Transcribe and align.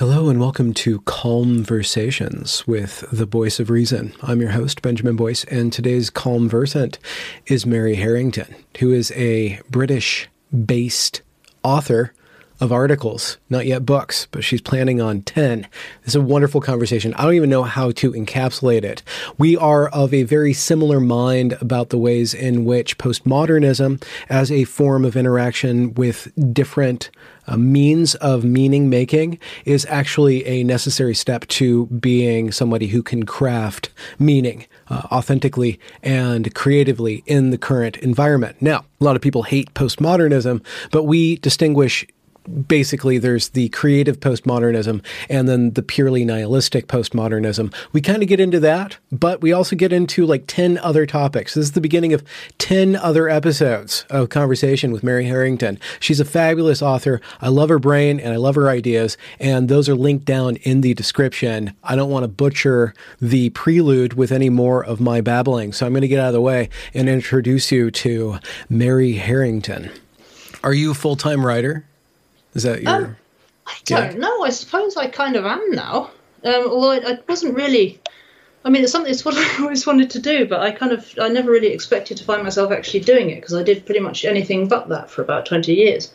Hello 0.00 0.30
and 0.30 0.40
welcome 0.40 0.72
to 0.72 1.00
Calmversations 1.02 2.66
with 2.66 3.04
the 3.12 3.26
Voice 3.26 3.60
of 3.60 3.68
Reason. 3.68 4.14
I'm 4.22 4.40
your 4.40 4.52
host, 4.52 4.80
Benjamin 4.80 5.14
Boyce, 5.14 5.44
and 5.44 5.70
today's 5.70 6.08
Calmversant 6.08 6.98
is 7.48 7.66
Mary 7.66 7.96
Harrington, 7.96 8.54
who 8.78 8.92
is 8.92 9.12
a 9.12 9.60
British 9.68 10.30
based 10.64 11.20
author 11.62 12.14
of 12.60 12.72
articles, 12.72 13.36
not 13.50 13.66
yet 13.66 13.84
books, 13.84 14.26
but 14.30 14.42
she's 14.42 14.62
planning 14.62 15.02
on 15.02 15.20
10. 15.20 15.62
This 16.00 16.08
is 16.08 16.14
a 16.14 16.22
wonderful 16.22 16.62
conversation. 16.62 17.12
I 17.14 17.24
don't 17.24 17.34
even 17.34 17.50
know 17.50 17.64
how 17.64 17.90
to 17.90 18.12
encapsulate 18.12 18.84
it. 18.84 19.02
We 19.36 19.54
are 19.58 19.88
of 19.88 20.14
a 20.14 20.22
very 20.22 20.54
similar 20.54 21.00
mind 21.00 21.58
about 21.60 21.90
the 21.90 21.98
ways 21.98 22.32
in 22.32 22.64
which 22.64 22.96
postmodernism, 22.96 24.02
as 24.30 24.50
a 24.50 24.64
form 24.64 25.04
of 25.04 25.14
interaction 25.14 25.92
with 25.92 26.32
different 26.54 27.10
uh, 27.50 27.56
means 27.56 28.14
of 28.16 28.44
meaning 28.44 28.88
making, 28.88 29.38
is 29.64 29.86
actually 29.90 30.46
a 30.46 30.64
necessary 30.64 31.14
step 31.14 31.46
to 31.48 31.86
being 31.86 32.50
somebody 32.50 32.86
who 32.86 33.02
can 33.02 33.26
craft 33.26 33.90
meaning. 34.18 34.66
Uh, 34.88 35.06
authentically 35.12 35.78
and 36.02 36.52
creatively 36.52 37.22
in 37.26 37.50
the 37.50 37.58
current 37.58 37.96
environment. 37.98 38.56
Now, 38.60 38.84
a 39.00 39.04
lot 39.04 39.14
of 39.14 39.22
people 39.22 39.44
hate 39.44 39.72
postmodernism, 39.72 40.64
but 40.90 41.04
we 41.04 41.36
distinguish 41.36 42.04
basically 42.66 43.18
there's 43.18 43.50
the 43.50 43.68
creative 43.70 44.20
postmodernism 44.20 45.04
and 45.28 45.48
then 45.48 45.72
the 45.72 45.82
purely 45.82 46.24
nihilistic 46.24 46.86
postmodernism. 46.86 47.72
We 47.92 48.00
kind 48.00 48.22
of 48.22 48.28
get 48.28 48.40
into 48.40 48.60
that, 48.60 48.98
but 49.12 49.40
we 49.40 49.52
also 49.52 49.76
get 49.76 49.92
into 49.92 50.26
like 50.26 50.44
10 50.46 50.78
other 50.78 51.06
topics. 51.06 51.54
This 51.54 51.66
is 51.66 51.72
the 51.72 51.80
beginning 51.80 52.12
of 52.12 52.24
10 52.58 52.96
other 52.96 53.28
episodes 53.28 54.04
of 54.10 54.28
conversation 54.28 54.92
with 54.92 55.02
Mary 55.02 55.26
Harrington. 55.26 55.78
She's 55.98 56.20
a 56.20 56.24
fabulous 56.24 56.82
author. 56.82 57.20
I 57.40 57.48
love 57.48 57.68
her 57.68 57.78
brain 57.78 58.20
and 58.20 58.32
I 58.32 58.36
love 58.36 58.54
her 58.54 58.68
ideas, 58.68 59.16
and 59.38 59.68
those 59.68 59.88
are 59.88 59.94
linked 59.94 60.24
down 60.24 60.56
in 60.56 60.80
the 60.80 60.94
description. 60.94 61.74
I 61.84 61.96
don't 61.96 62.10
want 62.10 62.24
to 62.24 62.28
butcher 62.28 62.94
the 63.20 63.50
prelude 63.50 64.14
with 64.14 64.32
any 64.32 64.50
more 64.50 64.84
of 64.84 65.00
my 65.00 65.20
babbling, 65.20 65.72
so 65.72 65.86
I'm 65.86 65.92
going 65.92 66.02
to 66.02 66.08
get 66.08 66.20
out 66.20 66.28
of 66.28 66.34
the 66.34 66.40
way 66.40 66.68
and 66.94 67.08
introduce 67.08 67.70
you 67.72 67.90
to 67.90 68.38
Mary 68.68 69.12
Harrington. 69.12 69.90
Are 70.62 70.74
you 70.74 70.90
a 70.90 70.94
full 70.94 71.16
time 71.16 71.44
writer? 71.44 71.86
Is 72.54 72.64
that 72.64 72.82
your? 72.82 72.92
Um, 72.92 73.16
I 73.66 73.74
don't 73.84 74.18
know. 74.18 74.42
I 74.42 74.50
suppose 74.50 74.96
I 74.96 75.06
kind 75.06 75.36
of 75.36 75.46
am 75.46 75.70
now. 75.70 76.10
Um, 76.44 76.66
although 76.68 76.90
I, 76.90 77.12
I, 77.12 77.18
wasn't 77.28 77.54
really. 77.54 78.00
I 78.64 78.70
mean, 78.70 78.82
it's 78.82 78.92
something. 78.92 79.10
It's 79.10 79.24
what 79.24 79.34
I 79.36 79.62
always 79.62 79.86
wanted 79.86 80.10
to 80.10 80.18
do, 80.18 80.46
but 80.46 80.60
I 80.60 80.70
kind 80.70 80.92
of. 80.92 81.12
I 81.20 81.28
never 81.28 81.50
really 81.50 81.68
expected 81.68 82.16
to 82.18 82.24
find 82.24 82.42
myself 82.42 82.72
actually 82.72 83.00
doing 83.00 83.30
it 83.30 83.36
because 83.36 83.54
I 83.54 83.62
did 83.62 83.86
pretty 83.86 84.00
much 84.00 84.24
anything 84.24 84.68
but 84.68 84.88
that 84.88 85.10
for 85.10 85.22
about 85.22 85.46
twenty 85.46 85.74
years. 85.74 86.12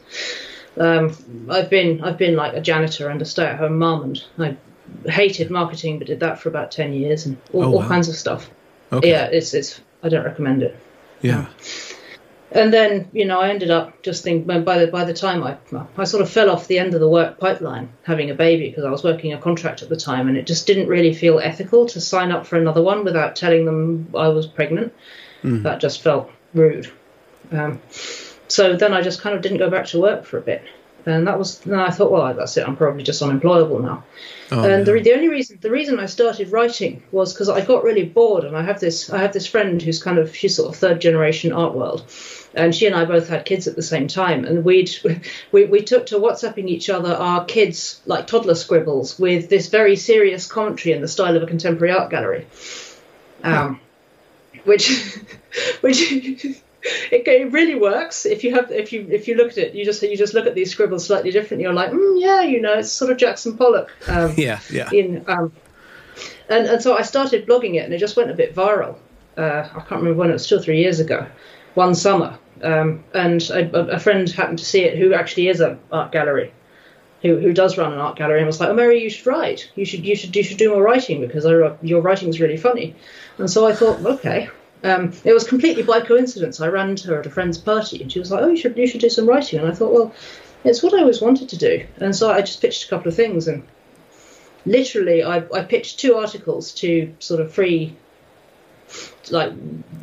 Um, 0.78 1.16
I've 1.50 1.70
been. 1.70 2.04
I've 2.04 2.18
been 2.18 2.36
like 2.36 2.54
a 2.54 2.62
janitor 2.62 3.10
and 3.10 3.22
a 3.22 3.26
stay-at-home 3.26 3.78
mum, 3.78 4.04
and 4.04 4.58
I 5.06 5.10
hated 5.10 5.50
marketing, 5.50 6.00
but 6.00 6.08
did 6.08 6.20
that 6.20 6.40
for 6.40 6.50
about 6.50 6.72
ten 6.72 6.94
years 6.94 7.26
and 7.26 7.38
all, 7.54 7.64
oh, 7.64 7.70
wow. 7.70 7.82
all 7.82 7.88
kinds 7.88 8.10
of 8.10 8.16
stuff. 8.16 8.50
Okay. 8.92 9.10
Yeah, 9.10 9.26
it's. 9.26 9.54
It's. 9.54 9.80
I 10.04 10.10
don't 10.10 10.26
recommend 10.26 10.62
it. 10.62 10.78
Yeah. 11.22 11.48
And 12.56 12.74
then 12.74 13.10
you 13.12 13.26
know 13.26 13.40
I 13.42 13.50
ended 13.50 13.70
up 13.70 14.02
just 14.02 14.24
thinking 14.24 14.64
by 14.64 14.78
the 14.80 14.88
by 14.88 15.04
the 15.04 15.14
time 15.14 15.44
I 15.44 15.58
I 15.98 16.06
sort 16.06 16.24
of 16.24 16.30
fell 16.30 16.50
off 16.50 16.68
the 16.68 16.80
end 16.80 16.94
of 16.94 17.02
the 17.02 17.10
work 17.10 17.38
pipeline 17.38 17.90
having 18.04 18.30
a 18.30 18.34
baby 18.34 18.70
because 18.70 18.86
I 18.86 18.90
was 18.90 19.04
working 19.04 19.34
a 19.34 19.38
contract 19.38 19.82
at 19.82 19.90
the 19.90 19.98
time 19.98 20.30
and 20.30 20.38
it 20.38 20.48
just 20.48 20.66
didn't 20.66 20.88
really 20.88 21.14
feel 21.14 21.40
ethical 21.40 21.86
to 21.88 22.00
sign 22.00 22.32
up 22.32 22.48
for 22.48 22.58
another 22.58 22.82
one 22.82 23.04
without 23.04 23.36
telling 23.36 23.66
them 23.66 24.08
I 24.16 24.30
was 24.30 24.48
pregnant. 24.48 24.94
Mm. 25.44 25.64
That 25.64 25.82
just 25.82 26.02
felt 26.02 26.32
rude. 26.54 26.90
Um, 27.52 27.82
so 28.48 28.76
then 28.78 28.94
I 28.94 29.02
just 29.02 29.22
kind 29.22 29.36
of 29.36 29.42
didn't 29.42 29.58
go 29.58 29.70
back 29.70 29.88
to 29.88 30.00
work 30.00 30.24
for 30.26 30.38
a 30.38 30.42
bit 30.42 30.64
and 31.06 31.28
that 31.28 31.38
was 31.38 31.60
then 31.60 31.80
I 31.80 31.92
thought, 31.92 32.12
well, 32.12 32.34
that's 32.34 32.58
it. 32.58 32.68
I'm 32.68 32.76
probably 32.76 33.04
just 33.04 33.22
unemployable 33.22 33.80
now. 33.80 34.04
Oh, 34.52 34.64
and 34.64 34.86
the, 34.86 35.00
the 35.00 35.14
only 35.14 35.30
reason 35.30 35.58
the 35.62 35.70
reason 35.70 36.00
I 36.00 36.06
started 36.08 36.52
writing 36.52 37.04
was 37.12 37.34
because 37.34 37.50
I 37.50 37.64
got 37.64 37.84
really 37.84 38.06
bored, 38.06 38.44
and 38.44 38.58
I 38.58 38.64
have 38.64 38.80
this 38.80 39.10
I 39.10 39.20
have 39.20 39.34
this 39.34 39.46
friend 39.46 39.82
who's 39.82 40.02
kind 40.02 40.18
of 40.18 40.36
she's 40.36 40.56
sort 40.56 40.70
of 40.70 40.80
third 40.80 41.02
generation 41.02 41.52
art 41.52 41.76
world, 41.76 42.06
and 42.56 42.74
she 42.74 42.86
and 42.88 42.96
I 42.96 43.06
both 43.06 43.28
had 43.28 43.46
kids 43.46 43.68
at 43.68 43.76
the 43.76 43.84
same 43.84 44.08
time, 44.08 44.46
and 44.46 44.64
we'd 44.64 44.90
we, 45.52 45.66
we 45.66 45.82
took 45.82 46.08
to 46.08 46.16
WhatsApping 46.16 46.68
each 46.68 46.90
other 46.90 47.14
our 47.14 47.46
kids 47.46 48.02
like 48.06 48.28
toddler 48.28 48.56
scribbles 48.56 49.20
with 49.20 49.50
this 49.50 49.68
very 49.68 49.96
serious 49.96 50.48
commentary 50.48 50.96
in 50.96 51.02
the 51.02 51.08
style 51.08 51.36
of 51.36 51.44
a 51.44 51.48
contemporary 51.48 51.94
art 51.94 52.10
gallery, 52.10 52.48
um, 53.44 53.80
which 54.64 54.90
which 55.82 56.12
it, 56.12 56.64
it 57.12 57.52
really 57.52 57.76
works. 57.76 58.26
If 58.26 58.44
you 58.44 58.56
have 58.56 58.72
if 58.72 58.94
you 58.94 59.08
if 59.12 59.28
you 59.28 59.36
look 59.36 59.52
at 59.52 59.58
it 59.58 59.76
you 59.76 59.84
just 59.84 60.02
you 60.02 60.18
just 60.18 60.34
look 60.34 60.48
at 60.48 60.56
these 60.56 60.72
scribbles 60.72 61.06
slightly 61.06 61.32
differently 61.32 61.64
you're 61.64 61.74
like 61.74 61.92
mm, 61.92 62.22
yeah 62.22 62.42
you 62.42 62.62
know 62.62 62.74
it's 62.74 62.92
sort 62.92 63.12
of 63.12 63.18
Jackson 63.18 63.58
Pollock 63.58 63.92
um, 64.08 64.34
yeah 64.38 64.60
yeah. 64.72 64.90
in 64.92 65.26
um, 65.28 65.52
and 66.50 66.68
and 66.68 66.82
so 66.82 66.98
I 66.98 67.02
started 67.02 67.46
blogging 67.46 67.76
it 67.76 67.80
and 67.80 67.94
it 67.94 67.98
just 67.98 68.16
went 68.16 68.32
a 68.32 68.36
bit 68.36 68.56
viral. 68.56 68.98
Uh, 69.38 69.68
I 69.70 69.80
can't 69.80 70.02
remember 70.02 70.14
when 70.14 70.30
it 70.30 70.34
was 70.34 70.48
two 70.48 70.56
or 70.56 70.62
three 70.62 70.80
years 70.80 71.02
ago 71.02 71.28
one 71.76 71.94
summer 71.96 72.38
um, 72.64 73.04
and 73.14 73.42
a, 73.52 73.96
a, 73.96 74.00
friend 74.00 74.30
happened 74.30 74.60
to 74.60 74.66
see 74.66 74.84
it 74.84 74.98
who 74.98 75.14
actually 75.14 75.50
is 75.50 75.60
an 75.60 75.78
art 75.92 76.12
gallery 76.12 76.52
who, 77.22 77.38
who 77.40 77.54
does 77.54 77.78
run 77.78 77.94
an 77.94 78.00
art 78.00 78.18
gallery 78.18 78.40
and 78.40 78.48
was 78.48 78.60
like, 78.60 78.70
"Oh, 78.70 78.74
Mary, 78.74 79.02
you 79.02 79.10
should 79.10 79.26
write. 79.26 79.70
You 79.76 79.86
should 79.86 80.06
you 80.06 80.16
should 80.16 80.36
you 80.36 80.44
should 80.44 80.58
do 80.58 80.70
more 80.70 80.84
writing 80.84 81.22
because 81.22 81.44
your 81.82 82.02
writing 82.02 82.30
is 82.30 82.40
really 82.40 82.58
funny." 82.58 82.96
And 83.38 83.50
so 83.50 83.68
I 83.68 83.74
thought, 83.74 84.06
okay, 84.06 84.50
um, 84.84 85.12
it 85.24 85.34
was 85.34 85.44
completely 85.44 85.84
by 85.84 86.02
coincidence. 86.02 86.62
I 86.62 86.68
ran 86.68 86.90
into 86.90 87.08
her 87.08 87.20
at 87.20 87.26
a 87.26 87.32
friend's 87.32 87.58
party, 87.58 88.02
and 88.02 88.12
she 88.12 88.20
was 88.20 88.32
like, 88.32 88.44
"Oh, 88.44 88.50
you 88.50 88.58
should 88.58 88.78
you 88.78 88.88
should 88.88 89.02
do 89.02 89.10
some 89.10 89.28
writing." 89.28 89.60
And 89.60 89.68
I 89.68 89.74
thought, 89.74 89.92
well, 89.92 90.14
it's 90.64 90.84
what 90.84 90.94
I 90.94 91.00
always 91.00 91.22
wanted 91.22 91.50
to 91.50 91.58
do. 91.58 91.86
And 91.98 92.16
so 92.16 92.32
I 92.32 92.42
just 92.42 92.62
pitched 92.62 92.86
a 92.86 92.90
couple 92.90 93.08
of 93.08 93.16
things, 93.16 93.48
and 93.48 93.64
literally, 94.66 95.24
I, 95.24 95.38
I 95.54 95.64
pitched 95.64 96.00
two 96.00 96.16
articles 96.16 96.74
to 96.74 97.14
sort 97.20 97.42
of 97.42 97.52
free, 97.52 97.98
like 99.32 99.52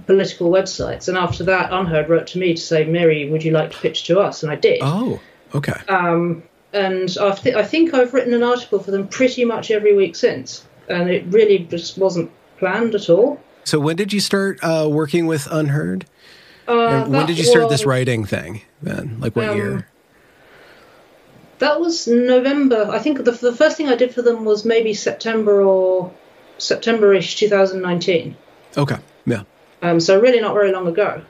political 0.06 0.50
websites. 0.50 1.08
And 1.08 1.16
after 1.16 1.44
that, 1.44 1.70
UnHerd 1.70 2.08
wrote 2.08 2.26
to 2.28 2.38
me 2.38 2.54
to 2.54 2.60
say, 2.60 2.84
"Mary, 2.84 3.28
would 3.28 3.44
you 3.44 3.52
like 3.52 3.70
to 3.72 3.78
pitch 3.78 4.04
to 4.04 4.20
us?" 4.20 4.42
And 4.42 4.50
I 4.50 4.56
did. 4.56 4.80
Oh, 4.82 5.20
okay. 5.54 5.80
Um, 5.88 6.42
and 6.72 7.08
th- 7.08 7.54
I 7.54 7.62
think 7.62 7.94
I've 7.94 8.14
written 8.14 8.32
an 8.32 8.42
article 8.42 8.78
for 8.78 8.90
them 8.90 9.08
pretty 9.08 9.44
much 9.44 9.70
every 9.70 9.94
week 9.94 10.16
since, 10.16 10.64
and 10.88 11.10
it 11.10 11.24
really 11.28 11.58
just 11.58 11.98
wasn't 11.98 12.30
planned 12.58 12.94
at 12.94 13.10
all. 13.10 13.40
So 13.64 13.78
when 13.78 13.96
did 13.96 14.12
you 14.12 14.20
start 14.20 14.58
uh, 14.62 14.88
working 14.90 15.26
with 15.26 15.44
UnHerd? 15.44 16.04
Uh, 16.66 17.04
when 17.04 17.26
did 17.26 17.38
you 17.38 17.44
start 17.44 17.64
was, 17.64 17.72
this 17.72 17.86
writing 17.86 18.24
thing 18.24 18.62
then? 18.82 19.20
Like 19.20 19.36
what 19.36 19.48
um, 19.48 19.56
year? 19.56 19.88
That 21.58 21.80
was 21.80 22.08
November. 22.08 22.88
I 22.90 22.98
think 22.98 23.24
the, 23.24 23.32
the 23.32 23.54
first 23.54 23.76
thing 23.76 23.88
I 23.88 23.94
did 23.94 24.14
for 24.14 24.22
them 24.22 24.44
was 24.44 24.64
maybe 24.64 24.94
September 24.94 25.62
or 25.62 26.12
September-ish 26.58 27.36
2019. 27.36 28.36
Okay. 28.76 28.96
Yeah. 29.26 29.42
Um, 29.82 30.00
so 30.00 30.20
really 30.20 30.40
not 30.40 30.54
very 30.54 30.72
long 30.72 30.86
ago. 30.86 31.22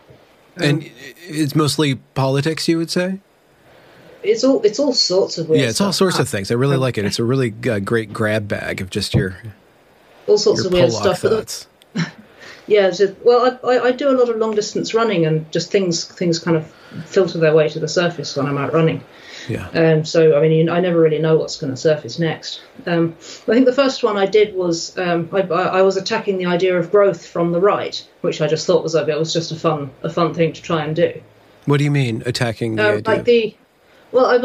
Um, 0.58 0.62
and 0.62 0.90
it's 1.22 1.54
mostly 1.54 1.96
politics, 2.14 2.68
you 2.68 2.78
would 2.78 2.90
say? 2.90 3.18
It's 4.22 4.44
all 4.44 4.62
it's 4.62 4.78
all 4.78 4.92
sorts 4.92 5.38
of 5.38 5.48
weird. 5.48 5.62
Yeah, 5.62 5.68
it's 5.68 5.80
all 5.80 5.92
sorts 5.92 6.18
of 6.18 6.28
things. 6.28 6.50
I 6.50 6.54
really 6.54 6.76
like 6.76 6.96
it. 6.96 7.04
It's 7.04 7.18
a 7.18 7.24
really 7.24 7.52
uh, 7.68 7.80
great 7.80 8.12
grab 8.12 8.46
bag 8.46 8.80
of 8.80 8.88
just 8.88 9.14
your 9.14 9.36
all 10.26 10.38
sorts 10.38 10.60
your 10.60 10.68
of 10.68 10.72
weird 10.72 10.92
stuff. 10.92 11.20
Thoughts 11.20 11.66
yeah, 12.66 12.92
well, 13.24 13.58
I, 13.64 13.78
I, 13.78 13.92
do 13.92 14.08
a 14.08 14.16
lot 14.16 14.28
of 14.28 14.36
long 14.36 14.54
distance 14.54 14.94
running, 14.94 15.26
and 15.26 15.50
just 15.50 15.70
things 15.70 16.04
things 16.04 16.38
kind 16.38 16.56
of 16.56 16.70
filter 17.04 17.38
their 17.38 17.54
way 17.54 17.68
to 17.68 17.80
the 17.80 17.88
surface 17.88 18.36
when 18.36 18.46
I'm 18.46 18.58
out 18.58 18.72
running. 18.72 19.02
Yeah. 19.48 19.68
Um, 19.68 20.04
so 20.04 20.36
I 20.36 20.48
mean, 20.48 20.68
I 20.68 20.80
never 20.80 21.00
really 21.00 21.18
know 21.18 21.36
what's 21.36 21.56
going 21.56 21.72
to 21.72 21.76
surface 21.76 22.18
next. 22.18 22.62
Um, 22.86 23.16
I 23.20 23.54
think 23.54 23.66
the 23.66 23.72
first 23.72 24.02
one 24.02 24.16
I 24.16 24.26
did 24.26 24.54
was 24.54 24.96
um, 24.98 25.28
I, 25.32 25.40
I, 25.40 25.82
was 25.82 25.96
attacking 25.96 26.38
the 26.38 26.46
idea 26.46 26.78
of 26.78 26.90
growth 26.90 27.26
from 27.26 27.52
the 27.52 27.60
right, 27.60 28.06
which 28.20 28.40
I 28.40 28.46
just 28.46 28.66
thought 28.66 28.82
was 28.82 28.94
a 28.94 29.04
bit 29.04 29.18
was 29.18 29.32
just 29.32 29.52
a 29.52 29.56
fun 29.56 29.90
a 30.02 30.10
fun 30.10 30.34
thing 30.34 30.52
to 30.52 30.62
try 30.62 30.84
and 30.84 30.94
do. 30.94 31.20
What 31.66 31.78
do 31.78 31.84
you 31.84 31.90
mean 31.90 32.22
attacking 32.26 32.76
the 32.76 32.88
um, 32.88 32.96
idea? 32.98 33.14
Like 33.14 33.24
the 33.24 33.56
well, 34.12 34.26
I, 34.26 34.36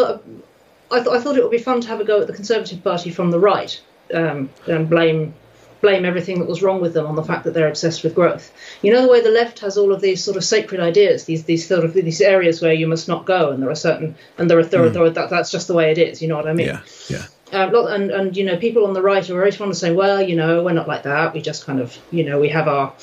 I, 0.95 0.99
th- 0.99 1.09
I 1.09 1.19
thought 1.19 1.37
it 1.37 1.43
would 1.43 1.51
be 1.51 1.57
fun 1.57 1.81
to 1.81 1.87
have 1.89 1.99
a 1.99 2.05
go 2.05 2.21
at 2.21 2.27
the 2.27 2.33
Conservative 2.33 2.83
Party 2.83 3.09
from 3.09 3.31
the 3.31 3.39
right 3.39 3.79
um, 4.13 4.49
and 4.67 4.89
blame 4.89 5.33
blame 5.81 6.05
everything 6.05 6.39
that 6.39 6.47
was 6.47 6.61
wrong 6.61 6.81
with 6.81 6.93
them 6.93 7.05
on 7.05 7.15
the 7.15 7.23
fact 7.23 7.43
that 7.43 7.53
they're 7.53 7.67
obsessed 7.67 8.03
with 8.03 8.15
growth. 8.15 8.51
You 8.81 8.93
know 8.93 9.01
the 9.01 9.07
way 9.11 9.21
the 9.21 9.29
left 9.29 9.59
has 9.59 9.77
all 9.77 9.91
of 9.91 10.01
these 10.01 10.23
sort 10.23 10.37
of 10.37 10.43
sacred 10.43 10.81
ideas, 10.81 11.25
these 11.25 11.43
these 11.43 11.67
sort 11.67 11.83
of 11.83 11.93
these 11.93 12.21
areas 12.21 12.61
where 12.61 12.73
you 12.73 12.87
must 12.87 13.07
not 13.07 13.25
go, 13.25 13.51
and 13.51 13.61
there 13.61 13.69
are 13.69 13.75
certain 13.75 14.15
and 14.37 14.49
there 14.49 14.59
are, 14.59 14.65
there, 14.65 14.81
mm. 14.81 14.95
are 14.95 15.09
that, 15.09 15.29
that's 15.29 15.51
just 15.51 15.67
the 15.67 15.73
way 15.73 15.91
it 15.91 15.97
is. 15.97 16.21
You 16.21 16.27
know 16.27 16.35
what 16.35 16.47
I 16.47 16.53
mean? 16.53 16.67
Yeah, 16.67 16.81
yeah. 17.09 17.25
Uh, 17.53 17.85
and 17.87 18.11
and 18.11 18.35
you 18.35 18.43
know 18.43 18.57
people 18.57 18.85
on 18.85 18.93
the 18.93 19.01
right 19.01 19.29
are 19.29 19.39
always 19.39 19.55
fond 19.55 19.71
of 19.71 19.77
saying, 19.77 19.95
well, 19.95 20.21
you 20.21 20.35
know, 20.35 20.63
we're 20.63 20.73
not 20.73 20.87
like 20.87 21.03
that. 21.03 21.33
We 21.33 21.41
just 21.41 21.65
kind 21.65 21.79
of, 21.79 21.97
you 22.11 22.25
know, 22.25 22.39
we 22.39 22.49
have 22.49 22.67
our, 22.67 22.93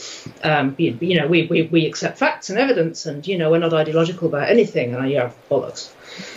um, 0.43 0.75
you, 0.77 0.99
you 1.01 1.19
know, 1.19 1.27
we, 1.27 1.47
we 1.47 1.63
we 1.63 1.87
accept 1.87 2.19
facts 2.19 2.51
and 2.51 2.59
evidence, 2.59 3.07
and 3.07 3.27
you 3.27 3.39
know, 3.39 3.51
we're 3.51 3.59
not 3.59 3.73
ideological 3.73 4.29
about 4.29 4.51
anything. 4.51 4.95
And 4.95 5.03
I, 5.03 5.07
yeah, 5.07 5.31
bollocks. 5.51 5.93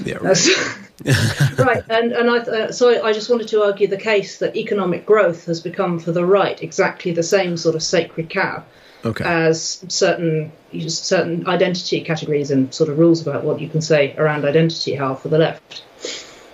Yeah, 0.06 0.18
right. 0.18 0.38
right. 1.57 1.83
And 1.89 2.11
and 2.11 2.29
I 2.29 2.38
uh, 2.38 2.71
so 2.71 3.03
I 3.03 3.13
just 3.13 3.29
wanted 3.29 3.47
to 3.49 3.63
argue 3.63 3.88
the 3.88 3.97
case 3.97 4.39
that 4.39 4.55
economic 4.55 5.05
growth 5.05 5.45
has 5.45 5.61
become 5.61 5.99
for 5.99 6.11
the 6.11 6.25
right 6.25 6.61
exactly 6.61 7.11
the 7.11 7.23
same 7.23 7.55
sort 7.55 7.75
of 7.75 7.83
sacred 7.83 8.29
cow 8.29 8.63
okay. 9.05 9.23
as 9.23 9.85
certain 9.88 10.51
certain 10.88 11.47
identity 11.47 12.01
categories 12.01 12.49
and 12.49 12.73
sort 12.73 12.89
of 12.89 12.97
rules 12.97 13.21
about 13.21 13.44
what 13.44 13.61
you 13.61 13.69
can 13.69 13.81
say 13.81 14.15
around 14.17 14.44
identity 14.44 14.95
have 14.95 15.21
for 15.21 15.29
the 15.29 15.38
left 15.38 15.83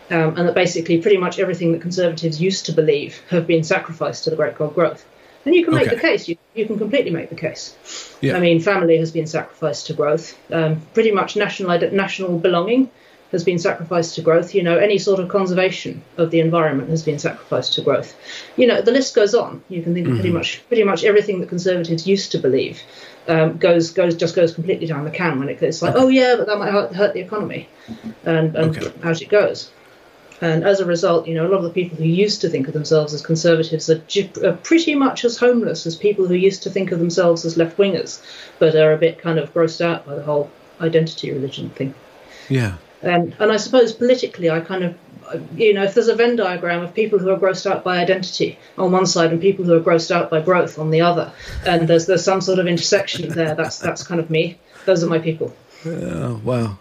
um, 0.09 0.37
and 0.37 0.47
that 0.47 0.55
basically 0.55 1.01
pretty 1.01 1.17
much 1.17 1.39
everything 1.39 1.71
that 1.71 1.81
conservatives 1.81 2.41
used 2.41 2.65
to 2.67 2.73
believe 2.73 3.21
have 3.29 3.47
been 3.47 3.63
sacrificed 3.63 4.25
to 4.25 4.29
the 4.29 4.35
great 4.35 4.55
god 4.55 4.75
growth. 4.75 5.05
And 5.45 5.53
you 5.53 5.65
can 5.65 5.73
make 5.73 5.87
okay. 5.87 5.95
the 5.95 6.01
case. 6.01 6.27
You, 6.27 6.37
you 6.53 6.65
can 6.65 6.77
completely 6.77 7.11
make 7.11 7.29
the 7.29 7.35
case. 7.35 7.75
Yeah. 8.21 8.37
I 8.37 8.39
mean, 8.39 8.61
family 8.61 8.97
has 8.97 9.11
been 9.11 9.27
sacrificed 9.27 9.87
to 9.87 9.93
growth. 9.93 10.37
Um, 10.51 10.81
pretty 10.93 11.11
much 11.11 11.35
national 11.35 11.77
national 11.91 12.39
belonging 12.39 12.89
has 13.33 13.43
been 13.43 13.59
sacrificed 13.59 14.15
to 14.15 14.21
growth. 14.21 14.55
You 14.55 14.63
know, 14.63 14.77
any 14.77 14.97
sort 14.97 15.19
of 15.19 15.27
conservation 15.27 16.01
of 16.17 16.31
the 16.31 16.39
environment 16.39 16.89
has 16.89 17.03
been 17.03 17.19
sacrificed 17.19 17.73
to 17.73 17.81
growth. 17.81 18.15
You 18.55 18.67
know, 18.67 18.81
the 18.81 18.91
list 18.91 19.13
goes 19.13 19.35
on. 19.35 19.61
You 19.67 19.83
can 19.83 19.93
think 19.93 20.07
mm-hmm. 20.07 20.15
pretty 20.15 20.31
much 20.31 20.63
pretty 20.69 20.83
much 20.83 21.03
everything 21.03 21.41
that 21.41 21.49
conservatives 21.49 22.07
used 22.07 22.31
to 22.31 22.37
believe 22.37 22.81
um, 23.27 23.57
goes 23.57 23.91
goes 23.91 24.15
just 24.15 24.35
goes 24.35 24.53
completely 24.53 24.87
down 24.87 25.03
the 25.03 25.11
can 25.11 25.39
when 25.39 25.49
it 25.49 25.59
goes 25.59 25.81
like, 25.81 25.95
oh 25.95 26.07
yeah, 26.07 26.35
but 26.37 26.47
that 26.47 26.57
might 26.57 26.71
hurt, 26.71 26.93
hurt 26.93 27.13
the 27.13 27.21
economy, 27.21 27.67
and, 28.25 28.55
and 28.55 28.77
okay. 28.77 28.93
out 29.03 29.21
it 29.21 29.29
goes. 29.29 29.71
And 30.41 30.65
as 30.65 30.81
a 30.81 30.85
result, 30.85 31.25
you 31.25 31.35
know, 31.35 31.47
a 31.47 31.49
lot 31.49 31.59
of 31.59 31.63
the 31.63 31.69
people 31.69 31.97
who 31.97 32.03
used 32.03 32.41
to 32.41 32.49
think 32.49 32.67
of 32.67 32.73
themselves 32.73 33.13
as 33.13 33.21
conservatives 33.21 33.89
are, 33.89 34.03
are 34.43 34.57
pretty 34.57 34.93
much 34.93 35.23
as 35.23 35.37
homeless 35.37 35.85
as 35.85 35.95
people 35.95 36.27
who 36.27 36.33
used 36.33 36.63
to 36.63 36.69
think 36.69 36.91
of 36.91 36.99
themselves 36.99 37.45
as 37.45 37.55
left 37.55 37.77
wingers, 37.77 38.21
but 38.59 38.75
are 38.75 38.91
a 38.91 38.97
bit 38.97 39.19
kind 39.19 39.39
of 39.39 39.53
grossed 39.53 39.79
out 39.79 40.05
by 40.05 40.15
the 40.15 40.23
whole 40.23 40.51
identity 40.81 41.31
religion 41.31 41.69
thing. 41.69 41.93
Yeah. 42.49 42.75
And 43.03 43.35
and 43.39 43.51
I 43.51 43.57
suppose 43.57 43.91
politically, 43.91 44.49
I 44.49 44.61
kind 44.61 44.83
of, 44.83 44.95
you 45.55 45.73
know, 45.73 45.83
if 45.83 45.93
there's 45.93 46.07
a 46.07 46.15
Venn 46.15 46.35
diagram 46.35 46.81
of 46.81 46.93
people 46.93 47.19
who 47.19 47.29
are 47.29 47.37
grossed 47.37 47.69
out 47.69 47.83
by 47.83 47.97
identity 47.97 48.57
on 48.77 48.91
one 48.91 49.05
side 49.05 49.31
and 49.31 49.41
people 49.41 49.65
who 49.65 49.73
are 49.73 49.81
grossed 49.81 50.09
out 50.09 50.29
by 50.29 50.41
growth 50.41 50.79
on 50.79 50.89
the 50.89 51.01
other, 51.01 51.31
and 51.65 51.87
there's 51.87 52.05
there's 52.05 52.23
some 52.23 52.41
sort 52.41 52.59
of 52.59 52.67
intersection 52.67 53.29
there. 53.29 53.55
That's 53.55 53.77
that's 53.77 54.03
kind 54.07 54.19
of 54.19 54.29
me. 54.29 54.57
Those 54.85 55.03
are 55.03 55.07
my 55.07 55.19
people. 55.19 55.53
Wow. 55.85 56.77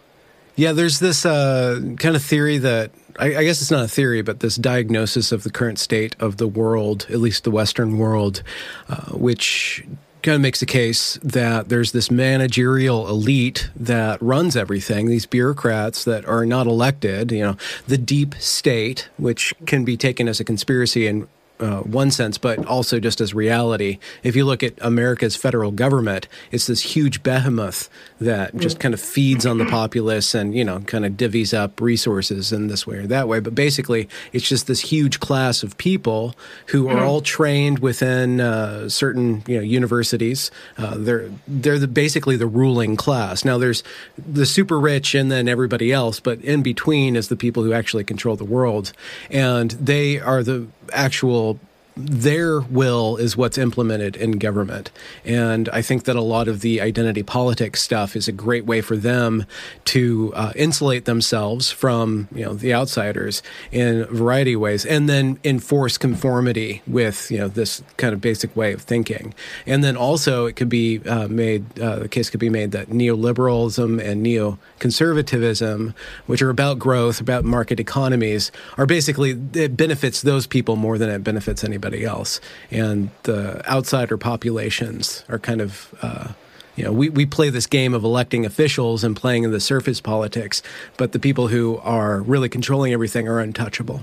Yeah, 0.55 0.73
there's 0.73 0.99
this 0.99 1.25
uh, 1.25 1.81
kind 1.99 2.15
of 2.15 2.23
theory 2.23 2.59
that 2.59 2.91
I, 3.19 3.37
I, 3.37 3.45
guess 3.45 3.63
it's 3.63 3.71
not 3.71 3.85
a 3.85 3.89
theory, 3.89 4.23
but 4.23 4.41
this 4.41 4.57
diagnosis 4.57 5.33
of 5.33 5.45
the 5.45 5.51
current 5.51 5.79
state 5.79 6.15
of 6.21 6.37
the 6.37 6.47
world, 6.47 7.07
at 7.09 7.19
least 7.19 7.45
the 7.45 7.51
Western 7.51 7.97
world, 7.99 8.43
uh, 8.89 9.13
which 9.13 9.85
kind 10.23 10.37
of 10.37 10.41
makes 10.41 10.61
the 10.61 10.67
case 10.67 11.19
that 11.23 11.69
there's 11.69 11.93
this 11.93 12.11
managerial 12.11 13.09
elite 13.09 13.71
that 13.77 14.21
runs 14.23 14.57
everything, 14.57 15.07
these 15.07 15.27
bureaucrats 15.27 16.05
that 16.05 16.25
are 16.27 16.47
not 16.47 16.67
elected, 16.67 17.33
you 17.33 17.43
know, 17.43 17.57
the 17.89 17.99
deep 17.99 18.35
state, 18.37 19.09
which 19.17 19.53
can 19.67 19.85
be 19.85 19.97
taken 19.97 20.29
as 20.29 20.41
a 20.41 20.45
conspiracy 20.45 21.07
and 21.07 21.27
uh, 21.63 21.81
one 21.83 22.11
sense, 22.11 22.39
but 22.39 22.67
also 22.67 22.99
just 22.99 23.21
as 23.21 23.33
reality. 23.33 23.99
If 24.25 24.35
you 24.35 24.45
look 24.45 24.65
at 24.65 24.75
America's 24.81 25.37
federal 25.37 25.71
government, 25.71 26.27
it's 26.51 26.67
this 26.67 26.81
huge 26.81 27.23
behemoth 27.23 27.89
that 28.21 28.57
just 28.57 28.81
kind 28.81 28.93
of 28.93 29.01
feeds 29.01 29.47
on 29.47 29.59
the 29.59 29.65
populace 29.67 30.35
and 30.35 30.55
you 30.55 30.65
know 30.65 30.81
kind 30.81 31.07
of 31.07 31.13
divvies 31.13 31.57
up 31.57 31.81
resources 31.81 32.53
in 32.53 32.67
this 32.67 32.85
way 32.85 32.97
or 32.97 33.07
that 33.07 33.29
way. 33.29 33.39
But 33.39 33.55
basically, 33.55 34.09
it's 34.33 34.49
just 34.49 34.67
this 34.67 34.81
huge 34.81 35.21
class 35.21 35.63
of 35.63 35.79
people 35.79 36.35
who 36.67 36.89
are 36.89 37.05
all 37.05 37.21
trained 37.21 37.79
within 37.79 38.41
uh, 38.41 38.89
certain 38.89 39.45
you 39.47 39.57
know 39.57 39.63
universities. 39.63 40.51
Uh, 40.77 40.97
they're 40.97 41.31
they're 41.47 41.79
the, 41.79 41.89
basically 41.89 42.37
the 42.37 42.47
ruling 42.47 42.97
class. 42.97 43.45
Now 43.45 43.57
there's 43.57 43.85
the 44.19 44.47
super 44.47 44.81
rich 44.81 45.15
and 45.15 45.31
then 45.31 45.47
everybody 45.47 45.93
else, 45.93 46.19
but 46.19 46.41
in 46.41 46.63
between 46.63 47.15
is 47.15 47.29
the 47.29 47.37
people 47.37 47.63
who 47.63 47.73
actually 47.73 48.03
control 48.03 48.35
the 48.35 48.45
world, 48.45 48.93
and 49.31 49.71
they 49.73 50.19
are 50.19 50.43
the 50.43 50.67
actual 50.93 51.59
their 51.97 52.61
will 52.61 53.17
is 53.17 53.37
what's 53.37 53.59
implemented 53.59 54.17
in 54.17 54.33
government. 54.33 54.91
And 55.25 55.69
I 55.71 55.83
think 55.83 56.05
that 56.05 56.17
a 56.17 56.23
lot 56.23 56.49
of 56.49 56.61
the 56.61 56.81
identity 56.81 57.23
politics 57.23 57.83
stuff 57.83 58.17
is 58.17 58.29
a 58.29 58.33
great 58.33 58.65
way 58.65 58.81
for 58.81 58.97
them 58.97 59.45
to 59.87 60.33
uh, 60.35 60.53
insulate 60.57 61.05
themselves 61.05 61.71
from 61.71 62.29
you 62.35 62.45
know 62.45 62.55
the 62.55 62.73
outsiders 62.73 63.43
in 63.71 64.03
a 64.03 64.07
variety 64.07 64.55
of 64.55 64.61
ways, 64.61 64.87
and 64.87 65.09
then 65.09 65.39
enforce 65.45 65.99
conformity 65.99 66.83
with 66.87 67.31
you 67.31 67.39
know 67.39 67.49
this 67.49 67.83
kind 67.99 68.15
of 68.15 68.21
basic 68.21 68.55
way 68.57 68.73
of 68.73 68.81
thinking. 68.83 69.35
And 69.67 69.85
then 69.85 69.97
also 69.97 70.47
it 70.47 70.57
could 70.57 70.71
be 70.71 71.01
uh, 71.07 71.29
made 71.29 71.79
uh, 71.79 71.97
the 72.01 72.09
case 72.09 72.31
could 72.31 72.41
be 72.41 72.51
made 72.51 72.73
that 72.73 72.89
neoliberalism 72.89 74.03
and 74.03 74.25
neoconservatism, 74.25 75.95
which 76.27 76.41
are 76.41 76.51
about 76.51 76.79
growth, 76.79 77.21
about 77.21 77.45
market 77.45 77.79
economies, 77.81 78.51
are 78.79 78.87
basically 78.87 79.39
it 79.53 79.77
benefits 79.77 80.23
those 80.23 80.47
people 80.47 80.77
more 80.77 80.97
than 80.97 81.11
it 81.11 81.23
benefits 81.23 81.63
anybody 81.63 81.82
anybody 81.83 82.05
else. 82.05 82.41
And 82.71 83.11
the 83.25 83.67
outsider 83.69 84.17
populations 84.17 85.25
are 85.29 85.39
kind 85.39 85.61
of, 85.61 85.95
uh, 86.03 86.29
you 86.77 86.85
know, 86.85 86.93
we, 86.93 87.09
we 87.11 87.27
play 87.27 87.51
this 87.51 87.67
game 87.67 87.95
of 87.95 88.05
electing 88.05 88.47
officials 88.47 89.05
and 89.05 89.17
playing 89.17 89.45
in 89.45 89.51
the 89.51 89.61
surface 89.61 90.01
politics, 90.01 90.63
but 90.97 91.13
the 91.13 91.19
people 91.19 91.49
who 91.49 91.79
are 91.79 92.23
really 92.23 92.49
controlling 92.49 92.93
everything 92.93 93.29
are 93.29 93.41
untouchable. 93.41 94.03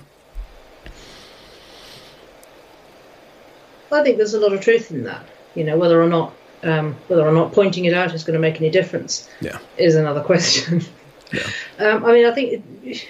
I 3.91 4.03
think 4.03 4.17
there's 4.17 4.35
a 4.35 4.39
lot 4.39 4.53
of 4.53 4.61
truth 4.61 4.91
in 4.91 5.03
that. 5.03 5.25
You 5.55 5.63
know, 5.63 5.77
whether 5.77 6.01
or 6.01 6.07
not 6.07 6.33
um, 6.61 6.95
whether 7.07 7.27
or 7.27 7.31
not 7.31 7.53
pointing 7.53 7.85
it 7.85 7.93
out 7.93 8.13
is 8.13 8.23
going 8.23 8.35
to 8.35 8.39
make 8.39 8.57
any 8.57 8.69
difference 8.69 9.27
yeah. 9.41 9.57
is 9.77 9.95
another 9.95 10.21
question. 10.31 10.83
Yeah. 11.33 11.47
Um, 11.79 12.05
I 12.05 12.13
mean, 12.13 12.25
I 12.25 12.31
think 12.31 12.63
it, 12.83 13.07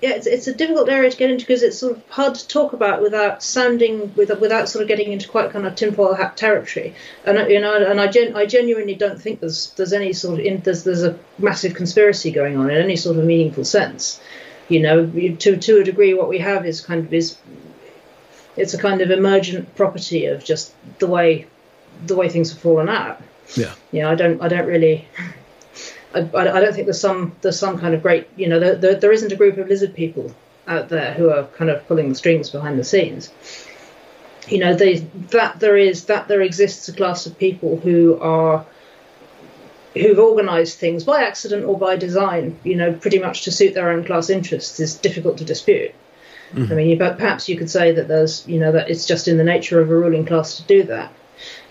yeah, 0.00 0.10
it's, 0.10 0.26
it's 0.26 0.46
a 0.46 0.54
difficult 0.54 0.88
area 0.88 1.10
to 1.10 1.16
get 1.16 1.30
into 1.30 1.44
because 1.44 1.62
it's 1.62 1.78
sort 1.78 1.96
of 1.96 2.08
hard 2.08 2.36
to 2.36 2.46
talk 2.46 2.72
about 2.72 3.02
without 3.02 3.42
sounding 3.42 4.14
with, 4.14 4.30
without 4.40 4.68
sort 4.68 4.82
of 4.82 4.88
getting 4.88 5.12
into 5.12 5.28
quite 5.28 5.50
kind 5.50 5.66
of 5.66 5.74
tinfoil 5.74 6.14
hat 6.14 6.36
territory. 6.36 6.94
And 7.24 7.50
you 7.50 7.60
know, 7.60 7.74
and 7.74 8.00
I, 8.00 8.06
gen, 8.06 8.36
I 8.36 8.46
genuinely 8.46 8.94
don't 8.94 9.20
think 9.20 9.40
there's 9.40 9.70
there's 9.72 9.92
any 9.92 10.12
sort 10.12 10.38
of 10.38 10.46
in, 10.46 10.60
there's 10.60 10.84
there's 10.84 11.02
a 11.02 11.18
massive 11.38 11.74
conspiracy 11.74 12.30
going 12.30 12.56
on 12.56 12.70
in 12.70 12.76
any 12.76 12.94
sort 12.94 13.18
of 13.18 13.24
meaningful 13.24 13.64
sense. 13.64 14.20
You 14.68 14.80
know, 14.80 15.06
to 15.06 15.56
to 15.56 15.80
a 15.80 15.84
degree, 15.84 16.14
what 16.14 16.28
we 16.28 16.38
have 16.38 16.64
is 16.64 16.80
kind 16.80 17.04
of 17.04 17.12
is 17.12 17.36
it's 18.56 18.74
a 18.74 18.78
kind 18.78 19.00
of 19.00 19.10
emergent 19.10 19.74
property 19.74 20.26
of 20.26 20.44
just 20.44 20.74
the 21.00 21.08
way 21.08 21.46
the 22.06 22.14
way 22.14 22.28
things 22.28 22.52
have 22.52 22.60
fallen 22.60 22.88
out. 22.88 23.20
Yeah. 23.56 23.74
Yeah, 23.90 24.10
I 24.10 24.14
don't 24.14 24.40
I 24.40 24.46
don't 24.46 24.66
really 24.66 25.08
I, 26.14 26.20
I, 26.20 26.60
don't 26.60 26.72
think 26.72 26.86
there's 26.86 27.00
some 27.00 27.36
there's 27.42 27.58
some 27.58 27.78
kind 27.78 27.94
of 27.94 28.02
great 28.02 28.28
you 28.36 28.48
know 28.48 28.58
there, 28.58 28.76
there, 28.76 28.94
there 28.94 29.12
isn't 29.12 29.32
a 29.32 29.36
group 29.36 29.58
of 29.58 29.68
lizard 29.68 29.94
people 29.94 30.34
out 30.68 30.88
there 30.88 31.14
who 31.14 31.30
are 31.30 31.44
kind 31.44 31.70
of 31.70 31.86
pulling 31.88 32.10
the 32.10 32.14
strings 32.14 32.50
behind 32.50 32.78
the 32.78 32.84
scenes. 32.84 33.32
You 34.46 34.58
know, 34.58 34.74
they, 34.74 34.98
that 35.30 35.60
there 35.60 35.76
is 35.76 36.06
that 36.06 36.28
there 36.28 36.40
exists 36.40 36.88
a 36.88 36.92
class 36.92 37.26
of 37.26 37.38
people 37.38 37.78
who 37.78 38.18
are 38.20 38.64
who've 39.94 40.18
organised 40.18 40.78
things 40.78 41.04
by 41.04 41.24
accident 41.24 41.64
or 41.64 41.78
by 41.78 41.96
design. 41.96 42.58
You 42.64 42.76
know, 42.76 42.92
pretty 42.92 43.18
much 43.18 43.42
to 43.44 43.50
suit 43.50 43.74
their 43.74 43.90
own 43.90 44.04
class 44.04 44.30
interests 44.30 44.78
is 44.80 44.94
difficult 44.94 45.38
to 45.38 45.44
dispute. 45.44 45.92
Mm-hmm. 46.52 46.72
I 46.72 46.76
mean, 46.76 46.98
but 46.98 47.18
perhaps 47.18 47.48
you 47.48 47.58
could 47.58 47.70
say 47.70 47.92
that 47.92 48.08
there's 48.08 48.46
you 48.46 48.58
know 48.60 48.72
that 48.72 48.90
it's 48.90 49.06
just 49.06 49.28
in 49.28 49.36
the 49.36 49.44
nature 49.44 49.80
of 49.80 49.90
a 49.90 49.94
ruling 49.94 50.24
class 50.24 50.56
to 50.56 50.62
do 50.62 50.84
that. 50.84 51.12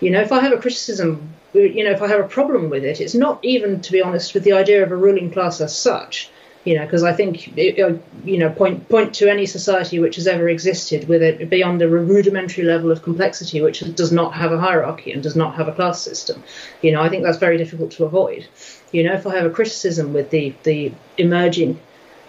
You 0.00 0.10
know, 0.10 0.20
if 0.20 0.30
I 0.30 0.40
have 0.40 0.52
a 0.52 0.58
criticism 0.58 1.34
you 1.54 1.84
know, 1.84 1.90
if 1.90 2.02
I 2.02 2.08
have 2.08 2.20
a 2.20 2.28
problem 2.28 2.70
with 2.70 2.84
it, 2.84 3.00
it's 3.00 3.14
not 3.14 3.38
even, 3.42 3.80
to 3.80 3.92
be 3.92 4.02
honest, 4.02 4.34
with 4.34 4.44
the 4.44 4.52
idea 4.52 4.82
of 4.82 4.92
a 4.92 4.96
ruling 4.96 5.30
class 5.30 5.60
as 5.60 5.76
such. 5.76 6.30
You 6.64 6.76
know, 6.76 6.84
because 6.84 7.02
I 7.02 7.14
think 7.14 7.56
you 7.56 8.38
know, 8.38 8.50
point 8.50 8.88
point 8.90 9.14
to 9.14 9.30
any 9.30 9.46
society 9.46 10.00
which 10.00 10.16
has 10.16 10.26
ever 10.26 10.48
existed 10.48 11.08
with 11.08 11.22
it 11.22 11.48
beyond 11.48 11.80
a 11.80 11.88
rudimentary 11.88 12.64
level 12.64 12.90
of 12.90 13.02
complexity, 13.02 13.62
which 13.62 13.80
does 13.94 14.12
not 14.12 14.34
have 14.34 14.52
a 14.52 14.58
hierarchy 14.58 15.12
and 15.12 15.22
does 15.22 15.36
not 15.36 15.54
have 15.54 15.68
a 15.68 15.72
class 15.72 16.02
system. 16.02 16.42
You 16.82 16.92
know, 16.92 17.00
I 17.00 17.08
think 17.08 17.22
that's 17.22 17.38
very 17.38 17.56
difficult 17.56 17.92
to 17.92 18.04
avoid. 18.04 18.46
You 18.92 19.04
know, 19.04 19.14
if 19.14 19.26
I 19.26 19.36
have 19.36 19.46
a 19.46 19.50
criticism 19.50 20.12
with 20.12 20.28
the 20.30 20.52
the 20.64 20.92
emerging 21.16 21.80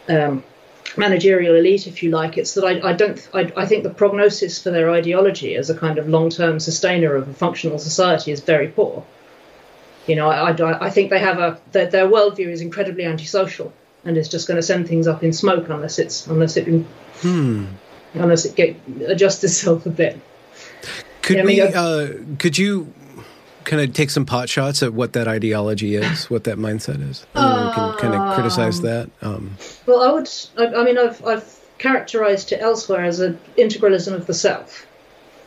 um, 0.08 0.44
managerial 1.00 1.56
elite, 1.56 1.88
if 1.88 2.04
you 2.04 2.12
like. 2.12 2.38
It's 2.38 2.54
that 2.54 2.64
I, 2.66 2.90
I 2.90 2.94
don't. 2.94 3.30
I, 3.34 3.52
I, 3.58 3.66
think 3.66 3.84
the 3.84 3.90
prognosis 3.90 4.62
for 4.62 4.70
their 4.70 4.92
ideology 4.92 5.56
as 5.56 5.70
a 5.70 5.76
kind 5.78 5.98
of 5.98 6.08
long-term 6.08 6.60
sustainer 6.60 7.16
of 7.16 7.28
a 7.28 7.34
functional 7.34 7.80
society 7.80 8.32
is 8.32 8.42
very 8.42 8.68
poor. 8.68 9.04
You 10.06 10.16
know, 10.16 10.30
I, 10.30 10.52
I, 10.52 10.86
I 10.88 10.90
think 10.90 11.10
they 11.10 11.20
have 11.20 11.40
a 11.40 11.60
their, 11.72 11.88
their 11.88 12.08
worldview 12.08 12.50
is 12.50 12.62
incredibly 12.62 13.06
antisocial 13.06 13.74
and 14.06 14.18
is 14.18 14.30
just 14.30 14.48
going 14.48 14.58
to 14.58 14.64
send 14.64 14.88
things 14.88 15.08
up 15.08 15.24
in 15.24 15.34
smoke 15.34 15.70
unless 15.70 15.98
it's 16.00 16.28
unless 16.28 16.58
it. 16.58 16.68
Hmm. 17.22 17.66
unless 18.14 18.46
it 18.46 18.56
get, 18.56 18.76
adjusts 19.08 19.44
itself 19.44 19.86
a 19.86 19.90
bit. 19.90 20.20
Could 21.22 21.36
Yeah, 21.38 21.42
I 21.44 21.46
we? 21.46 21.62
mean, 21.62 21.76
Uh, 21.76 22.08
could 22.40 22.58
you 22.58 22.94
kind 23.66 23.82
of 23.82 23.94
take 23.94 24.10
some 24.10 24.26
pot 24.26 24.50
shots 24.50 24.82
at 24.84 24.94
what 24.94 25.14
that 25.14 25.28
ideology 25.28 25.96
is, 25.96 26.30
what 26.30 26.44
that 26.46 26.58
mindset 26.58 27.08
is, 27.08 27.26
we 27.36 27.42
can 27.42 27.98
kind 27.98 28.14
of 28.14 28.34
criticize 28.36 28.82
that? 28.82 29.10
Um, 29.22 29.58
Well, 29.86 30.02
I 30.02 30.12
would. 30.12 30.30
I, 30.58 30.82
I 30.82 30.84
mean, 30.84 30.98
I've 30.98 31.24
I've 31.26 31.60
characterised 31.78 32.52
it 32.52 32.62
elsewhere 32.62 33.06
as 33.06 33.20
an 33.20 33.40
integralism 33.58 34.14
of 34.14 34.28
the 34.28 34.34
self. 34.34 34.86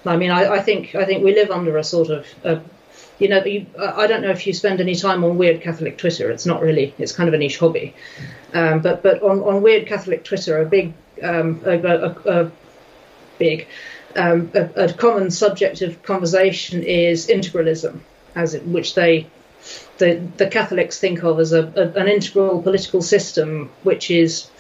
I 0.05 0.17
mean, 0.17 0.31
I, 0.31 0.55
I 0.55 0.61
think 0.61 0.95
I 0.95 1.05
think 1.05 1.23
we 1.25 1.35
live 1.35 1.51
under 1.51 1.77
a 1.77 1.85
sort 1.85 2.11
of, 2.11 2.27
uh, 2.45 2.61
you 3.19 3.29
know, 3.29 3.45
you, 3.45 3.67
I 3.79 4.07
don't 4.07 4.23
know 4.23 4.31
if 4.31 4.47
you 4.47 4.53
spend 4.53 4.81
any 4.81 4.95
time 4.95 5.23
on 5.25 5.39
weird 5.39 5.61
Catholic 5.61 5.99
Twitter. 5.99 6.31
It's 6.31 6.47
not 6.47 6.61
really. 6.61 6.95
It's 6.99 7.13
kind 7.13 7.29
of 7.29 7.35
a 7.35 7.39
niche 7.39 7.59
hobby. 7.59 7.95
Um, 8.53 8.81
but 8.81 9.03
but 9.03 9.23
on, 9.23 9.41
on 9.41 9.63
weird 9.63 9.87
Catholic 9.87 10.25
Twitter, 10.25 10.61
a 10.61 10.65
big 10.67 10.93
um, 11.23 11.61
a, 11.65 11.79
a, 11.79 12.43
a 12.45 12.51
big 13.39 13.69
um, 14.17 14.51
a, 14.55 14.85
a 14.85 14.93
common 14.93 15.31
subject 15.31 15.83
of 15.83 16.03
conversation 16.03 16.83
is 16.83 17.27
integralism, 17.27 18.01
as 18.35 18.55
it, 18.55 18.67
which 18.67 18.95
they 18.95 19.27
the 19.99 20.21
the 20.37 20.47
Catholics 20.47 20.99
think 20.99 21.23
of 21.23 21.39
as 21.41 21.53
a, 21.53 21.63
a 21.77 22.01
an 22.01 22.09
integral 22.09 22.63
political 22.63 23.03
system, 23.03 23.71
which 23.83 24.11
is 24.11 24.51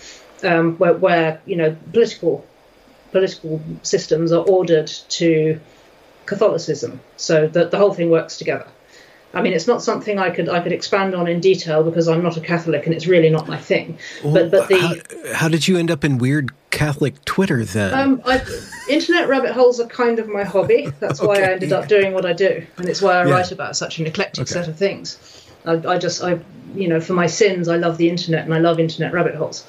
um, 0.44 0.76
where, 0.76 0.94
where 0.94 1.40
you 1.46 1.56
know 1.56 1.76
political 1.92 2.46
political 3.10 3.60
systems 3.82 4.32
are 4.32 4.44
ordered 4.44 4.86
to 4.86 5.60
Catholicism, 6.26 7.00
so 7.16 7.46
that 7.48 7.70
the 7.70 7.78
whole 7.78 7.92
thing 7.92 8.10
works 8.10 8.38
together. 8.38 8.66
I 9.34 9.40
mean, 9.40 9.54
it's 9.54 9.66
not 9.66 9.82
something 9.82 10.18
I 10.18 10.30
could 10.30 10.48
I 10.48 10.60
could 10.60 10.72
expand 10.72 11.14
on 11.14 11.26
in 11.26 11.40
detail 11.40 11.82
because 11.82 12.08
I'm 12.08 12.22
not 12.22 12.36
a 12.36 12.40
Catholic 12.40 12.86
and 12.86 12.94
it's 12.94 13.06
really 13.06 13.30
not 13.30 13.48
my 13.48 13.58
thing. 13.58 13.98
but 14.22 14.50
but 14.50 14.68
the 14.68 14.78
how, 14.78 15.34
how 15.34 15.48
did 15.48 15.66
you 15.66 15.78
end 15.78 15.90
up 15.90 16.04
in 16.04 16.18
weird 16.18 16.52
Catholic 16.72 17.24
Twitter 17.24 17.64
then? 17.64 17.94
um, 17.94 18.22
I, 18.26 18.42
internet 18.88 19.28
rabbit 19.28 19.52
holes 19.52 19.78
are 19.78 19.86
kind 19.86 20.18
of 20.18 20.28
my 20.28 20.42
hobby. 20.42 20.88
That's 20.98 21.20
why 21.20 21.36
I 21.42 21.52
ended 21.52 21.72
up 21.72 21.86
doing 21.86 22.12
what 22.12 22.26
I 22.26 22.32
do, 22.32 22.66
and 22.78 22.88
it's 22.88 23.00
why 23.00 23.12
I 23.14 23.26
Yeah. 23.26 23.32
write 23.34 23.52
about 23.52 23.76
such 23.76 23.98
an 24.00 24.06
eclectic 24.06 24.42
Okay. 24.42 24.52
set 24.54 24.66
of 24.68 24.76
things. 24.76 25.18
I, 25.64 25.74
I 25.86 25.98
just, 25.98 26.24
I, 26.24 26.40
you 26.74 26.88
know, 26.88 27.00
for 27.00 27.12
my 27.12 27.28
sins, 27.28 27.68
I 27.68 27.76
love 27.76 27.96
the 27.98 28.08
internet 28.08 28.44
and 28.44 28.52
I 28.52 28.58
love 28.58 28.80
internet 28.80 29.12
rabbit 29.12 29.36
holes. 29.36 29.64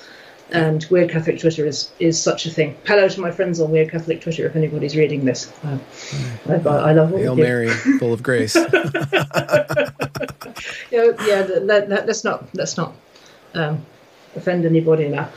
And 0.52 0.86
Weird 0.92 1.10
Catholic 1.10 1.40
Twitter 1.40 1.66
is 1.66 1.90
is 2.00 2.22
such 2.22 2.46
a 2.46 2.50
thing. 2.52 2.76
Hello 2.86 3.08
to 3.08 3.22
my 3.22 3.32
friends 3.32 3.60
on 3.60 3.72
Weird 3.72 3.90
Catholic 3.90 4.22
Twitter 4.22 4.46
if 4.46 4.56
anybody's 4.56 4.96
reading 4.96 5.26
this. 5.26 5.52
Uh, 5.64 5.78
I, 6.48 6.54
I 6.54 6.92
love 6.94 7.12
all 7.14 7.18
Hail 7.20 7.36
you. 7.38 7.44
Mary, 7.44 7.70
full 8.00 8.14
of 8.14 8.22
grace. 8.24 8.56
Yeah, 10.92 11.12
yeah 11.26 11.48
let, 11.62 11.90
let, 11.90 12.06
let's 12.08 12.24
not 12.24 12.46
let's 12.54 12.78
not 12.78 12.94
um, 13.56 13.84
offend 14.36 14.66
anybody 14.66 15.08
now. 15.10 15.30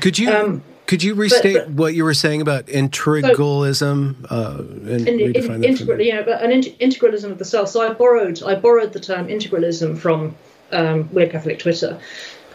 Could 0.00 0.18
you 0.18 0.32
Um, 0.32 0.62
could 0.86 1.02
you 1.02 1.14
restate 1.14 1.56
but- 1.56 1.70
what 1.70 1.94
you 1.94 2.04
were 2.04 2.14
saying 2.14 2.40
about 2.40 2.66
integralism 2.66 4.26
uh, 4.30 4.58
and 4.58 5.08
in, 5.08 5.20
in, 5.20 5.32
redefine 5.32 5.34
that? 5.34 5.58
for 5.58 5.64
integral, 5.64 5.98
me? 5.98 6.12
but 6.24 6.42
an 6.42 6.52
int- 6.52 6.78
integralism 6.78 7.30
of 7.30 7.38
the 7.38 7.44
self. 7.44 7.68
So 7.68 7.80
I 7.80 7.92
borrowed 7.92 8.42
I 8.42 8.54
borrowed 8.56 8.92
the 8.92 9.00
term 9.00 9.28
integralism 9.28 9.98
from 9.98 10.36
um, 10.72 11.08
Weird 11.12 11.30
Catholic 11.30 11.58
Twitter 11.58 11.98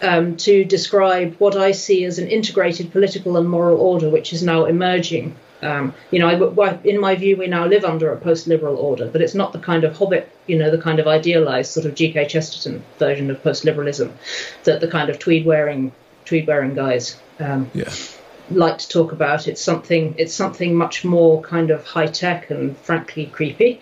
um, 0.01 0.37
to 0.37 0.63
describe 0.63 1.35
what 1.37 1.55
I 1.55 1.71
see 1.71 2.03
as 2.05 2.19
an 2.19 2.27
integrated 2.27 2.91
political 2.91 3.37
and 3.37 3.49
moral 3.49 3.79
order, 3.79 4.09
which 4.09 4.33
is 4.33 4.43
now 4.43 4.65
emerging. 4.65 5.35
Um, 5.61 5.95
you 6.11 6.19
know, 6.19 6.27
I, 6.27 6.79
in 6.83 6.99
my 6.99 7.15
view, 7.15 7.35
we 7.35 7.47
now 7.47 7.65
live 7.65 7.83
under 7.83 8.11
a 8.11 8.17
post-liberal 8.17 8.77
order, 8.77 9.07
but 9.07 9.21
it's 9.21 9.33
not 9.33 9.53
the 9.53 9.59
kind 9.59 9.83
of 9.83 9.95
Hobbit, 9.95 10.31
you 10.45 10.57
know, 10.57 10.69
the 10.69 10.77
kind 10.77 10.99
of 10.99 11.07
idealized 11.07 11.71
sort 11.71 11.87
of 11.87 11.95
G.K. 11.95 12.27
Chesterton 12.27 12.83
version 12.99 13.31
of 13.31 13.41
post-liberalism 13.41 14.13
that 14.65 14.81
the 14.81 14.87
kind 14.87 15.09
of 15.09 15.17
tweed-wearing 15.17 15.91
tweed-wearing 16.25 16.75
guys 16.75 17.19
um, 17.39 17.71
Yeah. 17.73 17.91
Like 18.49 18.77
to 18.79 18.87
talk 18.87 19.11
about. 19.11 19.47
It's 19.47 19.61
something 19.61 20.15
it's 20.17 20.33
something 20.33 20.75
much 20.75 21.03
more 21.03 21.41
kind 21.41 21.71
of 21.71 21.85
high 21.85 22.07
tech 22.07 22.49
and 22.49 22.77
frankly 22.77 23.25
creepy, 23.27 23.81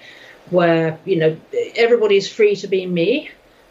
where 0.50 1.00
you 1.05 1.17
know 1.17 1.38
everybody's 1.75 2.27
free 2.31 2.55
to 2.57 2.67
be 2.67 2.86
me, 2.86 3.29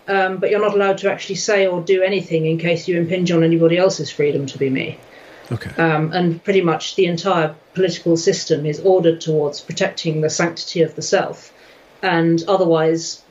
um, 0.08 0.38
but 0.38 0.50
you're 0.50 0.60
not 0.60 0.74
allowed 0.74 0.98
to 0.98 1.10
actually 1.10 1.36
say 1.36 1.66
or 1.66 1.80
do 1.80 2.02
anything 2.02 2.46
in 2.46 2.58
case 2.58 2.88
you 2.88 2.98
impinge 2.98 3.30
on 3.30 3.42
anybody 3.42 3.76
else's 3.76 4.10
freedom 4.10 4.46
to 4.46 4.58
be 4.58 4.70
me. 4.70 4.98
Okay. 5.52 5.70
Um, 5.82 6.12
and 6.12 6.42
pretty 6.42 6.62
much 6.62 6.96
the 6.96 7.06
entire 7.06 7.54
political 7.74 8.16
system 8.16 8.64
is 8.64 8.80
ordered 8.80 9.20
towards 9.20 9.60
protecting 9.60 10.20
the 10.20 10.30
sanctity 10.30 10.82
of 10.82 10.94
the 10.94 11.02
self, 11.02 11.52
and 12.02 12.42
otherwise 12.48 13.22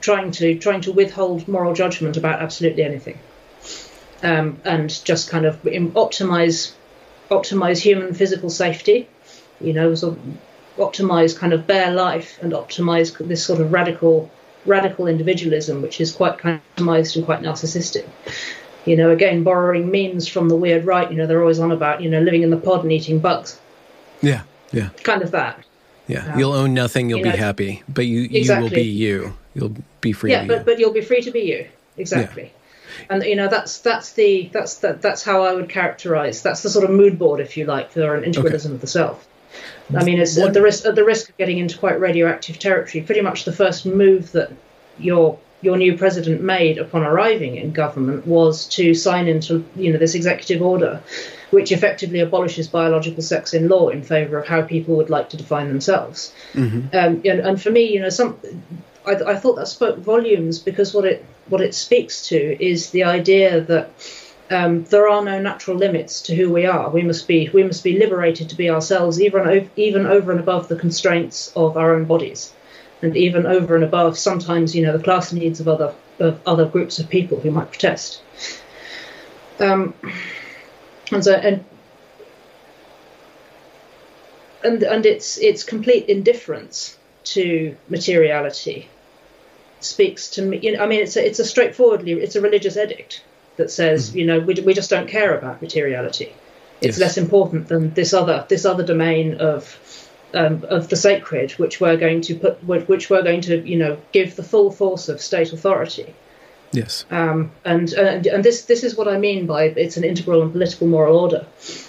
trying 0.00 0.30
to 0.30 0.58
trying 0.58 0.80
to 0.82 0.92
withhold 0.92 1.48
moral 1.48 1.74
judgment 1.74 2.16
about 2.16 2.40
absolutely 2.40 2.82
anything, 2.82 3.18
um, 4.22 4.60
and 4.64 5.04
just 5.04 5.30
kind 5.30 5.46
of 5.46 5.62
optimize 5.62 6.72
optimize 7.30 7.78
human 7.78 8.14
physical 8.14 8.50
safety, 8.50 9.08
you 9.60 9.72
know, 9.72 9.94
sort 9.94 10.16
of 10.16 10.22
optimize 10.76 11.36
kind 11.36 11.52
of 11.52 11.66
bare 11.66 11.92
life 11.92 12.38
and 12.42 12.52
optimize 12.52 13.16
this 13.26 13.44
sort 13.44 13.60
of 13.60 13.72
radical 13.72 14.30
radical 14.64 15.06
individualism, 15.06 15.82
which 15.82 16.00
is 16.00 16.12
quite 16.12 16.38
kind 16.38 16.56
of 16.56 16.84
optimized 16.84 17.16
and 17.16 17.24
quite 17.24 17.40
narcissistic. 17.40 18.06
You 18.84 18.96
know, 18.96 19.10
again, 19.10 19.42
borrowing 19.42 19.90
memes 19.90 20.28
from 20.28 20.48
the 20.48 20.56
weird 20.56 20.84
right. 20.84 21.10
You 21.10 21.16
know, 21.16 21.26
they're 21.26 21.40
always 21.40 21.58
on 21.58 21.72
about 21.72 22.02
you 22.02 22.10
know 22.10 22.20
living 22.20 22.42
in 22.42 22.50
the 22.50 22.56
pod 22.56 22.82
and 22.82 22.92
eating 22.92 23.18
bugs, 23.18 23.58
Yeah. 24.22 24.42
Yeah. 24.72 24.90
kind 25.02 25.22
of 25.22 25.30
that. 25.30 25.64
Yeah. 26.08 26.36
you'll 26.38 26.52
own 26.52 26.74
nothing. 26.74 27.10
You'll 27.10 27.18
you 27.20 27.32
be 27.32 27.38
happy, 27.38 27.82
but 27.88 28.06
you 28.06 28.20
you 28.20 28.60
will 28.60 28.70
be 28.70 28.82
you. 28.82 29.36
You'll 29.54 29.74
be 30.00 30.12
free. 30.12 30.30
yeah, 30.30 30.42
to 30.42 30.48
but 30.48 30.58
you. 30.58 30.64
but 30.64 30.78
you'll 30.78 30.92
be 30.92 31.00
free 31.00 31.22
to 31.22 31.30
be 31.30 31.40
you. 31.40 31.66
Exactly. 31.96 32.52
And 33.10 33.22
you 33.22 33.36
know 33.36 33.48
that's 33.48 33.78
that's 33.78 34.12
the 34.12 34.48
that's 34.52 34.78
that 34.78 35.02
that's 35.02 35.22
how 35.22 35.42
I 35.42 35.54
would 35.54 35.68
characterize. 35.68 36.42
That's 36.42 36.62
the 36.62 36.70
sort 36.70 36.84
of 36.84 36.90
mood 36.90 37.18
board, 37.18 37.40
if 37.40 37.56
you 37.56 37.64
like, 37.64 37.90
for 37.90 38.14
an 38.14 38.30
integralism 38.30 38.72
of 38.72 38.80
the 38.80 38.86
self. 38.86 39.26
I 39.96 40.04
mean, 40.04 40.18
it's 40.18 40.36
at 40.38 40.52
the 40.52 40.62
risk 40.62 40.84
at 40.86 40.94
the 40.94 41.04
risk 41.04 41.28
of 41.28 41.36
getting 41.36 41.58
into 41.58 41.78
quite 41.78 42.00
radioactive 42.00 42.58
territory. 42.58 43.04
Pretty 43.04 43.20
much 43.20 43.44
the 43.44 43.52
first 43.52 43.86
move 43.86 44.32
that 44.32 44.50
your 44.98 45.38
your 45.62 45.76
new 45.76 45.96
president 45.96 46.42
made 46.42 46.78
upon 46.78 47.02
arriving 47.02 47.56
in 47.56 47.72
government 47.72 48.26
was 48.26 48.66
to 48.66 48.94
sign 48.94 49.28
into 49.28 49.64
you 49.74 49.92
know 49.92 49.98
this 49.98 50.14
executive 50.14 50.62
order, 50.62 51.02
which 51.50 51.72
effectively 51.72 52.20
abolishes 52.20 52.68
biological 52.68 53.22
sex 53.22 53.54
in 53.54 53.68
law 53.68 53.88
in 53.88 54.02
favour 54.02 54.38
of 54.38 54.46
how 54.46 54.62
people 54.62 54.96
would 54.96 55.10
like 55.10 55.30
to 55.30 55.36
define 55.36 55.68
themselves. 55.68 56.32
Um, 56.92 57.22
and, 57.24 57.40
and 57.40 57.62
for 57.62 57.70
me, 57.70 57.92
you 57.92 58.00
know, 58.00 58.10
some 58.10 58.38
I, 59.06 59.12
I 59.12 59.36
thought 59.36 59.56
that 59.56 59.68
spoke 59.68 59.98
volumes 59.98 60.58
because 60.58 60.92
what 60.92 61.04
it 61.04 61.24
what 61.48 61.60
it 61.60 61.74
speaks 61.74 62.26
to 62.28 62.64
is 62.64 62.90
the 62.90 63.04
idea 63.04 63.60
that 63.60 63.90
um, 64.50 64.84
there 64.84 65.08
are 65.08 65.24
no 65.24 65.40
natural 65.40 65.76
limits 65.76 66.22
to 66.22 66.34
who 66.34 66.52
we 66.52 66.66
are. 66.66 66.90
We 66.90 67.02
must 67.02 67.26
be 67.28 67.48
we 67.50 67.62
must 67.62 67.84
be 67.84 67.98
liberated 67.98 68.48
to 68.50 68.56
be 68.56 68.68
ourselves, 68.68 69.20
even 69.20 69.48
o- 69.48 69.68
even 69.76 70.06
over 70.06 70.32
and 70.32 70.40
above 70.40 70.68
the 70.68 70.76
constraints 70.76 71.52
of 71.56 71.76
our 71.76 71.94
own 71.94 72.04
bodies, 72.04 72.52
and 73.02 73.16
even 73.16 73.46
over 73.46 73.74
and 73.76 73.84
above 73.84 74.18
sometimes 74.18 74.74
you 74.74 74.84
know 74.84 74.96
the 74.96 75.02
class 75.02 75.32
needs 75.32 75.60
of 75.60 75.68
other 75.68 75.94
of 76.18 76.40
other 76.46 76.66
groups 76.66 76.98
of 76.98 77.08
people 77.08 77.40
who 77.40 77.50
might 77.50 77.70
protest. 77.70 78.22
Um, 79.60 79.94
and 81.12 81.22
so 81.24 81.32
and 81.32 81.64
and 84.64 84.82
and 84.82 85.06
its 85.06 85.38
its 85.38 85.62
complete 85.62 86.06
indifference 86.08 86.98
to 87.24 87.76
materiality 87.88 88.88
speaks 89.80 90.30
to 90.30 90.42
me. 90.42 90.58
You 90.62 90.76
know, 90.76 90.84
I 90.84 90.86
mean, 90.86 91.00
it's 91.00 91.16
a, 91.16 91.26
it's 91.26 91.38
a 91.38 91.44
straightforwardly 91.44 92.12
it's 92.12 92.36
a 92.36 92.40
religious 92.40 92.76
edict 92.76 93.22
that 93.56 93.70
says 93.70 94.14
you 94.14 94.26
know 94.26 94.38
we, 94.38 94.54
we 94.54 94.74
just 94.74 94.90
don't 94.90 95.08
care 95.08 95.36
about 95.36 95.62
materiality. 95.62 96.32
It's 96.80 96.98
Yes. 96.98 97.00
less 97.00 97.18
important 97.18 97.68
than 97.68 97.94
this 97.94 98.12
other 98.12 98.44
this 98.48 98.64
other 98.64 98.84
domain 98.84 99.34
of 99.40 99.78
um, 100.34 100.64
of 100.68 100.88
the 100.88 100.96
sacred, 100.96 101.52
which 101.52 101.80
we're 101.80 101.96
going 101.96 102.20
to 102.22 102.34
put 102.34 102.62
which 102.64 103.08
we're 103.08 103.22
going 103.22 103.40
to 103.42 103.66
you 103.66 103.76
know 103.76 103.98
give 104.12 104.36
the 104.36 104.42
full 104.42 104.70
force 104.70 105.08
of 105.08 105.20
state 105.20 105.52
authority. 105.52 106.14
yes. 106.72 107.06
Um, 107.10 107.52
and, 107.64 107.90
and 107.94 108.26
and 108.26 108.44
this 108.44 108.66
this 108.66 108.84
is 108.84 108.94
what 108.96 109.08
I 109.08 109.16
mean 109.18 109.46
by 109.46 109.64
it's 109.64 109.96
an 109.96 110.04
integral 110.04 110.42
and 110.42 110.52
political 110.52 110.86
moral 110.86 111.18
order. 111.18 111.46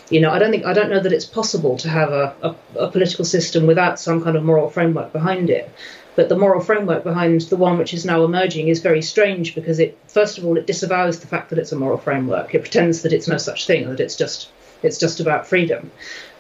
You 0.10 0.22
know, 0.22 0.32
I 0.32 0.40
don't 0.40 0.52
think 0.52 0.66
I 0.66 0.72
don't 0.74 0.90
know 0.90 1.02
that 1.02 1.12
it's 1.12 1.26
possible 1.26 1.76
to 1.78 1.90
have 1.90 2.12
a, 2.12 2.36
a, 2.42 2.56
a 2.86 2.92
political 2.92 3.26
system 3.26 3.68
without 3.68 4.00
some 4.00 4.24
kind 4.24 4.38
of 4.38 4.44
moral 4.44 4.70
framework 4.70 5.12
behind 5.12 5.50
it. 5.50 5.70
But 6.18 6.30
the 6.30 6.36
moral 6.36 6.62
framework 6.62 7.04
behind 7.04 7.42
the 7.42 7.56
one 7.56 7.78
which 7.78 7.94
is 7.94 8.04
now 8.04 8.24
emerging 8.24 8.70
is 8.70 8.80
very 8.80 9.04
strange 9.04 9.54
because 9.54 9.78
it 9.78 9.96
first 10.08 10.40
of 10.40 10.46
all 10.46 10.58
it 10.58 10.66
disavows 10.66 11.20
the 11.20 11.28
fact 11.28 11.52
that 11.52 11.60
it's 11.60 11.72
a 11.72 11.76
moral 11.76 12.00
framework. 12.00 12.56
It 12.56 12.64
pretends 12.64 13.04
that 13.04 13.14
it's 13.14 13.28
no 13.28 13.38
such 13.38 13.68
thing, 13.68 13.88
that 13.88 14.00
it's 14.00 14.16
just 14.16 14.50
it's 14.82 14.98
just 14.98 15.20
about 15.20 15.46
freedom. 15.46 15.92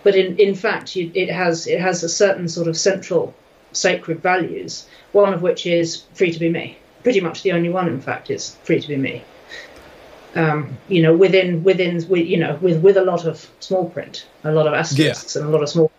But 0.02 0.16
in 0.16 0.36
in 0.38 0.56
fact, 0.56 0.96
you, 0.96 1.12
it 1.14 1.30
has 1.30 1.68
it 1.68 1.80
has 1.80 2.04
a 2.04 2.10
certain 2.10 2.48
sort 2.48 2.68
of 2.68 2.76
central 2.76 3.36
sacred 3.72 4.20
values. 4.20 4.88
One 5.12 5.32
of 5.32 5.44
which 5.44 5.68
is 5.68 6.06
free 6.16 6.32
to 6.32 6.40
be 6.40 6.50
me. 6.50 6.80
Pretty 7.04 7.22
much 7.22 7.44
the 7.44 7.52
only 7.52 7.70
one, 7.70 7.88
in 7.88 8.02
fact, 8.02 8.32
is 8.32 8.56
free 8.64 8.82
to 8.82 8.88
be 8.88 8.98
me. 8.98 9.24
Um, 10.34 10.76
you 10.88 11.04
know, 11.04 11.16
within 11.16 11.64
within 11.64 11.98
with 12.10 12.26
you 12.26 12.38
know 12.38 12.58
with 12.64 12.82
with 12.82 12.98
a 12.98 13.06
lot 13.06 13.28
of 13.28 13.48
small 13.60 13.92
print, 13.92 14.26
a 14.44 14.52
lot 14.52 14.66
of 14.66 14.74
asterisks, 14.74 15.36
and 15.36 15.46
a 15.46 15.50
lot 15.50 15.62
of 15.62 15.70
small. 15.70 15.92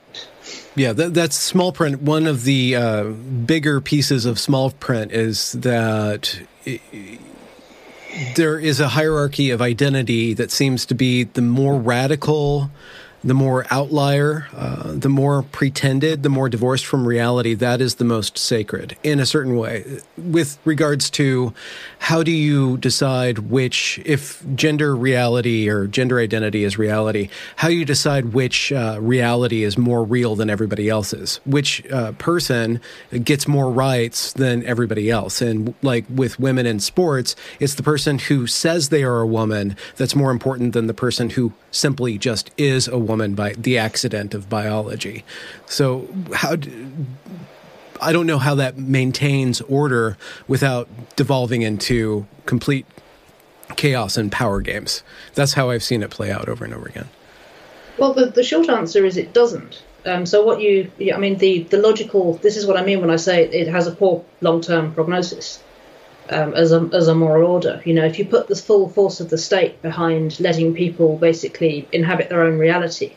Yeah, 0.78 0.92
that, 0.92 1.12
that's 1.12 1.37
small 1.37 1.73
print. 1.73 2.02
One 2.02 2.26
of 2.26 2.44
the 2.44 2.76
uh, 2.76 3.04
bigger 3.04 3.80
pieces 3.80 4.26
of 4.26 4.38
small 4.38 4.70
print 4.70 5.12
is 5.12 5.52
that 5.52 6.40
i 6.66 7.18
there 8.35 8.58
is 8.58 8.80
a 8.80 8.88
hierarchy 8.88 9.50
of 9.50 9.62
identity 9.62 10.35
that 10.35 10.50
seems 10.50 10.87
to 10.87 10.94
be 10.94 11.25
the 11.25 11.42
more 11.42 11.78
radical 11.78 12.70
the 13.25 13.34
more 13.34 13.66
outlier, 13.70 14.46
uh, 14.56 14.92
the 14.92 15.08
more 15.08 15.42
pretended, 15.42 16.22
the 16.22 16.28
more 16.28 16.48
divorced 16.48 16.87
from 16.87 17.06
reality, 17.06 17.54
that 17.54 17.80
is 17.80 17.96
the 17.96 18.04
most 18.04 18.38
sacred 18.38 18.96
in 19.02 19.18
a 19.18 19.26
certain 19.26 19.56
way. 19.56 20.00
With 20.16 20.58
regards 20.64 21.10
to 21.10 21.52
how 21.98 22.22
do 22.22 22.30
you 22.30 22.76
decide 22.78 23.38
which, 23.38 24.00
if 24.04 24.44
gender 24.54 24.94
reality 24.94 25.68
or 25.68 25.87
gender 25.87 26.20
identity 26.20 26.64
is 26.64 26.78
reality, 26.78 27.28
how 27.56 27.68
do 27.68 27.75
you 27.75 27.84
decide 27.84 28.32
which 28.32 28.72
uh, 28.72 28.98
reality 29.00 29.64
is 29.64 29.76
more 29.76 30.04
real 30.04 30.37
than 30.37 30.48
everybody 30.48 30.88
else's? 30.88 31.40
Which 31.44 31.84
uh, 31.90 32.12
person 32.12 32.80
gets 33.25 33.48
more 33.48 33.70
rights 33.70 34.32
than 34.32 34.64
everybody 34.64 35.10
else? 35.10 35.42
And 35.42 35.75
like 35.82 36.04
with 36.08 36.38
women 36.38 36.66
in 36.66 36.78
sports, 36.78 37.34
it's 37.58 37.75
the 37.75 37.82
person 37.82 38.18
who 38.18 38.46
says 38.46 38.88
they 38.88 39.02
are 39.02 39.20
a 39.20 39.26
woman 39.26 39.76
that's 39.96 40.14
more 40.14 40.30
important 40.30 40.72
than 40.72 40.87
the 40.87 40.94
person 40.94 41.30
who 41.30 41.52
simply 41.70 42.18
just 42.18 42.50
is 42.56 42.88
a 42.88 42.98
woman 42.98 43.34
by 43.34 43.52
the 43.52 43.78
accident 43.78 44.34
of 44.34 44.48
biology. 44.48 45.25
So 45.66 46.08
how 46.34 46.56
do, 46.56 46.92
I 48.00 48.12
don't 48.12 48.26
know 48.26 48.38
how 48.38 48.54
that 48.56 48.76
maintains 48.78 49.60
order 49.62 50.16
without 50.46 50.88
devolving 51.16 51.62
into 51.62 52.26
complete 52.46 52.87
chaos 53.76 54.16
and 54.16 54.32
power 54.32 54.60
games. 54.60 55.02
That's 55.34 55.52
how 55.52 55.70
I've 55.70 55.82
seen 55.82 56.02
it 56.02 56.10
play 56.10 56.30
out 56.30 56.48
over 56.48 56.64
and 56.64 56.72
over 56.72 56.88
again. 56.88 57.08
Well, 57.98 58.14
the, 58.14 58.26
the 58.26 58.42
short 58.42 58.68
answer 58.68 59.04
is 59.04 59.16
it 59.16 59.32
doesn't. 59.32 59.82
Um, 60.06 60.25
so 60.25 60.44
what 60.44 60.60
you, 60.60 60.90
I 61.12 61.18
mean, 61.18 61.38
the, 61.38 61.64
the 61.64 61.78
logical, 61.78 62.34
this 62.34 62.56
is 62.56 62.66
what 62.66 62.76
I 62.76 62.84
mean 62.84 63.00
when 63.00 63.10
I 63.10 63.16
say 63.16 63.42
it, 63.44 63.52
it 63.52 63.68
has 63.68 63.87
a 63.87 63.92
poor 63.92 64.25
long-term 64.40 64.94
prognosis 64.94 65.62
um, 66.30 66.54
as 66.54 66.73
a 66.73 66.88
as 66.92 67.08
a 67.08 67.14
moral 67.14 67.50
order. 67.50 67.80
You 67.85 67.94
know, 67.94 68.04
if 68.04 68.18
you 68.18 68.25
put 68.25 68.49
the 68.49 68.56
full 68.56 68.88
force 68.88 69.20
of 69.20 69.30
the 69.30 69.38
state 69.38 69.80
behind 69.82 70.38
letting 70.40 70.75
people 70.75 71.16
basically 71.16 71.88
inhabit 71.92 72.28
their 72.28 72.42
own 72.42 72.58
reality, 72.58 73.12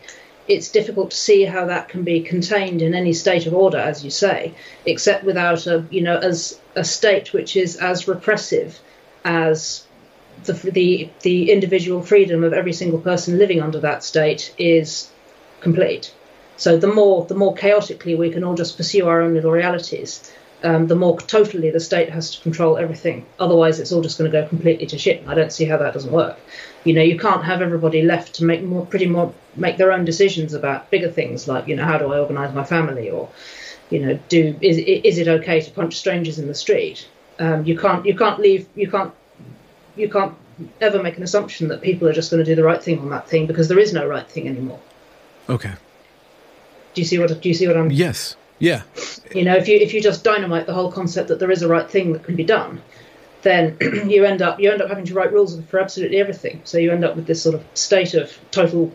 it's 0.47 0.69
difficult 0.69 1.11
to 1.11 1.17
see 1.17 1.43
how 1.45 1.65
that 1.65 1.89
can 1.89 2.03
be 2.03 2.21
contained 2.21 2.81
in 2.81 2.93
any 2.93 3.13
state 3.13 3.45
of 3.45 3.53
order, 3.53 3.77
as 3.77 4.03
you 4.03 4.11
say, 4.11 4.53
except 4.85 5.23
without 5.23 5.67
a 5.67 5.85
you 5.89 6.01
know 6.01 6.17
as 6.17 6.59
a 6.75 6.83
state 6.83 7.33
which 7.33 7.55
is 7.55 7.77
as 7.77 8.07
repressive 8.07 8.79
as 9.23 9.85
the 10.45 10.53
the 10.53 11.09
the 11.21 11.51
individual 11.51 12.01
freedom 12.01 12.43
of 12.43 12.53
every 12.53 12.73
single 12.73 12.99
person 12.99 13.37
living 13.37 13.61
under 13.61 13.79
that 13.79 14.03
state 14.03 14.53
is 14.57 15.09
complete. 15.59 16.13
So 16.57 16.77
the 16.77 16.87
more 16.87 17.25
the 17.25 17.35
more 17.35 17.55
chaotically 17.55 18.15
we 18.15 18.29
can 18.31 18.43
all 18.43 18.55
just 18.55 18.77
pursue 18.77 19.07
our 19.07 19.21
own 19.21 19.33
little 19.33 19.51
realities, 19.51 20.31
um, 20.63 20.87
the 20.87 20.95
more 20.95 21.19
totally 21.19 21.69
the 21.71 21.79
state 21.79 22.09
has 22.09 22.35
to 22.35 22.41
control 22.41 22.77
everything. 22.77 23.25
Otherwise, 23.39 23.79
it's 23.79 23.91
all 23.91 24.01
just 24.01 24.17
going 24.17 24.31
to 24.31 24.41
go 24.41 24.47
completely 24.47 24.85
to 24.87 24.97
shit. 24.97 25.23
I 25.27 25.33
don't 25.33 25.51
see 25.51 25.65
how 25.65 25.77
that 25.77 25.93
doesn't 25.93 26.11
work. 26.11 26.39
You 26.83 26.93
know, 26.93 27.01
you 27.01 27.17
can't 27.17 27.43
have 27.43 27.61
everybody 27.61 28.01
left 28.01 28.35
to 28.35 28.45
make 28.45 28.61
more, 28.63 28.85
pretty 28.85 29.07
more, 29.07 29.33
make 29.55 29.77
their 29.77 29.91
own 29.91 30.05
decisions 30.05 30.53
about 30.53 30.89
bigger 30.91 31.09
things 31.09 31.47
like, 31.47 31.67
you 31.67 31.75
know, 31.75 31.83
how 31.83 31.97
do 31.97 32.11
I 32.11 32.19
organise 32.19 32.53
my 32.53 32.63
family, 32.63 33.09
or, 33.09 33.29
you 33.89 34.05
know, 34.05 34.19
do 34.29 34.57
is 34.61 34.77
is 34.77 35.17
it 35.17 35.27
okay 35.27 35.61
to 35.61 35.71
punch 35.71 35.97
strangers 35.97 36.39
in 36.39 36.47
the 36.47 36.55
street? 36.55 37.07
Um, 37.39 37.65
you 37.65 37.77
can't 37.77 38.05
you 38.05 38.15
can't 38.15 38.39
leave 38.39 38.67
you 38.75 38.89
can't 38.89 39.13
you 39.95 40.09
can't 40.09 40.35
ever 40.79 41.01
make 41.01 41.17
an 41.17 41.23
assumption 41.23 41.69
that 41.69 41.81
people 41.81 42.07
are 42.07 42.13
just 42.13 42.29
going 42.29 42.43
to 42.43 42.49
do 42.49 42.55
the 42.55 42.63
right 42.63 42.81
thing 42.81 42.99
on 42.99 43.09
that 43.09 43.27
thing 43.27 43.47
because 43.47 43.67
there 43.67 43.79
is 43.79 43.93
no 43.93 44.05
right 44.07 44.27
thing 44.27 44.47
anymore. 44.47 44.79
Okay. 45.49 45.73
Do 46.93 47.01
you 47.01 47.05
see 47.05 47.17
what 47.19 47.41
do 47.41 47.49
you 47.49 47.55
see 47.55 47.67
what 47.67 47.77
I'm? 47.77 47.91
Yes. 47.91 48.35
Yeah. 48.61 48.83
You 49.33 49.43
know, 49.43 49.55
if 49.55 49.67
you 49.67 49.77
if 49.77 49.93
you 49.93 50.01
just 50.01 50.23
dynamite 50.23 50.67
the 50.67 50.73
whole 50.73 50.91
concept 50.91 51.29
that 51.29 51.39
there 51.39 51.51
is 51.51 51.63
a 51.63 51.67
right 51.67 51.89
thing 51.89 52.13
that 52.13 52.23
can 52.23 52.35
be 52.35 52.43
done, 52.43 52.81
then 53.41 53.75
you 54.07 54.23
end 54.23 54.41
up 54.41 54.59
you 54.59 54.71
end 54.71 54.81
up 54.81 54.87
having 54.87 55.05
to 55.05 55.13
write 55.15 55.33
rules 55.33 55.59
for 55.65 55.79
absolutely 55.79 56.17
everything. 56.19 56.61
So 56.63 56.77
you 56.77 56.91
end 56.91 57.03
up 57.03 57.15
with 57.15 57.25
this 57.25 57.41
sort 57.41 57.55
of 57.55 57.65
state 57.73 58.13
of 58.13 58.37
total. 58.51 58.91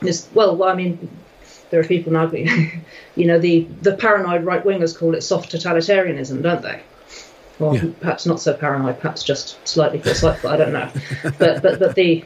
This 0.00 0.28
well, 0.32 0.64
I 0.64 0.74
mean, 0.74 1.08
there 1.70 1.80
are 1.80 1.84
people 1.84 2.12
now, 2.12 2.30
you 3.14 3.26
know, 3.26 3.38
the 3.38 3.66
the 3.82 3.94
paranoid 3.94 4.44
right 4.44 4.64
wingers 4.64 4.96
call 4.96 5.14
it 5.14 5.20
soft 5.20 5.52
totalitarianism, 5.52 6.42
don't 6.42 6.62
they? 6.62 6.82
Well, 7.58 7.76
yeah. 7.76 7.90
perhaps 8.00 8.26
not 8.26 8.40
so 8.40 8.54
paranoid, 8.54 9.00
perhaps 9.00 9.22
just 9.22 9.66
slightly 9.68 10.00
forceful. 10.00 10.48
I 10.48 10.56
don't 10.56 10.72
know, 10.72 10.90
but 11.38 11.62
but 11.62 11.78
but 11.78 11.94
the 11.94 12.24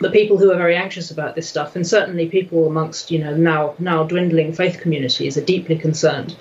the 0.00 0.10
people 0.10 0.38
who 0.38 0.50
are 0.52 0.56
very 0.56 0.76
anxious 0.76 1.10
about 1.10 1.34
this 1.34 1.48
stuff, 1.48 1.76
and 1.76 1.86
certainly 1.86 2.28
people 2.28 2.66
amongst 2.66 3.10
you 3.10 3.18
know 3.18 3.36
now 3.36 3.74
now 3.78 4.04
dwindling 4.04 4.52
faith 4.52 4.80
communities, 4.80 5.36
are 5.36 5.44
deeply 5.44 5.76
concerned 5.76 6.36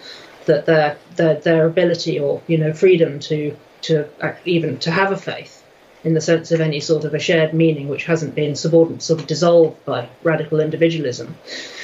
that 0.45 0.65
their 0.65 0.97
their 1.15 1.35
their 1.35 1.65
ability 1.67 2.19
or 2.19 2.41
you 2.47 2.57
know 2.57 2.73
freedom 2.73 3.19
to 3.19 3.55
to 3.81 4.07
even 4.45 4.77
to 4.79 4.91
have 4.91 5.11
a 5.11 5.17
faith 5.17 5.63
in 6.03 6.13
the 6.13 6.21
sense 6.21 6.51
of 6.51 6.61
any 6.61 6.79
sort 6.79 7.03
of 7.03 7.13
a 7.13 7.19
shared 7.19 7.53
meaning 7.53 7.87
which 7.87 8.05
hasn't 8.05 8.35
been 8.35 8.55
subordinate 8.55 9.01
sort 9.01 9.19
of 9.19 9.27
dissolved 9.27 9.83
by 9.85 10.07
radical 10.23 10.59
individualism 10.59 11.35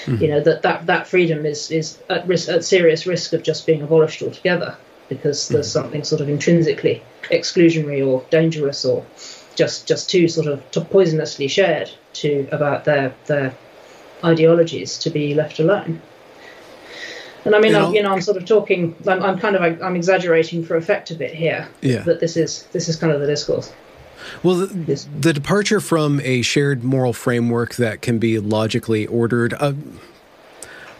mm-hmm. 0.05 0.21
you 0.21 0.29
know 0.29 0.39
that, 0.39 0.61
that 0.61 0.85
that 0.85 1.07
freedom 1.07 1.45
is 1.45 1.71
is 1.71 1.97
at 2.09 2.25
risk 2.27 2.49
at 2.49 2.63
serious 2.63 3.05
risk 3.05 3.33
of 3.33 3.43
just 3.43 3.65
being 3.65 3.81
abolished 3.81 4.21
altogether 4.21 4.77
because 5.09 5.49
there's 5.49 5.67
mm-hmm. 5.67 5.81
something 5.81 6.03
sort 6.03 6.21
of 6.21 6.29
intrinsically 6.29 7.03
exclusionary 7.23 8.05
or 8.05 8.23
dangerous 8.29 8.85
or 8.85 9.05
just 9.55 9.87
just 9.87 10.09
too 10.09 10.27
sort 10.27 10.47
of 10.47 10.63
poisonously 10.89 11.49
shared 11.49 11.89
to 12.13 12.47
about 12.51 12.85
their 12.85 13.13
their 13.25 13.55
ideologies 14.23 14.97
to 14.99 15.09
be 15.09 15.33
left 15.33 15.59
alone. 15.59 16.01
And 17.45 17.55
I 17.55 17.59
mean, 17.59 17.73
you 17.73 17.79
know, 17.79 17.87
I'm, 17.87 17.93
you 17.93 18.03
know, 18.03 18.13
I'm 18.13 18.21
sort 18.21 18.37
of 18.37 18.45
talking. 18.45 18.95
I'm, 19.05 19.21
I'm, 19.21 19.37
kind 19.37 19.55
of 19.55 19.81
I'm 19.81 19.95
exaggerating 19.97 20.63
for 20.63 20.77
effect 20.77 21.11
a 21.11 21.15
bit 21.15 21.33
here. 21.33 21.67
Yeah. 21.81 22.03
But 22.05 22.21
this 22.21 22.37
is 22.37 22.63
this 22.71 22.87
is 22.87 22.95
kind 22.95 23.11
of 23.11 23.19
the 23.19 23.27
discourse. 23.27 23.73
Well, 24.41 24.55
the, 24.55 25.07
the 25.19 25.33
departure 25.33 25.81
from 25.81 26.21
a 26.21 26.41
shared 26.41 26.83
moral 26.83 27.11
framework 27.11 27.75
that 27.75 28.01
can 28.01 28.19
be 28.19 28.39
logically 28.39 29.05
ordered. 29.07 29.53
Uh, 29.55 29.73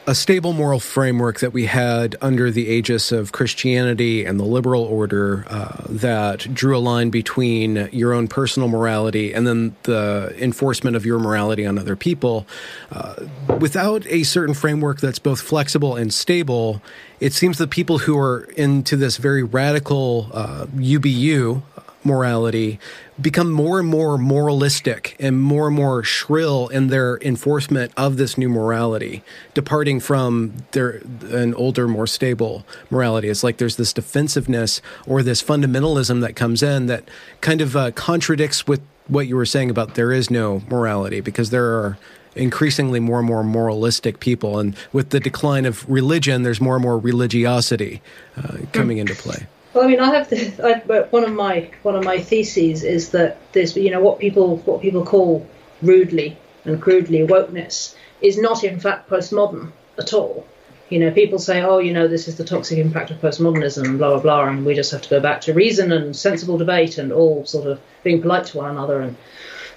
a 0.05 0.13
stable 0.13 0.53
moral 0.53 0.79
framework 0.79 1.39
that 1.39 1.53
we 1.53 1.65
had 1.65 2.15
under 2.21 2.51
the 2.51 2.67
aegis 2.67 3.11
of 3.11 3.31
Christianity 3.31 4.25
and 4.25 4.39
the 4.39 4.43
liberal 4.43 4.83
order 4.83 5.45
uh, 5.47 5.83
that 5.87 6.53
drew 6.53 6.75
a 6.75 6.79
line 6.79 7.09
between 7.09 7.89
your 7.91 8.13
own 8.13 8.27
personal 8.27 8.67
morality 8.67 9.33
and 9.33 9.47
then 9.47 9.75
the 9.83 10.35
enforcement 10.37 10.95
of 10.95 11.05
your 11.05 11.19
morality 11.19 11.65
on 11.65 11.77
other 11.77 11.95
people. 11.95 12.45
Uh, 12.91 13.15
without 13.59 14.05
a 14.07 14.23
certain 14.23 14.53
framework 14.53 14.99
that's 14.99 15.19
both 15.19 15.39
flexible 15.39 15.95
and 15.95 16.13
stable, 16.13 16.81
it 17.19 17.31
seems 17.31 17.57
that 17.57 17.69
people 17.69 17.99
who 17.99 18.17
are 18.17 18.43
into 18.57 18.97
this 18.97 19.17
very 19.17 19.43
radical 19.43 20.29
uh, 20.33 20.65
UBU 20.75 21.61
morality 22.05 22.79
become 23.21 23.51
more 23.51 23.79
and 23.79 23.87
more 23.87 24.17
moralistic 24.17 25.15
and 25.19 25.39
more 25.41 25.67
and 25.67 25.75
more 25.75 26.03
shrill 26.03 26.67
in 26.69 26.87
their 26.87 27.17
enforcement 27.17 27.91
of 27.95 28.17
this 28.17 28.37
new 28.37 28.49
morality, 28.49 29.23
departing 29.53 29.99
from 29.99 30.53
their 30.71 31.01
an 31.31 31.53
older, 31.53 31.87
more 31.87 32.07
stable 32.07 32.65
morality. 32.89 33.29
It's 33.29 33.43
like 33.43 33.57
there's 33.57 33.75
this 33.75 33.93
defensiveness 33.93 34.81
or 35.05 35.21
this 35.21 35.43
fundamentalism 35.43 36.21
that 36.21 36.35
comes 36.35 36.63
in 36.63 36.87
that 36.87 37.07
kind 37.41 37.61
of 37.61 37.75
uh, 37.75 37.91
contradicts 37.91 38.65
with 38.67 38.81
what 39.07 39.27
you 39.27 39.35
were 39.35 39.45
saying 39.45 39.69
about 39.69 39.95
there 39.95 40.11
is 40.11 40.29
no 40.31 40.61
morality 40.69 41.19
because 41.19 41.49
there 41.49 41.65
are 41.65 41.97
increasingly 42.35 42.99
more 42.99 43.19
and 43.19 43.27
more 43.27 43.43
moralistic 43.43 44.19
people. 44.19 44.57
And 44.57 44.75
with 44.91 45.11
the 45.11 45.19
decline 45.19 45.65
of 45.65 45.87
religion 45.89 46.43
there's 46.43 46.61
more 46.61 46.75
and 46.75 46.83
more 46.83 46.97
religiosity 46.97 48.01
uh, 48.37 48.57
coming 48.71 48.97
into 48.97 49.13
play 49.13 49.47
well, 49.73 49.85
I 49.85 49.87
mean, 49.87 49.99
I 49.99 50.15
have 50.15 50.29
this, 50.29 50.59
I, 50.59 50.79
one 51.09 51.23
of 51.23 51.33
my 51.33 51.71
one 51.81 51.95
of 51.95 52.03
my 52.03 52.19
theses 52.19 52.83
is 52.83 53.09
that 53.09 53.37
this, 53.53 53.75
you 53.75 53.89
know, 53.89 54.01
what 54.01 54.19
people 54.19 54.57
what 54.57 54.81
people 54.81 55.03
call 55.03 55.47
rudely 55.81 56.37
and 56.65 56.81
crudely 56.81 57.19
wokeness 57.19 57.95
is 58.21 58.37
not 58.37 58.63
in 58.63 58.79
fact 58.79 59.09
postmodern 59.09 59.71
at 59.97 60.13
all. 60.13 60.47
You 60.89 60.99
know, 60.99 61.11
people 61.11 61.39
say, 61.39 61.63
oh, 61.63 61.79
you 61.79 61.91
know, 61.91 62.07
this 62.07 62.27
is 62.27 62.35
the 62.35 62.43
toxic 62.43 62.77
impact 62.77 63.09
of 63.09 63.17
postmodernism 63.17 63.83
and 63.83 63.97
blah 63.97 64.09
blah 64.09 64.19
blah, 64.19 64.45
and 64.47 64.65
we 64.65 64.75
just 64.75 64.91
have 64.91 65.01
to 65.01 65.09
go 65.09 65.19
back 65.19 65.41
to 65.41 65.53
reason 65.53 65.91
and 65.91 66.15
sensible 66.15 66.57
debate 66.57 66.99
and 66.99 67.11
all 67.11 67.45
sort 67.45 67.65
of 67.65 67.81
being 68.03 68.21
polite 68.21 68.45
to 68.47 68.57
one 68.57 68.69
another 68.69 69.01
and 69.01 69.17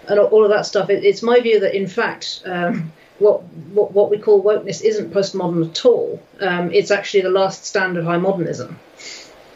and 0.08 0.18
all 0.18 0.44
of 0.44 0.50
that 0.50 0.66
stuff. 0.66 0.90
It, 0.90 1.04
it's 1.04 1.22
my 1.22 1.40
view 1.40 1.60
that 1.60 1.74
in 1.74 1.86
fact. 1.86 2.42
Um, 2.44 2.92
what, 3.18 3.44
what, 3.44 3.92
what 3.92 4.10
we 4.10 4.18
call 4.18 4.44
wokeness 4.44 4.82
isn't 4.82 5.10
postmodern 5.10 5.70
at 5.70 5.86
all. 5.86 6.22
Um, 6.38 6.70
it's 6.70 6.90
actually 6.90 7.22
the 7.22 7.30
last 7.30 7.64
stand 7.64 7.96
of 7.96 8.04
high 8.04 8.18
modernism 8.18 8.78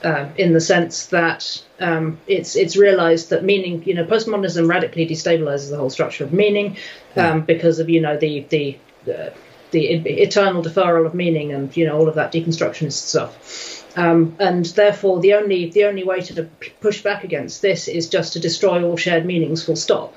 uh, 0.02 0.28
in 0.36 0.52
the 0.52 0.60
sense 0.60 1.06
that 1.06 1.62
um, 1.78 2.18
it's 2.26 2.56
it's 2.56 2.76
realised 2.76 3.30
that 3.30 3.44
meaning, 3.44 3.82
you 3.84 3.94
know, 3.94 4.04
postmodernism 4.04 4.68
radically 4.68 5.06
destabilizes 5.06 5.70
the 5.70 5.76
whole 5.76 5.90
structure 5.90 6.24
of 6.24 6.32
meaning 6.32 6.76
um, 7.16 7.42
because 7.42 7.78
of 7.78 7.88
you 7.88 8.00
know 8.00 8.16
the 8.16 8.40
the 8.48 8.78
uh, 9.10 9.30
the 9.70 9.86
eternal 9.86 10.62
deferral 10.62 11.06
of 11.06 11.14
meaning 11.14 11.52
and 11.52 11.76
you 11.76 11.86
know 11.86 11.96
all 11.96 12.08
of 12.08 12.14
that 12.14 12.32
deconstructionist 12.32 12.92
stuff. 12.92 13.86
Um, 13.96 14.36
and 14.38 14.64
therefore, 14.66 15.20
the 15.20 15.34
only 15.34 15.70
the 15.70 15.84
only 15.84 16.04
way 16.04 16.20
to 16.20 16.44
push 16.80 17.02
back 17.02 17.24
against 17.24 17.60
this 17.60 17.88
is 17.88 18.08
just 18.08 18.32
to 18.34 18.40
destroy 18.40 18.84
all 18.84 18.96
shared 18.96 19.26
meanings, 19.26 19.64
full 19.64 19.76
stop, 19.76 20.14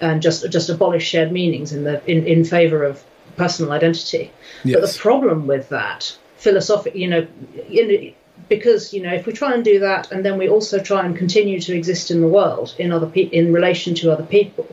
and 0.00 0.20
just 0.20 0.50
just 0.50 0.68
abolish 0.68 1.06
shared 1.06 1.32
meanings 1.32 1.72
in 1.72 1.84
the 1.84 2.04
in, 2.10 2.26
in 2.26 2.44
favour 2.44 2.84
of 2.84 3.02
personal 3.36 3.72
identity. 3.72 4.32
Yes. 4.64 4.80
But 4.80 4.92
the 4.92 4.98
problem 4.98 5.46
with 5.46 5.68
that, 5.68 6.16
philosophic, 6.36 6.94
you 6.94 7.08
know, 7.08 7.26
in, 7.68 8.14
because 8.48 8.92
you 8.92 9.02
know 9.02 9.12
if 9.12 9.26
we 9.26 9.32
try 9.32 9.52
and 9.54 9.64
do 9.64 9.80
that 9.80 10.10
and 10.12 10.24
then 10.24 10.38
we 10.38 10.48
also 10.48 10.78
try 10.78 11.04
and 11.04 11.16
continue 11.16 11.60
to 11.60 11.74
exist 11.74 12.10
in 12.10 12.20
the 12.20 12.28
world 12.28 12.74
in 12.78 12.92
other 12.92 13.06
pe- 13.06 13.22
in 13.22 13.52
relation 13.52 13.94
to 13.94 14.12
other 14.12 14.24
people 14.24 14.66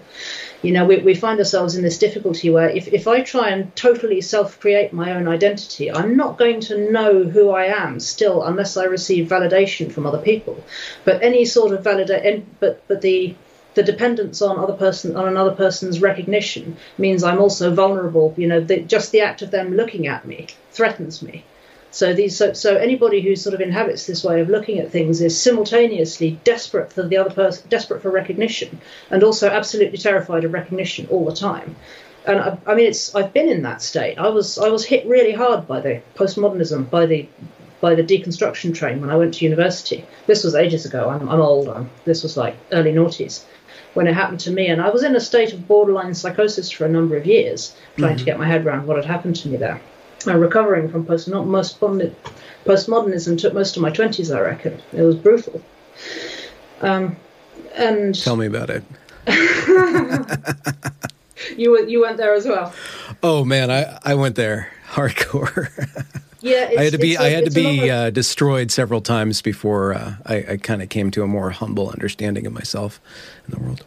you 0.61 0.71
know 0.71 0.85
we, 0.85 0.97
we 0.97 1.15
find 1.15 1.39
ourselves 1.39 1.75
in 1.75 1.83
this 1.83 1.97
difficulty 1.97 2.49
where 2.49 2.69
if, 2.69 2.87
if 2.87 3.07
i 3.07 3.21
try 3.21 3.49
and 3.49 3.75
totally 3.75 4.21
self-create 4.21 4.93
my 4.93 5.11
own 5.11 5.27
identity 5.27 5.91
i'm 5.91 6.15
not 6.15 6.37
going 6.37 6.59
to 6.59 6.91
know 6.91 7.23
who 7.23 7.49
i 7.49 7.65
am 7.65 7.99
still 7.99 8.43
unless 8.43 8.77
i 8.77 8.83
receive 8.85 9.27
validation 9.27 9.91
from 9.91 10.05
other 10.05 10.21
people. 10.21 10.63
But 11.03 11.21
any 11.21 11.45
sort 11.45 11.73
of 11.73 11.83
validate 11.83 12.45
but 12.59 12.83
but 12.87 13.01
the 13.01 13.35
the 13.75 13.83
dependence 13.83 14.41
on 14.41 14.59
other 14.59 14.73
person 14.73 15.15
on 15.15 15.27
another 15.27 15.55
person's 15.55 15.99
recognition 16.01 16.77
means 16.97 17.23
i'm 17.23 17.39
also 17.39 17.73
vulnerable 17.73 18.33
you 18.37 18.47
know 18.47 18.61
the, 18.61 18.81
just 18.81 19.11
the 19.11 19.21
act 19.21 19.41
of 19.41 19.51
them 19.51 19.75
looking 19.75 20.07
at 20.07 20.25
me 20.25 20.47
threatens 20.71 21.21
me 21.21 21.43
so 21.93 22.11
these, 22.11 22.35
so, 22.35 22.53
so 22.53 22.75
anybody 22.75 23.21
who 23.21 23.35
sort 23.35 23.53
of 23.53 23.61
inhabits 23.61 24.07
this 24.07 24.23
way 24.23 24.41
of 24.41 24.49
looking 24.49 24.79
at 24.79 24.89
things 24.89 25.21
is 25.21 25.39
simultaneously 25.39 26.39
desperate 26.43 26.91
for 26.91 27.03
the 27.03 27.17
other 27.17 27.29
person, 27.29 27.67
desperate 27.69 28.01
for 28.01 28.09
recognition, 28.09 28.81
and 29.11 29.23
also 29.23 29.47
absolutely 29.47 29.99
terrified 29.99 30.43
of 30.43 30.53
recognition 30.53 31.07
all 31.11 31.23
the 31.23 31.35
time. 31.35 31.75
And 32.25 32.39
I, 32.39 32.57
I 32.65 32.73
mean, 32.73 32.87
it's 32.87 33.13
I've 33.13 33.31
been 33.31 33.47
in 33.47 33.61
that 33.61 33.83
state. 33.83 34.17
I 34.17 34.29
was 34.29 34.57
I 34.57 34.69
was 34.69 34.83
hit 34.83 35.05
really 35.05 35.33
hard 35.33 35.67
by 35.67 35.81
the 35.81 36.01
postmodernism, 36.15 36.89
by 36.89 37.05
the 37.05 37.29
by 37.79 37.93
the 37.93 38.03
deconstruction 38.03 38.73
train 38.73 38.99
when 38.99 39.11
I 39.11 39.15
went 39.15 39.35
to 39.35 39.45
university. 39.45 40.03
This 40.25 40.43
was 40.43 40.55
ages 40.55 40.87
ago. 40.87 41.09
I'm, 41.09 41.29
I'm 41.29 41.41
old. 41.41 41.69
I'm, 41.69 41.91
this 42.05 42.23
was 42.23 42.35
like 42.35 42.55
early 42.71 42.91
noughties 42.91 43.43
when 43.93 44.07
it 44.07 44.15
happened 44.15 44.39
to 44.39 44.51
me, 44.51 44.65
and 44.65 44.81
I 44.81 44.89
was 44.89 45.03
in 45.03 45.15
a 45.15 45.19
state 45.19 45.53
of 45.53 45.67
borderline 45.67 46.15
psychosis 46.15 46.71
for 46.71 46.85
a 46.85 46.89
number 46.89 47.15
of 47.15 47.27
years, 47.27 47.75
trying 47.97 48.13
mm-hmm. 48.13 48.17
to 48.17 48.25
get 48.25 48.39
my 48.39 48.47
head 48.47 48.65
around 48.65 48.87
what 48.87 48.97
had 48.97 49.05
happened 49.05 49.35
to 49.35 49.47
me 49.47 49.57
there 49.57 49.79
uh, 50.27 50.37
recovering 50.37 50.89
from 50.89 51.05
post 51.05 51.29
postmodernism 51.29 53.37
took 53.37 53.53
most 53.53 53.75
of 53.75 53.81
my 53.81 53.91
20s, 53.91 54.35
I 54.35 54.39
reckon. 54.39 54.81
It 54.93 55.01
was 55.01 55.15
brutal. 55.15 55.61
Um, 56.81 57.15
and 57.75 58.19
Tell 58.19 58.35
me 58.35 58.45
about 58.45 58.69
it. 58.69 58.83
you, 61.57 61.71
were, 61.71 61.79
you 61.79 62.01
went 62.01 62.17
there 62.17 62.33
as 62.33 62.45
well? 62.45 62.73
Oh, 63.21 63.43
man, 63.43 63.71
I, 63.71 63.99
I 64.03 64.15
went 64.15 64.35
there 64.35 64.71
hardcore. 64.89 65.69
Yeah, 66.43 66.71
I 66.77 66.83
had 66.83 66.91
to 66.91 66.97
be. 66.97 67.15
A, 67.15 67.21
I 67.21 67.29
had 67.29 67.45
to 67.45 67.51
be 67.51 67.89
uh, 67.89 68.09
destroyed 68.09 68.69
several 68.69 68.99
times 68.99 69.41
before 69.41 69.93
uh, 69.93 70.15
I, 70.25 70.45
I 70.49 70.57
kind 70.57 70.81
of 70.81 70.89
came 70.89 71.09
to 71.11 71.23
a 71.23 71.27
more 71.27 71.51
humble 71.51 71.89
understanding 71.89 72.45
of 72.45 72.51
myself 72.51 72.99
and 73.45 73.55
the 73.55 73.59
world 73.61 73.85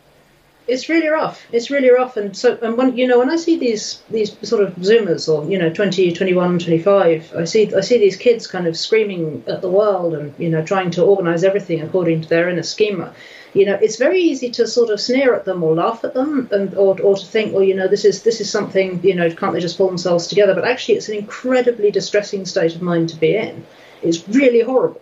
it's 0.69 0.89
really 0.89 1.09
rough. 1.09 1.47
It's 1.53 1.71
really 1.71 1.91
rough. 1.91 2.17
And 2.17 2.37
so, 2.37 2.59
and 2.61 2.77
when 2.77 2.97
you 2.97 3.07
know, 3.07 3.19
when 3.19 3.31
I 3.31 3.37
see 3.37 3.59
these 3.59 4.03
these 4.11 4.37
sort 4.49 4.63
of 4.63 4.75
Zoomers 4.77 5.29
or 5.29 5.49
you 5.51 5.59
know, 5.59 5.73
20, 5.73 6.13
21, 6.13 6.59
25, 6.59 7.35
I 7.37 7.45
see 7.45 7.75
I 7.75 7.81
see 7.81 7.99
these 7.99 8.17
kids 8.17 8.47
kind 8.47 8.67
of 8.67 8.77
screaming 8.77 9.45
at 9.47 9.63
the 9.63 9.71
world 9.71 10.15
and 10.15 10.35
you 10.39 10.51
know, 10.51 10.65
trying 10.65 10.91
to 10.93 11.05
organise 11.05 11.45
everything 11.45 11.83
according 11.83 12.23
to 12.23 12.29
their 12.29 12.49
inner 12.49 12.63
schema. 12.63 13.15
You 13.55 13.65
know, 13.65 13.75
it's 13.75 13.97
very 13.97 14.21
easy 14.21 14.51
to 14.51 14.67
sort 14.67 14.91
of 14.91 15.01
sneer 15.01 15.35
at 15.35 15.47
them 15.47 15.63
or 15.63 15.75
laugh 15.75 16.05
at 16.05 16.15
them, 16.15 16.49
and 16.53 16.75
or 16.75 17.01
or 17.01 17.17
to 17.17 17.25
think, 17.25 17.55
well, 17.55 17.63
you 17.63 17.75
know, 17.75 17.89
this 17.89 18.05
is 18.05 18.23
this 18.23 18.41
is 18.41 18.51
something, 18.51 19.01
you 19.03 19.15
know, 19.15 19.31
can't 19.31 19.53
they 19.53 19.61
just 19.61 19.79
pull 19.79 19.89
themselves 19.89 20.27
together? 20.27 20.55
But 20.55 20.67
actually, 20.67 20.97
it's 20.97 21.09
an 21.09 21.17
incredibly 21.17 21.91
distressing 21.91 22.45
state 22.45 22.75
of 22.75 22.83
mind 22.83 23.09
to 23.11 23.17
be 23.17 23.37
in. 23.37 23.65
It's 24.03 24.29
really 24.29 24.61
horrible. 24.61 25.01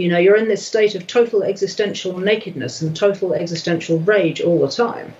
You 0.00 0.08
know, 0.08 0.18
you're 0.18 0.36
in 0.36 0.48
this 0.48 0.66
state 0.66 0.94
of 0.94 1.06
total 1.06 1.42
existential 1.42 2.18
nakedness 2.18 2.82
and 2.82 2.96
total 2.96 3.34
existential 3.34 3.98
rage 4.00 4.40
all 4.40 4.60
the 4.60 4.70
time, 4.70 5.14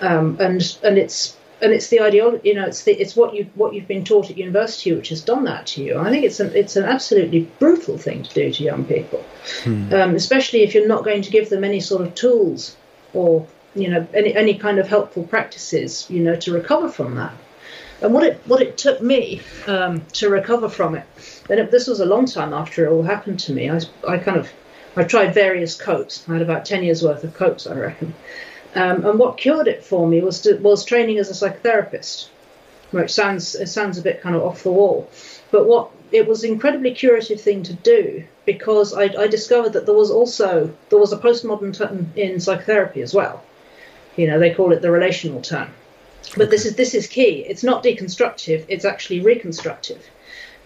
um, 0.00 0.36
and 0.40 0.76
and 0.82 0.98
it's 0.98 1.36
and 1.60 1.72
it's 1.72 1.88
the 1.88 2.00
ideology. 2.00 2.48
You 2.48 2.54
know, 2.54 2.66
it's 2.66 2.84
the 2.84 2.92
it's 2.92 3.16
what 3.16 3.34
you 3.34 3.48
what 3.54 3.74
you've 3.74 3.88
been 3.88 4.04
taught 4.04 4.30
at 4.30 4.38
university 4.38 4.92
which 4.92 5.08
has 5.08 5.20
done 5.20 5.44
that 5.44 5.66
to 5.68 5.82
you. 5.82 5.98
I 5.98 6.10
think 6.10 6.24
it's 6.24 6.40
an 6.40 6.52
it's 6.54 6.76
an 6.76 6.84
absolutely 6.84 7.48
brutal 7.58 7.98
thing 7.98 8.22
to 8.22 8.34
do 8.34 8.52
to 8.52 8.62
young 8.62 8.84
people, 8.84 9.24
hmm. 9.64 9.92
um, 9.92 10.14
especially 10.14 10.62
if 10.62 10.74
you're 10.74 10.88
not 10.88 11.04
going 11.04 11.22
to 11.22 11.30
give 11.30 11.48
them 11.50 11.64
any 11.64 11.80
sort 11.80 12.02
of 12.02 12.14
tools 12.14 12.76
or 13.12 13.46
you 13.74 13.88
know 13.88 14.06
any 14.14 14.34
any 14.34 14.54
kind 14.54 14.78
of 14.78 14.88
helpful 14.88 15.24
practices 15.24 16.06
you 16.08 16.20
know 16.20 16.36
to 16.36 16.52
recover 16.52 16.88
from 16.88 17.16
that. 17.16 17.32
And 18.04 18.12
what 18.12 18.22
it 18.22 18.38
what 18.44 18.60
it 18.60 18.76
took 18.76 19.00
me 19.00 19.40
um, 19.66 20.02
to 20.12 20.28
recover 20.28 20.68
from 20.68 20.94
it, 20.94 21.06
and 21.48 21.58
it, 21.58 21.70
this 21.70 21.86
was 21.86 22.00
a 22.00 22.04
long 22.04 22.26
time 22.26 22.52
after 22.52 22.84
it 22.84 22.90
all 22.90 23.02
happened 23.02 23.40
to 23.40 23.52
me. 23.54 23.70
I, 23.70 23.80
I 24.06 24.18
kind 24.18 24.36
of 24.36 24.52
I 24.94 25.04
tried 25.04 25.32
various 25.32 25.74
copes. 25.74 26.22
I 26.28 26.34
had 26.34 26.42
about 26.42 26.66
ten 26.66 26.84
years 26.84 27.02
worth 27.02 27.24
of 27.24 27.32
copes, 27.32 27.66
I 27.66 27.74
reckon. 27.76 28.12
Um, 28.74 29.06
and 29.06 29.18
what 29.18 29.38
cured 29.38 29.68
it 29.68 29.82
for 29.82 30.06
me 30.06 30.20
was 30.20 30.42
to, 30.42 30.56
was 30.56 30.84
training 30.84 31.16
as 31.16 31.30
a 31.30 31.32
psychotherapist, 31.32 32.28
which 32.90 33.10
sounds 33.10 33.54
it 33.54 33.68
sounds 33.68 33.96
a 33.96 34.02
bit 34.02 34.20
kind 34.20 34.36
of 34.36 34.42
off 34.42 34.64
the 34.64 34.70
wall, 34.70 35.08
but 35.50 35.66
what 35.66 35.88
it 36.12 36.28
was 36.28 36.44
an 36.44 36.50
incredibly 36.50 36.92
curative 36.92 37.40
thing 37.40 37.62
to 37.62 37.72
do 37.72 38.22
because 38.44 38.92
I, 38.92 39.04
I 39.18 39.28
discovered 39.28 39.72
that 39.72 39.86
there 39.86 39.94
was 39.94 40.10
also 40.10 40.74
there 40.90 40.98
was 40.98 41.14
a 41.14 41.16
postmodern 41.16 41.74
turn 41.74 42.12
in 42.16 42.38
psychotherapy 42.38 43.00
as 43.00 43.14
well. 43.14 43.42
You 44.14 44.26
know, 44.26 44.38
they 44.38 44.52
call 44.52 44.72
it 44.72 44.82
the 44.82 44.90
relational 44.90 45.40
turn 45.40 45.70
but 46.36 46.50
this 46.50 46.66
is 46.66 46.76
this 46.76 46.94
is 46.94 47.06
key. 47.06 47.44
It's 47.46 47.62
not 47.62 47.82
deconstructive. 47.84 48.64
It's 48.68 48.84
actually 48.84 49.20
reconstructive, 49.20 50.04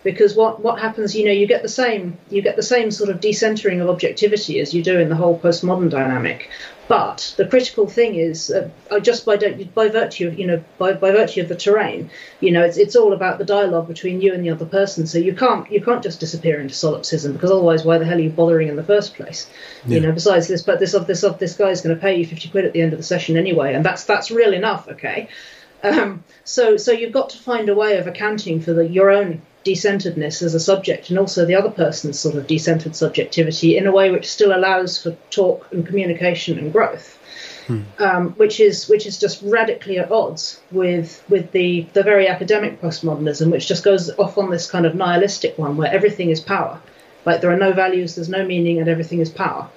because 0.03 0.35
what 0.35 0.61
what 0.61 0.81
happens? 0.81 1.15
You 1.15 1.27
know, 1.27 1.33
you 1.33 1.47
get 1.47 1.63
the 1.63 1.69
same 1.69 2.19
you 2.31 2.43
get 2.43 2.57
the 2.57 2.63
same 2.63 2.91
sort 2.91 3.11
of 3.11 3.21
decentering 3.21 3.81
of 3.83 3.89
objectivity 3.89 4.61
as 4.61 4.73
you 4.73 4.83
do 4.83 4.99
in 4.99 5.09
the 5.09 5.17
whole 5.17 5.39
postmodern 5.39 5.91
dynamic. 5.91 6.51
But 6.89 7.35
the 7.37 7.47
critical 7.47 7.87
thing 7.87 8.15
is, 8.15 8.51
uh, 8.51 8.71
just 9.01 9.27
by 9.27 9.37
by 9.37 9.89
virtue 9.89 10.29
of 10.29 10.39
you 10.39 10.47
know 10.47 10.65
by, 10.79 10.95
by 10.95 11.13
virtue 11.13 11.43
of 11.43 11.49
the 11.49 11.55
terrain, 11.55 12.11
you 12.41 12.51
know, 12.51 12.65
it's 12.65 12.79
it's 12.79 12.97
all 12.97 13.13
about 13.13 13.37
the 13.37 13.45
dialogue 13.45 13.87
between 13.87 14.23
you 14.23 14.33
and 14.33 14.43
the 14.43 14.51
other 14.51 14.65
person. 14.65 15.07
So 15.07 15.19
you 15.19 15.35
can't 15.35 15.71
you 15.71 15.83
can't 15.83 16.03
just 16.03 16.19
disappear 16.19 16.61
into 16.61 16.75
solipsism 16.75 17.35
because 17.35 17.51
otherwise, 17.51 17.85
why 17.85 17.99
the 17.99 18.07
hell 18.07 18.17
are 18.17 18.23
you 18.23 18.31
bothering 18.31 18.69
in 18.69 18.77
the 18.77 18.83
first 18.83 19.15
place? 19.15 19.51
Yeah. 19.87 19.97
You 19.97 20.01
know, 20.01 20.13
besides 20.13 20.49
this, 20.49 20.63
but 20.63 20.81
this 20.81 20.95
of 20.95 21.07
this 21.07 21.23
of 21.25 21.39
this 21.39 21.55
guy's 21.57 21.83
going 21.83 21.95
to 21.95 22.01
pay 22.01 22.17
you 22.17 22.27
fifty 22.27 22.49
quid 22.49 22.65
at 22.65 22.73
the 22.73 22.81
end 22.81 22.95
of 22.95 22.99
the 22.99 23.05
session 23.05 23.37
anyway, 23.37 23.75
and 23.75 23.85
that's 23.85 24.05
that's 24.05 24.31
real 24.31 24.55
enough, 24.55 24.89
okay. 24.89 25.29
Um, 25.83 26.25
so, 26.43 26.77
so 26.77 26.93
you've 26.93 27.13
got 27.13 27.31
to 27.31 27.39
find 27.39 27.69
a 27.69 27.75
way 27.75 27.99
of 27.99 28.07
accounting 28.07 28.61
for 28.61 28.73
the, 28.73 28.89
your 28.89 29.11
own 29.11 29.43
decenteredness 29.65 30.43
as 30.43 30.55
a 30.55 30.61
subject 30.61 31.11
and 31.11 31.19
also 31.19 31.45
the 31.45 31.55
other 31.55 31.71
person's 31.71 32.19
sort 32.19 32.37
of 32.37 32.47
decentered 32.47 32.95
subjectivity 32.95 33.77
in 33.77 33.87
a 33.87 33.93
way 33.93 34.11
which 34.11 34.31
still 34.31 34.55
allows 34.57 35.03
for 35.03 35.17
talk 35.31 35.67
and 35.73 35.87
communication 35.87 36.59
and 36.59 36.73
growth. 36.73 37.17
Hmm. 37.67 37.83
Um, 37.99 38.31
which 38.33 38.61
is 38.61 38.89
which 38.89 39.05
is 39.05 39.19
just 39.19 39.43
radically 39.43 39.99
at 39.99 40.11
odds 40.11 40.59
with 40.71 41.23
with 41.29 41.53
the 41.53 41.87
the 41.93 42.03
very 42.03 42.27
academic 42.27 42.81
postmodernism, 42.81 43.51
which 43.51 43.69
just 43.69 43.85
goes 43.85 44.09
off 44.19 44.39
on 44.39 44.51
this 44.51 44.71
kind 44.71 44.87
of 44.87 44.95
nihilistic 44.95 45.59
one 45.59 45.77
where 45.77 45.93
everything 45.93 46.31
is 46.31 46.41
power, 46.41 46.81
like 47.29 47.43
there 47.43 47.51
are 47.51 47.59
no 47.59 47.73
values, 47.73 48.15
there's 48.15 48.31
no 48.31 48.43
meaning, 48.43 48.79
and 48.79 48.89
everything 48.89 49.21
is 49.21 49.29
power. 49.29 49.69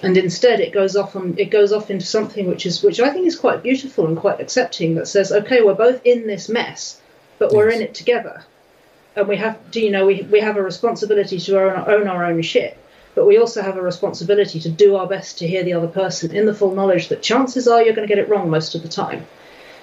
And 0.00 0.16
instead, 0.16 0.60
it 0.60 0.72
goes 0.72 0.94
off 0.94 1.16
on 1.16 1.34
it 1.38 1.50
goes 1.50 1.72
off 1.72 1.90
into 1.90 2.06
something 2.06 2.46
which 2.46 2.66
is 2.66 2.84
which 2.84 3.00
I 3.00 3.10
think 3.10 3.26
is 3.26 3.36
quite 3.36 3.64
beautiful 3.64 4.06
and 4.06 4.16
quite 4.16 4.40
accepting. 4.40 4.94
That 4.94 5.08
says, 5.08 5.32
okay, 5.32 5.60
we're 5.60 5.74
both 5.74 6.00
in 6.04 6.28
this 6.28 6.48
mess, 6.48 7.00
but 7.40 7.46
yes. 7.46 7.56
we're 7.56 7.70
in 7.70 7.82
it 7.82 7.94
together, 7.94 8.44
and 9.16 9.28
we 9.28 9.36
have 9.36 9.70
to, 9.72 9.80
you 9.80 9.90
know, 9.90 10.06
we 10.06 10.22
we 10.30 10.40
have 10.40 10.56
a 10.56 10.62
responsibility 10.62 11.38
to 11.38 11.60
own, 11.60 11.84
own 11.88 12.08
our 12.08 12.24
own 12.24 12.42
shit. 12.42 12.76
But 13.14 13.26
we 13.26 13.38
also 13.38 13.60
have 13.60 13.76
a 13.76 13.82
responsibility 13.82 14.60
to 14.60 14.68
do 14.70 14.96
our 14.96 15.06
best 15.06 15.38
to 15.38 15.48
hear 15.48 15.64
the 15.64 15.72
other 15.72 15.88
person 15.88 16.34
in 16.34 16.46
the 16.46 16.54
full 16.54 16.74
knowledge 16.74 17.08
that 17.08 17.22
chances 17.22 17.66
are 17.66 17.82
you're 17.82 17.94
going 17.94 18.06
to 18.06 18.14
get 18.14 18.22
it 18.22 18.28
wrong 18.28 18.48
most 18.50 18.74
of 18.76 18.82
the 18.82 18.88
time. 18.88 19.26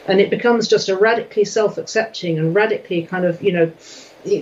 And 0.08 0.22
it 0.22 0.30
becomes 0.30 0.70
just 0.70 0.88
a 0.88 0.96
radically 0.96 1.44
self 1.44 1.78
accepting 1.78 2.38
and 2.38 2.56
radically 2.56 3.04
kind 3.04 3.26
of, 3.26 3.44
you 3.44 3.52
know, 3.52 3.72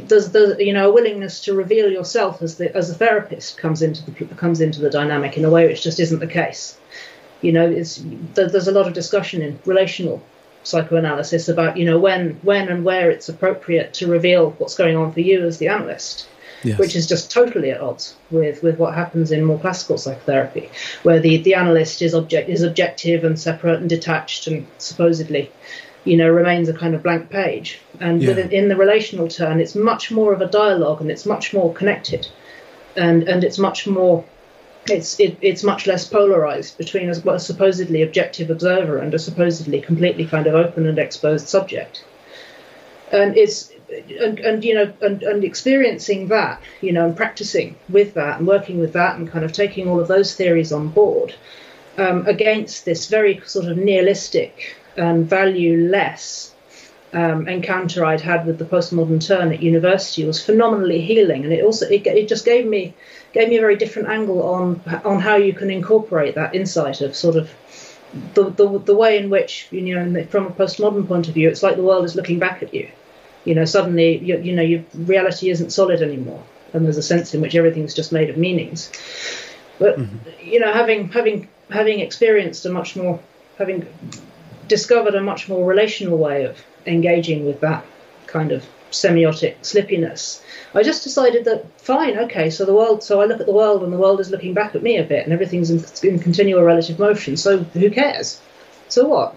does 0.07 0.31
the 0.31 0.55
you 0.59 0.73
know 0.73 0.89
a 0.89 0.93
willingness 0.93 1.41
to 1.41 1.53
reveal 1.53 1.91
yourself 1.91 2.41
as 2.41 2.57
the 2.57 2.75
as 2.75 2.89
a 2.89 2.93
therapist 2.95 3.57
comes 3.57 3.81
into 3.81 4.09
the 4.09 4.25
comes 4.35 4.61
into 4.61 4.81
the 4.81 4.89
dynamic 4.89 5.37
in 5.37 5.45
a 5.45 5.49
way 5.49 5.67
which 5.67 5.83
just 5.83 5.99
isn't 5.99 6.19
the 6.19 6.27
case. 6.27 6.77
You 7.41 7.51
know, 7.51 7.67
it's 7.67 8.03
there's 8.33 8.67
a 8.67 8.71
lot 8.71 8.87
of 8.87 8.93
discussion 8.93 9.41
in 9.41 9.59
relational 9.65 10.23
psychoanalysis 10.65 11.49
about 11.49 11.77
you 11.77 11.85
know 11.85 11.99
when 11.99 12.39
when 12.41 12.69
and 12.69 12.83
where 12.83 13.09
it's 13.11 13.29
appropriate 13.29 13.93
to 13.95 14.07
reveal 14.07 14.51
what's 14.51 14.75
going 14.75 14.95
on 14.95 15.11
for 15.13 15.21
you 15.21 15.45
as 15.45 15.57
the 15.57 15.67
analyst. 15.67 16.27
Yes. 16.63 16.79
Which 16.79 16.95
is 16.95 17.05
just 17.05 17.29
totally 17.29 17.69
at 17.69 17.79
odds 17.79 18.15
with, 18.31 18.63
with 18.63 18.79
what 18.79 18.95
happens 18.95 19.31
in 19.31 19.43
more 19.43 19.59
classical 19.59 19.99
psychotherapy, 19.99 20.71
where 21.03 21.19
the, 21.19 21.37
the 21.37 21.53
analyst 21.53 22.01
is 22.01 22.15
object 22.15 22.49
is 22.49 22.63
objective 22.63 23.23
and 23.23 23.39
separate 23.39 23.81
and 23.81 23.89
detached 23.89 24.47
and 24.47 24.65
supposedly 24.79 25.51
you 26.05 26.15
know, 26.15 26.29
remains 26.29 26.69
a 26.69 26.73
kind 26.73 26.95
of 26.95 27.03
blank 27.03 27.29
page. 27.29 27.79
And 27.99 28.21
yeah. 28.21 28.29
within, 28.29 28.51
in 28.51 28.69
the 28.69 28.75
relational 28.75 29.27
turn, 29.27 29.59
it's 29.59 29.75
much 29.75 30.11
more 30.11 30.31
of 30.33 30.41
a 30.41 30.47
dialogue 30.47 31.01
and 31.01 31.11
it's 31.11 31.25
much 31.25 31.53
more 31.53 31.73
connected, 31.73 32.27
and 32.95 33.23
and 33.23 33.43
it's 33.43 33.57
much 33.57 33.85
more. 33.87 34.23
It's 34.87 35.19
it, 35.19 35.37
it's 35.41 35.63
much 35.63 35.87
less 35.87 36.07
polarized 36.07 36.77
between 36.77 37.09
a, 37.09 37.29
a 37.29 37.39
supposedly 37.39 38.03
objective 38.03 38.49
observer 38.49 38.99
and 38.99 39.13
a 39.13 39.19
supposedly 39.19 39.81
completely 39.81 40.25
kind 40.25 40.47
of 40.47 40.53
open 40.53 40.85
and 40.85 40.99
exposed 40.99 41.47
subject. 41.47 42.03
And 43.11 43.35
it's 43.35 43.71
and, 44.21 44.39
and 44.39 44.63
you 44.63 44.75
know 44.75 44.93
and, 45.01 45.23
and 45.23 45.43
experiencing 45.43 46.27
that 46.29 46.61
you 46.81 46.91
know 46.91 47.05
and 47.05 47.17
practicing 47.17 47.75
with 47.89 48.13
that 48.15 48.39
and 48.39 48.47
working 48.47 48.79
with 48.79 48.93
that 48.93 49.17
and 49.17 49.29
kind 49.29 49.45
of 49.45 49.51
taking 49.51 49.87
all 49.87 49.99
of 49.99 50.07
those 50.07 50.35
theories 50.35 50.71
on 50.71 50.89
board 50.89 51.33
um, 51.97 52.25
against 52.27 52.85
this 52.85 53.07
very 53.07 53.41
sort 53.45 53.65
of 53.65 53.77
nihilistic 53.77 54.75
and 54.97 55.29
value 55.29 55.89
less 55.89 56.54
um, 57.15 57.47
encounter 57.47 58.03
I'd 58.03 58.19
had 58.19 58.45
with 58.45 58.59
the 58.59 58.65
postmodern 58.65 59.25
turn 59.25 59.53
at 59.53 59.63
university 59.63 60.25
was 60.25 60.43
phenomenally 60.43 60.99
healing, 60.99 61.45
and 61.45 61.53
it 61.53 61.63
also 61.63 61.87
it, 61.87 62.05
it 62.05 62.27
just 62.27 62.43
gave 62.43 62.67
me 62.67 62.93
gave 63.33 63.47
me 63.47 63.55
a 63.55 63.61
very 63.61 63.77
different 63.77 64.09
angle 64.09 64.43
on 64.43 64.81
on 65.05 65.21
how 65.21 65.37
you 65.37 65.53
can 65.53 65.71
incorporate 65.71 66.35
that 66.35 66.53
insight 66.53 66.99
of 66.99 67.15
sort 67.15 67.37
of 67.37 67.49
the, 68.33 68.49
the, 68.49 68.79
the 68.79 68.95
way 68.95 69.17
in 69.17 69.29
which 69.29 69.67
you 69.71 69.95
know 69.95 70.25
from 70.25 70.47
a 70.47 70.49
postmodern 70.49 71.07
point 71.07 71.29
of 71.29 71.33
view 71.33 71.49
it's 71.49 71.63
like 71.63 71.77
the 71.77 71.83
world 71.83 72.03
is 72.03 72.15
looking 72.15 72.37
back 72.37 72.61
at 72.61 72.73
you. 72.73 72.89
You 73.45 73.55
know 73.55 73.65
suddenly 73.65 74.17
you, 74.17 74.37
you 74.39 74.53
know 74.53 74.61
your 74.61 74.83
reality 74.93 75.49
isn't 75.49 75.69
solid 75.69 76.01
anymore. 76.01 76.43
And 76.73 76.83
there's 76.83 76.97
a 76.97 77.03
sense 77.03 77.33
in 77.33 77.39
which 77.39 77.55
everything's 77.55 77.93
just 77.93 78.11
made 78.11 78.29
of 78.29 78.35
meanings. 78.35 78.91
But 79.79 79.97
mm-hmm. 79.97 80.17
you 80.43 80.59
know 80.59 80.73
having 80.73 81.09
having 81.09 81.47
having 81.69 82.01
experienced 82.01 82.65
a 82.65 82.69
much 82.69 82.97
more 82.97 83.21
having 83.57 83.87
discovered 84.67 85.15
a 85.15 85.21
much 85.21 85.47
more 85.47 85.65
relational 85.65 86.17
way 86.17 86.43
of 86.43 86.61
engaging 86.85 87.45
with 87.45 87.59
that 87.61 87.85
kind 88.27 88.51
of 88.51 88.65
semiotic 88.91 89.55
slippiness 89.61 90.41
I 90.75 90.83
just 90.83 91.03
decided 91.03 91.45
that 91.45 91.65
fine, 91.79 92.17
okay, 92.17 92.49
so 92.49 92.65
the 92.65 92.73
world, 92.73 93.01
so 93.01 93.21
I 93.21 93.25
look 93.25 93.39
at 93.39 93.45
the 93.45 93.53
world 93.53 93.81
and 93.81 93.93
the 93.93 93.97
world 93.97 94.19
is 94.19 94.29
looking 94.29 94.53
back 94.53 94.75
at 94.75 94.83
me 94.83 94.97
a 94.97 95.03
bit, 95.03 95.23
and 95.23 95.31
everything's 95.31 95.71
in, 95.71 95.83
in 96.07 96.19
continual 96.19 96.63
relative 96.63 96.99
motion. 96.99 97.37
So 97.37 97.59
who 97.59 97.89
cares? 97.89 98.41
So 98.89 99.07
what? 99.07 99.35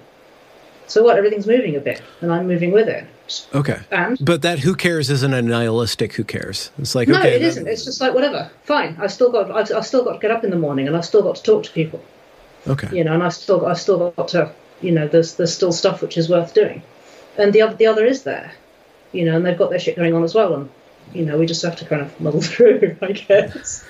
So 0.88 1.04
what? 1.04 1.16
Everything's 1.16 1.46
moving 1.46 1.76
a 1.76 1.80
bit, 1.80 2.02
and 2.20 2.32
I'm 2.32 2.48
moving 2.48 2.72
with 2.72 2.88
it. 2.88 3.06
Okay. 3.54 3.78
And 3.92 4.18
but 4.20 4.42
that 4.42 4.58
who 4.58 4.74
cares 4.74 5.10
isn't 5.10 5.32
a 5.32 5.40
nihilistic 5.40 6.14
who 6.14 6.24
cares. 6.24 6.72
It's 6.78 6.96
like 6.96 7.06
no, 7.06 7.18
okay, 7.18 7.36
it 7.36 7.42
isn't. 7.42 7.68
It's 7.68 7.84
just 7.84 8.00
like 8.00 8.14
whatever. 8.14 8.50
Fine. 8.64 8.96
I've 8.98 9.12
still 9.12 9.30
got. 9.30 9.50
I've, 9.50 9.70
I've, 9.76 9.86
still 9.86 10.02
got 10.02 10.14
to 10.14 10.18
get 10.18 10.32
up 10.32 10.42
in 10.42 10.50
the 10.50 10.58
morning, 10.58 10.88
and 10.88 10.96
I've 10.96 11.04
still 11.04 11.22
got 11.22 11.36
to 11.36 11.42
talk 11.42 11.62
to 11.64 11.70
people. 11.70 12.02
Okay. 12.66 12.96
You 12.96 13.04
know, 13.04 13.14
and 13.14 13.22
I've 13.22 13.34
still. 13.34 13.64
I've 13.64 13.78
still 13.78 14.10
got 14.10 14.28
to. 14.28 14.52
You 14.80 14.92
know, 14.92 15.06
there's 15.06 15.34
there's 15.34 15.54
still 15.54 15.72
stuff 15.72 16.02
which 16.02 16.16
is 16.16 16.28
worth 16.28 16.52
doing, 16.52 16.82
and 17.38 17.52
the 17.52 17.62
other 17.62 17.76
the 17.76 17.86
other 17.86 18.04
is 18.04 18.22
there. 18.24 18.52
You 19.12 19.24
know, 19.24 19.36
and 19.36 19.46
they've 19.46 19.56
got 19.56 19.70
their 19.70 19.78
shit 19.78 19.96
going 19.96 20.14
on 20.14 20.22
as 20.22 20.34
well, 20.34 20.54
and 20.54 20.70
you 21.14 21.24
know, 21.24 21.38
we 21.38 21.46
just 21.46 21.62
have 21.62 21.76
to 21.76 21.84
kind 21.84 22.02
of 22.02 22.20
muddle 22.20 22.42
through, 22.52 22.96
I 23.00 23.12
guess. 23.12 23.84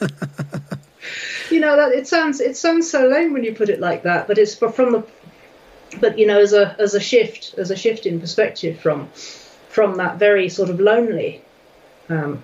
you 1.50 1.60
know, 1.60 1.76
that 1.76 1.92
it 1.92 2.06
sounds 2.06 2.40
it 2.40 2.56
sounds 2.56 2.90
so 2.90 3.06
lame 3.06 3.32
when 3.32 3.44
you 3.44 3.54
put 3.54 3.70
it 3.70 3.80
like 3.80 4.02
that, 4.02 4.28
but 4.28 4.38
it's 4.38 4.54
from 4.54 4.92
the 4.92 5.06
but 6.00 6.18
you 6.18 6.26
know, 6.26 6.38
as 6.38 6.52
a 6.52 6.76
as 6.78 6.94
a 6.94 7.00
shift 7.00 7.54
as 7.56 7.70
a 7.70 7.76
shift 7.76 8.06
in 8.06 8.20
perspective 8.20 8.78
from 8.78 9.08
from 9.68 9.96
that 9.96 10.18
very 10.18 10.48
sort 10.48 10.70
of 10.70 10.80
lonely 10.80 11.42
um, 12.08 12.42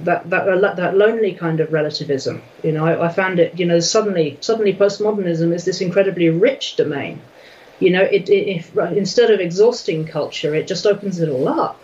that 0.00 0.28
that 0.30 0.48
uh, 0.48 0.74
that 0.74 0.96
lonely 0.96 1.34
kind 1.34 1.60
of 1.60 1.72
relativism. 1.72 2.42
You 2.62 2.72
know, 2.72 2.86
I, 2.86 3.06
I, 3.06 3.08
found 3.08 3.38
it. 3.38 3.58
You 3.58 3.66
know, 3.66 3.80
suddenly 3.80 4.38
suddenly 4.40 4.72
postmodernism 4.72 5.52
is 5.52 5.64
this 5.64 5.80
incredibly 5.80 6.30
rich 6.30 6.76
domain. 6.76 7.20
You 7.80 7.90
know, 7.90 8.02
it, 8.02 8.28
it 8.28 8.48
if, 8.48 8.76
instead 8.76 9.30
of 9.30 9.40
exhausting 9.40 10.06
culture, 10.06 10.54
it 10.54 10.66
just 10.66 10.86
opens 10.86 11.20
it 11.20 11.28
all 11.28 11.48
up 11.48 11.80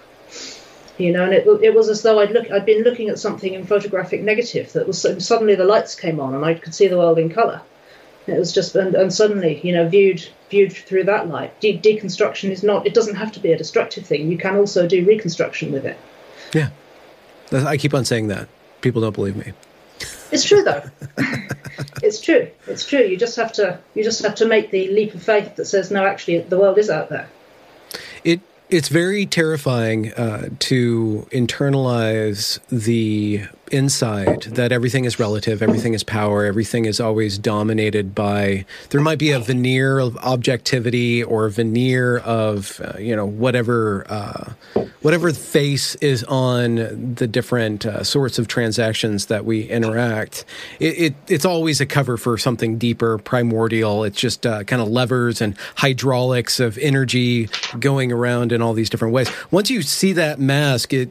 you 0.98 1.12
know, 1.12 1.24
and 1.24 1.32
it, 1.32 1.46
it 1.62 1.74
was 1.74 1.88
as 1.88 2.02
though 2.02 2.20
I'd 2.20 2.30
look, 2.30 2.50
I'd 2.50 2.66
been 2.66 2.82
looking 2.82 3.08
at 3.08 3.18
something 3.18 3.52
in 3.52 3.66
photographic 3.66 4.22
negative 4.22 4.72
that 4.72 4.86
was 4.86 5.00
suddenly 5.18 5.54
the 5.54 5.64
lights 5.64 5.94
came 5.94 6.20
on 6.20 6.34
and 6.34 6.44
I 6.44 6.54
could 6.54 6.74
see 6.74 6.86
the 6.86 6.98
world 6.98 7.18
in 7.18 7.30
color. 7.30 7.60
It 8.26 8.38
was 8.38 8.52
just, 8.52 8.74
and, 8.74 8.94
and 8.94 9.12
suddenly, 9.12 9.60
you 9.62 9.72
know, 9.72 9.88
viewed 9.88 10.26
viewed 10.50 10.72
through 10.72 11.04
that 11.04 11.28
light. 11.28 11.58
De- 11.60 11.78
deconstruction 11.78 12.50
is 12.50 12.62
not, 12.62 12.86
it 12.86 12.94
doesn't 12.94 13.16
have 13.16 13.32
to 13.32 13.40
be 13.40 13.52
a 13.52 13.58
destructive 13.58 14.06
thing. 14.06 14.30
You 14.30 14.38
can 14.38 14.56
also 14.56 14.86
do 14.86 15.04
reconstruction 15.04 15.72
with 15.72 15.84
it. 15.84 15.98
Yeah. 16.54 16.70
I 17.52 17.76
keep 17.76 17.92
on 17.92 18.04
saying 18.04 18.28
that. 18.28 18.48
People 18.80 19.02
don't 19.02 19.14
believe 19.14 19.36
me. 19.36 19.52
It's 20.30 20.44
true 20.44 20.62
though. 20.62 20.82
it's 22.02 22.20
true. 22.20 22.50
It's 22.66 22.86
true. 22.86 23.00
You 23.00 23.16
just 23.16 23.36
have 23.36 23.52
to 23.54 23.78
you 23.94 24.04
just 24.04 24.22
have 24.22 24.34
to 24.36 24.46
make 24.46 24.70
the 24.70 24.88
leap 24.88 25.14
of 25.14 25.22
faith 25.22 25.56
that 25.56 25.66
says 25.66 25.90
no, 25.90 26.04
actually, 26.04 26.40
the 26.40 26.58
world 26.58 26.78
is 26.78 26.90
out 26.90 27.08
there. 27.08 27.28
It 28.24 28.40
it's 28.70 28.88
very 28.88 29.26
terrifying 29.26 30.12
uh, 30.14 30.48
to 30.58 31.28
internalize 31.30 32.58
the 32.70 33.44
insight 33.74 34.42
that 34.54 34.72
everything 34.72 35.04
is 35.04 35.18
relative, 35.18 35.62
everything 35.62 35.94
is 35.94 36.04
power, 36.04 36.44
everything 36.44 36.84
is 36.84 37.00
always 37.00 37.38
dominated 37.38 38.14
by. 38.14 38.64
There 38.90 39.00
might 39.00 39.18
be 39.18 39.30
a 39.32 39.40
veneer 39.40 39.98
of 39.98 40.16
objectivity 40.18 41.22
or 41.22 41.46
a 41.46 41.50
veneer 41.50 42.18
of 42.18 42.80
uh, 42.80 42.98
you 42.98 43.14
know 43.16 43.26
whatever 43.26 44.06
uh, 44.08 44.52
whatever 45.02 45.32
face 45.32 45.96
is 45.96 46.24
on 46.24 47.14
the 47.14 47.26
different 47.26 47.84
uh, 47.84 48.02
sorts 48.02 48.38
of 48.38 48.48
transactions 48.48 49.26
that 49.26 49.44
we 49.44 49.64
interact. 49.64 50.44
It, 50.80 50.98
it, 50.98 51.14
it's 51.28 51.44
always 51.44 51.80
a 51.80 51.86
cover 51.86 52.16
for 52.16 52.38
something 52.38 52.78
deeper, 52.78 53.18
primordial. 53.18 54.04
It's 54.04 54.18
just 54.18 54.46
uh, 54.46 54.64
kind 54.64 54.80
of 54.80 54.88
levers 54.88 55.40
and 55.40 55.56
hydraulics 55.76 56.60
of 56.60 56.78
energy 56.78 57.48
going 57.78 58.12
around 58.12 58.52
in 58.52 58.62
all 58.62 58.72
these 58.72 58.88
different 58.88 59.12
ways. 59.12 59.30
Once 59.50 59.68
you 59.70 59.82
see 59.82 60.12
that 60.14 60.38
mask, 60.38 60.92
it 60.92 61.10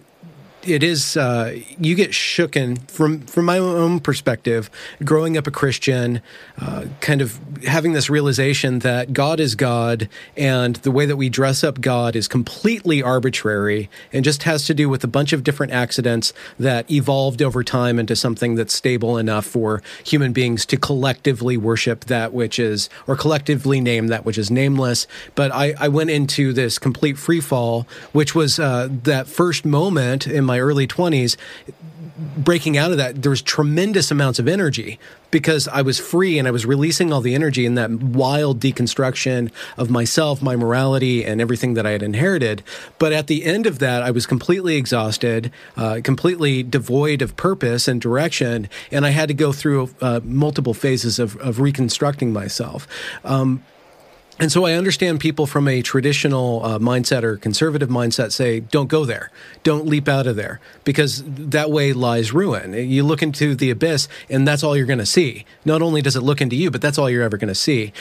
it 0.65 0.84
is 0.84 1.17
uh, 1.17 1.58
you 1.80 1.95
get 1.95 2.12
shooken 2.12 2.89
from 2.89 3.21
from 3.21 3.45
my 3.45 3.58
own 3.58 3.99
perspective 3.99 4.69
growing 5.04 5.38
up 5.38 5.47
a 5.47 5.52
christian 5.52 6.21
uh, 6.60 6.86
kind 7.02 7.21
of 7.21 7.39
having 7.65 7.93
this 7.93 8.10
realization 8.10 8.80
that 8.80 9.13
god 9.13 9.39
is 9.39 9.56
god 9.56 10.10
and 10.38 10.78
the 10.78 10.91
way 10.91 11.06
that 11.06 11.17
we 11.17 11.30
dress 11.30 11.63
up 11.63 11.82
god 11.82 12.15
is 12.15 12.28
completely 12.28 13.02
arbitrary 13.02 13.89
and 14.12 14.23
just 14.23 14.43
has 14.43 14.65
to 14.65 14.73
do 14.73 14.89
with 14.89 15.04
a 15.04 15.08
bunch 15.08 15.34
of 15.34 15.43
different 15.43 15.71
accidents 15.71 16.34
that 16.60 16.89
evolved 16.89 17.41
over 17.41 17.63
time 17.63 17.99
into 17.99 18.15
something 18.15 18.56
that's 18.56 18.73
stable 18.73 19.17
enough 19.17 19.45
for 19.45 19.82
human 20.06 20.34
beings 20.34 20.65
to 20.65 20.78
collectively 20.78 21.58
worship 21.58 22.06
that 22.06 22.34
which 22.34 22.60
is 22.60 22.89
or 23.08 23.15
collectively 23.15 23.80
name 23.80 24.08
that 24.08 24.26
which 24.26 24.38
is 24.38 24.49
nameless. 24.49 25.08
But 25.36 25.52
i, 25.52 25.73
I 25.80 25.88
went 25.88 26.10
into 26.10 26.54
this 26.54 26.80
complete 26.80 27.17
free 27.17 27.41
fall 27.41 27.88
which 28.12 28.36
was 28.36 28.60
uh, 28.60 28.89
that 29.04 29.28
first 29.28 29.65
moment 29.65 30.28
in 30.28 30.43
my 30.45 30.53
my 30.54 30.60
early 30.60 30.86
20s, 30.86 31.36
breaking 32.38 32.78
out 32.78 32.92
of 32.92 32.98
that, 32.98 33.24
there 33.24 33.32
was 33.32 33.42
tremendous 33.42 34.12
amounts 34.12 34.38
of 34.38 34.48
energy 34.48 35.00
because 35.32 35.68
I 35.68 35.82
was 35.82 36.00
free 36.00 36.38
and 36.38 36.48
I 36.48 36.52
was 36.52 36.63
releasing 36.63 37.12
all 37.12 37.22
the 37.22 37.34
energy 37.34 37.66
in 37.66 37.74
that 37.74 37.89
wild 37.89 38.60
deconstruction 38.60 39.52
of 39.78 39.89
myself, 39.89 40.44
my 40.44 40.56
morality, 40.56 41.26
and 41.26 41.42
everything 41.42 41.74
that 41.74 41.88
I 41.88 41.89
had 41.89 42.04
inherited. 42.04 42.62
But 43.00 43.13
at 43.13 43.26
the 43.26 43.44
end 43.44 43.66
of 43.66 43.80
that, 43.80 44.04
I 44.04 44.12
was 44.12 44.28
completely 44.28 44.76
exhausted, 44.76 45.52
uh, 45.76 46.02
completely 46.04 46.62
devoid 46.62 47.24
of 47.24 47.36
purpose 47.36 47.88
and 47.88 48.00
direction, 48.00 48.70
and 48.92 49.08
I 49.08 49.10
had 49.10 49.30
to 49.30 49.34
go 49.34 49.52
through 49.52 49.89
uh, 50.02 50.20
multiple 50.24 50.76
phases 50.76 51.18
of, 51.18 51.36
of 51.38 51.60
reconstructing 51.60 52.32
myself. 52.32 52.88
Um, 53.24 53.63
and 54.39 54.52
so 54.52 54.65
I 54.65 54.74
understand 54.74 55.19
people 55.19 55.46
from 55.46 55.67
a 55.67 55.82
traditional 55.84 56.65
uh, 56.65 56.80
mindset 56.80 57.24
or 57.24 57.38
conservative 57.38 57.89
mindset 57.89 58.32
say, 58.32 58.62
don't 58.62 58.88
go 58.88 59.06
there. 59.06 59.30
Don't 59.62 59.86
leap 59.86 60.08
out 60.08 60.26
of 60.26 60.36
there 60.36 60.60
because 60.84 61.24
that 61.26 61.69
way 61.69 61.93
lies 61.93 62.34
ruin. 62.34 62.74
You 62.74 63.04
look 63.04 63.22
into 63.22 63.54
the 63.54 63.69
abyss 63.69 64.08
and 64.30 64.48
that's 64.48 64.63
all 64.63 64.76
you're 64.76 64.88
going 64.88 65.00
to 65.00 65.06
see. 65.06 65.46
Not 65.65 65.84
only 65.84 66.02
does 66.02 66.15
it 66.15 66.22
look 66.22 66.41
into 66.41 66.56
you, 66.56 66.72
but 66.72 66.82
that's 66.82 66.98
all 66.98 67.10
you're 67.10 67.24
ever 67.24 67.38
going 67.38 67.50
to 67.50 67.56
see. 67.56 67.93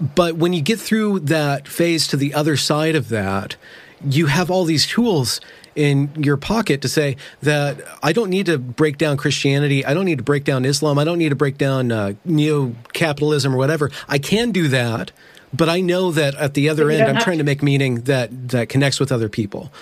But 0.00 0.36
when 0.36 0.52
you 0.52 0.62
get 0.62 0.78
through 0.78 1.20
that 1.20 1.66
phase 1.66 2.06
to 2.08 2.16
the 2.16 2.32
other 2.32 2.56
side 2.56 2.94
of 2.94 3.08
that, 3.08 3.56
you 4.04 4.26
have 4.26 4.50
all 4.50 4.64
these 4.64 4.86
tools 4.86 5.40
in 5.74 6.10
your 6.16 6.36
pocket 6.36 6.80
to 6.82 6.88
say 6.88 7.16
that 7.40 7.80
I 8.02 8.12
don't 8.12 8.30
need 8.30 8.46
to 8.46 8.58
break 8.58 8.98
down 8.98 9.16
Christianity. 9.16 9.84
I 9.84 9.94
don't 9.94 10.04
need 10.04 10.18
to 10.18 10.24
break 10.24 10.44
down 10.44 10.64
Islam. 10.64 10.98
I 10.98 11.04
don't 11.04 11.18
need 11.18 11.30
to 11.30 11.36
break 11.36 11.58
down 11.58 11.90
uh, 11.90 12.14
neo 12.24 12.74
capitalism 12.92 13.54
or 13.54 13.58
whatever. 13.58 13.90
I 14.08 14.18
can 14.18 14.52
do 14.52 14.68
that 14.68 15.12
but 15.52 15.68
I 15.68 15.80
know 15.80 16.10
that 16.12 16.34
at 16.36 16.54
the 16.54 16.68
other 16.68 16.90
end, 16.90 17.02
I'm 17.04 17.22
trying 17.22 17.38
to 17.38 17.44
make 17.44 17.62
meaning 17.62 18.02
that 18.02 18.48
that 18.48 18.68
connects 18.68 18.98
with 18.98 19.12
other 19.12 19.28
people. 19.28 19.72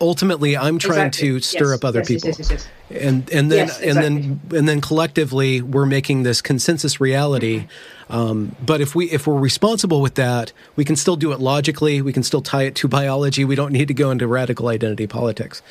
Ultimately, 0.00 0.56
I'm 0.56 0.78
trying 0.78 1.06
exactly. 1.08 1.28
to 1.28 1.40
stir 1.40 1.70
yes. 1.70 1.78
up 1.78 1.84
other 1.84 2.00
yes, 2.00 2.08
people, 2.08 2.30
yes, 2.30 2.68
and 2.90 3.30
and 3.30 3.52
then 3.52 3.64
exactly. 3.64 3.88
and 3.88 3.98
then 3.98 4.40
and 4.52 4.68
then 4.68 4.80
collectively, 4.80 5.62
we're 5.62 5.86
making 5.86 6.24
this 6.24 6.42
consensus 6.42 7.00
reality. 7.00 7.66
Um, 8.10 8.56
but 8.64 8.80
if 8.80 8.96
we 8.96 9.10
if 9.10 9.28
we're 9.28 9.38
responsible 9.38 10.00
with 10.00 10.16
that, 10.16 10.52
we 10.74 10.84
can 10.84 10.96
still 10.96 11.14
do 11.14 11.32
it 11.32 11.38
logically. 11.38 12.02
We 12.02 12.12
can 12.12 12.24
still 12.24 12.42
tie 12.42 12.64
it 12.64 12.74
to 12.76 12.88
biology. 12.88 13.44
We 13.44 13.54
don't 13.54 13.72
need 13.72 13.88
to 13.88 13.94
go 13.94 14.10
into 14.10 14.26
radical 14.26 14.68
identity 14.68 15.06
politics. 15.06 15.62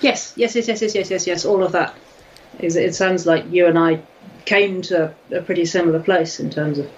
Yes, 0.00 0.32
yes, 0.36 0.56
yes, 0.56 0.66
yes, 0.66 0.82
yes, 0.82 0.94
yes, 0.94 1.10
yes, 1.10 1.26
yes. 1.26 1.44
All 1.44 1.62
of 1.62 1.72
that. 1.72 1.94
It 2.58 2.94
sounds 2.94 3.26
like 3.26 3.50
you 3.50 3.66
and 3.66 3.78
I 3.78 4.02
came 4.44 4.82
to 4.82 5.14
a 5.30 5.40
pretty 5.40 5.64
similar 5.64 6.00
place 6.00 6.40
in 6.40 6.50
terms 6.50 6.78
of 6.78 6.90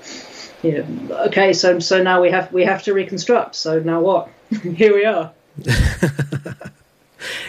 you 0.65 0.83
know, 0.83 1.17
okay, 1.27 1.53
so 1.53 1.79
so 1.79 2.03
now 2.03 2.21
we 2.23 2.31
have 2.31 2.53
we 2.53 2.65
have 2.65 2.83
to 2.85 2.95
reconstruct. 2.95 3.55
So 3.55 3.81
now 3.81 4.01
what? 4.01 4.31
Here 4.63 4.95
we 4.95 5.05
are. 5.05 5.33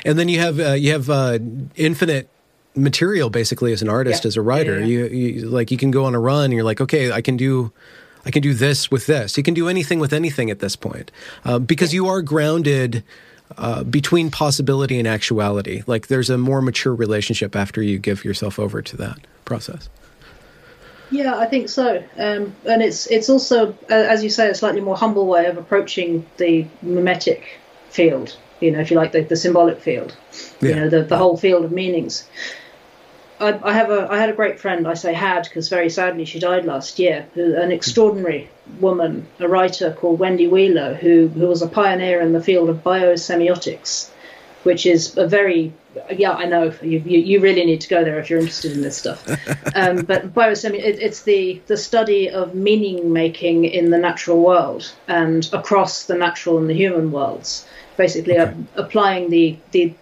and 0.05 0.19
then 0.19 0.29
you 0.29 0.39
have 0.39 0.59
uh, 0.59 0.73
you 0.73 0.91
have 0.91 1.09
uh, 1.09 1.39
infinite 1.75 2.29
material 2.75 3.29
basically 3.29 3.71
as 3.71 3.81
an 3.81 3.89
artist 3.89 4.23
yeah. 4.23 4.27
as 4.27 4.37
a 4.37 4.41
writer. 4.41 4.79
Yeah, 4.79 4.85
yeah. 4.85 5.05
You, 5.05 5.31
you 5.39 5.49
like 5.49 5.71
you 5.71 5.77
can 5.77 5.91
go 5.91 6.05
on 6.05 6.13
a 6.13 6.19
run. 6.19 6.45
and 6.45 6.53
You're 6.53 6.63
like, 6.63 6.81
okay, 6.81 7.11
I 7.11 7.21
can 7.21 7.37
do. 7.37 7.71
I 8.27 8.31
can 8.31 8.41
do 8.41 8.55
this 8.55 8.89
with 8.89 9.05
this. 9.05 9.37
You 9.37 9.43
can 9.43 9.53
do 9.53 9.69
anything 9.69 9.99
with 9.99 10.11
anything 10.11 10.49
at 10.49 10.57
this 10.57 10.75
point 10.75 11.11
uh, 11.43 11.59
because 11.59 11.93
you 11.93 12.07
are 12.07 12.23
grounded 12.23 13.03
uh, 13.55 13.83
between 13.83 14.31
possibility 14.31 14.97
and 14.97 15.07
actuality. 15.07 15.83
Like 15.85 16.07
there's 16.07 16.31
a 16.31 16.37
more 16.37 16.59
mature 16.59 16.95
relationship 16.95 17.55
after 17.55 17.83
you 17.83 17.99
give 17.99 18.25
yourself 18.25 18.57
over 18.57 18.81
to 18.81 18.97
that 18.97 19.19
process. 19.45 19.89
Yeah, 21.11 21.37
I 21.37 21.45
think 21.45 21.69
so. 21.69 22.03
Um, 22.17 22.55
and 22.65 22.81
it's 22.81 23.07
it's 23.07 23.29
also, 23.29 23.77
as 23.89 24.23
you 24.23 24.29
say, 24.29 24.49
a 24.49 24.55
slightly 24.55 24.81
more 24.81 24.97
humble 24.97 25.27
way 25.27 25.45
of 25.45 25.57
approaching 25.57 26.25
the 26.37 26.65
mimetic 26.81 27.59
field. 27.89 28.35
You 28.59 28.71
know, 28.71 28.79
if 28.79 28.89
you 28.89 28.97
like, 28.97 29.11
the, 29.11 29.21
the 29.21 29.35
symbolic 29.35 29.79
field. 29.79 30.15
Yeah. 30.61 30.69
You 30.69 30.75
know, 30.75 30.89
the 30.89 31.03
the 31.03 31.17
whole 31.17 31.37
field 31.37 31.65
of 31.65 31.71
meanings. 31.71 32.27
I, 33.39 33.59
I, 33.63 33.73
have 33.73 33.89
a 33.89 34.07
I 34.09 34.17
had 34.17 34.29
a 34.29 34.33
great 34.33 34.59
friend. 34.59 34.87
I 34.87 34.93
say 34.93 35.13
had 35.13 35.43
because 35.43 35.67
very 35.67 35.89
sadly 35.89 36.25
she 36.25 36.39
died 36.39 36.65
last 36.65 36.99
year. 36.99 37.27
An 37.35 37.71
extraordinary 37.71 38.49
woman, 38.79 39.27
a 39.39 39.47
writer 39.47 39.91
called 39.91 40.19
Wendy 40.19 40.47
Wheeler, 40.47 40.93
who 40.93 41.27
who 41.27 41.47
was 41.47 41.61
a 41.61 41.67
pioneer 41.67 42.21
in 42.21 42.31
the 42.31 42.41
field 42.41 42.69
of 42.69 42.83
biosemiotics, 42.83 44.09
which 44.65 44.85
is 44.85 45.15
a 45.17 45.27
very 45.27 45.71
yeah 46.11 46.31
I 46.31 46.45
know 46.45 46.73
you, 46.81 46.99
you, 47.05 47.19
you 47.19 47.39
really 47.39 47.65
need 47.65 47.81
to 47.81 47.87
go 47.87 48.03
there 48.03 48.19
if 48.19 48.29
you're 48.29 48.39
interested 48.39 48.71
in 48.73 48.81
this 48.81 48.97
stuff. 48.97 49.25
Um, 49.75 50.05
but 50.05 50.33
biosemi 50.33 50.75
it, 50.75 50.99
it's 51.01 51.23
the 51.23 51.61
the 51.67 51.75
study 51.75 52.29
of 52.29 52.55
meaning 52.55 53.11
making 53.11 53.65
in 53.65 53.89
the 53.89 53.97
natural 53.97 54.41
world 54.41 54.89
and 55.09 55.49
across 55.51 56.05
the 56.05 56.15
natural 56.15 56.57
and 56.57 56.69
the 56.69 56.73
human 56.73 57.11
worlds. 57.11 57.67
Basically, 57.97 58.39
okay. 58.39 58.53
uh, 58.53 58.81
applying 58.81 59.29
the 59.29 59.57
the 59.71 59.93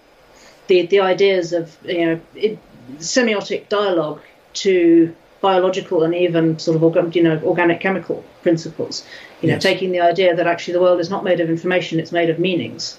the 0.68 0.86
the 0.86 1.00
ideas 1.00 1.54
of 1.54 1.76
you 1.84 2.06
know. 2.06 2.20
It, 2.36 2.60
semiotic 3.00 3.70
dialogue 3.70 4.22
to 4.54 5.16
biological 5.42 6.04
and 6.04 6.16
even 6.16 6.58
sort 6.60 6.82
of 6.82 7.16
you 7.16 7.24
know 7.24 7.40
organic 7.44 7.80
chemical 7.80 8.24
principles. 8.42 9.06
You 9.42 9.50
know, 9.50 9.56
yes. 9.56 9.64
taking 9.64 9.92
the 9.92 10.00
idea 10.00 10.36
that 10.36 10.48
actually 10.48 10.74
the 10.74 10.82
world 10.82 11.00
is 11.00 11.10
not 11.10 11.24
made 11.24 11.40
of 11.40 11.50
information; 11.50 12.00
it's 12.00 12.12
made 12.12 12.30
of 12.30 12.40
meanings, 12.40 12.98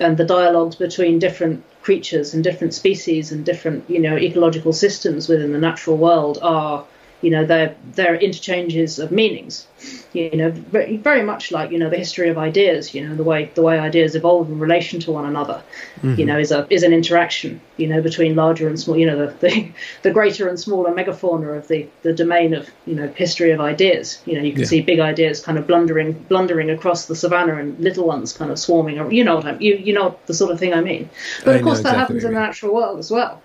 and 0.00 0.16
the 0.16 0.24
dialogues 0.24 0.76
between 0.76 1.18
different 1.18 1.62
creatures 1.82 2.34
and 2.34 2.42
different 2.42 2.74
species 2.74 3.30
and 3.30 3.44
different 3.44 3.88
you 3.88 4.00
know 4.00 4.16
ecological 4.16 4.72
systems 4.72 5.28
within 5.28 5.52
the 5.52 5.58
natural 5.58 5.96
world 5.96 6.38
are 6.42 6.84
you 7.22 7.30
know 7.30 7.44
they're 7.44 7.74
they're 7.94 8.14
interchanges 8.14 8.98
of 8.98 9.10
meanings. 9.10 9.66
You 10.12 10.36
know 10.36 10.50
very, 10.50 10.96
very 10.96 11.22
much 11.22 11.52
like 11.52 11.70
you 11.70 11.78
know 11.78 11.88
the 11.88 11.96
history 11.96 12.28
of 12.28 12.36
ideas 12.36 12.94
you 12.94 13.06
know 13.06 13.14
the 13.14 13.22
way 13.22 13.50
the 13.54 13.62
way 13.62 13.78
ideas 13.78 14.14
evolve 14.14 14.50
in 14.50 14.58
relation 14.58 15.00
to 15.00 15.12
one 15.12 15.24
another 15.24 15.62
mm-hmm. 16.02 16.20
you 16.20 16.26
know 16.26 16.38
is 16.38 16.52
a 16.52 16.66
is 16.68 16.82
an 16.82 16.92
interaction 16.92 17.60
you 17.78 17.86
know 17.86 18.02
between 18.02 18.36
larger 18.36 18.68
and 18.68 18.78
small 18.78 18.98
you 18.98 19.06
know 19.06 19.26
the, 19.26 19.32
the, 19.48 19.72
the 20.02 20.10
greater 20.10 20.48
and 20.48 20.60
smaller 20.60 20.92
megafauna 20.92 21.56
of 21.56 21.68
the 21.68 21.88
the 22.02 22.12
domain 22.12 22.52
of 22.52 22.68
you 22.86 22.94
know 22.94 23.08
history 23.08 23.50
of 23.52 23.60
ideas. 23.60 24.20
You 24.26 24.34
know 24.36 24.42
you 24.42 24.52
can 24.52 24.62
yeah. 24.62 24.66
see 24.66 24.80
big 24.82 25.00
ideas 25.00 25.40
kind 25.40 25.56
of 25.56 25.66
blundering 25.66 26.12
blundering 26.28 26.70
across 26.70 27.06
the 27.06 27.16
savannah 27.16 27.56
and 27.56 27.78
little 27.78 28.06
ones 28.06 28.32
kind 28.32 28.50
of 28.50 28.58
swarming 28.58 28.96
you 29.12 29.24
know 29.24 29.36
what 29.36 29.46
I, 29.46 29.56
you 29.58 29.76
you 29.76 29.92
know 29.92 30.18
the 30.26 30.34
sort 30.34 30.50
of 30.50 30.58
thing 30.58 30.74
I 30.74 30.80
mean. 30.80 31.08
But 31.44 31.56
of 31.56 31.62
course 31.62 31.80
that 31.82 31.96
happens 31.96 32.24
in 32.24 32.34
the 32.34 32.40
natural 32.40 32.74
world 32.74 32.98
as 32.98 33.10
well 33.10 33.40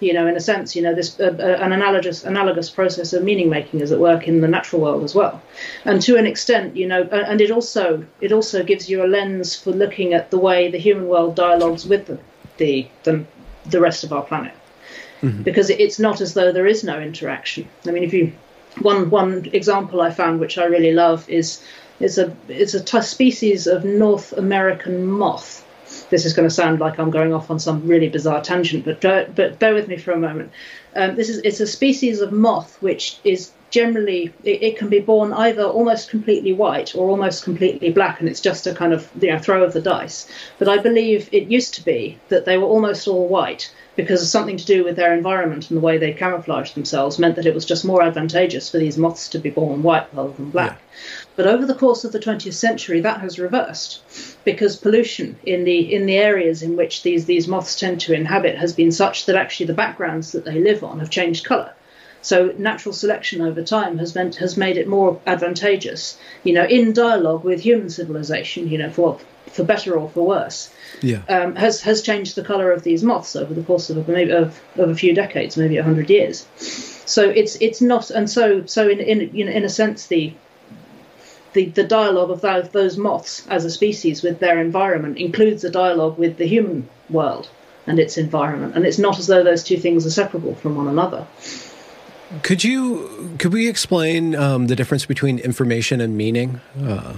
you 0.00 0.12
know, 0.12 0.26
in 0.26 0.36
a 0.36 0.40
sense, 0.40 0.76
you 0.76 0.82
know, 0.82 0.94
this 0.94 1.18
uh, 1.18 1.34
uh, 1.38 1.64
an 1.64 1.72
analogous 1.72 2.24
analogous 2.24 2.70
process 2.70 3.12
of 3.12 3.24
meaning 3.24 3.48
making 3.48 3.80
is 3.80 3.92
at 3.92 3.98
work 3.98 4.28
in 4.28 4.40
the 4.40 4.48
natural 4.48 4.82
world 4.82 5.02
as 5.04 5.14
well, 5.14 5.42
and 5.84 6.00
to 6.02 6.16
an 6.16 6.26
extent, 6.26 6.76
you 6.76 6.86
know, 6.86 7.02
and 7.02 7.40
it 7.40 7.50
also 7.50 8.04
it 8.20 8.32
also 8.32 8.62
gives 8.62 8.88
you 8.88 9.04
a 9.04 9.06
lens 9.06 9.56
for 9.56 9.72
looking 9.72 10.14
at 10.14 10.30
the 10.30 10.38
way 10.38 10.70
the 10.70 10.78
human 10.78 11.08
world 11.08 11.34
dialogues 11.34 11.86
with 11.86 12.06
the 12.06 12.18
the 12.58 12.88
the, 13.04 13.24
the 13.66 13.80
rest 13.80 14.04
of 14.04 14.12
our 14.12 14.22
planet, 14.22 14.54
mm-hmm. 15.20 15.42
because 15.42 15.70
it's 15.70 15.98
not 15.98 16.20
as 16.20 16.34
though 16.34 16.52
there 16.52 16.66
is 16.66 16.84
no 16.84 17.00
interaction. 17.00 17.68
I 17.86 17.90
mean, 17.90 18.04
if 18.04 18.12
you 18.12 18.32
one 18.80 19.10
one 19.10 19.48
example 19.52 20.00
I 20.00 20.10
found 20.10 20.40
which 20.40 20.58
I 20.58 20.64
really 20.64 20.92
love 20.92 21.28
is 21.28 21.62
is 22.00 22.18
a 22.18 22.36
it's 22.48 22.74
a 22.74 22.82
t- 22.82 23.02
species 23.02 23.66
of 23.66 23.84
North 23.84 24.32
American 24.32 25.06
moth 25.06 25.64
this 26.10 26.24
is 26.24 26.32
going 26.32 26.48
to 26.48 26.54
sound 26.54 26.80
like 26.80 26.98
I'm 26.98 27.10
going 27.10 27.32
off 27.32 27.50
on 27.50 27.58
some 27.58 27.86
really 27.86 28.08
bizarre 28.08 28.42
tangent, 28.42 28.84
but 28.84 29.00
but 29.00 29.58
bear 29.58 29.74
with 29.74 29.88
me 29.88 29.96
for 29.96 30.12
a 30.12 30.18
moment. 30.18 30.52
Um, 30.94 31.16
this 31.16 31.28
is 31.28 31.38
it's 31.44 31.60
a 31.60 31.66
species 31.66 32.20
of 32.20 32.32
moth 32.32 32.80
which 32.80 33.18
is 33.24 33.52
generally 33.70 34.32
it, 34.42 34.62
it, 34.62 34.78
can 34.78 34.88
be 34.88 34.98
born 34.98 35.32
either 35.32 35.62
almost 35.62 36.08
completely 36.08 36.52
white 36.52 36.94
or 36.94 37.10
almost 37.10 37.44
completely 37.44 37.92
black, 37.92 38.20
and 38.20 38.28
it's 38.28 38.40
just 38.40 38.66
a 38.66 38.74
kind 38.74 38.92
of 38.92 39.10
you 39.20 39.30
know 39.30 39.38
throw 39.38 39.62
of 39.62 39.72
the 39.72 39.80
dice. 39.80 40.28
But 40.58 40.68
I 40.68 40.78
believe 40.78 41.28
it 41.32 41.48
used 41.48 41.74
to 41.74 41.84
be 41.84 42.18
that 42.28 42.44
they 42.44 42.58
were 42.58 42.66
almost 42.66 43.06
all 43.06 43.28
white 43.28 43.72
because 43.96 44.22
of 44.22 44.28
something 44.28 44.56
to 44.56 44.64
do 44.64 44.84
with 44.84 44.94
their 44.96 45.12
environment 45.12 45.70
and 45.70 45.76
the 45.76 45.80
way 45.80 45.98
they 45.98 46.12
camouflaged 46.12 46.76
themselves 46.76 47.18
meant 47.18 47.34
that 47.34 47.46
it 47.46 47.54
was 47.54 47.64
just 47.64 47.84
more 47.84 48.00
advantageous 48.00 48.70
for 48.70 48.78
these 48.78 48.96
moths 48.96 49.28
to 49.30 49.38
be 49.38 49.50
born 49.50 49.82
white 49.82 50.06
rather 50.14 50.32
than 50.32 50.50
black. 50.50 50.80
Yeah. 50.80 51.17
But 51.38 51.46
over 51.46 51.64
the 51.64 51.74
course 51.74 52.02
of 52.02 52.10
the 52.10 52.18
20th 52.18 52.54
century, 52.54 53.00
that 53.02 53.20
has 53.20 53.38
reversed 53.38 54.00
because 54.44 54.74
pollution 54.74 55.36
in 55.44 55.62
the 55.62 55.94
in 55.94 56.06
the 56.06 56.16
areas 56.16 56.64
in 56.64 56.76
which 56.76 57.04
these 57.04 57.26
these 57.26 57.46
moths 57.46 57.78
tend 57.78 58.00
to 58.00 58.12
inhabit 58.12 58.56
has 58.56 58.72
been 58.72 58.90
such 58.90 59.26
that 59.26 59.36
actually 59.36 59.66
the 59.66 59.72
backgrounds 59.84 60.32
that 60.32 60.44
they 60.44 60.58
live 60.58 60.82
on 60.82 60.98
have 60.98 61.10
changed 61.10 61.44
colour. 61.44 61.72
So 62.22 62.52
natural 62.58 62.92
selection 62.92 63.40
over 63.40 63.62
time 63.62 63.98
has 63.98 64.16
meant 64.16 64.34
has 64.42 64.56
made 64.56 64.76
it 64.76 64.88
more 64.88 65.20
advantageous, 65.28 66.18
you 66.42 66.54
know, 66.54 66.64
in 66.64 66.92
dialogue 66.92 67.44
with 67.44 67.60
human 67.60 67.88
civilization, 67.88 68.66
you 68.66 68.78
know, 68.78 68.90
for 68.90 69.20
for 69.46 69.62
better 69.62 69.96
or 69.96 70.10
for 70.10 70.26
worse, 70.26 70.70
yeah. 71.02 71.20
um, 71.28 71.54
has 71.54 71.82
has 71.82 72.02
changed 72.02 72.34
the 72.34 72.42
colour 72.42 72.72
of 72.72 72.82
these 72.82 73.04
moths 73.04 73.36
over 73.36 73.54
the 73.54 73.62
course 73.62 73.90
of 73.90 74.08
maybe 74.08 74.32
of, 74.32 74.60
of 74.74 74.90
a 74.90 74.94
few 74.96 75.14
decades, 75.14 75.56
maybe 75.56 75.76
a 75.76 75.84
hundred 75.84 76.10
years. 76.10 76.48
So 77.06 77.30
it's 77.30 77.54
it's 77.60 77.80
not, 77.80 78.10
and 78.10 78.28
so 78.28 78.66
so 78.66 78.88
in 78.88 78.98
in 78.98 79.30
you 79.32 79.44
know 79.44 79.52
in 79.52 79.64
a 79.64 79.68
sense 79.68 80.08
the 80.08 80.32
the, 81.52 81.66
the 81.66 81.84
dialogue 81.84 82.30
of 82.30 82.40
those, 82.40 82.68
those 82.70 82.96
moths 82.96 83.46
as 83.48 83.64
a 83.64 83.70
species 83.70 84.22
with 84.22 84.38
their 84.38 84.60
environment 84.60 85.18
includes 85.18 85.64
a 85.64 85.70
dialogue 85.70 86.18
with 86.18 86.36
the 86.36 86.46
human 86.46 86.88
world 87.10 87.48
and 87.86 87.98
its 87.98 88.18
environment. 88.18 88.76
And 88.76 88.86
it's 88.86 88.98
not 88.98 89.18
as 89.18 89.26
though 89.26 89.42
those 89.42 89.64
two 89.64 89.78
things 89.78 90.06
are 90.06 90.10
separable 90.10 90.54
from 90.54 90.76
one 90.76 90.88
another. 90.88 91.26
Could 92.42 92.62
you 92.62 93.34
could 93.38 93.54
we 93.54 93.68
explain 93.68 94.36
um, 94.36 94.66
the 94.66 94.76
difference 94.76 95.06
between 95.06 95.38
information 95.38 96.00
and 96.02 96.14
meaning? 96.14 96.60
Uh, 96.78 97.14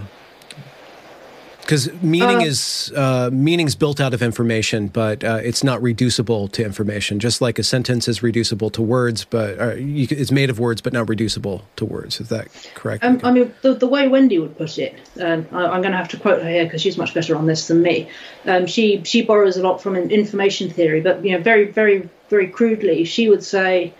because 1.70 2.02
meaning 2.02 2.38
uh, 2.38 2.46
is 2.46 2.92
uh, 2.96 3.30
meaning's 3.32 3.76
built 3.76 4.00
out 4.00 4.12
of 4.12 4.22
information, 4.22 4.88
but 4.88 5.22
uh, 5.22 5.38
it's 5.40 5.62
not 5.62 5.80
reducible 5.80 6.48
to 6.48 6.64
information. 6.64 7.20
Just 7.20 7.40
like 7.40 7.60
a 7.60 7.62
sentence 7.62 8.08
is 8.08 8.24
reducible 8.24 8.70
to 8.70 8.82
words, 8.82 9.24
but 9.24 9.60
uh, 9.60 9.74
you, 9.74 10.08
it's 10.10 10.32
made 10.32 10.50
of 10.50 10.58
words, 10.58 10.80
but 10.80 10.92
not 10.92 11.08
reducible 11.08 11.64
to 11.76 11.84
words. 11.84 12.20
Is 12.20 12.28
that 12.30 12.48
correct? 12.74 13.04
Um, 13.04 13.20
I 13.22 13.30
mean, 13.30 13.54
the, 13.62 13.74
the, 13.74 13.86
way 13.86 14.08
Wendy 14.08 14.40
would 14.40 14.58
put 14.58 14.78
it, 14.78 14.96
um, 15.20 15.46
I, 15.52 15.76
am 15.76 15.80
going 15.80 15.92
to 15.92 15.96
have 15.96 16.08
to 16.08 16.16
quote 16.16 16.42
her 16.42 16.48
here 16.48 16.64
because 16.64 16.82
she's 16.82 16.98
much 16.98 17.14
better 17.14 17.36
on 17.36 17.46
this 17.46 17.68
than 17.68 17.82
me. 17.82 18.08
Um, 18.46 18.66
she 18.66 19.04
she 19.04 19.22
borrows 19.22 19.56
a 19.56 19.62
lot 19.62 19.80
from 19.80 19.94
information 19.94 20.70
theory, 20.70 21.00
but 21.00 21.24
you 21.24 21.36
know, 21.36 21.42
very 21.42 21.70
very 21.70 22.08
very 22.30 22.48
crudely, 22.48 23.04
she 23.04 23.28
would 23.28 23.44
say. 23.44 23.94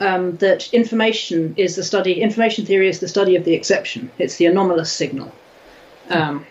Um, 0.00 0.38
that 0.38 0.72
information 0.74 1.54
is 1.56 1.76
the 1.76 1.84
study. 1.84 2.22
Information 2.22 2.66
theory 2.66 2.88
is 2.88 2.98
the 2.98 3.06
study 3.06 3.36
of 3.36 3.44
the 3.44 3.54
exception. 3.54 4.10
It's 4.18 4.34
the 4.34 4.46
anomalous 4.46 4.90
signal. 4.90 5.30
Um, 6.08 6.44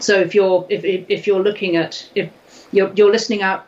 so 0.00 0.18
if 0.18 0.34
you're 0.34 0.66
if, 0.68 0.84
if 0.84 1.26
you're 1.26 1.42
looking 1.42 1.76
at 1.76 2.08
if 2.14 2.30
you're, 2.72 2.92
you're 2.94 3.10
listening 3.10 3.42
out 3.42 3.66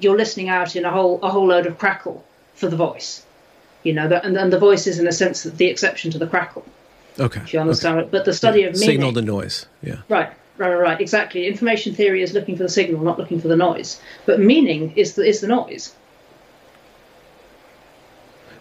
you're 0.00 0.16
listening 0.16 0.48
out 0.48 0.76
in 0.76 0.84
a 0.84 0.90
whole 0.90 1.20
a 1.22 1.30
whole 1.30 1.46
load 1.46 1.66
of 1.66 1.78
crackle 1.78 2.24
for 2.54 2.68
the 2.68 2.76
voice 2.76 3.24
you 3.82 3.92
know 3.92 4.08
that 4.08 4.24
and, 4.24 4.36
and 4.36 4.52
the 4.52 4.58
voice 4.58 4.86
is 4.86 4.98
in 4.98 5.06
a 5.06 5.12
sense 5.12 5.42
the 5.42 5.66
exception 5.66 6.10
to 6.10 6.18
the 6.18 6.26
crackle 6.26 6.64
okay 7.18 7.40
if 7.40 7.52
you 7.52 7.60
understand 7.60 7.98
okay. 7.98 8.06
it 8.06 8.10
but 8.10 8.24
the 8.24 8.32
study 8.32 8.60
yeah. 8.60 8.66
of 8.66 8.74
meaning 8.74 8.88
signal 8.88 9.12
to 9.12 9.22
noise 9.22 9.66
yeah 9.82 9.96
right 10.08 10.32
right 10.58 10.74
right 10.74 11.00
exactly 11.00 11.46
information 11.46 11.94
theory 11.94 12.22
is 12.22 12.32
looking 12.32 12.56
for 12.56 12.62
the 12.62 12.68
signal 12.68 13.02
not 13.02 13.18
looking 13.18 13.40
for 13.40 13.48
the 13.48 13.56
noise 13.56 14.00
but 14.26 14.40
meaning 14.40 14.92
is 14.96 15.14
the 15.14 15.24
is 15.24 15.40
the 15.40 15.48
noise 15.48 15.94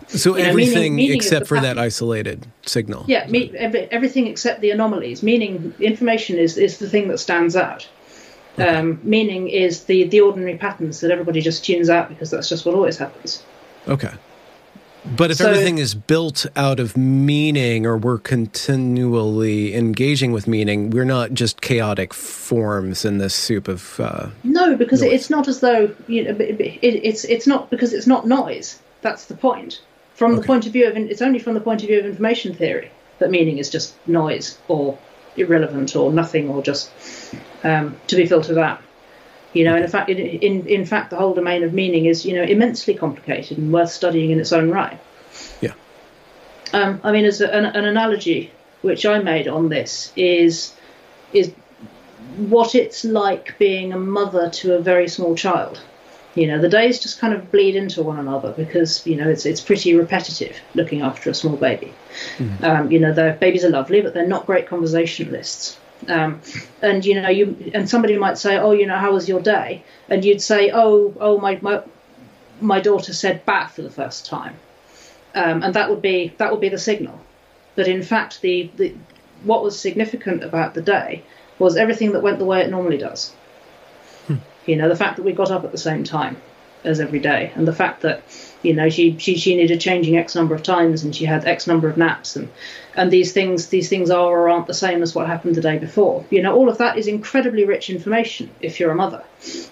so 0.08 0.36
you 0.38 0.44
everything 0.44 0.74
know, 0.74 0.80
meaning, 0.80 0.96
meaning 0.96 1.18
except 1.18 1.48
for 1.48 1.60
that 1.60 1.78
isolated 1.78 2.48
signal. 2.66 3.06
Yeah, 3.08 3.28
me, 3.28 3.56
everything 3.58 4.28
except 4.28 4.62
the 4.62 4.72
anomalies. 4.72 5.24
Meaning, 5.24 5.74
information 5.80 6.38
is 6.38 6.58
is 6.58 6.78
the 6.78 6.90
thing 6.90 7.08
that 7.10 7.20
stands 7.20 7.56
out. 7.56 7.88
Okay. 8.58 8.68
Um, 8.68 9.00
meaning 9.04 9.50
is 9.50 9.86
the 9.86 10.04
the 10.06 10.22
ordinary 10.22 10.58
patterns 10.58 11.02
that 11.02 11.12
everybody 11.12 11.42
just 11.42 11.66
tunes 11.66 11.90
out 11.90 12.10
because 12.10 12.30
that's 12.32 12.50
just 12.50 12.66
what 12.66 12.76
always 12.76 12.98
happens. 12.98 13.44
Okay. 13.88 14.12
But 15.06 15.32
if 15.32 15.38
so, 15.38 15.50
everything 15.50 15.80
is 15.80 15.96
built 15.96 16.46
out 16.56 16.80
of 16.80 16.96
meaning, 16.96 17.86
or 17.86 17.98
we're 17.98 18.20
continually 18.20 19.76
engaging 19.76 20.32
with 20.32 20.48
meaning, 20.48 20.92
we're 20.92 21.04
not 21.04 21.34
just 21.34 21.60
chaotic 21.60 22.14
forms 22.14 23.04
in 23.04 23.18
this 23.18 23.34
soup 23.34 23.68
of. 23.68 24.00
Uh, 24.00 24.30
no, 24.44 24.78
because 24.78 25.02
noise. 25.02 25.12
it's 25.12 25.30
not 25.30 25.48
as 25.48 25.60
though 25.60 25.94
you 26.08 26.24
know. 26.24 26.36
It, 26.40 26.82
it's 26.82 27.26
it's 27.26 27.46
not 27.46 27.70
because 27.70 27.92
it's 27.92 28.08
not 28.08 28.26
noise. 28.26 28.80
That's 29.02 29.26
the 29.26 29.36
point. 29.36 29.82
From 30.24 30.36
okay. 30.36 30.42
the 30.42 30.48
point 30.48 30.66
of 30.68 30.72
view 30.72 30.88
of, 30.88 30.96
it's 30.96 31.22
only 31.22 31.38
from 31.38 31.54
the 31.54 31.60
point 31.60 31.82
of 31.82 31.90
view 31.90 32.00
of 32.00 32.06
information 32.06 32.54
theory 32.56 32.90
that 33.20 33.30
meaning 33.30 33.58
is 33.58 33.70
just 33.70 33.94
noise 34.08 34.58
or 34.70 34.98
irrelevant 35.36 35.98
or 35.98 36.14
nothing 36.14 36.48
or 36.48 36.64
just 36.64 36.90
um, 37.66 37.98
to 38.08 38.16
be 38.16 38.26
filtered 38.26 38.58
out. 38.58 38.80
You 39.52 39.66
know, 39.66 39.76
and 39.76 39.84
in 39.84 39.90
fact, 39.90 40.10
in, 40.10 40.18
in 40.18 40.66
in 40.66 40.86
fact, 40.86 41.10
the 41.10 41.18
whole 41.18 41.34
domain 41.34 41.62
of 41.66 41.74
meaning 41.74 42.06
is 42.06 42.26
you 42.26 42.36
know 42.38 42.44
immensely 42.44 42.94
complicated 42.94 43.58
and 43.58 43.74
worth 43.74 43.92
studying 43.92 44.32
in 44.32 44.40
its 44.40 44.54
own 44.54 44.70
right. 44.70 44.98
Yeah. 45.60 45.74
Um, 46.72 47.02
I 47.04 47.12
mean, 47.12 47.26
as 47.26 47.42
a, 47.42 47.54
an, 47.54 47.66
an 47.66 47.84
analogy 47.84 48.50
which 48.82 49.06
I 49.06 49.20
made 49.20 49.50
on 49.50 49.68
this 49.68 50.14
is 50.16 50.74
is 51.34 51.52
what 52.38 52.76
it's 52.76 53.04
like 53.04 53.58
being 53.60 53.92
a 53.92 54.00
mother 54.00 54.50
to 54.52 54.76
a 54.76 54.80
very 54.80 55.10
small 55.10 55.36
child 55.36 55.82
You 56.36 56.48
know, 56.48 56.60
the 56.60 56.70
days 56.70 57.00
just 57.00 57.20
kind 57.20 57.34
of 57.34 57.52
bleed 57.52 57.76
into 57.76 58.02
one 58.02 58.18
another 58.18 58.52
because 58.54 59.06
you 59.06 59.16
know 59.16 59.30
it's 59.30 59.46
it's 59.46 59.62
pretty 59.62 59.94
repetitive 59.96 60.58
looking 60.74 61.02
after 61.02 61.30
a 61.30 61.34
small 61.34 61.56
baby. 61.56 61.94
Mm. 62.38 62.64
Um, 62.64 62.92
you 62.92 63.00
know, 63.00 63.14
the 63.14 63.38
babies 63.40 63.64
are 63.64 63.70
lovely, 63.70 64.02
but 64.02 64.14
they're 64.14 64.28
not 64.28 64.48
great 64.48 64.68
conversationalists. 64.68 65.78
Um, 66.08 66.42
and 66.82 67.06
you 67.06 67.22
know, 67.22 67.30
you 67.30 67.72
and 67.74 67.88
somebody 67.88 68.18
might 68.18 68.38
say, 68.38 68.58
"Oh, 68.58 68.72
you 68.72 68.88
know, 68.88 68.98
how 68.98 69.14
was 69.14 69.30
your 69.30 69.42
day?" 69.42 69.84
And 70.10 70.26
you'd 70.26 70.42
say, 70.42 70.72
"Oh, 70.74 71.14
oh, 71.20 71.40
my 71.40 71.60
my, 71.62 71.82
my 72.60 72.80
daughter 72.80 73.14
said 73.14 73.46
bat 73.46 73.72
for 73.72 73.84
the 73.84 73.92
first 73.92 74.26
time," 74.26 74.56
um, 75.36 75.64
and 75.64 75.74
that 75.76 75.90
would 75.90 76.02
be 76.02 76.34
that 76.40 76.52
would 76.52 76.62
be 76.62 76.70
the 76.70 76.80
signal. 76.80 77.20
But 77.76 77.88
in 77.88 78.04
fact, 78.04 78.42
the, 78.42 78.70
the 78.76 78.94
what 79.44 79.64
was 79.64 79.80
significant 79.80 80.44
about 80.44 80.74
the 80.74 80.82
day 80.82 81.24
was 81.60 81.78
everything 81.78 82.14
that 82.14 82.24
went 82.24 82.40
the 82.40 82.46
way 82.46 82.62
it 82.62 82.70
normally 82.70 82.98
does. 82.98 83.34
You 84.66 84.76
know, 84.76 84.90
the 84.90 84.96
fact 84.96 85.18
that 85.18 85.24
we 85.24 85.34
got 85.34 85.52
up 85.52 85.64
at 85.64 85.72
the 85.72 85.78
same 85.78 86.04
time 86.04 86.38
as 86.84 87.00
every 87.00 87.20
day, 87.20 87.52
and 87.56 87.68
the 87.68 87.74
fact 87.74 88.02
that 88.02 88.24
you 88.62 88.74
know 88.74 88.90
she 88.90 89.18
she 89.18 89.38
she 89.38 89.56
needed 89.56 89.80
changing 89.80 90.18
X 90.18 90.36
number 90.36 90.56
of 90.56 90.64
times, 90.64 91.04
and 91.04 91.16
she 91.16 91.26
had 91.26 91.46
X 91.46 91.68
number 91.68 91.88
of 91.90 91.98
naps, 91.98 92.36
and 92.36 92.50
and 92.96 93.12
these 93.12 93.32
things 93.32 93.68
these 93.68 93.90
things 93.90 94.10
are 94.10 94.32
or 94.32 94.50
aren't 94.50 94.68
the 94.68 94.74
same 94.74 95.02
as 95.02 95.16
what 95.16 95.28
happened 95.28 95.56
the 95.56 95.62
day 95.62 95.78
before. 95.78 96.26
You 96.30 96.42
know, 96.42 96.56
all 96.56 96.70
of 96.70 96.78
that 96.80 96.98
is 96.98 97.08
incredibly 97.08 97.66
rich 97.66 97.90
information 97.90 98.50
if 98.62 98.80
you're 98.80 98.92
a 98.92 98.96
mother, 98.96 99.24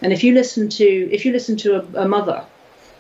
and 0.02 0.14
if 0.14 0.24
you 0.24 0.34
listen 0.34 0.70
to 0.70 0.86
if 0.86 1.26
you 1.26 1.32
listen 1.32 1.58
to 1.58 1.76
a, 1.78 2.04
a 2.04 2.08
mother 2.08 2.46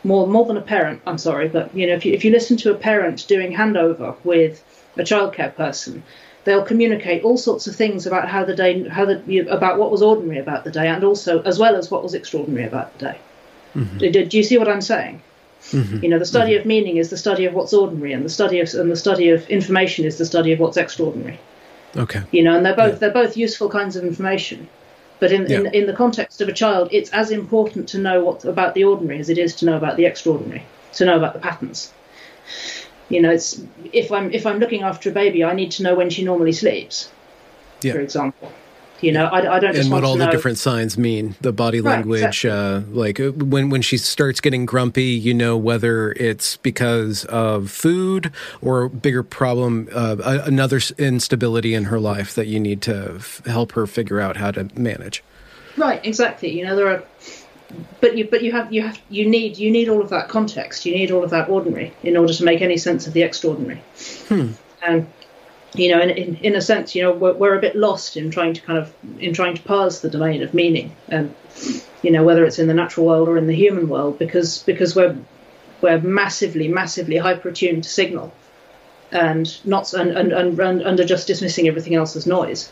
more 0.03 0.27
more 0.27 0.45
than 0.45 0.57
a 0.57 0.61
parent, 0.61 1.01
I'm 1.05 1.17
sorry, 1.17 1.47
but 1.47 1.75
you 1.75 1.87
know 1.87 1.93
if 1.93 2.05
you 2.05 2.13
if 2.13 2.25
you 2.25 2.31
listen 2.31 2.57
to 2.57 2.71
a 2.71 2.75
parent 2.75 3.27
doing 3.27 3.53
handover 3.53 4.15
with 4.23 4.63
a 4.97 5.03
childcare 5.03 5.55
person, 5.55 6.03
they'll 6.43 6.63
communicate 6.63 7.23
all 7.23 7.37
sorts 7.37 7.67
of 7.67 7.75
things 7.75 8.07
about 8.07 8.27
how 8.27 8.43
the 8.43 8.55
day, 8.55 8.87
how 8.87 9.05
the 9.05 9.39
about 9.49 9.77
what 9.77 9.91
was 9.91 10.01
ordinary 10.01 10.39
about 10.39 10.63
the 10.63 10.71
day, 10.71 10.87
and 10.87 11.03
also 11.03 11.41
as 11.43 11.59
well 11.59 11.75
as 11.75 11.91
what 11.91 12.03
was 12.03 12.13
extraordinary 12.13 12.65
about 12.65 12.97
the 12.97 13.05
day. 13.05 13.19
Mm-hmm. 13.75 13.97
Do, 13.97 14.25
do, 14.25 14.37
you 14.37 14.43
see 14.43 14.57
what 14.57 14.67
I'm 14.67 14.81
saying? 14.81 15.21
Mm-hmm. 15.69 16.03
You 16.03 16.09
know, 16.09 16.19
the 16.19 16.25
study 16.25 16.53
mm-hmm. 16.53 16.61
of 16.61 16.65
meaning 16.65 16.97
is 16.97 17.09
the 17.09 17.17
study 17.17 17.45
of 17.45 17.53
what's 17.53 17.73
ordinary, 17.73 18.13
and 18.13 18.25
the 18.25 18.29
study 18.29 18.59
of 18.59 18.73
and 18.73 18.91
the 18.91 18.95
study 18.95 19.29
of 19.29 19.47
information 19.49 20.05
is 20.05 20.17
the 20.17 20.25
study 20.25 20.51
of 20.51 20.59
what's 20.59 20.77
extraordinary. 20.77 21.39
Okay. 21.95 22.23
You 22.31 22.43
know, 22.43 22.55
and 22.55 22.65
they're 22.65 22.75
both 22.75 22.93
yeah. 22.93 22.99
they're 22.99 23.13
both 23.13 23.37
useful 23.37 23.69
kinds 23.69 23.95
of 23.95 24.03
information. 24.03 24.67
But 25.19 25.31
in, 25.31 25.45
yeah. 25.47 25.59
in 25.59 25.67
in 25.67 25.85
the 25.85 25.93
context 25.93 26.41
of 26.41 26.49
a 26.49 26.53
child, 26.53 26.89
it's 26.91 27.11
as 27.11 27.29
important 27.29 27.89
to 27.89 27.99
know 27.99 28.23
what 28.23 28.43
about 28.43 28.73
the 28.73 28.85
ordinary 28.85 29.19
as 29.19 29.29
it 29.29 29.37
is 29.37 29.55
to 29.57 29.65
know 29.65 29.77
about 29.77 29.95
the 29.97 30.05
extraordinary, 30.05 30.65
to 30.93 31.05
know 31.05 31.15
about 31.15 31.33
the 31.33 31.39
patterns. 31.39 31.93
You 33.11 33.21
know, 33.21 33.31
it's 33.31 33.61
if 33.91 34.11
I'm 34.11 34.31
if 34.31 34.45
I'm 34.45 34.59
looking 34.59 34.83
after 34.83 35.09
a 35.09 35.13
baby, 35.13 35.43
I 35.43 35.53
need 35.53 35.71
to 35.71 35.83
know 35.83 35.95
when 35.95 36.09
she 36.09 36.23
normally 36.23 36.53
sleeps. 36.53 37.11
Yeah. 37.81 37.93
For 37.93 37.99
example. 37.99 38.51
You 39.01 39.11
know, 39.11 39.25
I, 39.25 39.55
I 39.55 39.59
don't 39.59 39.75
and 39.75 39.89
what 39.89 40.03
all 40.03 40.15
the 40.15 40.27
different 40.27 40.59
signs 40.59 40.95
mean, 40.95 41.35
the 41.41 41.51
body 41.51 41.81
right, 41.81 41.95
language, 41.95 42.45
exactly. 42.45 42.51
uh, 42.51 42.81
like 42.91 43.19
uh, 43.19 43.31
when 43.31 43.71
when 43.71 43.81
she 43.81 43.97
starts 43.97 44.39
getting 44.39 44.67
grumpy, 44.67 45.05
you 45.05 45.33
know 45.33 45.57
whether 45.57 46.11
it's 46.11 46.57
because 46.57 47.25
of 47.25 47.71
food 47.71 48.31
or 48.61 48.89
bigger 48.89 49.23
problem, 49.23 49.89
uh, 49.91 50.17
another 50.45 50.79
instability 50.99 51.73
in 51.73 51.85
her 51.85 51.99
life 51.99 52.35
that 52.35 52.45
you 52.45 52.59
need 52.59 52.83
to 52.83 53.15
f- 53.15 53.43
help 53.47 53.71
her 53.71 53.87
figure 53.87 54.19
out 54.19 54.37
how 54.37 54.51
to 54.51 54.69
manage. 54.79 55.23
Right, 55.77 56.05
exactly. 56.05 56.55
You 56.55 56.65
know, 56.65 56.75
there 56.75 56.87
are 56.87 57.03
but 57.99 58.17
you 58.17 58.27
but 58.27 58.43
you 58.43 58.51
have 58.51 58.71
you 58.73 58.81
have 58.81 58.99
you 59.09 59.29
need 59.29 59.57
you 59.57 59.71
need 59.71 59.89
all 59.89 60.01
of 60.01 60.09
that 60.09 60.29
context. 60.29 60.85
You 60.85 60.93
need 60.93 61.11
all 61.11 61.23
of 61.23 61.29
that 61.31 61.49
ordinary 61.49 61.93
in 62.03 62.17
order 62.17 62.33
to 62.33 62.43
make 62.43 62.61
any 62.61 62.77
sense 62.77 63.07
of 63.07 63.13
the 63.13 63.23
extraordinary. 63.23 63.81
Hmm. 64.27 64.51
and 64.81 65.07
you 65.73 65.89
know 65.89 66.01
in, 66.01 66.09
in, 66.09 66.35
in 66.37 66.55
a 66.55 66.61
sense 66.61 66.95
you 66.95 67.01
know 67.01 67.13
we're, 67.13 67.33
we're 67.33 67.57
a 67.57 67.61
bit 67.61 67.75
lost 67.75 68.17
in 68.17 68.29
trying 68.31 68.53
to 68.53 68.61
kind 68.61 68.77
of 68.77 68.93
in 69.19 69.33
trying 69.33 69.55
to 69.55 69.61
parse 69.61 70.01
the 70.01 70.09
domain 70.09 70.43
of 70.43 70.53
meaning 70.53 70.93
and 71.07 71.33
you 72.01 72.11
know 72.11 72.23
whether 72.23 72.43
it's 72.43 72.59
in 72.59 72.67
the 72.67 72.73
natural 72.73 73.05
world 73.05 73.29
or 73.29 73.37
in 73.37 73.47
the 73.47 73.55
human 73.55 73.87
world 73.87 74.19
because 74.19 74.63
because 74.63 74.95
we're 74.95 75.15
we're 75.81 75.99
massively 76.01 76.67
massively 76.67 77.17
hyper 77.17 77.49
attuned 77.49 77.83
to 77.83 77.89
signal 77.89 78.33
and 79.11 79.65
not 79.65 79.93
and 79.93 80.11
and, 80.11 80.31
and, 80.31 80.59
and, 80.59 80.81
and 80.81 80.99
are 80.99 81.05
just 81.05 81.27
dismissing 81.27 81.67
everything 81.67 81.95
else 81.95 82.15
as 82.15 82.27
noise 82.27 82.71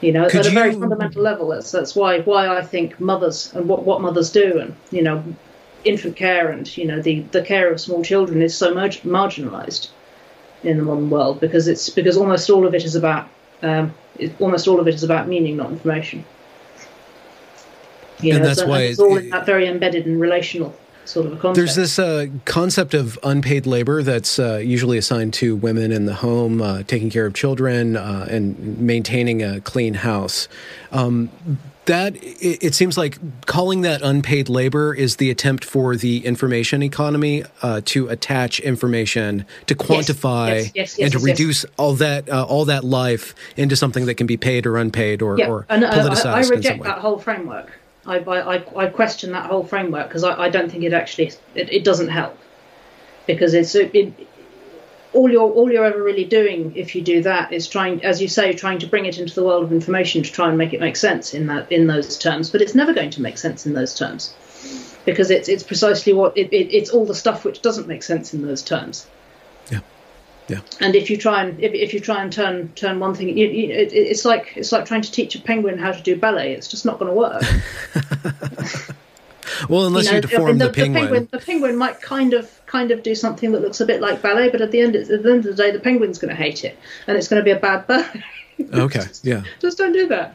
you 0.00 0.12
know, 0.12 0.28
Could 0.28 0.40
at 0.40 0.46
a 0.46 0.50
very 0.50 0.72
fundamental 0.72 1.22
level. 1.22 1.48
That's 1.48 1.70
that's 1.70 1.94
why 1.94 2.20
why 2.20 2.48
I 2.48 2.62
think 2.62 3.00
mothers 3.00 3.52
and 3.54 3.68
what 3.68 3.84
what 3.84 4.00
mothers 4.00 4.30
do, 4.30 4.58
and 4.58 4.76
you 4.90 5.02
know, 5.02 5.24
infant 5.84 6.16
care 6.16 6.50
and 6.50 6.76
you 6.76 6.86
know 6.86 7.00
the 7.00 7.20
the 7.32 7.42
care 7.42 7.72
of 7.72 7.80
small 7.80 8.02
children 8.04 8.42
is 8.42 8.56
so 8.56 8.74
much 8.74 9.02
marginalised 9.02 9.88
in 10.62 10.76
the 10.76 10.82
modern 10.82 11.10
world 11.10 11.40
because 11.40 11.66
it's 11.68 11.88
because 11.88 12.16
almost 12.16 12.48
all 12.48 12.66
of 12.66 12.74
it 12.74 12.84
is 12.84 12.94
about 12.94 13.28
um, 13.62 13.94
it, 14.18 14.40
almost 14.40 14.68
all 14.68 14.80
of 14.80 14.88
it 14.88 14.94
is 14.94 15.02
about 15.02 15.28
meaning, 15.28 15.56
not 15.56 15.70
information. 15.70 16.24
You 18.20 18.34
and 18.34 18.42
know, 18.42 18.48
that's 18.48 18.64
why 18.64 18.82
it's 18.82 19.00
all 19.00 19.16
it, 19.16 19.46
very 19.46 19.66
embedded 19.66 20.06
and 20.06 20.20
relational 20.20 20.74
sort 21.04 21.26
of 21.26 21.32
a 21.32 21.36
concept. 21.36 21.56
There's 21.56 21.76
this 21.76 21.98
uh, 21.98 22.26
concept 22.44 22.94
of 22.94 23.18
unpaid 23.22 23.66
labor 23.66 24.02
that's 24.02 24.38
uh, 24.38 24.56
usually 24.56 24.98
assigned 24.98 25.34
to 25.34 25.56
women 25.56 25.92
in 25.92 26.06
the 26.06 26.14
home, 26.14 26.62
uh, 26.62 26.82
taking 26.84 27.10
care 27.10 27.26
of 27.26 27.34
children 27.34 27.96
uh, 27.96 28.26
and 28.30 28.78
maintaining 28.78 29.42
a 29.42 29.60
clean 29.60 29.94
house. 29.94 30.48
Um, 30.90 31.30
that 31.86 32.14
it, 32.16 32.62
it, 32.62 32.74
seems 32.74 32.96
like 32.96 33.18
calling 33.46 33.80
that 33.82 34.02
unpaid 34.02 34.48
labor 34.48 34.94
is 34.94 35.16
the 35.16 35.30
attempt 35.30 35.64
for 35.64 35.96
the 35.96 36.24
information 36.24 36.82
economy 36.82 37.42
uh, 37.62 37.80
to 37.86 38.08
attach 38.08 38.60
information 38.60 39.44
to 39.66 39.74
quantify 39.74 40.48
yes, 40.48 40.72
yes, 40.74 40.98
yes, 40.98 40.98
and 40.98 41.12
to 41.12 41.18
reduce 41.18 41.64
all 41.76 41.94
that 41.94 42.28
uh, 42.28 42.44
all 42.44 42.66
that 42.66 42.84
life 42.84 43.34
into 43.56 43.74
something 43.74 44.06
that 44.06 44.14
can 44.14 44.28
be 44.28 44.36
paid 44.36 44.64
or 44.64 44.76
unpaid 44.76 45.22
or, 45.22 45.36
yeah. 45.36 45.48
or 45.48 45.66
and, 45.68 45.82
politicized. 45.82 46.26
I, 46.26 46.46
I 46.46 46.48
reject 46.48 46.82
that 46.84 46.98
whole 46.98 47.18
framework. 47.18 47.72
I, 48.06 48.18
I, 48.18 48.84
I 48.84 48.86
question 48.86 49.32
that 49.32 49.46
whole 49.46 49.64
framework 49.64 50.08
because 50.08 50.24
I, 50.24 50.44
I 50.44 50.48
don't 50.48 50.70
think 50.70 50.84
it 50.84 50.92
actually 50.92 51.32
it, 51.54 51.72
it 51.72 51.84
doesn't 51.84 52.08
help 52.08 52.36
because 53.26 53.54
it's 53.54 53.74
it, 53.74 54.14
all 55.12 55.30
you're 55.30 55.50
all 55.50 55.70
you're 55.70 55.84
ever 55.84 56.02
really 56.02 56.24
doing 56.24 56.72
if 56.74 56.94
you 56.94 57.02
do 57.02 57.22
that 57.22 57.52
is 57.52 57.68
trying, 57.68 58.04
as 58.04 58.20
you 58.20 58.28
say, 58.28 58.52
trying 58.52 58.78
to 58.80 58.86
bring 58.86 59.06
it 59.06 59.18
into 59.18 59.34
the 59.34 59.44
world 59.44 59.64
of 59.64 59.72
information 59.72 60.22
to 60.22 60.32
try 60.32 60.48
and 60.48 60.58
make 60.58 60.72
it 60.72 60.80
make 60.80 60.96
sense 60.96 61.34
in 61.34 61.46
that 61.46 61.70
in 61.70 61.86
those 61.86 62.18
terms. 62.18 62.50
But 62.50 62.62
it's 62.62 62.74
never 62.74 62.94
going 62.94 63.10
to 63.10 63.22
make 63.22 63.38
sense 63.38 63.66
in 63.66 63.74
those 63.74 63.94
terms 63.94 64.34
because 65.04 65.30
it's 65.30 65.48
it's 65.48 65.62
precisely 65.62 66.12
what 66.12 66.36
it, 66.36 66.52
it, 66.52 66.74
it's 66.74 66.90
all 66.90 67.04
the 67.04 67.14
stuff 67.14 67.44
which 67.44 67.62
doesn't 67.62 67.86
make 67.86 68.02
sense 68.02 68.34
in 68.34 68.42
those 68.42 68.62
terms. 68.62 69.06
Yeah. 70.48 70.60
And 70.80 70.96
if 70.96 71.08
you 71.08 71.16
try 71.16 71.44
and 71.44 71.60
if, 71.60 71.72
if 71.72 71.94
you 71.94 72.00
try 72.00 72.22
and 72.22 72.32
turn 72.32 72.72
turn 72.74 72.98
one 72.98 73.14
thing, 73.14 73.36
you, 73.36 73.48
you, 73.48 73.72
it, 73.72 73.92
it's 73.92 74.24
like 74.24 74.52
it's 74.56 74.72
like 74.72 74.86
trying 74.86 75.02
to 75.02 75.10
teach 75.10 75.34
a 75.34 75.40
penguin 75.40 75.78
how 75.78 75.92
to 75.92 76.02
do 76.02 76.16
ballet. 76.16 76.52
It's 76.52 76.68
just 76.68 76.84
not 76.84 76.98
going 76.98 77.10
to 77.10 77.14
work. 77.14 77.42
well, 79.68 79.86
unless 79.86 80.06
you, 80.06 80.10
know, 80.10 80.16
you 80.16 80.22
deform 80.22 80.58
the, 80.58 80.68
the, 80.68 80.72
penguin. 80.72 80.92
the, 80.92 81.00
penguin. 81.00 81.28
The 81.30 81.38
penguin 81.38 81.76
might 81.76 82.00
kind 82.00 82.34
of 82.34 82.60
kind 82.66 82.90
of 82.90 83.02
do 83.02 83.14
something 83.14 83.52
that 83.52 83.62
looks 83.62 83.80
a 83.80 83.86
bit 83.86 84.00
like 84.00 84.20
ballet, 84.20 84.50
but 84.50 84.60
at 84.60 84.72
the 84.72 84.80
end 84.80 84.96
at 84.96 85.08
the 85.08 85.14
end 85.14 85.46
of 85.46 85.56
the 85.56 85.62
day, 85.62 85.70
the 85.70 85.80
penguin's 85.80 86.18
going 86.18 86.34
to 86.34 86.42
hate 86.42 86.64
it, 86.64 86.76
and 87.06 87.16
it's 87.16 87.28
going 87.28 87.40
to 87.40 87.44
be 87.44 87.52
a 87.52 87.60
bad 87.60 87.86
ballet. 87.86 88.24
okay. 88.74 89.00
just, 89.00 89.24
yeah. 89.24 89.42
Just 89.60 89.78
don't 89.78 89.92
do 89.92 90.08
that. 90.08 90.34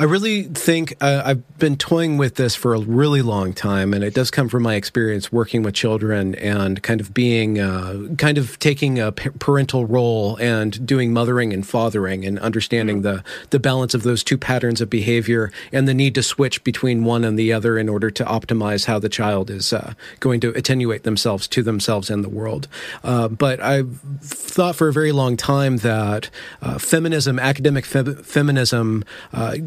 I 0.00 0.04
really 0.04 0.44
think 0.44 0.96
uh, 1.02 1.20
I've 1.26 1.58
been 1.58 1.76
toying 1.76 2.16
with 2.16 2.36
this 2.36 2.54
for 2.54 2.74
a 2.74 2.80
really 2.80 3.20
long 3.20 3.52
time, 3.52 3.92
and 3.92 4.02
it 4.02 4.14
does 4.14 4.30
come 4.30 4.48
from 4.48 4.62
my 4.62 4.74
experience 4.76 5.30
working 5.30 5.62
with 5.62 5.74
children 5.74 6.34
and 6.36 6.82
kind 6.82 7.02
of 7.02 7.12
being, 7.12 7.60
uh, 7.60 8.08
kind 8.16 8.38
of 8.38 8.58
taking 8.60 8.98
a 8.98 9.12
parental 9.12 9.84
role 9.84 10.36
and 10.36 10.86
doing 10.86 11.12
mothering 11.12 11.52
and 11.52 11.66
fathering 11.66 12.24
and 12.24 12.38
understanding 12.38 13.02
mm-hmm. 13.02 13.16
the 13.16 13.24
the 13.50 13.60
balance 13.60 13.92
of 13.92 14.02
those 14.02 14.24
two 14.24 14.38
patterns 14.38 14.80
of 14.80 14.88
behavior 14.88 15.52
and 15.70 15.86
the 15.86 15.92
need 15.92 16.14
to 16.14 16.22
switch 16.22 16.64
between 16.64 17.04
one 17.04 17.22
and 17.22 17.38
the 17.38 17.52
other 17.52 17.76
in 17.76 17.86
order 17.86 18.10
to 18.10 18.24
optimize 18.24 18.86
how 18.86 18.98
the 18.98 19.10
child 19.10 19.50
is 19.50 19.70
uh, 19.70 19.92
going 20.18 20.40
to 20.40 20.48
attenuate 20.56 21.02
themselves 21.02 21.46
to 21.46 21.62
themselves 21.62 22.08
and 22.08 22.24
the 22.24 22.30
world. 22.30 22.68
Uh, 23.04 23.28
but 23.28 23.60
I've 23.60 24.00
thought 24.22 24.76
for 24.76 24.88
a 24.88 24.94
very 24.94 25.12
long 25.12 25.36
time 25.36 25.76
that 25.78 26.30
uh, 26.62 26.78
feminism, 26.78 27.38
academic 27.38 27.84
fe- 27.84 28.14
feminism, 28.14 29.04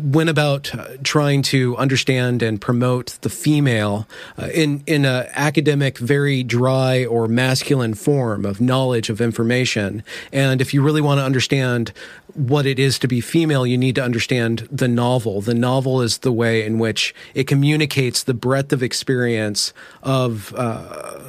when 0.02 0.23
went 0.24 0.30
about 0.30 0.74
uh, 0.74 0.88
trying 1.04 1.42
to 1.42 1.76
understand 1.76 2.42
and 2.42 2.62
promote 2.62 3.18
the 3.24 3.30
female 3.30 4.08
uh, 4.42 4.48
in 4.54 4.82
in 4.88 5.04
an 5.04 5.28
academic, 5.34 5.98
very 5.98 6.44
dry 6.44 7.04
or 7.04 7.28
masculine 7.28 7.94
form 7.94 8.46
of 8.46 8.62
knowledge 8.62 9.10
of 9.10 9.20
information. 9.20 10.02
And 10.32 10.62
if 10.62 10.74
you 10.74 10.82
really 10.82 11.02
want 11.02 11.20
to 11.20 11.26
understand 11.26 11.92
what 12.36 12.66
it 12.66 12.80
is 12.80 12.98
to 13.00 13.08
be 13.10 13.20
female, 13.20 13.68
you 13.68 13.78
need 13.78 13.96
to 13.96 14.04
understand 14.04 14.66
the 14.72 14.88
novel. 14.88 15.42
The 15.42 15.54
novel 15.54 16.02
is 16.02 16.20
the 16.20 16.32
way 16.32 16.66
in 16.66 16.80
which 16.80 17.14
it 17.34 17.46
communicates 17.46 18.24
the 18.24 18.34
breadth 18.34 18.72
of 18.72 18.82
experience 18.82 19.74
of. 20.04 20.54
Uh, 20.56 21.20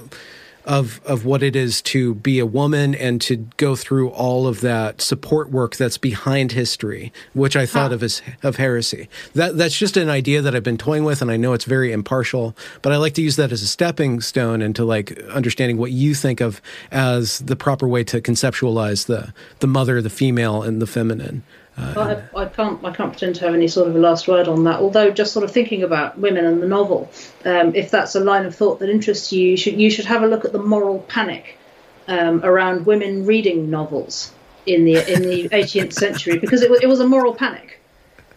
of 0.64 1.00
of 1.04 1.24
what 1.24 1.42
it 1.42 1.54
is 1.54 1.82
to 1.82 2.14
be 2.14 2.38
a 2.38 2.46
woman 2.46 2.94
and 2.94 3.20
to 3.20 3.36
go 3.56 3.76
through 3.76 4.08
all 4.10 4.46
of 4.46 4.60
that 4.62 5.00
support 5.00 5.50
work 5.50 5.76
that's 5.76 5.98
behind 5.98 6.52
history, 6.52 7.12
which 7.34 7.56
I 7.56 7.66
thought 7.66 7.90
huh. 7.90 7.96
of 7.96 8.02
as 8.02 8.22
of 8.42 8.56
heresy. 8.56 9.08
That 9.34 9.56
that's 9.56 9.78
just 9.78 9.96
an 9.96 10.08
idea 10.08 10.42
that 10.42 10.54
I've 10.54 10.62
been 10.62 10.78
toying 10.78 11.04
with, 11.04 11.20
and 11.20 11.30
I 11.30 11.36
know 11.36 11.52
it's 11.52 11.64
very 11.64 11.92
impartial, 11.92 12.56
but 12.82 12.92
I 12.92 12.96
like 12.96 13.14
to 13.14 13.22
use 13.22 13.36
that 13.36 13.52
as 13.52 13.62
a 13.62 13.66
stepping 13.66 14.20
stone 14.20 14.62
into 14.62 14.84
like 14.84 15.18
understanding 15.24 15.76
what 15.76 15.92
you 15.92 16.14
think 16.14 16.40
of 16.40 16.62
as 16.90 17.40
the 17.40 17.56
proper 17.56 17.86
way 17.86 18.04
to 18.04 18.20
conceptualize 18.20 19.06
the 19.06 19.32
the 19.60 19.66
mother, 19.66 20.00
the 20.00 20.10
female, 20.10 20.62
and 20.62 20.80
the 20.80 20.86
feminine. 20.86 21.42
Uh, 21.76 22.20
I, 22.36 22.42
I, 22.42 22.44
can't 22.46 22.84
I 22.84 22.92
can't 22.92 23.10
pretend 23.10 23.36
to 23.36 23.44
have 23.46 23.54
any 23.54 23.66
sort 23.66 23.88
of 23.88 23.96
a 23.96 23.98
last 23.98 24.28
word 24.28 24.46
on 24.46 24.64
that. 24.64 24.80
Although 24.80 25.10
just 25.10 25.32
sort 25.32 25.44
of 25.44 25.50
thinking 25.50 25.82
about 25.82 26.18
women 26.18 26.44
and 26.44 26.62
the 26.62 26.68
novel, 26.68 27.10
um, 27.44 27.74
if 27.74 27.90
that's 27.90 28.14
a 28.14 28.20
line 28.20 28.46
of 28.46 28.54
thought 28.54 28.78
that 28.78 28.90
interests 28.90 29.32
you, 29.32 29.50
you 29.50 29.56
should 29.56 29.80
you 29.80 29.90
should 29.90 30.04
have 30.04 30.22
a 30.22 30.26
look 30.26 30.44
at 30.44 30.52
the 30.52 30.62
moral 30.62 31.00
panic 31.00 31.58
um, 32.06 32.44
around 32.44 32.86
women 32.86 33.26
reading 33.26 33.70
novels 33.70 34.32
in 34.66 34.84
the 34.84 34.94
in 35.12 35.22
the 35.22 35.48
18th 35.52 35.92
century 35.92 36.38
because 36.38 36.62
it, 36.62 36.70
it 36.82 36.86
was 36.86 37.00
a 37.00 37.06
moral 37.06 37.34
panic. 37.34 37.80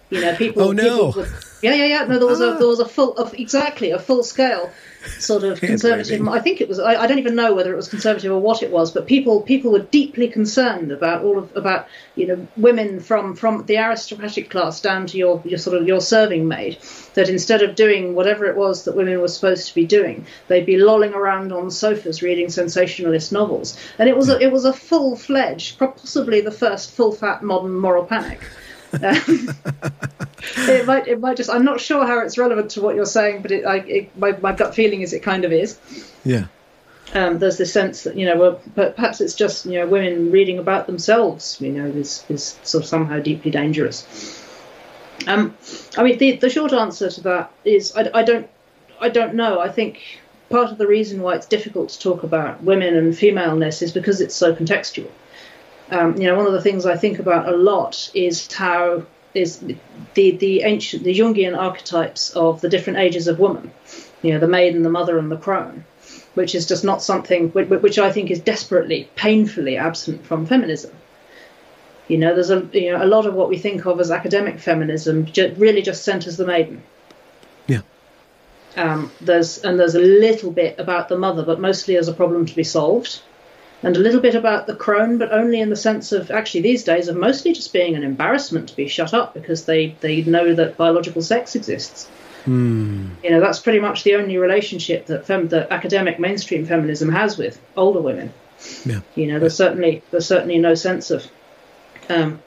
You 0.10 0.22
know, 0.22 0.36
people. 0.36 0.64
Oh 0.64 0.72
no. 0.72 1.12
People 1.12 1.26
yeah, 1.62 1.74
yeah, 1.74 1.86
yeah. 1.86 2.04
No, 2.06 2.20
there 2.20 2.28
was 2.28 2.42
ah. 2.42 2.56
a 2.56 2.58
there 2.58 2.68
was 2.68 2.80
a 2.80 2.88
full 2.88 3.18
of 3.18 3.34
exactly 3.34 3.92
a 3.92 4.00
full 4.00 4.24
scale 4.24 4.72
sort 5.20 5.44
of 5.44 5.60
conservative. 5.62 6.28
I 6.28 6.40
think 6.40 6.62
it 6.62 6.68
was. 6.68 6.80
I, 6.80 6.96
I, 6.96 7.08
don't 7.08 7.20
even 7.20 7.36
know 7.36 7.54
whether 7.54 7.74
it 7.74 7.76
was 7.76 7.88
conservative 7.88 8.32
or 8.32 8.40
what 8.40 8.64
it 8.64 8.72
was, 8.72 8.92
but 8.92 9.08
people 9.08 9.42
people 9.42 9.72
were 9.72 9.80
deeply 9.80 10.28
concerned 10.28 10.92
about 10.92 11.24
all 11.24 11.38
of 11.38 11.56
about 11.56 11.88
you 12.16 12.28
know 12.28 12.48
women 12.58 13.00
from 13.00 13.36
from 13.36 13.66
the 13.66 13.78
aristocratic 13.78 14.50
class 14.50 14.82
down 14.82 15.08
to 15.08 15.18
your 15.18 15.42
your 15.46 15.60
sort 15.60 15.78
of 15.78 15.88
your 15.88 16.02
serving 16.02 16.48
maid. 16.48 16.78
That 17.14 17.30
instead 17.30 17.62
of 17.62 17.76
doing 17.76 18.14
whatever 18.14 18.46
it 18.46 18.56
was 18.56 18.86
that 18.86 18.96
women 18.96 19.20
were 19.20 19.28
supposed 19.28 19.68
to 19.68 19.76
be 19.76 19.86
doing, 19.86 20.26
they'd 20.48 20.66
be 20.66 20.78
lolling 20.78 21.14
around 21.14 21.52
on 21.52 21.72
sofas 21.72 22.22
reading 22.22 22.50
sensationalist 22.50 23.32
novels, 23.32 23.78
and 23.98 24.08
it 24.08 24.16
was 24.16 24.30
a, 24.30 24.40
it 24.40 24.52
was 24.52 24.66
a 24.66 24.74
full 24.74 25.16
fledged, 25.16 25.80
possibly 25.80 26.42
the 26.42 26.52
first 26.52 26.92
full 26.92 27.12
fat 27.12 27.44
modern 27.44 27.74
moral 27.74 28.06
panic. 28.06 28.40
Um, 28.94 29.50
it 30.70 30.86
might, 30.86 31.08
it 31.08 31.20
might 31.20 31.38
just. 31.38 31.50
I'm 31.50 31.66
not 31.66 31.80
sure 31.80 32.06
how 32.06 32.20
it's 32.20 32.38
relevant 32.38 32.72
to 32.72 32.82
what 32.82 32.96
you're 32.96 33.06
saying, 33.06 33.42
but 33.42 33.52
it, 33.52 33.66
I, 33.66 33.78
it, 33.78 34.18
my, 34.18 34.32
my 34.38 34.54
gut 34.54 34.76
feeling 34.76 35.02
is 35.02 35.14
it 35.14 35.24
kind 35.24 35.46
of 35.46 35.52
is. 35.52 35.80
Yeah. 36.24 36.48
Um, 37.14 37.40
there's 37.40 37.58
this 37.58 37.72
sense 37.72 38.04
that 38.04 38.18
you 38.18 38.26
know, 38.26 38.38
well, 38.38 38.62
perhaps 38.76 39.22
it's 39.22 39.34
just 39.34 39.66
you 39.66 39.80
know, 39.80 39.88
women 39.88 40.32
reading 40.32 40.60
about 40.60 40.88
themselves, 40.88 41.60
you 41.62 41.72
know, 41.72 41.86
is 41.86 42.26
is 42.30 42.60
sort 42.64 42.84
of 42.84 42.90
somehow 42.90 43.20
deeply 43.20 43.52
dangerous. 43.52 44.44
Um, 45.26 45.56
I 45.98 46.04
mean, 46.04 46.18
the 46.18 46.38
the 46.38 46.50
short 46.50 46.74
answer 46.74 47.10
to 47.10 47.22
that 47.22 47.52
is 47.64 47.96
I, 47.96 48.10
I 48.14 48.24
don't 48.24 48.50
I 49.00 49.10
don't 49.10 49.36
know. 49.36 49.60
I 49.60 49.70
think 49.70 50.20
part 50.50 50.72
of 50.72 50.78
the 50.78 50.88
reason 50.88 51.22
why 51.22 51.36
it's 51.36 51.46
difficult 51.46 51.90
to 51.90 52.00
talk 52.00 52.24
about 52.24 52.64
women 52.64 52.96
and 52.96 53.18
femaleness 53.18 53.82
is 53.82 53.92
because 53.92 54.22
it's 54.22 54.36
so 54.36 54.56
contextual. 54.56 55.10
Um, 55.90 56.18
you 56.18 56.28
know, 56.28 56.36
one 56.36 56.48
of 56.48 56.54
the 56.54 56.62
things 56.62 56.86
I 56.86 56.98
think 56.98 57.20
about 57.20 57.48
a 57.48 57.56
lot 57.56 58.12
is 58.14 58.52
how 58.52 59.04
is 59.34 59.60
the 60.14 60.32
the 60.32 60.62
ancient 60.64 61.04
the 61.04 61.18
Jungian 61.18 61.58
archetypes 61.58 62.32
of 62.32 62.62
the 62.62 62.70
different 62.70 63.00
ages 63.00 63.28
of 63.28 63.40
woman. 63.40 63.72
You 64.22 64.34
know, 64.34 64.40
the 64.40 64.48
maiden, 64.48 64.84
the 64.84 64.90
mother, 64.90 65.18
and 65.18 65.32
the 65.32 65.38
crone, 65.38 65.86
which 66.34 66.56
is 66.56 66.68
just 66.68 66.84
not 66.84 67.02
something 67.02 67.50
which, 67.50 67.70
which 67.70 68.00
I 68.00 68.12
think 68.12 68.32
is 68.32 68.40
desperately, 68.40 69.10
painfully 69.16 69.78
absent 69.78 70.26
from 70.26 70.46
feminism. 70.46 70.92
You 72.08 72.18
know, 72.18 72.34
there's 72.34 72.50
a 72.50 72.68
you 72.74 72.92
know 72.92 73.04
a 73.04 73.06
lot 73.06 73.26
of 73.26 73.34
what 73.34 73.50
we 73.50 73.58
think 73.58 73.86
of 73.86 74.00
as 74.00 74.12
academic 74.12 74.60
feminism 74.60 75.26
ju- 75.26 75.54
really 75.58 75.82
just 75.82 76.04
centers 76.04 76.38
the 76.38 76.46
maiden. 76.46 76.84
Yeah. 77.68 77.82
Um, 78.76 79.12
there's 79.22 79.60
and 79.60 79.80
there's 79.80 79.96
a 79.96 80.00
little 80.00 80.52
bit 80.52 80.80
about 80.80 81.08
the 81.08 81.18
mother, 81.18 81.44
but 81.44 81.62
mostly 81.62 81.96
as 81.96 82.08
a 82.08 82.14
problem 82.14 82.46
to 82.46 82.56
be 82.56 82.64
solved 82.64 83.22
and 83.84 83.96
a 83.96 84.00
little 84.00 84.22
bit 84.22 84.36
about 84.36 84.68
the 84.68 84.76
crone, 84.76 85.18
but 85.18 85.32
only 85.32 85.60
in 85.60 85.70
the 85.70 85.76
sense 85.76 86.12
of 86.12 86.32
actually 86.32 86.62
these 86.62 86.84
days 86.84 87.08
of 87.08 87.16
mostly 87.16 87.54
just 87.54 87.74
being 87.74 87.96
an 87.96 88.04
embarrassment 88.04 88.70
to 88.70 88.76
be 88.76 88.88
shut 88.88 89.14
up 89.14 89.34
because 89.34 89.66
they, 89.66 89.96
they 90.02 90.24
know 90.24 90.54
that 90.54 90.78
biological 90.78 91.22
sex 91.22 91.56
exists. 91.56 92.10
Mm. 92.46 93.12
You 93.24 93.32
know, 93.32 93.40
that's 93.40 93.60
pretty 93.60 93.80
much 93.80 94.04
the 94.04 94.16
only 94.16 94.38
relationship 94.38 95.06
that, 95.08 95.26
fem- 95.26 95.50
that 95.50 95.72
academic 95.72 96.20
mainstream 96.20 96.66
feminism 96.66 97.10
has 97.12 97.38
with 97.38 97.60
older 97.76 98.02
women. 98.02 98.34
Yeah. 98.86 99.02
You 99.16 99.28
know, 99.28 99.40
there's 99.40 99.56
certainly 99.56 100.02
there's 100.10 100.26
certainly 100.26 100.58
no 100.58 100.74
sense 100.74 101.12
of, 101.12 101.30
um, 102.10 102.42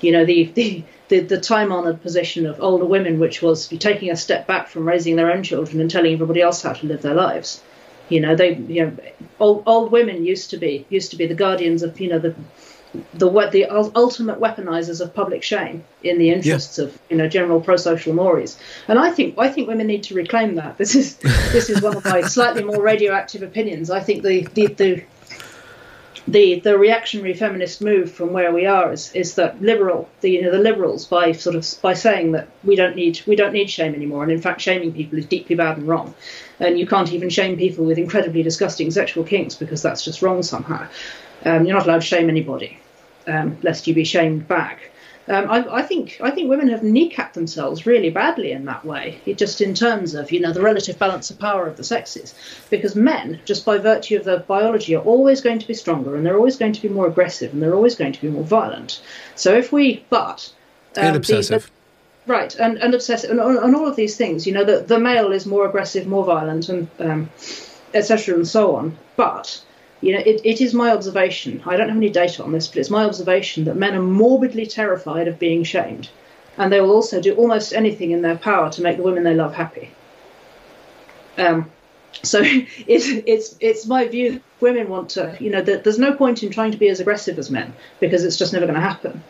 you 0.00 0.12
know, 0.12 0.24
the, 0.24 0.44
the 0.44 0.84
the, 1.08 1.20
the 1.20 1.40
time 1.40 1.72
honored 1.72 2.02
position 2.02 2.46
of 2.46 2.60
older 2.60 2.84
women, 2.84 3.18
which 3.18 3.40
was 3.42 3.68
taking 3.68 4.10
a 4.10 4.16
step 4.16 4.46
back 4.46 4.68
from 4.68 4.86
raising 4.86 5.16
their 5.16 5.32
own 5.32 5.42
children 5.42 5.80
and 5.80 5.90
telling 5.90 6.12
everybody 6.12 6.40
else 6.40 6.62
how 6.62 6.72
to 6.72 6.86
live 6.86 7.02
their 7.02 7.14
lives. 7.14 7.62
You 8.08 8.20
know, 8.20 8.36
they 8.36 8.54
you 8.54 8.86
know 8.86 8.96
old, 9.40 9.62
old 9.66 9.92
women 9.92 10.24
used 10.24 10.50
to 10.50 10.56
be 10.56 10.86
used 10.88 11.10
to 11.10 11.16
be 11.16 11.26
the 11.26 11.34
guardians 11.34 11.82
of 11.82 11.98
you 12.00 12.08
know 12.08 12.18
the 12.18 12.34
the 13.14 13.28
the 13.50 13.66
ultimate 13.68 14.40
weaponizers 14.40 15.00
of 15.00 15.14
public 15.14 15.42
shame 15.42 15.84
in 16.02 16.18
the 16.18 16.30
interests 16.30 16.78
yeah. 16.78 16.86
of 16.86 16.98
you 17.10 17.16
know 17.16 17.28
general 17.28 17.60
pro-social 17.60 18.14
mores. 18.14 18.58
And 18.88 18.98
i 18.98 19.10
think 19.10 19.38
i 19.38 19.48
think 19.48 19.68
women 19.68 19.86
need 19.86 20.04
to 20.04 20.14
reclaim 20.14 20.54
that. 20.56 20.78
This 20.78 20.94
is 20.94 21.16
this 21.52 21.70
is 21.70 21.82
one 21.82 21.96
of 21.96 22.04
my 22.04 22.22
slightly 22.22 22.64
more 22.64 22.80
radioactive 22.80 23.42
opinions. 23.42 23.90
I 23.90 24.00
think 24.00 24.22
the 24.22 24.46
the, 24.54 24.66
the 24.66 25.04
the 26.28 26.60
the 26.60 26.76
reactionary 26.76 27.34
feminist 27.34 27.80
move 27.80 28.10
from 28.10 28.32
where 28.32 28.52
we 28.52 28.66
are 28.66 28.92
is, 28.92 29.12
is 29.14 29.34
that 29.36 29.60
liberal 29.62 30.08
the 30.20 30.30
you 30.30 30.42
know 30.42 30.50
the 30.50 30.58
liberals 30.58 31.06
by 31.06 31.32
sort 31.32 31.56
of 31.56 31.66
by 31.82 31.94
saying 31.94 32.32
that 32.32 32.48
we 32.64 32.76
don't 32.76 32.96
need 32.96 33.20
we 33.26 33.36
don't 33.36 33.52
need 33.52 33.70
shame 33.70 33.94
anymore. 33.94 34.22
And 34.22 34.32
in 34.32 34.40
fact 34.40 34.60
shaming 34.60 34.92
people 34.92 35.18
is 35.18 35.26
deeply 35.26 35.56
bad 35.56 35.78
and 35.78 35.88
wrong 35.88 36.14
and 36.60 36.78
you 36.78 36.86
can't 36.86 37.12
even 37.12 37.28
shame 37.28 37.56
people 37.56 37.84
with 37.84 37.98
incredibly 37.98 38.42
disgusting 38.42 38.90
sexual 38.90 39.24
kinks 39.24 39.54
because 39.54 39.82
that's 39.82 40.04
just 40.04 40.22
wrong 40.22 40.42
somehow 40.42 40.86
um, 41.44 41.64
you're 41.64 41.76
not 41.76 41.86
allowed 41.86 42.00
to 42.00 42.06
shame 42.06 42.28
anybody 42.28 42.78
um, 43.26 43.56
lest 43.62 43.86
you 43.86 43.94
be 43.94 44.04
shamed 44.04 44.46
back 44.48 44.90
um, 45.28 45.50
I, 45.50 45.78
I, 45.78 45.82
think 45.82 46.20
I 46.22 46.30
think 46.30 46.48
women 46.48 46.68
have 46.68 46.82
kneecapped 46.82 47.32
themselves 47.32 47.84
really 47.84 48.10
badly 48.10 48.52
in 48.52 48.64
that 48.66 48.84
way. 48.84 49.20
It 49.26 49.38
just 49.38 49.60
in 49.60 49.74
terms 49.74 50.14
of 50.14 50.30
you 50.30 50.38
know 50.38 50.52
the 50.52 50.62
relative 50.62 50.98
balance 51.00 51.30
of 51.30 51.38
power 51.38 51.66
of 51.66 51.76
the 51.76 51.82
sexes, 51.82 52.34
because 52.70 52.94
men, 52.94 53.40
just 53.44 53.64
by 53.64 53.78
virtue 53.78 54.16
of 54.16 54.24
their 54.24 54.38
biology, 54.38 54.94
are 54.94 55.02
always 55.02 55.40
going 55.40 55.58
to 55.58 55.66
be 55.66 55.74
stronger 55.74 56.14
and 56.14 56.24
they're 56.24 56.36
always 56.36 56.56
going 56.56 56.72
to 56.74 56.82
be 56.82 56.88
more 56.88 57.08
aggressive 57.08 57.52
and 57.52 57.60
they're 57.60 57.74
always 57.74 57.96
going 57.96 58.12
to 58.12 58.20
be 58.20 58.28
more 58.28 58.44
violent. 58.44 59.02
So 59.34 59.56
if 59.56 59.72
we 59.72 60.04
but 60.10 60.52
um, 60.96 61.06
and 61.06 61.16
obsessive. 61.16 61.70
Right, 62.26 62.54
and, 62.56 62.78
and 62.78 62.92
obsessive, 62.92 63.30
and, 63.30 63.38
and, 63.38 63.76
all 63.76 63.86
of 63.86 63.94
these 63.94 64.16
things. 64.16 64.46
You 64.46 64.52
know, 64.52 64.64
the, 64.64 64.80
the 64.80 64.98
male 64.98 65.30
is 65.30 65.46
more 65.46 65.64
aggressive, 65.64 66.08
more 66.08 66.24
violent, 66.24 66.68
and 66.68 66.88
um, 66.98 67.30
etc. 67.94 68.34
and 68.34 68.48
so 68.48 68.74
on. 68.74 68.96
But 69.14 69.62
you 70.00 70.12
know, 70.12 70.18
it, 70.18 70.40
it 70.44 70.60
is 70.60 70.74
my 70.74 70.90
observation. 70.90 71.62
I 71.66 71.76
don't 71.76 71.88
have 71.88 71.96
any 71.96 72.10
data 72.10 72.42
on 72.42 72.52
this, 72.52 72.66
but 72.66 72.78
it's 72.78 72.90
my 72.90 73.04
observation 73.04 73.64
that 73.64 73.76
men 73.76 73.94
are 73.94 74.02
morbidly 74.02 74.66
terrified 74.66 75.28
of 75.28 75.38
being 75.38 75.62
shamed, 75.62 76.08
and 76.58 76.72
they 76.72 76.80
will 76.80 76.90
also 76.90 77.20
do 77.20 77.34
almost 77.34 77.72
anything 77.72 78.10
in 78.10 78.22
their 78.22 78.36
power 78.36 78.70
to 78.72 78.82
make 78.82 78.96
the 78.96 79.04
women 79.04 79.22
they 79.22 79.34
love 79.34 79.54
happy. 79.54 79.90
Um, 81.38 81.70
so 82.22 82.40
it's 82.44 83.06
it's 83.08 83.56
it's 83.60 83.86
my 83.86 84.08
view. 84.08 84.40
Women 84.60 84.88
want 84.88 85.10
to, 85.10 85.36
you 85.38 85.50
know, 85.50 85.60
there's 85.60 85.98
no 85.98 86.14
point 86.14 86.42
in 86.42 86.50
trying 86.50 86.72
to 86.72 86.78
be 86.78 86.88
as 86.88 86.98
aggressive 86.98 87.38
as 87.38 87.50
men 87.50 87.74
because 88.00 88.24
it's 88.24 88.38
just 88.38 88.52
never 88.52 88.64
going 88.64 88.74
to 88.74 88.80
happen. 88.80 89.22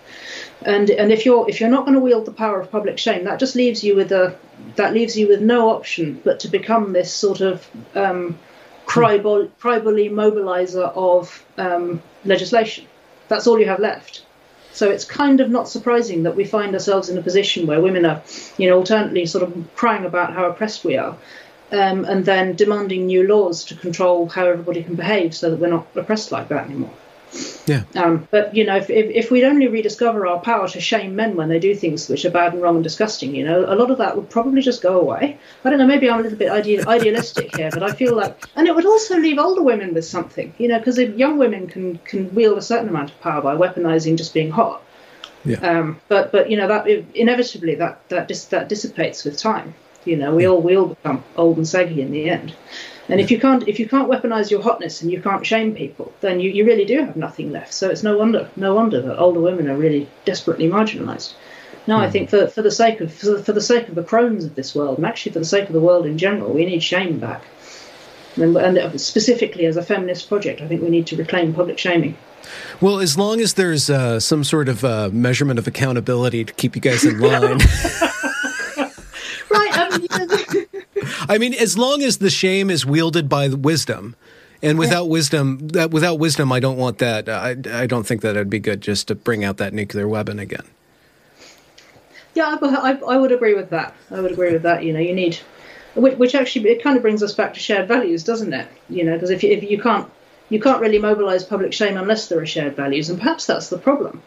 And 0.63 0.91
and 0.91 1.13
if 1.13 1.27
you're 1.27 1.49
if 1.49 1.61
you're 1.61 1.71
not 1.71 1.85
going 1.85 1.95
to 1.95 2.01
wield 2.01 2.25
the 2.25 2.33
power 2.33 2.61
of 2.61 2.71
public 2.71 2.99
shame, 2.99 3.25
that 3.25 3.39
just 3.39 3.55
leaves 3.55 3.85
you 3.85 3.95
with 3.95 4.13
a 4.13 4.37
that 4.77 4.95
leaves 4.95 5.17
you 5.17 5.29
with 5.29 5.41
no 5.41 5.71
option 5.71 6.21
but 6.25 6.41
to 6.41 6.49
become 6.49 6.93
this 6.93 7.13
sort 7.13 7.41
of 7.41 7.69
um, 7.95 8.39
tribally 8.87 9.51
mobilizer 9.61 10.93
of 10.95 11.45
um, 11.59 12.03
legislation. 12.25 12.87
That's 13.29 13.47
all 13.47 13.59
you 13.59 13.67
have 13.67 13.81
left. 13.81 14.25
So 14.73 14.91
it's 14.91 15.05
kind 15.05 15.41
of 15.41 15.49
not 15.51 15.69
surprising 15.69 16.25
that 16.25 16.37
we 16.37 16.45
find 16.45 16.75
ourselves 16.75 17.09
in 17.09 17.17
a 17.17 17.23
position 17.23 17.67
where 17.67 17.81
women 17.81 18.05
are, 18.05 18.23
you 18.59 18.69
know, 18.69 18.77
alternately 18.77 19.25
sort 19.25 19.43
of 19.43 19.75
crying 19.75 20.05
about 20.05 20.35
how 20.35 20.45
oppressed 20.47 20.85
we 20.85 20.99
are, 20.99 21.17
um, 21.73 22.05
and 22.05 22.25
then 22.27 22.57
demanding 22.57 23.07
new 23.07 23.27
laws 23.27 23.65
to 23.65 23.75
control 23.75 24.29
how 24.29 24.47
everybody 24.47 24.83
can 24.83 24.95
behave 24.95 25.35
so 25.35 25.51
that 25.51 25.59
we're 25.59 25.69
not 25.69 25.87
oppressed 25.97 26.31
like 26.31 26.49
that 26.49 26.67
anymore. 26.67 26.93
Yeah. 27.67 27.83
Um, 27.97 28.29
but 28.31 28.55
you 28.55 28.65
know, 28.65 28.77
if, 28.77 28.89
if, 28.91 29.11
if 29.11 29.31
we'd 29.31 29.45
only 29.45 29.67
rediscover 29.67 30.27
our 30.27 30.39
power 30.39 30.69
to 30.69 30.81
shame 30.81 31.17
men 31.17 31.37
when 31.37 31.49
they 31.49 31.59
do 31.59 31.75
things 31.75 32.09
which 32.09 32.25
are 32.25 32.31
bad 32.31 32.53
and 32.53 32.63
wrong 32.63 32.77
and 32.77 32.85
disgusting, 32.85 33.35
you 33.35 33.45
know, 33.45 33.65
a 33.67 33.75
lot 33.75 33.91
of 33.91 33.99
that 33.99 34.17
would 34.17 34.31
probably 34.31 34.63
just 34.63 34.83
go 34.83 35.01
away. 35.01 35.39
I 35.65 35.71
don't 35.71 35.79
know. 35.79 35.87
Maybe 35.87 36.09
I'm 36.09 36.21
a 36.21 36.23
little 36.23 36.39
bit 36.39 36.51
ideal, 36.51 36.89
idealistic 36.89 37.57
here, 37.57 37.71
but 37.73 37.83
I 37.83 37.93
feel 37.93 38.15
like, 38.15 38.45
and 38.55 38.69
it 38.69 38.75
would 38.75 38.87
also 38.87 39.19
leave 39.19 39.39
older 39.39 39.63
women 39.63 39.95
with 39.95 40.05
something, 40.05 40.55
you 40.59 40.69
know, 40.69 40.79
because 40.79 40.99
young 40.99 41.39
women 41.39 41.67
can 41.67 41.99
can 41.99 42.33
wield 42.35 42.59
a 42.59 42.63
certain 42.63 42.89
amount 42.89 43.11
of 43.11 43.21
power 43.21 43.43
by 43.43 43.57
weaponizing 43.57 44.17
just 44.17 44.33
being 44.33 44.51
hot. 44.51 44.83
Yeah. 45.45 45.59
Um, 45.59 46.01
but 46.09 46.33
but 46.33 46.51
you 46.51 46.57
know 46.57 46.69
that 46.69 46.87
inevitably 47.15 47.77
that 47.77 48.09
that 48.09 48.29
dis, 48.29 48.47
that 48.47 48.69
dissipates 48.69 49.25
with 49.25 49.39
time. 49.39 49.75
You 50.05 50.17
know, 50.17 50.35
we 50.35 50.47
all 50.47 50.61
we 50.61 50.77
all 50.77 50.89
become 50.89 51.25
old 51.37 51.57
and 51.57 51.67
saggy 51.67 52.01
in 52.01 52.13
the 52.13 52.31
end. 52.31 52.55
And 53.09 53.21
if 53.21 53.31
you 53.31 53.39
can't 53.39 53.67
if 53.69 53.79
you 53.79 53.89
can't 53.89 54.09
weaponize 54.09 54.51
your 54.51 54.63
hotness 54.63 55.01
and 55.03 55.11
you 55.11 55.23
can't 55.23 55.47
shame 55.47 55.75
people, 55.75 56.13
then 56.21 56.41
you, 56.41 56.51
you 56.51 56.65
really 56.65 56.85
do 56.85 56.99
have 57.05 57.17
nothing 57.17 57.53
left. 57.53 57.73
So 57.73 57.89
it's 57.89 58.03
no 58.03 58.17
wonder 58.19 58.51
no 58.57 58.75
wonder 58.75 59.01
that 59.01 59.19
older 59.19 59.41
women 59.41 59.69
are 59.69 59.77
really 59.77 60.09
desperately 60.25 60.69
marginalized. 60.69 61.35
No. 61.87 61.99
I 61.99 62.07
hmm. 62.07 62.13
think 62.13 62.31
for, 62.31 62.49
for 62.49 62.63
the 62.63 62.71
sake 62.71 63.01
of 63.01 63.13
for, 63.13 63.39
for 63.43 63.53
the 63.53 63.61
sake 63.61 63.89
of 63.89 63.95
the 63.95 64.03
crones 64.03 64.45
of 64.45 64.55
this 64.55 64.75
world, 64.75 64.99
and 64.99 65.07
actually 65.07 65.33
for 65.33 65.39
the 65.39 65.45
sake 65.45 65.67
of 65.67 65.73
the 65.73 65.81
world 65.81 66.07
in 66.07 66.19
general, 66.19 66.53
we 66.53 66.67
need 66.67 66.83
shame 66.83 67.19
back. 67.19 67.45
And, 68.37 68.57
and 68.57 69.01
specifically 69.01 69.65
as 69.65 69.79
a 69.79 69.83
feminist 69.83 70.29
project, 70.29 70.61
I 70.61 70.69
think 70.69 70.83
we 70.83 70.91
need 70.91 71.07
to 71.07 71.17
reclaim 71.17 71.55
public 71.55 71.79
shaming. 71.79 72.19
Well, 72.81 72.99
as 72.99 73.17
long 73.17 73.41
as 73.41 73.55
there's 73.55 73.89
uh, 73.89 74.21
some 74.21 74.45
sort 74.45 74.69
of 74.69 74.85
uh, 74.85 75.09
measurement 75.13 75.59
of 75.59 75.67
accountability 75.67 76.45
to 76.45 76.53
keep 76.53 76.77
you 76.77 76.83
guys 76.83 77.05
in 77.05 77.19
line. 77.19 77.41
right. 79.51 79.71
I 79.73 79.99
mean, 79.99 80.67
I 81.29 81.39
mean, 81.39 81.55
as 81.55 81.77
long 81.77 82.03
as 82.03 82.19
the 82.19 82.31
shame 82.31 82.71
is 82.71 82.87
wielded 82.87 83.29
by 83.29 83.49
wisdom, 83.49 84.17
and 84.63 84.79
without 84.79 85.05
yeah. 85.05 85.11
wisdom, 85.11 85.69
that 85.69 85.91
without 85.91 86.19
wisdom, 86.19 86.53
I 86.53 86.61
don't 86.61 86.79
want 86.79 86.99
that. 86.99 87.29
I 87.29 87.57
I 87.71 87.87
don't 87.87 88.07
think 88.07 88.23
that 88.23 88.31
it'd 88.31 88.51
be 88.51 88.59
good 88.59 88.81
just 88.81 89.09
to 89.09 89.15
bring 89.15 89.45
out 89.45 89.59
that 89.59 89.73
nuclear 89.73 90.09
weapon 90.09 90.39
again. 90.39 90.65
Yeah, 92.35 92.59
I, 92.61 92.67
I, 92.67 93.15
I 93.15 93.17
would 93.17 93.33
agree 93.33 93.55
with 93.55 93.71
that. 93.71 93.95
I 94.11 94.21
would 94.21 94.33
agree 94.33 94.53
with 94.53 94.63
that. 94.63 94.85
You 94.85 94.93
know, 94.93 95.01
you 95.01 95.15
need, 95.15 95.39
which, 95.95 96.19
which 96.19 96.35
actually 96.35 96.69
it 96.69 96.83
kind 96.83 96.97
of 96.97 97.03
brings 97.03 97.23
us 97.23 97.33
back 97.33 97.55
to 97.55 97.61
shared 97.61 97.89
values, 97.89 98.25
doesn't 98.25 98.53
it? 98.53 98.69
You 98.91 99.05
know, 99.05 99.15
because 99.15 99.31
if 99.31 99.43
you, 99.43 99.51
if 99.51 99.63
you 99.63 99.81
can't 99.81 100.11
you 100.49 100.61
can't 100.61 100.81
really 100.81 100.99
mobilize 100.99 101.45
public 101.45 101.73
shame 101.73 101.97
unless 101.97 102.29
there 102.29 102.41
are 102.41 102.47
shared 102.47 102.77
values, 102.77 103.11
and 103.11 103.19
perhaps 103.19 103.47
that's 103.47 103.69
the 103.69 103.79
problem. 103.79 104.23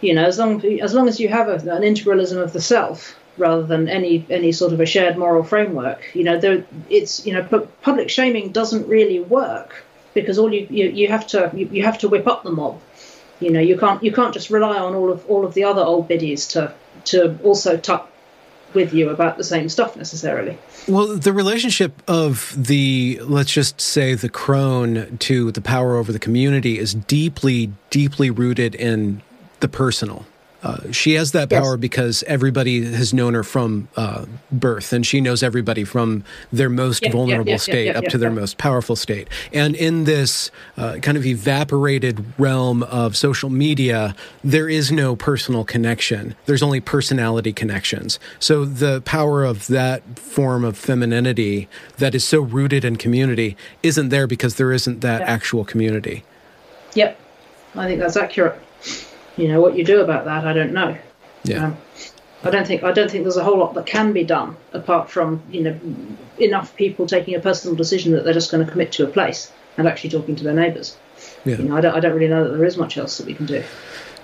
You 0.00 0.14
know, 0.14 0.24
as 0.24 0.38
long 0.38 0.64
as 0.80 0.94
long 0.94 1.08
as 1.08 1.20
you 1.20 1.28
have 1.28 1.48
a, 1.48 1.54
an 1.54 1.82
integralism 1.82 2.38
of 2.42 2.52
the 2.52 2.60
self 2.60 3.16
rather 3.38 3.62
than 3.62 3.88
any 3.88 4.24
any 4.30 4.52
sort 4.52 4.72
of 4.72 4.80
a 4.80 4.86
shared 4.86 5.16
moral 5.16 5.42
framework, 5.42 6.14
you 6.14 6.24
know, 6.24 6.38
there 6.38 6.64
it's 6.88 7.26
you 7.26 7.32
know, 7.32 7.68
public 7.82 8.10
shaming 8.10 8.52
doesn't 8.52 8.86
really 8.88 9.20
work 9.20 9.84
because 10.14 10.38
all 10.38 10.52
you 10.52 10.66
you, 10.70 10.88
you 10.88 11.08
have 11.08 11.26
to 11.28 11.50
you, 11.54 11.66
you 11.66 11.82
have 11.84 11.98
to 11.98 12.08
whip 12.08 12.26
up 12.26 12.42
the 12.42 12.50
mob. 12.50 12.80
You 13.40 13.50
know, 13.50 13.60
you 13.60 13.78
can't 13.78 14.02
you 14.02 14.12
can't 14.12 14.32
just 14.32 14.50
rely 14.50 14.78
on 14.78 14.94
all 14.94 15.12
of 15.12 15.26
all 15.26 15.44
of 15.44 15.54
the 15.54 15.64
other 15.64 15.82
old 15.82 16.08
biddies 16.08 16.48
to 16.48 16.72
to 17.06 17.38
also 17.42 17.76
tuck 17.76 18.10
with 18.74 18.92
you 18.92 19.10
about 19.10 19.36
the 19.36 19.44
same 19.44 19.68
stuff 19.68 19.96
necessarily. 19.96 20.58
Well, 20.86 21.16
the 21.16 21.32
relationship 21.32 22.02
of 22.06 22.52
the, 22.56 23.18
let's 23.22 23.52
just 23.52 23.80
say, 23.80 24.14
the 24.14 24.28
crone 24.28 25.18
to 25.18 25.50
the 25.50 25.60
power 25.60 25.96
over 25.96 26.12
the 26.12 26.18
community 26.18 26.78
is 26.78 26.94
deeply, 26.94 27.72
deeply 27.90 28.30
rooted 28.30 28.74
in 28.74 29.22
the 29.60 29.68
personal. 29.68 30.26
Uh, 30.66 30.90
she 30.90 31.14
has 31.14 31.30
that 31.30 31.48
power 31.48 31.74
yes. 31.74 31.80
because 31.80 32.22
everybody 32.24 32.84
has 32.84 33.14
known 33.14 33.34
her 33.34 33.44
from 33.44 33.86
uh, 33.96 34.26
birth, 34.50 34.92
and 34.92 35.06
she 35.06 35.20
knows 35.20 35.40
everybody 35.40 35.84
from 35.84 36.24
their 36.52 36.68
most 36.68 37.04
yeah, 37.04 37.12
vulnerable 37.12 37.46
yeah, 37.46 37.52
yeah, 37.52 37.58
state 37.58 37.94
up 37.94 38.04
to 38.06 38.18
their 38.18 38.32
most 38.32 38.58
powerful 38.58 38.96
state. 38.96 39.28
And 39.52 39.76
in 39.76 40.04
this 40.04 40.50
uh, 40.76 40.96
kind 41.00 41.16
of 41.16 41.24
evaporated 41.24 42.24
realm 42.36 42.82
of 42.82 43.16
social 43.16 43.48
media, 43.48 44.16
there 44.42 44.68
is 44.68 44.90
no 44.90 45.14
personal 45.14 45.62
connection. 45.62 46.34
There's 46.46 46.64
only 46.64 46.80
personality 46.80 47.52
connections. 47.52 48.18
So 48.40 48.64
the 48.64 49.02
power 49.02 49.44
of 49.44 49.68
that 49.68 50.18
form 50.18 50.64
of 50.64 50.76
femininity 50.76 51.68
that 51.98 52.12
is 52.12 52.24
so 52.24 52.40
rooted 52.40 52.84
in 52.84 52.96
community 52.96 53.56
isn't 53.84 54.08
there 54.08 54.26
because 54.26 54.56
there 54.56 54.72
isn't 54.72 55.00
that 55.02 55.22
actual 55.22 55.64
community. 55.64 56.24
Yep, 56.94 57.20
I 57.76 57.86
think 57.86 58.00
that's 58.00 58.16
accurate. 58.16 58.60
You 59.36 59.48
know 59.48 59.60
what 59.60 59.76
you 59.76 59.84
do 59.84 60.00
about 60.00 60.24
that, 60.24 60.46
I 60.46 60.52
don't 60.52 60.72
know. 60.72 60.96
Yeah. 61.44 61.66
Um, 61.66 61.76
I 62.42 62.50
don't 62.50 62.66
think 62.66 62.84
I 62.84 62.92
don't 62.92 63.10
think 63.10 63.24
there's 63.24 63.36
a 63.36 63.44
whole 63.44 63.58
lot 63.58 63.74
that 63.74 63.86
can 63.86 64.12
be 64.12 64.24
done 64.24 64.56
apart 64.72 65.10
from 65.10 65.42
you 65.50 65.62
know 65.62 65.80
enough 66.38 66.76
people 66.76 67.06
taking 67.06 67.34
a 67.34 67.40
personal 67.40 67.76
decision 67.76 68.12
that 68.12 68.24
they're 68.24 68.34
just 68.34 68.50
going 68.50 68.64
to 68.64 68.70
commit 68.70 68.92
to 68.92 69.04
a 69.04 69.08
place 69.08 69.52
and 69.76 69.88
actually 69.88 70.10
talking 70.10 70.36
to 70.36 70.44
their 70.44 70.54
neighbours. 70.54 70.96
Yeah. 71.44 71.56
You 71.56 71.64
know, 71.64 71.76
I 71.76 71.80
don't 71.80 71.94
I 71.94 72.00
don't 72.00 72.14
really 72.14 72.28
know 72.28 72.44
that 72.44 72.56
there 72.56 72.64
is 72.64 72.76
much 72.76 72.96
else 72.96 73.18
that 73.18 73.26
we 73.26 73.34
can 73.34 73.46
do. 73.46 73.64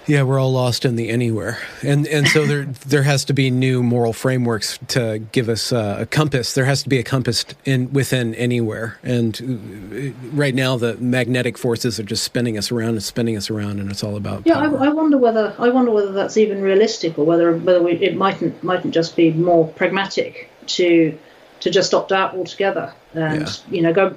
Yeah, 0.07 0.23
we're 0.25 0.39
all 0.39 0.53
lost 0.53 0.85
in 0.85 0.97
the 0.97 1.09
anywhere, 1.11 1.59
and 1.83 2.07
and 2.09 2.27
so 2.29 2.45
there 2.47 2.65
there 2.87 3.03
has 3.03 3.25
to 3.27 3.33
be 3.33 3.51
new 3.51 3.83
moral 3.83 4.13
frameworks 4.13 4.79
to 4.89 5.21
give 5.33 5.49
us 5.49 5.73
uh, 5.73 5.99
a 6.01 6.07
compass. 6.07 6.55
There 6.55 6.65
has 6.65 6.83
to 6.83 6.89
be 6.89 6.99
a 6.99 7.03
compass 7.03 7.45
in 7.65 7.93
within 7.93 8.35
anywhere, 8.35 8.99
and 9.03 9.41
uh, 9.41 10.29
right 10.33 10.55
now 10.55 10.77
the 10.77 10.97
magnetic 10.97 11.57
forces 11.57 12.01
are 12.01 12.05
just 12.05 12.25
spinning 12.25 12.59
us 12.59 12.73
around 12.73 12.91
and 12.91 13.03
spinning 13.03 13.37
us 13.37 13.51
around, 13.51 13.79
and 13.79 13.91
it's 13.91 14.03
all 14.03 14.17
about. 14.17 14.47
Yeah, 14.47 14.59
I, 14.59 14.87
I, 14.87 14.89
wonder 14.89 15.19
whether 15.19 15.55
I 15.59 15.69
wonder 15.69 15.93
whether 15.93 16.13
that's 16.13 16.37
even 16.37 16.63
realistic, 16.63 17.19
or 17.19 17.25
whether 17.25 17.57
whether 17.57 17.83
we, 17.83 17.93
it 17.93 18.17
mightn't 18.17 18.63
mightn't 18.63 18.95
just 18.95 19.15
be 19.17 19.31
more 19.31 19.69
pragmatic 19.69 20.51
to 20.67 21.19
to 21.61 21.71
just 21.71 21.95
opt 21.95 22.11
out 22.11 22.35
altogether 22.35 22.93
and 23.15 23.43
yeah. 23.43 23.53
you 23.71 23.83
know 23.83 23.93
go 23.93 24.15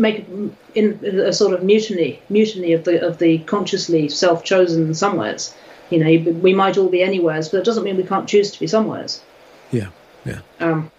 make 0.00 0.26
in 0.74 1.04
a 1.04 1.32
sort 1.32 1.54
of 1.54 1.62
mutiny, 1.62 2.20
mutiny 2.28 2.72
of 2.72 2.84
the 2.84 3.06
of 3.06 3.18
the 3.18 3.38
consciously 3.38 4.08
self-chosen 4.08 4.94
somewheres. 4.94 5.54
You 5.90 5.98
know, 5.98 6.32
we 6.32 6.54
might 6.54 6.78
all 6.78 6.88
be 6.88 7.02
anywheres, 7.02 7.48
but 7.48 7.58
it 7.58 7.64
doesn't 7.64 7.84
mean 7.84 7.96
we 7.96 8.04
can't 8.04 8.28
choose 8.28 8.50
to 8.52 8.60
be 8.60 8.66
somewheres. 8.66 9.22
Yeah, 9.70 9.88
yeah. 10.24 10.40
Um, 10.60 10.90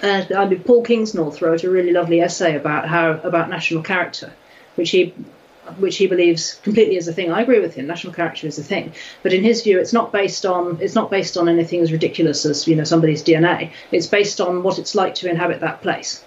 and 0.00 0.32
I 0.32 0.48
mean, 0.48 0.60
Paul 0.60 0.84
Kingsnorth 0.84 1.40
wrote 1.40 1.64
a 1.64 1.70
really 1.70 1.92
lovely 1.92 2.20
essay 2.20 2.56
about 2.56 2.88
how 2.88 3.12
about 3.12 3.50
national 3.50 3.82
character, 3.82 4.32
which 4.76 4.90
he 4.90 5.14
which 5.78 5.96
he 5.96 6.06
believes 6.08 6.54
completely 6.64 6.96
is 6.96 7.06
a 7.06 7.12
thing. 7.12 7.30
I 7.30 7.42
agree 7.42 7.60
with 7.60 7.74
him. 7.74 7.86
National 7.86 8.12
character 8.12 8.46
is 8.46 8.58
a 8.58 8.64
thing, 8.64 8.92
but 9.22 9.32
in 9.32 9.44
his 9.44 9.62
view, 9.62 9.78
it's 9.78 9.92
not 9.92 10.12
based 10.12 10.44
on 10.46 10.78
it's 10.80 10.94
not 10.94 11.10
based 11.10 11.36
on 11.36 11.48
anything 11.48 11.80
as 11.80 11.92
ridiculous 11.92 12.44
as 12.44 12.66
you 12.66 12.76
know 12.76 12.84
somebody's 12.84 13.22
DNA. 13.22 13.72
It's 13.90 14.06
based 14.06 14.40
on 14.40 14.62
what 14.62 14.78
it's 14.78 14.94
like 14.94 15.14
to 15.16 15.30
inhabit 15.30 15.60
that 15.60 15.82
place 15.82 16.24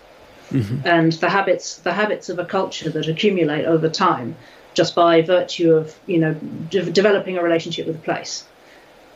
mm-hmm. 0.52 0.86
and 0.86 1.14
the 1.14 1.30
habits 1.30 1.78
the 1.78 1.94
habits 1.94 2.30
of 2.30 2.40
a 2.40 2.46
culture 2.46 2.90
that 2.90 3.08
accumulate 3.08 3.66
over 3.66 3.90
time 3.90 4.36
just 4.76 4.94
by 4.94 5.22
virtue 5.22 5.74
of 5.74 5.98
you 6.06 6.20
know 6.20 6.34
de- 6.34 6.92
developing 6.92 7.38
a 7.38 7.44
relationship 7.44 7.88
with 7.88 7.96
a 7.96 8.00
place. 8.00 8.46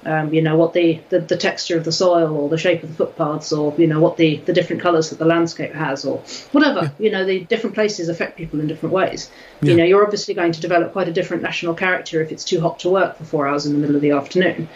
Um, 0.05 0.33
you 0.33 0.41
know 0.41 0.55
what 0.55 0.71
the, 0.71 1.01
the, 1.09 1.19
the 1.19 1.35
texture 1.35 1.77
of 1.77 1.83
the 1.83 1.91
soil 1.91 2.33
or 2.37 2.47
the 2.47 2.57
shape 2.57 2.83
of 2.83 2.89
the 2.89 2.95
footpaths 2.95 3.51
or 3.51 3.75
you 3.77 3.85
know 3.85 3.99
what 3.99 4.15
the, 4.15 4.37
the 4.37 4.53
different 4.53 4.81
colours 4.81 5.09
that 5.09 5.19
the 5.19 5.25
landscape 5.25 5.73
has 5.73 6.05
or 6.05 6.19
whatever 6.53 6.83
yeah. 6.83 6.91
you 6.99 7.11
know 7.11 7.25
the 7.25 7.41
different 7.43 7.75
places 7.75 8.07
affect 8.07 8.37
people 8.37 8.61
in 8.61 8.67
different 8.67 8.93
ways 8.93 9.29
yeah. 9.61 9.71
you 9.71 9.77
know 9.77 9.83
you're 9.83 10.01
obviously 10.01 10.33
going 10.33 10.53
to 10.53 10.61
develop 10.61 10.93
quite 10.93 11.09
a 11.09 11.11
different 11.11 11.43
national 11.43 11.73
character 11.73 12.21
if 12.21 12.31
it's 12.31 12.45
too 12.45 12.61
hot 12.61 12.79
to 12.79 12.89
work 12.89 13.17
for 13.17 13.25
four 13.25 13.45
hours 13.45 13.65
in 13.65 13.73
the 13.73 13.77
middle 13.77 13.97
of 13.97 14.01
the 14.01 14.11
afternoon 14.11 14.69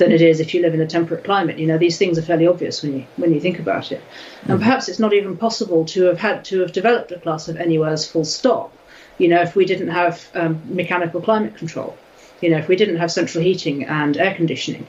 than 0.00 0.12
it 0.12 0.22
is 0.22 0.40
if 0.40 0.54
you 0.54 0.62
live 0.62 0.74
in 0.74 0.80
a 0.80 0.86
temperate 0.86 1.22
climate. 1.24 1.58
You 1.58 1.66
know, 1.66 1.78
these 1.78 1.98
things 1.98 2.18
are 2.18 2.22
fairly 2.22 2.46
obvious 2.46 2.82
when 2.82 2.94
you 2.94 3.06
when 3.16 3.32
you 3.32 3.40
think 3.40 3.60
about 3.60 3.92
it. 3.92 4.02
And 4.42 4.58
mm. 4.58 4.62
perhaps 4.62 4.88
it's 4.88 4.98
not 4.98 5.12
even 5.12 5.36
possible 5.36 5.84
to 5.86 6.04
have 6.04 6.18
had 6.18 6.44
to 6.46 6.60
have 6.60 6.72
developed 6.72 7.12
a 7.12 7.20
class 7.20 7.48
of 7.48 7.56
anywheres 7.56 8.10
full 8.10 8.24
stop. 8.24 8.72
You 9.18 9.28
know, 9.28 9.42
if 9.42 9.54
we 9.54 9.66
didn't 9.66 9.88
have 9.88 10.26
um, 10.34 10.62
mechanical 10.74 11.20
climate 11.20 11.56
control, 11.56 11.96
you 12.40 12.48
know, 12.48 12.56
if 12.56 12.66
we 12.66 12.76
didn't 12.76 12.96
have 12.96 13.12
central 13.12 13.44
heating 13.44 13.84
and 13.84 14.16
air 14.16 14.34
conditioning, 14.34 14.86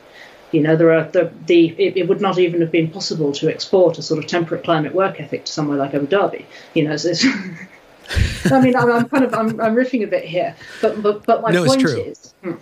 you 0.54 0.62
know, 0.62 0.78
there 0.78 0.94
are 0.94 1.04
the 1.04 1.30
the 1.46 1.68
it, 1.78 1.98
it, 1.98 2.08
would 2.08 2.22
not 2.22 2.40
even 2.40 2.62
have 2.62 2.72
been 2.72 2.90
possible 2.90 3.34
to 3.34 3.50
export 3.50 3.98
a 3.98 4.02
sort 4.02 4.24
of 4.24 4.28
temperate 4.28 4.64
climate 4.64 4.96
work 4.96 5.20
ethic 5.20 5.46
to 5.46 5.52
somewhere 5.52 5.78
like 5.78 5.94
Abu 5.94 6.08
Dhabi. 6.08 6.46
You 6.74 6.88
know, 6.88 6.96
so 6.96 7.12
I 8.46 8.62
mean, 8.62 8.76
I'm, 8.78 8.90
I'm, 8.92 9.10
kind 9.10 9.26
of 9.26 9.34
I'm, 9.34 9.60
I'm 9.60 9.76
riffing 9.76 10.04
a 10.04 10.08
bit 10.08 10.24
here, 10.24 10.56
but 10.82 11.04
but 11.04 11.26
but 11.26 11.42
my 11.42 11.52
no, 11.52 11.66
point 11.66 11.84
is. 11.84 12.34
Hmm, 12.44 12.54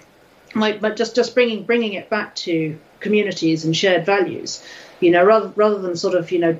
like, 0.55 0.81
but 0.81 0.95
just 0.95 1.15
just 1.15 1.35
bringing 1.35 1.63
bringing 1.63 1.93
it 1.93 2.09
back 2.09 2.35
to 2.35 2.77
communities 2.99 3.65
and 3.65 3.75
shared 3.75 4.05
values, 4.05 4.63
you 4.99 5.11
know, 5.11 5.23
rather 5.23 5.49
rather 5.55 5.79
than 5.79 5.95
sort 5.95 6.15
of 6.15 6.31
you 6.31 6.39
know 6.39 6.57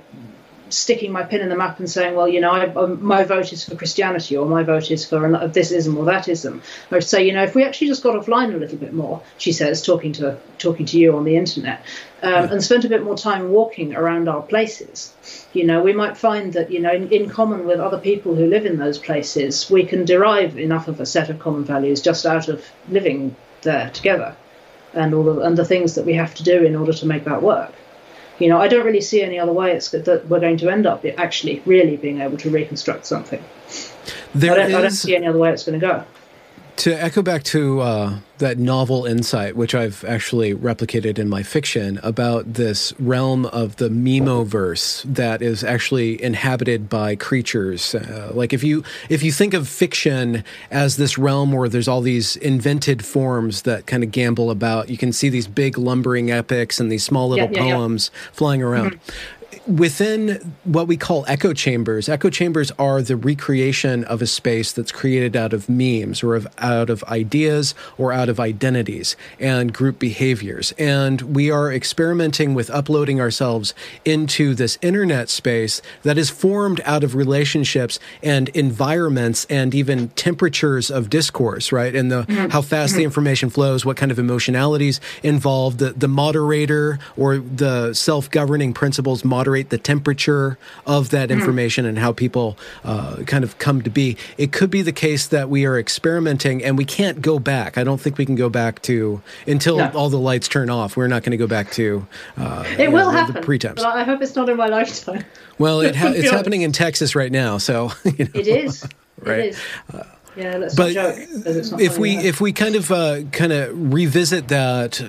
sticking 0.70 1.12
my 1.12 1.24
pin 1.24 1.42
in 1.42 1.50
the 1.50 1.56
map 1.56 1.80
and 1.80 1.90
saying, 1.90 2.16
well, 2.16 2.28
you 2.28 2.40
know, 2.40 2.52
I, 2.52 2.68
um, 2.74 3.04
my 3.04 3.24
vote 3.24 3.52
is 3.52 3.64
for 3.64 3.76
Christianity 3.76 4.38
or 4.38 4.46
my 4.46 4.64
vote 4.64 4.92
is 4.92 5.06
for 5.06 5.48
this 5.48 5.72
ism 5.72 5.98
or 5.98 6.06
that 6.06 6.28
ism. 6.28 6.62
I 6.92 6.96
would 6.96 7.04
say, 7.04 7.26
you 7.26 7.34
know, 7.34 7.44
if 7.44 7.56
we 7.56 7.64
actually 7.64 7.88
just 7.88 8.04
got 8.04 8.16
offline 8.16 8.54
a 8.54 8.58
little 8.58 8.78
bit 8.78 8.94
more, 8.94 9.22
she 9.38 9.52
says, 9.52 9.82
talking 9.82 10.14
to 10.14 10.38
talking 10.58 10.86
to 10.88 11.00
you 11.00 11.16
on 11.16 11.24
the 11.24 11.36
internet, 11.38 11.84
um, 12.22 12.52
and 12.52 12.64
spent 12.64 12.86
a 12.86 12.90
bit 12.90 13.04
more 13.04 13.18
time 13.18 13.50
walking 13.50 13.96
around 13.96 14.28
our 14.28 14.42
places, 14.42 15.14
you 15.54 15.66
know, 15.66 15.82
we 15.82 15.94
might 15.94 16.18
find 16.18 16.54
that, 16.54 16.72
you 16.72 16.80
know, 16.80 16.92
in, 16.92 17.10
in 17.10 17.30
common 17.30 17.66
with 17.66 17.80
other 17.80 18.00
people 18.00 18.36
who 18.36 18.46
live 18.46 18.66
in 18.66 18.78
those 18.78 18.98
places, 18.98 19.70
we 19.70 19.84
can 19.86 20.06
derive 20.06 20.58
enough 20.58 20.88
of 20.88 21.00
a 21.00 21.06
set 21.06 21.30
of 21.30 21.40
common 21.40 21.64
values 21.64 22.02
just 22.02 22.26
out 22.26 22.48
of 22.48 22.66
living 22.90 23.36
there 23.62 23.90
together 23.92 24.36
and 24.94 25.14
all 25.14 25.30
of, 25.30 25.40
and 25.40 25.58
the 25.58 25.66
things 25.66 25.96
that 25.96 26.06
we 26.06 26.14
have 26.14 26.34
to 26.36 26.44
do 26.44 26.64
in 26.64 26.76
order 26.76 26.94
to 26.94 27.06
make 27.06 27.24
that 27.26 27.42
work. 27.42 27.74
You 28.40 28.48
know, 28.48 28.60
I 28.60 28.68
don't 28.68 28.86
really 28.86 29.02
see 29.02 29.22
any 29.22 29.38
other 29.38 29.52
way 29.52 29.74
it's 29.74 29.90
that 29.90 30.26
we're 30.30 30.40
going 30.40 30.58
to 30.58 30.70
end 30.70 30.86
up 30.86 31.06
actually 31.18 31.62
really 31.66 31.98
being 31.98 32.22
able 32.22 32.38
to 32.38 32.50
reconstruct 32.50 33.06
something. 33.06 33.44
There 34.34 34.54
I, 34.54 34.56
don't, 34.56 34.70
is, 34.70 34.76
I 34.76 34.82
don't 34.82 34.92
see 34.92 35.16
any 35.16 35.28
other 35.28 35.38
way 35.38 35.52
it's 35.52 35.64
going 35.64 35.80
to 35.80 35.86
go 35.86 36.06
to 36.80 36.94
echo 36.94 37.22
back 37.22 37.44
to 37.44 37.82
uh, 37.82 38.20
that 38.38 38.58
novel 38.58 39.06
insight, 39.06 39.58
which 39.58 39.76
I've 39.76 40.06
actually 40.06 40.56
replicated 40.56 41.20
in 41.20 41.28
my 41.28 41.44
fiction 41.44 42.00
about 42.04 42.54
this 42.54 42.94
realm 43.00 43.46
of 43.48 43.76
the 43.76 43.90
Memoverse 43.90 45.04
that 45.04 45.42
is 45.42 45.62
actually 45.62 46.22
inhabited 46.24 46.90
by 46.90 47.18
creatures. 47.18 47.94
Uh, 47.94 48.32
like 48.34 48.54
if 48.54 48.64
you 48.64 48.84
if 49.10 49.24
you 49.24 49.34
think 49.34 49.54
of 49.54 49.68
fiction 49.68 50.46
as 50.72 50.96
this 50.96 51.18
realm 51.18 51.52
where 51.52 51.68
there's 51.68 51.90
all 51.90 52.02
these 52.02 52.38
invented 52.38 53.04
forms 53.04 53.64
that 53.64 53.86
kind 53.86 54.02
of 54.02 54.12
gambol 54.12 54.50
about, 54.50 54.90
you 54.90 54.98
can 54.98 55.12
see 55.12 55.28
these 55.28 55.48
big 55.48 55.78
lumbering 55.78 56.32
epics 56.32 56.80
and 56.80 56.90
these 56.90 57.04
small 57.04 57.28
little 57.28 57.52
yeah, 57.52 57.62
yeah, 57.62 57.74
poems 57.74 58.10
yeah. 58.14 58.30
flying 58.32 58.64
around. 58.64 58.94
Mm-hmm 58.94 59.39
within 59.70 60.54
what 60.64 60.88
we 60.88 60.98
call 60.98 61.24
echo 61.28 61.54
chambers, 61.54 62.10
echo 62.10 62.30
chambers 62.30 62.72
are 62.80 63.02
the 63.02 63.16
recreation 63.16 64.04
of 64.06 64.22
a 64.22 64.28
space 64.28 64.72
that's 64.72 64.92
created 64.92 65.36
out 65.36 65.54
of 65.54 65.70
memes 65.70 66.24
or 66.24 66.36
of, 66.36 66.48
out 66.58 66.90
of 66.90 67.04
ideas 67.04 67.76
or 67.98 68.12
out 68.12 68.30
of 68.30 68.40
identities 68.40 69.16
and 69.40 69.72
group 69.72 70.00
behaviors. 70.00 70.74
And 70.80 71.22
we 71.22 71.52
are 71.52 71.72
experimenting 71.72 72.56
with 72.56 72.70
uploading 72.72 73.22
ourselves 73.22 73.76
into 74.04 74.56
this 74.56 74.80
internet 74.82 75.30
space 75.30 75.82
that 76.04 76.18
is 76.18 76.30
formed 76.32 76.82
out 76.86 77.04
of 77.04 77.14
relationships 77.14 78.00
and 78.24 78.50
environments 78.50 79.46
and 79.46 79.76
even 79.76 80.10
temperatures 80.10 80.90
of 80.90 81.10
discourse, 81.10 81.72
right? 81.72 81.96
And 81.96 82.12
the 82.12 82.24
mm-hmm. 82.24 82.50
how 82.50 82.62
fast 82.62 82.94
the 82.94 83.00
mm-hmm. 83.00 83.06
information 83.06 83.50
flows, 83.50 83.86
what 83.86 83.98
kind 83.98 84.12
of 84.12 84.18
emotionalities 84.18 85.00
involved, 85.22 85.78
the, 85.78 85.92
the 85.92 86.08
moderator 86.08 86.98
or 87.16 87.38
the 87.38 87.94
self-governing 87.94 88.74
principles 88.74 89.24
moderate 89.60 89.70
the 89.70 89.78
temperature 89.78 90.58
of 90.86 91.10
that 91.10 91.30
Mm-hmm. 91.30 91.40
information 91.40 91.86
and 91.86 92.00
how 92.00 92.12
people 92.14 92.58
uh, 92.84 93.18
kind 93.28 93.44
of 93.44 93.58
come 93.60 93.82
to 93.84 93.90
be. 93.90 94.16
It 94.38 94.52
could 94.52 94.70
be 94.72 94.82
the 94.82 94.92
case 94.94 95.28
that 95.28 95.50
we 95.50 95.66
are 95.66 95.78
experimenting 95.78 96.64
and 96.64 96.78
we 96.78 96.86
can't 96.86 97.22
go 97.22 97.40
back. 97.40 97.78
I 97.78 97.84
don't 97.84 98.00
think 98.02 98.18
we 98.18 98.26
can 98.26 98.36
go 98.36 98.50
back 98.50 98.82
to 98.84 99.22
until 99.46 99.78
No. 99.78 99.92
all 99.94 100.10
the 100.10 100.18
lights 100.18 100.48
turn 100.48 100.70
off. 100.70 100.96
We're 100.98 101.08
not 101.08 101.24
going 101.24 101.32
to 101.32 101.38
go 101.38 101.46
back 101.48 101.72
to 101.74 102.08
uh, 102.38 102.64
It 102.80 102.92
will 102.92 103.06
know, 103.12 103.18
happen. 103.18 103.36
the 103.36 103.42
pre-temps. 103.42 103.76
But 103.84 103.96
I 103.96 104.04
hope 104.04 104.22
it's 104.22 104.36
not 104.36 104.50
in 104.50 104.58
my 104.58 104.68
lifetime. 104.68 105.24
Well, 105.60 105.82
it 105.82 105.96
ha- 105.96 106.14
it's 106.16 106.32
happening 106.32 106.62
in 106.64 106.72
Texas 106.72 107.16
right 107.16 107.32
now, 107.32 107.58
so 107.60 107.92
you 108.06 108.26
know. 108.26 108.32
It 108.34 108.48
is. 108.48 108.86
Right. 109.22 109.40
It 109.40 109.56
is. 109.56 109.60
Yeah, 110.38 110.56
let's 110.58 110.74
but 110.76 110.94
not 110.96 111.16
joke. 111.16 111.82
if 111.82 111.98
we 111.98 112.16
if 112.16 112.40
we 112.40 112.54
kind 112.54 112.76
of 112.78 112.90
uh, 112.90 113.24
kind 113.34 113.52
of 113.52 113.94
revisit 113.94 114.48
that 114.48 115.02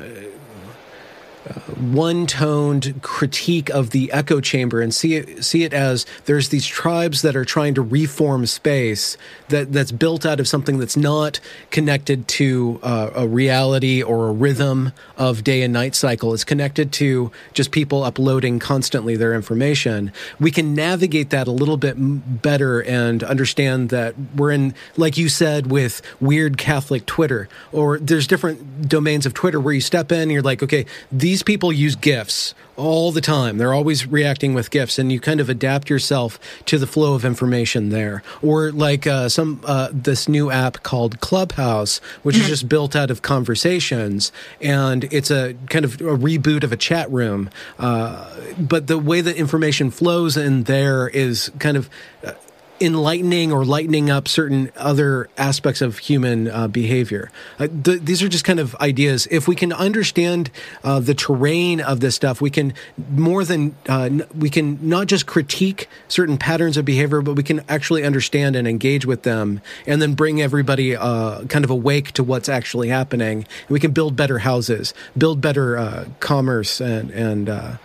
uh, 1.48 1.52
one-toned 1.80 3.00
critique 3.02 3.70
of 3.70 3.90
the 3.90 4.12
echo 4.12 4.40
chamber 4.40 4.80
and 4.80 4.94
see 4.94 5.14
it 5.14 5.44
see 5.44 5.64
it 5.64 5.72
as 5.72 6.04
there's 6.26 6.50
these 6.50 6.66
tribes 6.66 7.22
that 7.22 7.34
are 7.34 7.44
trying 7.44 7.74
to 7.74 7.82
reform 7.82 8.44
space 8.44 9.16
that 9.48 9.72
that's 9.72 9.92
built 9.92 10.26
out 10.26 10.40
of 10.40 10.46
something 10.46 10.78
that's 10.78 10.96
not 10.96 11.40
connected 11.70 12.28
to 12.28 12.78
uh, 12.82 13.10
a 13.14 13.26
reality 13.26 14.02
or 14.02 14.28
a 14.28 14.32
rhythm 14.32 14.92
of 15.16 15.42
day 15.44 15.62
and 15.62 15.72
night 15.72 15.94
cycle. 15.94 16.34
It's 16.34 16.44
connected 16.44 16.92
to 16.94 17.30
just 17.54 17.70
people 17.70 18.02
uploading 18.02 18.58
constantly 18.58 19.16
their 19.16 19.34
information. 19.34 20.12
We 20.38 20.50
can 20.50 20.74
navigate 20.74 21.30
that 21.30 21.46
a 21.46 21.52
little 21.52 21.76
bit 21.76 21.94
better 22.42 22.82
and 22.82 23.22
understand 23.22 23.90
that 23.90 24.14
we're 24.34 24.50
in 24.50 24.74
like 24.96 25.16
you 25.16 25.28
said 25.28 25.70
with 25.70 26.02
weird 26.20 26.58
catholic 26.58 27.06
twitter 27.06 27.48
or 27.72 27.98
there's 27.98 28.26
different 28.26 28.88
domains 28.88 29.26
of 29.26 29.34
twitter 29.34 29.60
where 29.60 29.74
you 29.74 29.80
step 29.80 30.10
in 30.10 30.22
and 30.22 30.32
you're 30.32 30.42
like 30.42 30.62
okay 30.62 30.84
these 31.12 31.29
people 31.38 31.72
use 31.72 31.96
gifs 31.96 32.54
all 32.76 33.12
the 33.12 33.20
time. 33.20 33.58
They're 33.58 33.74
always 33.74 34.06
reacting 34.06 34.54
with 34.54 34.70
gifs 34.70 34.98
and 34.98 35.12
you 35.12 35.20
kind 35.20 35.38
of 35.38 35.48
adapt 35.48 35.90
yourself 35.90 36.38
to 36.64 36.78
the 36.78 36.86
flow 36.86 37.14
of 37.14 37.24
information 37.24 37.90
there. 37.90 38.22
Or 38.42 38.72
like 38.72 39.06
uh, 39.06 39.28
some 39.28 39.60
uh, 39.64 39.90
this 39.92 40.28
new 40.28 40.50
app 40.50 40.82
called 40.82 41.20
clubhouse 41.20 41.98
which 42.22 42.36
is 42.36 42.46
just 42.46 42.68
built 42.68 42.96
out 42.96 43.10
of 43.10 43.22
conversations 43.22 44.32
and 44.60 45.04
it's 45.12 45.30
a 45.30 45.54
kind 45.68 45.84
of 45.84 46.00
a 46.00 46.16
reboot 46.16 46.64
of 46.64 46.72
a 46.72 46.76
chat 46.76 47.10
room. 47.10 47.50
Uh, 47.78 48.30
but 48.58 48.86
the 48.86 48.98
way 48.98 49.20
that 49.20 49.36
information 49.36 49.90
flows 49.90 50.36
in 50.36 50.64
there 50.64 51.08
is 51.08 51.50
kind 51.58 51.76
of 51.76 51.90
uh, 52.24 52.32
enlightening 52.80 53.52
or 53.52 53.64
lightening 53.64 54.08
up 54.08 54.26
certain 54.26 54.72
other 54.76 55.28
aspects 55.36 55.82
of 55.82 55.98
human 55.98 56.48
uh, 56.48 56.66
behavior. 56.66 57.30
Uh, 57.58 57.68
th- 57.84 58.00
these 58.00 58.22
are 58.22 58.28
just 58.28 58.44
kind 58.44 58.58
of 58.58 58.74
ideas. 58.76 59.28
If 59.30 59.46
we 59.46 59.54
can 59.54 59.72
understand 59.72 60.50
uh, 60.82 61.00
the 61.00 61.14
terrain 61.14 61.80
of 61.80 62.00
this 62.00 62.14
stuff, 62.14 62.40
we 62.40 62.50
can 62.50 62.72
more 63.10 63.44
than 63.44 63.76
uh, 63.88 64.02
n- 64.02 64.26
we 64.34 64.48
can 64.48 64.78
not 64.80 65.08
just 65.08 65.26
critique 65.26 65.88
certain 66.08 66.38
patterns 66.38 66.76
of 66.76 66.84
behavior, 66.84 67.20
but 67.20 67.34
we 67.34 67.42
can 67.42 67.62
actually 67.68 68.02
understand 68.02 68.56
and 68.56 68.66
engage 68.66 69.04
with 69.04 69.24
them, 69.24 69.60
and 69.86 70.00
then 70.00 70.14
bring 70.14 70.40
everybody 70.40 70.96
uh, 70.96 71.44
kind 71.44 71.64
of 71.64 71.70
awake 71.70 72.12
to 72.12 72.24
what's 72.24 72.48
actually 72.48 72.88
happening. 72.88 73.38
And 73.40 73.70
we 73.70 73.80
can 73.80 73.92
build 73.92 74.16
better 74.16 74.38
houses, 74.38 74.94
build 75.16 75.40
better 75.40 75.76
uh, 75.76 76.06
commerce 76.20 76.80
and 76.80 77.10
and 77.10 77.78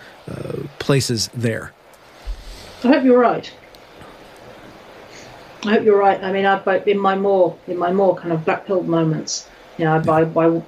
places 0.80 1.30
there. 1.34 1.72
I 2.84 2.88
hope 2.88 3.04
you're 3.04 3.20
right. 3.20 3.52
I 5.66 5.74
hope 5.74 5.84
you're 5.84 5.97
right. 5.97 6.22
I 6.24 6.32
mean, 6.32 6.45
I, 6.45 6.78
in 6.86 6.99
my 6.99 7.16
more 7.16 7.57
in 7.68 7.78
my 7.78 7.91
more 7.91 8.16
kind 8.16 8.32
of 8.32 8.45
black 8.45 8.68
pilled 8.68 8.88
moments, 8.88 9.49
you 9.78 9.86
know, 9.86 9.99
by 9.99 10.24
by 10.24 10.61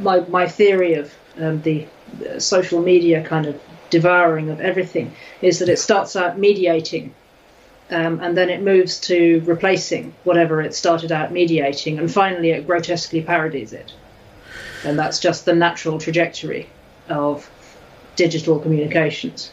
my 0.00 0.20
my 0.20 0.48
theory 0.48 0.94
of 0.94 1.14
um, 1.38 1.62
the 1.62 1.86
social 2.38 2.82
media 2.82 3.22
kind 3.22 3.46
of 3.46 3.60
devouring 3.90 4.50
of 4.50 4.60
everything 4.60 5.14
is 5.40 5.60
that 5.60 5.68
it 5.68 5.78
starts 5.78 6.16
out 6.16 6.38
mediating, 6.38 7.14
um, 7.90 8.18
and 8.20 8.36
then 8.36 8.50
it 8.50 8.60
moves 8.60 9.00
to 9.00 9.40
replacing 9.46 10.14
whatever 10.24 10.60
it 10.60 10.74
started 10.74 11.12
out 11.12 11.30
mediating, 11.30 11.98
and 11.98 12.12
finally 12.12 12.50
it 12.50 12.66
grotesquely 12.66 13.22
parodies 13.22 13.72
it, 13.72 13.92
and 14.84 14.98
that's 14.98 15.20
just 15.20 15.44
the 15.44 15.54
natural 15.54 15.98
trajectory 15.98 16.68
of 17.08 17.48
digital 18.16 18.58
communications. 18.58 19.52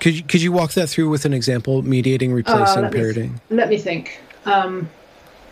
Could 0.00 0.16
you, 0.16 0.22
could 0.22 0.42
you 0.42 0.52
walk 0.52 0.72
that 0.72 0.88
through 0.88 1.08
with 1.08 1.24
an 1.24 1.32
example? 1.34 1.82
Mediating, 1.82 2.32
replacing, 2.32 2.78
Uh, 2.78 2.82
let 2.82 2.92
me 2.92 3.00
th- 3.00 3.14
parodying. 3.14 3.40
let 3.50 3.68
me 3.68 3.78
think. 3.78 4.20
Um, 4.44 4.88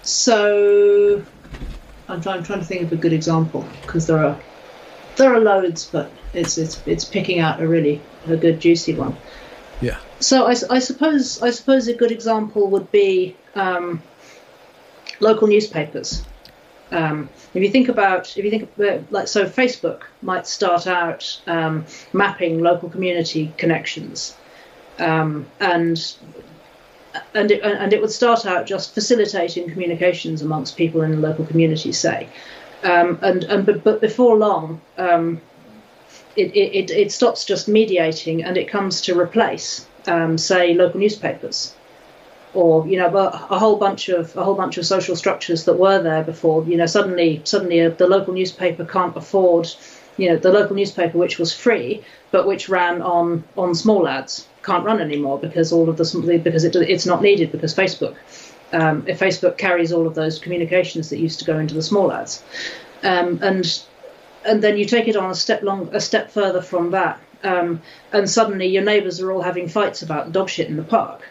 so 0.03 1.23
I'm 2.09 2.21
trying, 2.21 2.39
I'm 2.39 2.45
trying 2.45 2.61
to 2.61 2.65
think 2.65 2.83
of 2.83 2.93
a 2.93 2.97
good 2.97 3.13
example 3.13 3.65
because 3.83 4.07
there 4.07 4.19
are 4.19 4.39
there 5.17 5.35
are 5.35 5.41
loads, 5.41 5.87
but 5.91 6.11
it's 6.35 6.59
it's 6.59 6.81
it's 6.87 7.05
picking 7.05 7.41
out 7.41 7.61
a 7.61 7.67
really 7.67 8.01
a 8.29 8.37
good 8.37 8.61
juicy 8.61 8.95
one. 8.95 9.17
Yeah. 9.81 9.99
So 10.21 10.47
I, 10.47 10.55
I 10.71 10.79
suppose 10.79 11.43
I 11.43 11.51
suppose 11.51 11.89
a 11.89 11.95
good 11.95 12.13
example 12.13 12.69
would 12.69 12.91
be 12.93 13.35
um, 13.55 14.01
local 15.21 15.49
newspapers. 15.49 16.23
Um, 16.93 17.29
if 17.53 17.63
you 17.63 17.71
think 17.71 17.89
about 17.89 18.37
if 18.37 18.45
you 18.45 18.51
think 18.51 18.71
about, 18.77 19.13
like 19.13 19.29
so 19.29 19.45
Facebook 19.47 20.03
might 20.23 20.47
start 20.47 20.87
out 20.87 21.41
um, 21.47 21.85
mapping 22.13 22.63
local 22.63 22.89
community 22.89 23.53
connections. 23.57 24.37
Um, 24.99 25.47
and 25.61 25.99
and 27.35 27.51
it, 27.51 27.63
and 27.63 27.93
it 27.93 28.01
would 28.01 28.11
start 28.11 28.47
out 28.47 28.67
just 28.67 28.95
facilitating 28.95 29.71
communications 29.71 30.43
amongst 30.43 30.77
people 30.77 31.03
in 31.03 31.11
the 31.11 31.17
local 31.17 31.47
community, 31.47 31.93
say, 31.93 32.29
um, 32.83 33.19
and 33.23 33.45
and 33.45 33.67
but, 33.67 33.85
but 33.85 34.01
before 34.01 34.37
long, 34.37 34.81
um, 34.99 35.41
it, 36.37 36.55
it 36.55 36.91
it 36.91 37.13
stops 37.13 37.45
just 37.45 37.69
mediating 37.69 38.45
and 38.45 38.57
it 38.57 38.69
comes 38.69 39.03
to 39.03 39.19
replace, 39.19 39.87
um, 40.07 40.39
say, 40.39 40.75
local 40.75 41.01
newspapers, 41.01 41.75
or 42.57 42.87
you 42.87 42.99
know, 42.99 43.15
a 43.15 43.59
whole 43.59 43.77
bunch 43.77 44.09
of 44.09 44.37
a 44.37 44.43
whole 44.45 44.55
bunch 44.55 44.79
of 44.79 44.87
social 44.87 45.15
structures 45.15 45.65
that 45.65 45.75
were 45.75 46.03
there 46.03 46.25
before. 46.25 46.65
You 46.65 46.77
know, 46.77 46.87
suddenly 46.87 47.43
suddenly 47.45 47.83
uh, 47.83 47.91
the 47.91 48.07
local 48.07 48.35
newspaper 48.35 48.85
can't 48.85 49.17
afford, 49.17 49.69
you 50.17 50.29
know, 50.29 50.37
the 50.37 50.51
local 50.51 50.75
newspaper 50.75 51.19
which 51.19 51.39
was 51.39 51.55
free 51.55 52.03
but 52.31 52.47
which 52.47 52.69
ran 52.69 53.03
on 53.03 53.45
on 53.57 53.75
small 53.75 54.09
ads 54.09 54.47
can't 54.63 54.85
run 54.85 55.01
anymore 55.01 55.39
because 55.39 55.73
all 55.73 55.89
of 55.89 55.97
the 55.97 56.41
because 56.43 56.65
it, 56.65 56.75
it's 56.77 57.07
not 57.07 57.23
needed 57.23 57.53
because 57.53 57.75
Facebook 57.75 58.17
um, 58.73 59.05
if 59.07 59.21
Facebook 59.21 59.57
carries 59.57 59.93
all 59.93 60.07
of 60.07 60.15
those 60.15 60.39
communications 60.39 61.11
that 61.11 61.19
used 61.19 61.39
to 61.39 61.45
go 61.45 61.59
into 61.59 61.75
the 61.75 61.83
small 61.83 62.13
ads 62.13 62.43
um, 63.03 63.39
and 63.43 63.83
and 64.45 64.63
then 64.63 64.77
you 64.77 64.85
take 64.85 65.09
it 65.09 65.17
on 65.17 65.31
a 65.31 65.35
step 65.35 65.63
long 65.63 65.89
a 65.95 66.01
step 66.01 66.31
further 66.31 66.61
from 66.61 66.91
that 66.91 67.21
um, 67.43 67.81
and 68.13 68.29
suddenly 68.29 68.67
your 68.67 68.83
neighbours 68.83 69.21
are 69.21 69.31
all 69.31 69.43
having 69.43 69.69
fights 69.69 70.03
about 70.03 70.33
dog 70.33 70.51
shit 70.51 70.69
in 70.69 70.77
the 70.77 70.83
park 70.83 71.23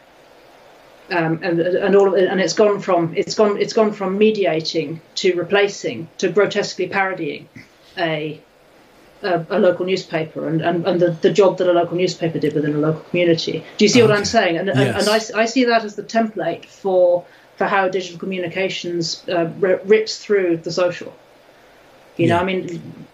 um, 1.12 1.40
and 1.44 1.60
and 1.60 1.96
all 1.96 2.08
of 2.08 2.16
it, 2.16 2.28
and 2.30 2.40
it's 2.42 2.54
gone 2.54 2.80
from 2.80 3.14
it's 3.16 3.36
gone 3.36 3.58
it's 3.62 3.74
gone 3.74 3.94
from 3.94 4.18
mediating 4.18 5.02
to 5.16 5.34
replacing 5.36 6.08
to 6.18 6.30
grotesquely 6.30 6.88
parodying 6.88 7.48
a 7.98 8.42
a, 9.22 9.46
a 9.50 9.60
local 9.60 9.86
newspaper 9.86 10.48
and, 10.48 10.62
and, 10.62 10.86
and 10.86 11.00
the, 11.00 11.12
the 11.12 11.32
job 11.32 11.58
that 11.58 11.68
a 11.68 11.72
local 11.74 11.98
newspaper 11.98 12.38
did 12.38 12.54
within 12.54 12.76
a 12.76 12.78
local 12.78 13.02
community. 13.10 13.64
Do 13.78 13.86
you 13.86 13.90
see 13.90 14.02
what 14.02 14.12
I'm 14.12 14.26
saying? 14.26 14.58
And, 14.58 14.70
and, 14.70 14.80
Yes. 14.80 15.08
and 15.08 15.38
I, 15.38 15.42
I 15.42 15.46
see 15.46 15.66
that 15.66 15.84
as 15.84 15.96
the 15.96 16.04
template 16.04 16.66
for 16.66 17.26
for 17.56 17.66
how 17.66 17.88
digital 17.88 18.20
communications 18.20 19.24
uh, 19.30 19.50
rips 19.60 20.18
through 20.18 20.58
the 20.58 20.72
social. 20.72 21.16
You 22.18 22.28
know, 22.28 22.38
I 22.38 22.44
mean, 22.44 23.08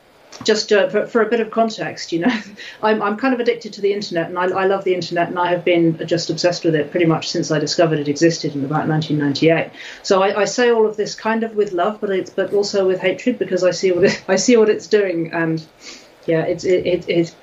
just 0.43 0.71
uh, 0.71 0.89
for, 0.89 1.05
for 1.05 1.21
a 1.21 1.29
bit 1.29 1.39
of 1.39 1.51
context, 1.51 2.11
you 2.11 2.19
know, 2.19 2.39
I'm, 2.83 3.01
I'm 3.01 3.17
kind 3.17 3.33
of 3.33 3.39
addicted 3.39 3.73
to 3.73 3.81
the 3.81 3.93
internet 3.93 4.27
and 4.29 4.37
I, 4.37 4.45
I 4.45 4.65
love 4.65 4.83
the 4.83 4.93
internet 4.93 5.29
and 5.29 5.39
I 5.39 5.49
have 5.49 5.63
been 5.63 6.05
just 6.07 6.29
obsessed 6.29 6.63
with 6.63 6.75
it 6.75 6.91
pretty 6.91 7.05
much 7.05 7.29
since 7.29 7.51
I 7.51 7.59
discovered 7.59 7.99
it 7.99 8.07
existed 8.07 8.55
in 8.55 8.63
about 8.63 8.87
1998. 8.87 9.71
So 10.03 10.23
I, 10.23 10.41
I 10.41 10.45
say 10.45 10.71
all 10.71 10.87
of 10.87 10.97
this 10.97 11.15
kind 11.15 11.43
of 11.43 11.55
with 11.55 11.71
love, 11.71 11.99
but 12.01 12.09
it's 12.09 12.29
but 12.29 12.53
also 12.53 12.87
with 12.87 12.99
hatred 12.99 13.39
because 13.39 13.63
I 13.63 13.71
see 13.71 13.91
what 13.91 14.05
it, 14.05 14.23
I 14.27 14.35
see 14.35 14.57
what 14.57 14.69
it's 14.69 14.87
doing 14.87 15.31
and 15.31 15.65
yeah, 16.25 16.41
it's 16.41 16.63
it, 16.63 16.85
it, 16.85 17.09
it 17.09 17.35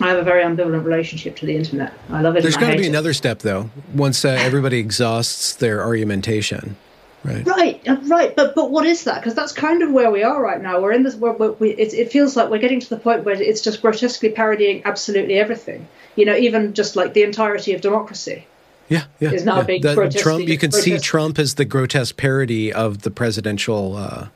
I 0.00 0.08
have 0.08 0.18
a 0.18 0.22
very 0.22 0.44
ambivalent 0.44 0.84
relationship 0.84 1.36
to 1.36 1.46
the 1.46 1.56
internet. 1.56 1.92
I 2.10 2.22
love 2.22 2.36
it. 2.36 2.42
There's 2.42 2.56
got 2.56 2.70
to 2.70 2.76
be 2.76 2.84
it. 2.84 2.88
another 2.88 3.12
step, 3.12 3.40
though, 3.40 3.70
once 3.94 4.24
uh, 4.24 4.28
everybody 4.28 4.78
exhausts 4.78 5.56
their 5.56 5.82
argumentation, 5.82 6.76
right? 7.24 7.46
Right, 7.46 7.88
uh, 7.88 7.96
right, 8.04 8.34
but 8.34 8.54
but 8.54 8.70
what 8.70 8.86
is 8.86 9.04
that? 9.04 9.16
Because 9.16 9.34
that's 9.34 9.52
kind 9.52 9.82
of 9.82 9.92
where 9.92 10.10
we 10.10 10.22
are 10.22 10.40
right 10.40 10.60
now. 10.60 10.80
We're 10.80 10.92
in 10.92 11.02
this. 11.02 11.14
Where 11.16 11.32
we, 11.32 11.70
it, 11.70 11.94
it 11.94 12.12
feels 12.12 12.36
like 12.36 12.50
we're 12.50 12.58
getting 12.58 12.80
to 12.80 12.88
the 12.88 12.98
point 12.98 13.24
where 13.24 13.40
it's 13.40 13.60
just 13.60 13.82
grotesquely 13.82 14.30
parodying 14.30 14.82
absolutely 14.84 15.38
everything. 15.38 15.88
You 16.16 16.24
know, 16.26 16.36
even 16.36 16.74
just 16.74 16.96
like 16.96 17.14
the 17.14 17.22
entirety 17.22 17.74
of 17.74 17.80
democracy. 17.80 18.46
Yeah, 18.88 19.04
yeah. 19.20 19.32
Is 19.32 19.44
now 19.44 19.58
yeah. 19.58 19.62
being 19.64 19.82
That 19.82 20.16
Trump, 20.16 20.48
you 20.48 20.56
can 20.56 20.72
see. 20.72 20.98
Trump 20.98 21.38
as 21.38 21.54
the 21.54 21.64
grotesque 21.64 22.16
parody 22.16 22.72
of 22.72 23.02
the 23.02 23.10
presidential. 23.10 23.96
Uh, 23.96 24.28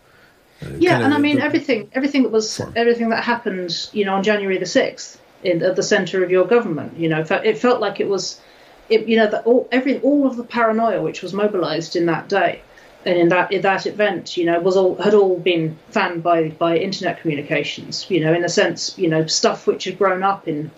Yeah, 0.79 0.91
kind 0.91 1.03
of 1.03 1.07
and 1.07 1.15
I 1.15 1.19
mean 1.19 1.37
the- 1.37 1.45
everything, 1.45 1.89
everything 1.93 2.23
that 2.25 2.33
was, 2.33 2.57
Form. 2.57 2.73
everything 2.77 3.09
that 3.09 3.25
happened, 3.25 3.89
you 3.93 4.05
know, 4.05 4.15
on 4.15 4.23
January 4.23 4.59
the 4.59 4.67
sixth, 4.67 5.21
in 5.43 5.63
at 5.63 5.75
the 5.75 5.83
center 5.83 6.23
of 6.23 6.31
your 6.31 6.45
government. 6.47 6.99
You 6.99 7.09
know, 7.09 7.21
it 7.21 7.29
felt, 7.29 7.45
it 7.45 7.59
felt 7.59 7.81
like 7.81 7.99
it 7.99 8.09
was, 8.09 8.41
it, 8.89 9.09
you 9.09 9.17
know, 9.17 9.27
that 9.27 9.45
all 9.47 9.69
every 9.73 9.99
all 10.01 10.27
of 10.27 10.37
the 10.37 10.45
paranoia 10.45 11.01
which 11.01 11.23
was 11.23 11.33
mobilized 11.33 11.97
in 11.97 12.07
that 12.07 12.29
day, 12.29 12.61
and 13.05 13.19
in 13.19 13.29
that 13.29 13.53
in 13.53 13.63
that 13.63 13.87
event, 13.87 14.37
you 14.37 14.45
know, 14.45 14.61
was 14.61 14.77
all 14.77 14.97
had 14.97 15.15
all 15.15 15.39
been 15.39 15.77
fanned 15.91 16.23
by 16.23 16.51
by 16.51 16.77
internet 16.77 17.21
communications. 17.21 18.07
You 18.09 18.21
know, 18.25 18.33
in 18.33 18.45
a 18.45 18.49
sense, 18.49 18.97
you 18.99 19.09
know, 19.09 19.27
stuff 19.27 19.67
which 19.67 19.85
had 19.85 19.99
grown 19.99 20.23
up 20.23 20.49
in 20.49 20.71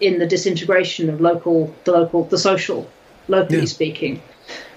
in 0.00 0.18
the 0.18 0.26
disintegration 0.26 1.10
of 1.10 1.20
local, 1.20 1.74
the 1.84 1.92
local, 1.92 2.24
the 2.24 2.38
social, 2.38 2.88
locally 3.26 3.60
Yeah. 3.60 3.64
speaking. 3.66 4.22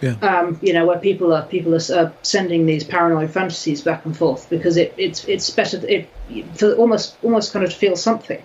Yeah. 0.02 0.16
Um, 0.22 0.60
you 0.62 0.74
know, 0.74 0.86
where 0.86 1.00
people 1.00 1.34
are 1.34 1.44
people 1.44 1.74
are 1.74 1.94
uh, 1.94 2.12
sending 2.24 2.66
these 2.66 2.84
paranoid 2.84 3.32
fantasies 3.32 3.82
back 3.82 4.06
and 4.06 4.16
forth 4.16 4.50
because 4.50 4.76
it, 4.78 4.94
it's 4.98 5.24
it's 5.26 5.50
better 5.50 5.80
it 5.88 6.10
for 6.56 6.74
almost 6.74 7.16
almost 7.24 7.54
kind 7.54 7.64
of 7.64 7.72
to 7.72 7.78
feel 7.78 7.96
something. 7.96 8.42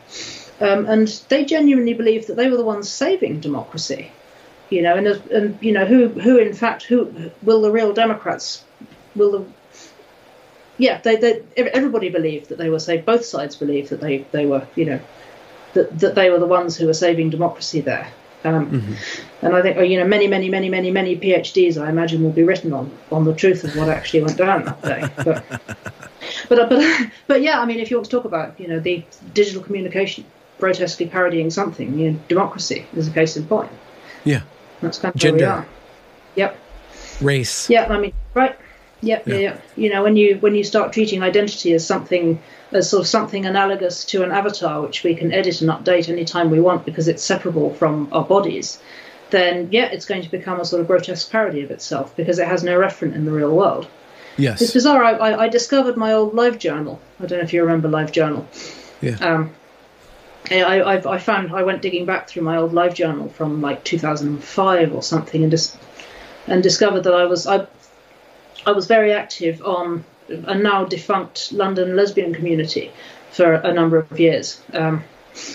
Um, 0.61 0.87
and 0.87 1.09
they 1.29 1.45
genuinely 1.45 1.95
believed 1.95 2.29
that 2.29 2.37
they 2.37 2.49
were 2.49 2.57
the 2.57 2.65
ones 2.65 2.89
saving 2.89 3.41
democracy. 3.41 4.11
You 4.71 4.83
know, 4.83 4.97
and 4.97 5.07
and 5.07 5.59
you 5.61 5.73
know 5.73 5.85
who 5.85 6.09
who 6.09 6.39
in 6.39 6.53
fact 6.53 6.85
who 6.85 7.31
will 7.43 7.63
the 7.63 7.71
real 7.71 7.93
Democrats 7.93 8.65
will 9.15 9.31
the 9.33 9.45
yeah 10.79 11.01
they, 11.01 11.17
they 11.17 11.43
everybody 11.57 12.09
believed 12.09 12.49
that 12.49 12.59
they 12.59 12.69
were 12.69 12.81
saved. 12.81 13.07
Both 13.07 13.25
sides 13.25 13.57
believed 13.57 13.91
that 13.91 14.01
they 14.01 14.19
they 14.33 14.47
were 14.47 14.67
you 14.75 14.85
know 14.87 15.01
that 15.75 15.99
that 16.01 16.15
they 16.15 16.31
were 16.31 16.39
the 16.39 16.47
ones 16.47 16.77
who 16.77 16.87
were 16.87 16.95
saving 16.95 17.31
democracy 17.31 17.81
there. 17.81 18.09
Um, 18.45 18.97
And 19.43 19.55
I 19.55 19.63
think, 19.63 19.77
you 19.89 19.99
know, 19.99 20.07
many, 20.07 20.29
many, 20.29 20.49
many, 20.49 20.69
many, 20.69 20.91
many 20.91 21.17
PhDs, 21.17 21.81
I 21.81 21.91
imagine, 21.91 22.23
will 22.23 22.33
be 22.33 22.43
written 22.43 22.73
on 22.73 22.91
on 23.13 23.25
the 23.25 23.35
truth 23.35 23.65
of 23.65 23.77
what 23.77 23.89
actually 23.89 24.23
went 24.23 24.37
down 24.37 24.65
that 24.65 24.83
day. 24.83 25.09
But, 25.17 25.45
but, 26.49 26.69
but, 26.69 27.11
but 27.27 27.43
yeah, 27.43 27.61
I 27.61 27.67
mean, 27.67 27.79
if 27.79 27.91
you 27.91 27.99
want 27.99 28.07
to 28.07 28.11
talk 28.11 28.25
about, 28.25 28.59
you 28.59 28.69
know, 28.69 28.81
the 28.81 29.05
digital 29.35 29.63
communication 29.63 30.25
grotesquely 30.59 31.07
parodying 31.07 31.51
something, 31.51 31.99
you 31.99 32.13
know, 32.13 32.19
democracy 32.29 32.87
is 32.97 33.09
a 33.09 33.11
case 33.11 33.37
in 33.37 33.47
point. 33.47 33.71
Yeah. 34.25 34.43
That's 34.81 34.99
kind 34.99 35.15
of 35.15 35.21
Gender. 35.21 35.39
where 35.39 35.47
we 35.47 35.53
are. 35.53 35.67
Yep. 36.37 36.59
Race. 37.21 37.71
Yeah, 37.71 37.87
I 37.87 37.99
mean, 37.99 38.13
right. 38.35 38.57
Yep, 39.03 39.27
yeah. 39.27 39.35
Yeah. 39.35 39.41
yeah, 39.41 39.59
You 39.77 39.91
know, 39.91 40.03
when 40.03 40.17
you 40.17 40.37
when 40.39 40.55
you 40.55 40.65
start 40.65 40.93
treating 40.93 41.23
identity 41.23 41.73
as 41.75 41.87
something 41.87 42.41
as 42.73 42.91
sort 42.91 43.03
of 43.03 43.07
something 43.07 43.47
analogous 43.47 44.05
to 44.07 44.23
an 44.23 44.33
avatar, 44.33 44.81
which 44.83 45.03
we 45.03 45.15
can 45.15 45.33
edit 45.33 45.61
and 45.61 45.71
update 45.71 46.09
anytime 46.09 46.51
we 46.51 46.61
want 46.61 46.85
because 46.85 47.09
it's 47.09 47.23
separable 47.23 47.75
from 47.75 48.09
our 48.13 48.25
bodies, 48.25 48.79
then 49.31 49.69
yeah, 49.71 49.87
it's 49.87 50.07
going 50.07 50.23
to 50.23 50.31
become 50.31 50.61
a 50.61 50.65
sort 50.65 50.81
of 50.81 50.87
grotesque 50.87 51.31
parody 51.31 51.63
of 51.63 51.71
itself 51.71 52.17
because 52.17 52.39
it 52.39 52.49
has 52.49 52.63
no 52.63 52.79
referent 52.79 53.15
in 53.15 53.25
the 53.25 53.33
real 53.33 53.55
world. 53.55 53.87
Yes, 54.39 54.61
it's 54.61 54.73
bizarre. 54.73 55.05
I, 55.05 55.13
I, 55.13 55.43
I 55.45 55.49
discovered 55.49 55.97
my 55.97 56.13
old 56.13 56.35
live 56.35 56.59
journal. 56.59 57.01
I 57.21 57.27
don't 57.27 57.39
know 57.39 57.45
if 57.45 57.53
you 57.53 57.63
remember 57.63 57.89
live 57.89 58.13
journal. 58.13 58.47
Yeah. 59.01 59.17
Um, 59.21 59.53
I, 60.51 60.81
I, 60.81 61.15
I 61.15 61.19
found 61.19 61.53
I 61.53 61.63
went 61.63 61.83
digging 61.83 62.07
back 62.07 62.29
through 62.29 62.43
my 62.43 62.57
old 62.57 62.73
live 62.73 62.95
journal 62.95 63.29
from 63.29 63.61
like 63.61 63.85
2005 63.85 64.95
or 64.95 65.03
something, 65.03 65.43
and 65.43 65.51
just 65.51 65.77
and 66.47 66.63
discovered 66.63 67.03
that 67.03 67.15
I 67.15 67.27
was 67.27 67.47
I 67.47 67.67
I 68.67 68.73
was 68.73 68.87
very 68.87 69.13
active 69.13 69.65
on 69.65 70.05
a 70.29 70.55
now 70.55 70.85
defunct 70.85 71.53
London 71.53 71.97
lesbian 71.97 72.35
community 72.35 72.91
for 73.31 73.55
a 73.55 73.73
number 73.73 73.99
of 73.99 74.19
years. 74.19 74.61
Um, 74.73 75.05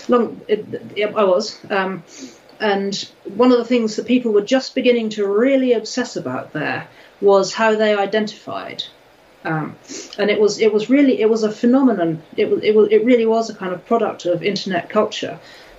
long, 0.08 0.40
I 0.48 1.24
was. 1.24 1.58
Um, 1.70 2.04
and 2.60 2.94
one 3.24 3.50
of 3.50 3.58
the 3.58 3.64
things 3.64 3.96
that 3.96 4.06
people 4.06 4.32
were 4.32 4.42
just 4.42 4.74
beginning 4.74 5.10
to 5.10 5.26
really 5.26 5.72
obsess 5.72 6.16
about 6.16 6.52
there 6.52 6.86
was 7.20 7.52
how 7.52 7.74
they 7.74 7.94
identified. 7.94 8.84
Um, 9.44 9.76
and 10.18 10.30
it 10.30 10.40
was 10.40 10.60
it 10.60 10.72
was 10.72 10.88
really 10.88 11.20
it 11.20 11.28
was 11.28 11.42
a 11.42 11.50
phenomenon. 11.50 12.22
It 12.36 12.50
was 12.50 12.62
it 12.62 12.74
was 12.74 12.88
it 12.90 13.04
really 13.04 13.26
was 13.26 13.50
a 13.50 13.54
kind 13.54 13.72
of 13.72 13.84
product 13.86 14.24
of 14.26 14.42
internet 14.42 14.88
culture, 14.88 15.38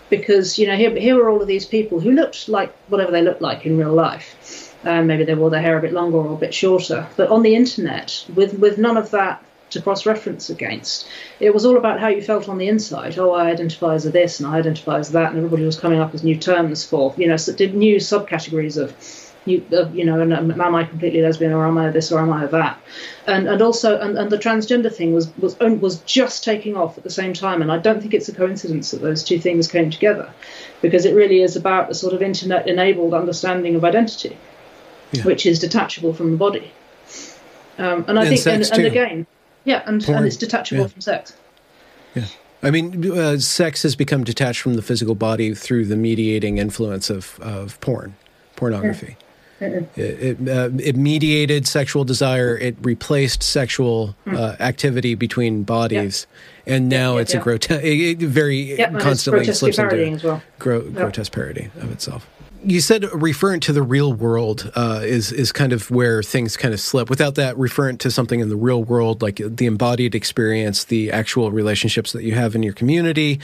because 0.09 0.59
you 0.59 0.67
know 0.67 0.75
here 0.75 0.95
here 0.95 1.15
were 1.15 1.29
all 1.29 1.41
of 1.41 1.47
these 1.47 1.65
people 1.65 1.99
who 1.99 2.11
looked 2.11 2.49
like 2.49 2.73
whatever 2.87 3.11
they 3.11 3.21
looked 3.21 3.41
like 3.41 3.65
in 3.65 3.77
real 3.77 3.93
life. 3.93 4.75
Um, 4.85 5.07
maybe 5.07 5.23
they 5.23 5.35
wore 5.35 5.49
their 5.49 5.61
hair 5.61 5.77
a 5.77 5.81
bit 5.81 5.93
longer 5.93 6.17
or 6.17 6.33
a 6.33 6.37
bit 6.37 6.53
shorter, 6.53 7.07
but 7.15 7.29
on 7.29 7.41
the 7.41 7.55
internet 7.55 8.25
with 8.35 8.53
with 8.59 8.77
none 8.77 8.97
of 8.97 9.11
that 9.11 9.43
to 9.69 9.81
cross 9.81 10.05
reference 10.05 10.49
against. 10.49 11.07
It 11.39 11.53
was 11.53 11.65
all 11.65 11.77
about 11.77 11.99
how 11.99 12.09
you 12.09 12.21
felt 12.21 12.47
on 12.47 12.57
the 12.57 12.67
inside. 12.67 13.17
Oh, 13.17 13.31
I 13.31 13.49
identify 13.49 13.95
as 13.95 14.03
this 14.03 14.39
and 14.39 14.47
I 14.47 14.57
identify 14.57 14.99
as 14.99 15.11
that, 15.11 15.29
and 15.29 15.37
everybody 15.37 15.63
was 15.63 15.79
coming 15.79 15.99
up 15.99 16.13
with 16.13 16.23
new 16.23 16.37
terms 16.37 16.83
for 16.83 17.13
you 17.17 17.27
know 17.27 17.35
new 17.35 17.97
subcategories 17.97 18.81
of. 18.81 18.95
You, 19.45 19.65
of, 19.73 19.93
you 19.93 20.05
know, 20.05 20.21
and 20.21 20.33
um, 20.33 20.61
am 20.61 20.73
I 20.73 20.85
completely 20.85 21.21
lesbian, 21.21 21.51
or 21.51 21.65
am 21.67 21.77
I 21.77 21.91
this, 21.91 22.11
or 22.13 22.19
am 22.19 22.31
I 22.31 22.45
that? 22.45 22.79
And 23.27 23.47
and 23.47 23.61
also, 23.61 23.99
and, 23.99 24.17
and 24.17 24.29
the 24.29 24.37
transgender 24.37 24.93
thing 24.93 25.13
was 25.13 25.27
was 25.37 25.59
was 25.59 25.97
just 26.03 26.45
taking 26.45 26.77
off 26.77 26.97
at 26.97 27.03
the 27.03 27.09
same 27.09 27.33
time. 27.33 27.61
And 27.61 27.69
I 27.69 27.77
don't 27.77 27.99
think 27.99 28.13
it's 28.13 28.29
a 28.29 28.33
coincidence 28.33 28.91
that 28.91 29.01
those 29.01 29.21
two 29.21 29.39
things 29.39 29.67
came 29.67 29.89
together, 29.91 30.31
because 30.81 31.03
it 31.03 31.13
really 31.13 31.41
is 31.41 31.57
about 31.57 31.91
a 31.91 31.93
sort 31.93 32.13
of 32.13 32.21
internet-enabled 32.21 33.13
understanding 33.13 33.75
of 33.75 33.83
identity, 33.83 34.37
Yeah. 35.11 35.23
which 35.23 35.45
is 35.45 35.59
detachable 35.59 36.13
from 36.13 36.31
the 36.31 36.37
body. 36.37 36.71
Um, 37.77 38.05
and 38.07 38.17
I 38.17 38.25
And 38.25 38.39
think, 38.39 38.47
and, 38.47 38.71
and 38.71 38.85
again, 38.85 39.27
yeah, 39.65 39.83
and, 39.85 40.01
Porn, 40.01 40.19
and 40.19 40.27
it's 40.27 40.37
detachable 40.37 40.83
yeah. 40.83 40.87
from 40.87 41.01
sex. 41.01 41.33
Yeah. 42.15 42.25
I 42.61 42.71
mean, 42.71 43.11
uh, 43.11 43.39
sex 43.39 43.83
has 43.83 43.95
become 43.95 44.23
detached 44.23 44.61
from 44.61 44.75
the 44.75 44.81
physical 44.81 45.15
body 45.15 45.53
through 45.53 45.87
the 45.87 45.97
mediating 45.97 46.59
influence 46.59 47.09
of, 47.09 47.37
of 47.41 47.77
porn, 47.81 48.15
pornography. 48.55 49.17
It, 49.63 50.39
it, 50.41 50.49
uh, 50.49 50.69
it 50.79 50.95
mediated 50.95 51.67
sexual 51.67 52.03
desire. 52.03 52.57
It 52.57 52.75
replaced 52.81 53.43
sexual 53.43 54.15
uh, 54.27 54.55
activity 54.59 55.15
between 55.15 55.63
bodies, 55.63 56.27
and 56.65 56.89
now. 56.89 57.15
Yeah, 57.15 57.21
it's 57.21 57.33
yeah. 57.33 57.39
a 57.39 57.43
grotesque, 57.43 58.17
very 58.19 58.77
Yep, 58.77 58.99
constantly 58.99 59.45
slips 59.53 59.77
into 59.77 60.19
well. 60.23 60.43
gro- 60.59 60.89
grotesque 60.89 61.31
parody 61.31 61.69
of 61.79 61.91
itself. 61.91 62.27
You 62.65 62.79
said 62.79 63.01
referent 63.03 63.59
to 63.63 63.73
the 63.73 63.81
real 63.81 64.13
world 64.13 64.71
uh, 64.75 65.01
is 65.03 65.33
is 65.33 65.51
kind 65.51 65.73
of 65.73 65.91
where 65.91 66.23
things 66.23 66.55
kind 66.55 66.73
of 66.73 66.79
slip. 66.79 67.09
Without 67.09 67.35
that, 67.35 67.55
referent 67.57 67.99
to 67.99 68.11
something 68.11 68.39
in 68.39 68.47
the 68.47 68.55
real 68.55 68.83
world, 68.83 69.21
like 69.21 69.41
the 69.43 69.65
embodied 69.65 70.15
experience, 70.15 70.85
the 70.85 71.11
actual 71.11 71.51
relationships 71.51 72.13
that 72.13 72.23
you 72.23 72.35
have 72.35 72.55
in 72.55 72.63
your 72.63 72.73
community. 72.73 73.41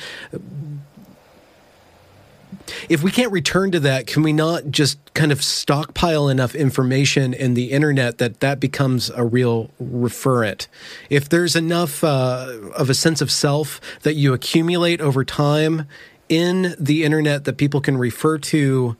If 2.87 3.03
we 3.03 3.11
can't 3.11 3.31
return 3.31 3.71
to 3.71 3.79
that, 3.81 4.07
can 4.07 4.23
we 4.23 4.33
not 4.33 4.69
just 4.71 4.97
kind 5.13 5.31
of 5.31 5.43
stockpile 5.43 6.29
enough 6.29 6.55
information 6.55 7.33
in 7.33 7.53
the 7.53 7.71
internet 7.71 8.17
that 8.17 8.39
that 8.39 8.59
becomes 8.59 9.09
a 9.11 9.23
real 9.23 9.69
referent? 9.81 10.67
If 11.09 11.29
there's 11.29 11.55
enough 11.55 12.03
uh, 12.03 12.51
of 12.75 12.89
a 12.89 12.93
sense 12.93 13.21
of 13.21 13.31
self 13.31 13.79
that 14.01 14.15
you 14.15 14.33
accumulate 14.33 15.01
over 15.01 15.23
time 15.23 15.87
in 16.27 16.75
the 16.79 17.03
internet 17.03 17.45
that 17.45 17.57
people 17.57 17.81
can 17.81 17.97
refer 17.97 18.37
to, 18.37 18.95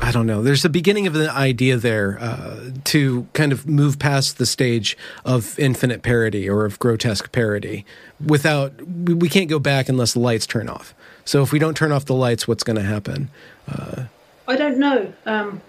I 0.00 0.10
don't 0.10 0.26
know. 0.26 0.42
There's 0.42 0.64
a 0.64 0.68
beginning 0.68 1.06
of 1.06 1.14
an 1.14 1.28
idea 1.28 1.76
there 1.76 2.18
uh, 2.20 2.70
to 2.84 3.26
kind 3.34 3.52
of 3.52 3.68
move 3.68 3.98
past 3.98 4.38
the 4.38 4.46
stage 4.46 4.96
of 5.24 5.58
infinite 5.58 6.02
parody 6.02 6.48
or 6.48 6.64
of 6.64 6.78
grotesque 6.78 7.30
parody 7.30 7.84
without, 8.24 8.72
we 8.86 9.14
we 9.14 9.28
can't 9.28 9.48
go 9.48 9.58
back 9.58 9.88
unless 9.88 10.14
the 10.14 10.20
lights 10.20 10.46
turn 10.46 10.68
off. 10.68 10.94
So 11.24 11.42
if 11.42 11.52
we 11.52 11.58
don't 11.58 11.76
turn 11.76 11.92
off 11.92 12.04
the 12.04 12.14
lights, 12.14 12.48
what's 12.48 12.64
going 12.64 12.76
to 12.76 12.82
happen? 12.82 13.30
I 14.48 14.56
don't 14.56 14.78
know. 14.78 15.12
Um, 15.24 15.62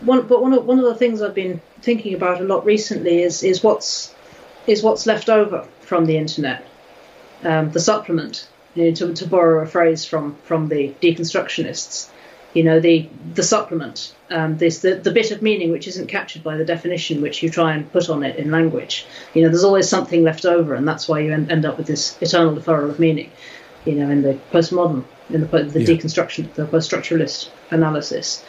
one, 0.00 0.26
but 0.26 0.40
one 0.40 0.52
of 0.52 0.64
one 0.64 0.78
of 0.78 0.84
the 0.84 0.94
things 0.94 1.20
I've 1.20 1.34
been 1.34 1.60
thinking 1.82 2.14
about 2.14 2.40
a 2.40 2.44
lot 2.44 2.64
recently 2.64 3.22
is 3.22 3.42
is 3.42 3.62
what's 3.62 4.14
is 4.66 4.82
what's 4.82 5.06
left 5.06 5.28
over 5.28 5.66
from 5.80 6.06
the 6.06 6.16
internet, 6.16 6.64
um, 7.42 7.70
the 7.72 7.80
supplement. 7.80 8.48
You 8.74 8.84
know, 8.84 8.94
to, 8.94 9.14
to 9.14 9.26
borrow 9.26 9.62
a 9.62 9.66
phrase 9.66 10.04
from 10.04 10.36
from 10.44 10.68
the 10.68 10.94
deconstructionists, 11.02 12.08
you 12.54 12.62
know, 12.62 12.78
the 12.78 13.08
the 13.34 13.42
supplement, 13.42 14.14
um, 14.30 14.58
this 14.58 14.78
the, 14.78 14.94
the 14.94 15.10
bit 15.10 15.32
of 15.32 15.42
meaning 15.42 15.72
which 15.72 15.88
isn't 15.88 16.06
captured 16.06 16.44
by 16.44 16.56
the 16.56 16.64
definition 16.64 17.20
which 17.20 17.42
you 17.42 17.50
try 17.50 17.74
and 17.74 17.90
put 17.92 18.08
on 18.08 18.22
it 18.22 18.36
in 18.36 18.52
language. 18.52 19.06
You 19.34 19.42
know, 19.42 19.48
there's 19.48 19.64
always 19.64 19.88
something 19.88 20.22
left 20.22 20.44
over, 20.44 20.74
and 20.74 20.86
that's 20.86 21.08
why 21.08 21.18
you 21.18 21.32
end, 21.32 21.50
end 21.50 21.64
up 21.64 21.78
with 21.78 21.88
this 21.88 22.16
eternal 22.22 22.54
deferral 22.54 22.90
of 22.90 23.00
meaning. 23.00 23.30
You 23.84 23.94
know, 23.94 24.10
in 24.10 24.22
the 24.22 24.38
postmodern, 24.52 25.04
in 25.30 25.40
the 25.40 25.46
the 25.46 25.80
Yeah. 25.80 25.88
deconstruction, 25.88 26.52
the 26.54 26.66
post-structuralist 26.66 27.48
analysis. 27.70 28.44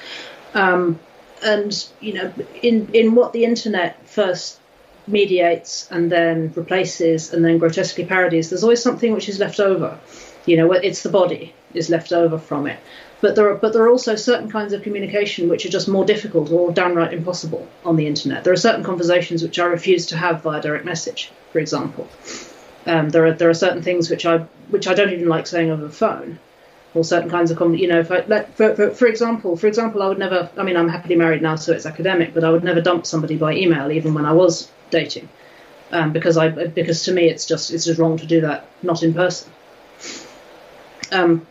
Um, 0.54 1.00
and 1.44 1.88
you 2.00 2.14
know 2.14 2.32
in 2.62 2.88
in 2.94 3.16
what 3.16 3.34
the 3.34 3.44
internet 3.46 4.08
first 4.08 4.60
mediates 5.08 5.88
and 5.92 6.12
then 6.12 6.52
replaces 6.56 7.34
and 7.34 7.44
then 7.44 7.58
grotesquely 7.58 8.06
parodies 8.06 8.50
there's 8.50 8.64
always 8.64 8.82
something 8.82 9.14
which 9.14 9.28
is 9.30 9.40
left 9.40 9.60
over. 9.60 9.98
You 10.46 10.58
know 10.58 10.72
it's 10.72 11.04
the 11.04 11.10
body 11.10 11.54
is 11.74 11.90
left 11.90 12.12
over 12.12 12.38
from 12.38 12.68
it. 12.68 12.80
But 13.22 13.36
there 13.36 13.50
are 13.50 13.56
but 13.56 13.74
there 13.74 13.84
are 13.84 13.90
also 13.90 14.16
certain 14.16 14.50
kinds 14.52 14.74
of 14.74 14.82
communication 14.84 15.50
which 15.50 15.66
are 15.66 15.70
just 15.70 15.88
more 15.88 16.06
difficult 16.06 16.52
or 16.52 16.72
downright 16.72 17.14
impossible 17.14 17.68
on 17.86 17.96
the 17.96 18.08
internet. 18.08 18.44
There 18.44 18.54
are 18.54 18.58
certain 18.58 18.84
conversations 18.84 19.44
which 19.44 19.60
I 19.60 19.66
refuse 19.66 20.08
to 20.08 20.18
have 20.18 20.42
via 20.44 20.62
direct 20.62 20.86
message 20.86 21.32
for 21.52 21.60
example 21.60 22.08
um, 22.86 23.10
there 23.10 23.26
are 23.26 23.34
there 23.34 23.50
are 23.50 23.54
certain 23.54 23.82
things 23.82 24.10
which 24.10 24.26
I 24.26 24.40
which 24.70 24.88
I 24.88 24.94
don't 24.94 25.12
even 25.12 25.28
like 25.28 25.48
saying 25.48 25.72
over 25.72 25.84
the 25.84 25.94
phone 25.94 26.40
or 26.94 27.04
certain 27.04 27.30
kinds 27.30 27.52
of 27.52 27.58
com- 27.58 27.76
you 27.76 27.88
know 27.88 28.00
if 28.00 28.12
I, 28.12 28.20
like 28.28 28.56
for, 28.56 28.76
for, 28.76 28.92
for 28.92 29.08
example 29.08 29.56
for 29.56 29.68
example 29.68 30.02
I 30.04 30.08
would 30.08 30.20
never 30.20 30.50
I 30.58 30.64
mean 30.64 30.78
I'm 30.78 30.90
happily 30.90 31.16
married 31.16 31.42
now 31.42 31.56
so 31.56 31.74
it's 31.74 31.86
academic 31.86 32.34
but 32.34 32.44
I 32.44 32.50
would 32.50 32.64
never 32.64 32.82
dump 32.82 33.06
somebody 33.06 33.38
by 33.38 33.54
email 33.54 33.92
even 33.92 34.14
when 34.14 34.26
I 34.26 34.34
was 34.34 34.70
dating 34.90 35.30
um, 35.92 36.12
because 36.12 36.38
I 36.38 36.50
because 36.50 37.04
to 37.04 37.14
me 37.14 37.30
it's 37.30 37.46
just 37.46 37.72
it's 37.72 37.86
just 37.86 38.00
wrong 38.00 38.18
to 38.18 38.26
do 38.26 38.42
that 38.42 38.66
not 38.82 39.04
in 39.04 39.14
person. 39.14 39.52
Um, 41.12 41.46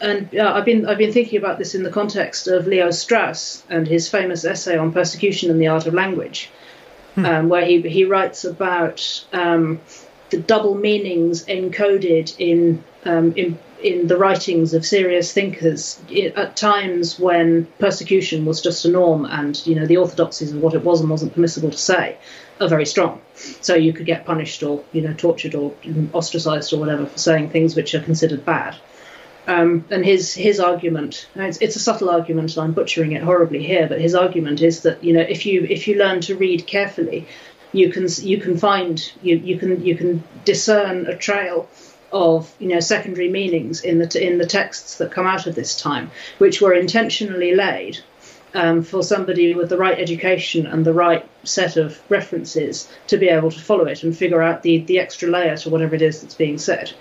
and 0.00 0.28
yeah, 0.32 0.52
I've 0.52 0.64
been 0.64 0.86
I've 0.86 0.98
been 0.98 1.12
thinking 1.12 1.38
about 1.38 1.58
this 1.58 1.74
in 1.74 1.82
the 1.82 1.90
context 1.90 2.48
of 2.48 2.66
Leo 2.66 2.90
Strauss 2.90 3.62
and 3.68 3.86
his 3.86 4.08
famous 4.08 4.44
essay 4.44 4.76
on 4.76 4.92
persecution 4.92 5.50
and 5.50 5.60
the 5.60 5.68
art 5.68 5.86
of 5.86 5.94
language, 5.94 6.50
um, 7.16 7.48
where 7.48 7.64
he 7.64 7.82
he 7.82 8.04
writes 8.04 8.44
about 8.44 9.24
um, 9.32 9.80
the 10.32 10.38
double 10.38 10.74
meanings 10.74 11.44
encoded 11.44 12.34
in 12.38 12.82
um, 13.04 13.32
in 13.36 13.58
in 13.82 14.06
the 14.06 14.16
writings 14.16 14.74
of 14.74 14.86
serious 14.86 15.32
thinkers 15.32 16.00
at 16.36 16.56
times 16.56 17.18
when 17.18 17.66
persecution 17.78 18.44
was 18.44 18.60
just 18.60 18.84
a 18.84 18.88
norm 18.88 19.24
and 19.24 19.64
you 19.66 19.74
know 19.74 19.86
the 19.86 19.96
orthodoxies 19.96 20.52
of 20.52 20.60
what 20.62 20.74
it 20.74 20.82
was 20.82 21.00
and 21.00 21.10
wasn't 21.10 21.34
permissible 21.34 21.70
to 21.70 21.78
say 21.78 22.16
are 22.60 22.68
very 22.68 22.86
strong. 22.86 23.20
So 23.34 23.74
you 23.74 23.92
could 23.92 24.06
get 24.06 24.24
punished 24.24 24.62
or 24.62 24.84
you 24.92 25.02
know 25.02 25.12
tortured 25.14 25.54
or 25.54 25.74
ostracized 26.12 26.72
or 26.72 26.78
whatever 26.78 27.06
for 27.06 27.18
saying 27.18 27.50
things 27.50 27.76
which 27.76 27.94
are 27.94 28.00
considered 28.00 28.44
bad. 28.44 28.76
Um, 29.46 29.84
and 29.90 30.04
his 30.04 30.32
his 30.32 30.60
argument 30.60 31.26
it's, 31.34 31.58
it's, 31.58 31.74
a 31.74 31.80
subtle 31.80 32.10
argument 32.10 32.54
and 32.56 32.64
I'm 32.64 32.72
butchering 32.72 33.10
it 33.10 33.24
horribly 33.24 33.60
here 33.60 33.88
but 33.88 34.00
his 34.00 34.14
argument 34.14 34.62
is 34.62 34.82
that 34.82 35.02
you 35.02 35.12
know 35.12 35.20
if 35.20 35.46
you 35.46 35.66
if 35.68 35.88
you 35.88 35.98
learn 35.98 36.20
to 36.22 36.36
read 36.36 36.64
carefully 36.68 37.26
you 37.72 37.90
can 37.90 38.06
you 38.20 38.38
can 38.38 38.56
find 38.56 39.12
you, 39.22 39.36
you 39.36 39.58
can 39.58 39.84
you 39.84 39.96
can 39.96 40.22
discern 40.44 41.06
a 41.06 41.16
trail 41.16 41.68
of 42.12 42.54
you 42.58 42.68
know 42.68 42.80
secondary 42.80 43.30
meanings 43.30 43.82
in 43.82 43.98
the 43.98 44.26
in 44.26 44.38
the 44.38 44.46
texts 44.46 44.98
that 44.98 45.10
come 45.10 45.26
out 45.26 45.46
of 45.46 45.54
this 45.54 45.80
time, 45.80 46.10
which 46.38 46.60
were 46.60 46.74
intentionally 46.74 47.54
laid 47.54 47.98
um, 48.54 48.82
for 48.82 49.02
somebody 49.02 49.54
with 49.54 49.70
the 49.70 49.78
right 49.78 49.98
education 49.98 50.66
and 50.66 50.84
the 50.84 50.92
right 50.92 51.26
set 51.44 51.76
of 51.76 52.00
references 52.10 52.88
to 53.06 53.16
be 53.16 53.28
able 53.28 53.50
to 53.50 53.58
follow 53.58 53.86
it 53.86 54.02
and 54.02 54.16
figure 54.16 54.42
out 54.42 54.62
the 54.62 54.78
the 54.80 54.98
extra 54.98 55.28
layer 55.28 55.56
to 55.56 55.70
whatever 55.70 55.94
it 55.94 56.02
is 56.02 56.20
that's 56.20 56.34
being 56.34 56.58
said. 56.58 56.92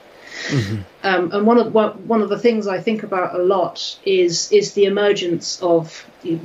Mm-hmm. 0.47 0.81
Um, 1.03 1.31
and 1.33 1.45
one 1.45 1.57
of 1.57 1.73
one 1.73 2.21
of 2.21 2.29
the 2.29 2.39
things 2.39 2.67
I 2.67 2.79
think 2.79 3.03
about 3.03 3.35
a 3.35 3.43
lot 3.43 3.99
is 4.05 4.51
is 4.51 4.73
the 4.73 4.85
emergence 4.85 5.61
of 5.61 6.05
a, 6.23 6.39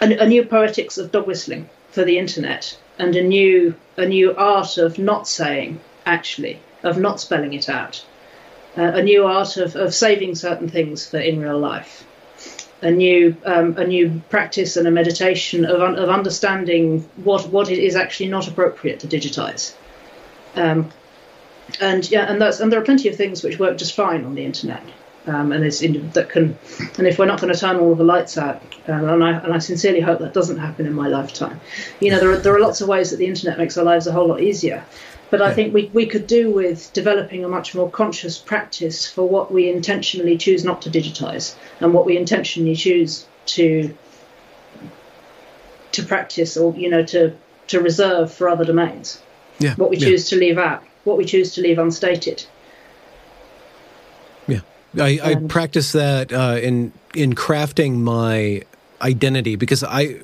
a 0.00 0.26
new 0.26 0.44
poetics 0.44 0.98
of 0.98 1.12
dog 1.12 1.26
whistling 1.26 1.68
for 1.90 2.02
the 2.02 2.18
internet 2.18 2.76
and 2.98 3.14
a 3.16 3.22
new 3.22 3.74
a 3.96 4.06
new 4.06 4.34
art 4.34 4.78
of 4.78 4.98
not 4.98 5.26
saying 5.26 5.80
actually 6.04 6.60
of 6.82 6.98
not 6.98 7.20
spelling 7.20 7.54
it 7.54 7.68
out, 7.68 8.04
uh, 8.76 8.82
a 8.82 9.02
new 9.02 9.24
art 9.24 9.56
of, 9.56 9.74
of 9.76 9.94
saving 9.94 10.34
certain 10.34 10.68
things 10.68 11.06
for 11.06 11.18
in 11.18 11.40
real 11.40 11.58
life, 11.58 12.06
a 12.82 12.90
new 12.90 13.36
um, 13.44 13.76
a 13.76 13.86
new 13.86 14.22
practice 14.28 14.76
and 14.76 14.86
a 14.86 14.90
meditation 14.90 15.64
of, 15.64 15.80
of 15.80 16.08
understanding 16.08 17.08
what 17.16 17.48
what 17.48 17.70
it 17.70 17.78
is 17.78 17.96
actually 17.96 18.28
not 18.28 18.48
appropriate 18.48 19.00
to 19.00 19.06
digitize. 19.06 19.74
Um, 20.54 20.90
and 21.80 22.08
yeah, 22.10 22.30
and 22.30 22.40
that's 22.40 22.60
and 22.60 22.70
there 22.70 22.80
are 22.80 22.84
plenty 22.84 23.08
of 23.08 23.16
things 23.16 23.42
which 23.42 23.58
work 23.58 23.76
just 23.78 23.94
fine 23.94 24.24
on 24.24 24.34
the 24.34 24.44
internet. 24.44 24.82
Um, 25.26 25.50
and 25.50 25.64
in, 25.82 26.10
that 26.10 26.30
can, 26.30 26.56
and 26.98 27.06
if 27.08 27.18
we're 27.18 27.26
not 27.26 27.40
going 27.40 27.52
to 27.52 27.58
turn 27.58 27.76
all 27.76 27.90
of 27.90 27.98
the 27.98 28.04
lights 28.04 28.38
out, 28.38 28.62
um, 28.86 29.08
and, 29.08 29.24
I, 29.24 29.30
and 29.32 29.52
I 29.52 29.58
sincerely 29.58 29.98
hope 29.98 30.20
that 30.20 30.32
doesn't 30.32 30.58
happen 30.58 30.86
in 30.86 30.92
my 30.92 31.08
lifetime, 31.08 31.60
you 31.98 32.12
know, 32.12 32.20
there 32.20 32.30
are, 32.30 32.36
there 32.36 32.54
are 32.54 32.60
lots 32.60 32.80
of 32.80 32.86
ways 32.86 33.10
that 33.10 33.16
the 33.16 33.26
internet 33.26 33.58
makes 33.58 33.76
our 33.76 33.82
lives 33.82 34.06
a 34.06 34.12
whole 34.12 34.28
lot 34.28 34.40
easier. 34.40 34.84
But 35.28 35.42
I 35.42 35.52
think 35.52 35.74
we, 35.74 35.90
we 35.92 36.06
could 36.06 36.26
do 36.26 36.52
with 36.52 36.92
developing 36.92 37.44
a 37.44 37.48
much 37.48 37.74
more 37.74 37.90
conscious 37.90 38.38
practice 38.38 39.10
for 39.10 39.28
what 39.28 39.50
we 39.50 39.68
intentionally 39.68 40.38
choose 40.38 40.64
not 40.64 40.82
to 40.82 40.90
digitize 40.90 41.56
and 41.80 41.92
what 41.92 42.06
we 42.06 42.16
intentionally 42.16 42.76
choose 42.76 43.26
to 43.46 43.96
to 45.92 46.02
practice 46.04 46.56
or 46.56 46.74
you 46.76 46.90
know 46.90 47.02
to 47.04 47.34
to 47.68 47.80
reserve 47.80 48.32
for 48.32 48.48
other 48.48 48.64
domains. 48.64 49.20
Yeah. 49.58 49.74
What 49.74 49.90
we 49.90 49.96
choose 49.96 50.30
yeah. 50.30 50.38
to 50.38 50.44
leave 50.44 50.58
out, 50.58 50.84
what 51.04 51.16
we 51.16 51.24
choose 51.24 51.54
to 51.54 51.62
leave 51.62 51.78
unstated. 51.78 52.44
I, 54.98 55.18
I 55.22 55.32
um, 55.34 55.48
practice 55.48 55.92
that 55.92 56.32
uh, 56.32 56.58
in 56.62 56.92
in 57.14 57.34
crafting 57.34 57.96
my 57.96 58.62
identity 59.00 59.56
because 59.56 59.84
I 59.84 60.16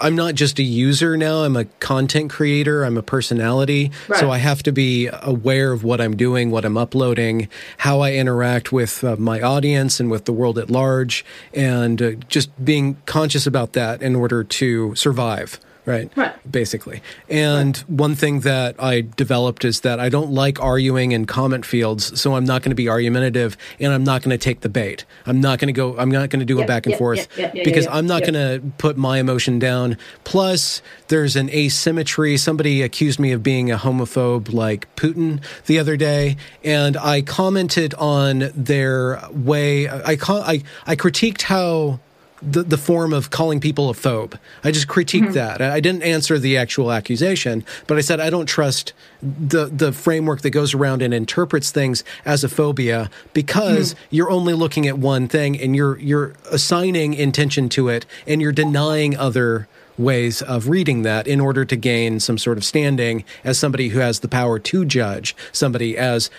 I'm 0.00 0.16
not 0.16 0.34
just 0.34 0.58
a 0.58 0.62
user 0.62 1.16
now. 1.16 1.44
I'm 1.44 1.56
a 1.56 1.64
content 1.64 2.30
creator. 2.30 2.84
I'm 2.84 2.96
a 2.96 3.02
personality. 3.02 3.92
Right. 4.08 4.20
So 4.20 4.30
I 4.30 4.38
have 4.38 4.62
to 4.64 4.72
be 4.72 5.08
aware 5.12 5.72
of 5.72 5.84
what 5.84 6.00
I'm 6.00 6.16
doing, 6.16 6.50
what 6.50 6.64
I'm 6.64 6.76
uploading, 6.76 7.48
how 7.78 8.00
I 8.00 8.14
interact 8.14 8.72
with 8.72 9.04
uh, 9.04 9.16
my 9.16 9.40
audience 9.40 10.00
and 10.00 10.10
with 10.10 10.24
the 10.24 10.32
world 10.32 10.58
at 10.58 10.70
large, 10.70 11.24
and 11.52 12.02
uh, 12.02 12.12
just 12.28 12.64
being 12.64 12.96
conscious 13.06 13.46
about 13.46 13.74
that 13.74 14.02
in 14.02 14.16
order 14.16 14.42
to 14.44 14.94
survive 14.94 15.60
right? 15.86 16.10
Right. 16.16 16.50
Basically. 16.50 17.02
And 17.28 17.76
right. 17.76 17.90
one 17.90 18.14
thing 18.14 18.40
that 18.40 18.76
I 18.82 19.02
developed 19.02 19.64
is 19.64 19.80
that 19.80 20.00
I 20.00 20.08
don't 20.08 20.32
like 20.32 20.60
arguing 20.60 21.12
in 21.12 21.26
comment 21.26 21.66
fields, 21.66 22.18
so 22.20 22.34
I'm 22.34 22.44
not 22.44 22.62
going 22.62 22.70
to 22.70 22.76
be 22.76 22.88
argumentative 22.88 23.56
and 23.78 23.92
I'm 23.92 24.04
not 24.04 24.22
going 24.22 24.30
to 24.30 24.42
take 24.42 24.60
the 24.60 24.68
bait. 24.68 25.04
I'm 25.26 25.40
not 25.40 25.58
going 25.58 25.68
to 25.68 25.72
go, 25.72 25.96
I'm 25.98 26.10
not 26.10 26.30
going 26.30 26.40
to 26.40 26.46
do 26.46 26.56
yep, 26.56 26.64
a 26.64 26.68
back 26.68 26.86
and 26.86 26.92
yep, 26.92 26.98
forth 26.98 27.38
yep, 27.38 27.52
because 27.52 27.86
I'm 27.86 28.06
not 28.06 28.22
going 28.22 28.34
to 28.34 28.62
put 28.78 28.96
my 28.96 29.18
emotion 29.18 29.58
down. 29.58 29.98
Plus, 30.24 30.80
there's 31.08 31.36
an 31.36 31.50
asymmetry. 31.50 32.36
Somebody 32.36 32.82
accused 32.82 33.18
me 33.18 33.32
of 33.32 33.42
being 33.42 33.70
a 33.70 33.76
homophobe 33.76 34.52
like 34.52 34.94
Putin 34.96 35.42
the 35.66 35.78
other 35.78 35.96
day, 35.96 36.36
and 36.62 36.96
I 36.96 37.22
commented 37.22 37.94
on 37.94 38.50
their 38.54 39.22
way. 39.30 39.88
I, 39.88 40.12
I, 40.12 40.62
I 40.86 40.96
critiqued 40.96 41.42
how 41.42 42.00
the, 42.44 42.62
the 42.62 42.76
form 42.76 43.12
of 43.12 43.30
calling 43.30 43.60
people 43.60 43.90
a 43.90 43.94
phobe. 43.94 44.38
I 44.62 44.70
just 44.70 44.88
critiqued 44.88 45.22
mm-hmm. 45.22 45.32
that. 45.32 45.62
I 45.62 45.80
didn't 45.80 46.02
answer 46.02 46.38
the 46.38 46.56
actual 46.56 46.92
accusation, 46.92 47.64
but 47.86 47.96
I 47.96 48.00
said 48.00 48.20
I 48.20 48.30
don't 48.30 48.46
trust 48.46 48.92
the 49.22 49.66
the 49.66 49.92
framework 49.92 50.42
that 50.42 50.50
goes 50.50 50.74
around 50.74 51.02
and 51.02 51.14
interprets 51.14 51.70
things 51.70 52.04
as 52.24 52.44
a 52.44 52.48
phobia 52.48 53.10
because 53.32 53.94
mm-hmm. 53.94 54.16
you're 54.16 54.30
only 54.30 54.52
looking 54.52 54.86
at 54.86 54.98
one 54.98 55.28
thing 55.28 55.58
and 55.58 55.74
you're 55.74 55.98
you're 55.98 56.34
assigning 56.50 57.14
intention 57.14 57.68
to 57.70 57.88
it 57.88 58.04
and 58.26 58.42
you're 58.42 58.52
denying 58.52 59.16
other 59.16 59.66
ways 59.96 60.42
of 60.42 60.68
reading 60.68 61.02
that 61.02 61.26
in 61.26 61.40
order 61.40 61.64
to 61.64 61.76
gain 61.76 62.18
some 62.18 62.36
sort 62.36 62.58
of 62.58 62.64
standing 62.64 63.24
as 63.44 63.58
somebody 63.58 63.88
who 63.88 64.00
has 64.00 64.20
the 64.20 64.28
power 64.28 64.58
to 64.58 64.84
judge 64.84 65.36
somebody 65.52 65.96
as 65.96 66.30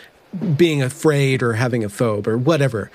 being 0.57 0.81
afraid 0.81 1.41
or 1.41 1.53
having 1.53 1.83
a 1.83 1.87
phobe 1.89 2.27
or 2.27 2.37
whatever 2.37 2.91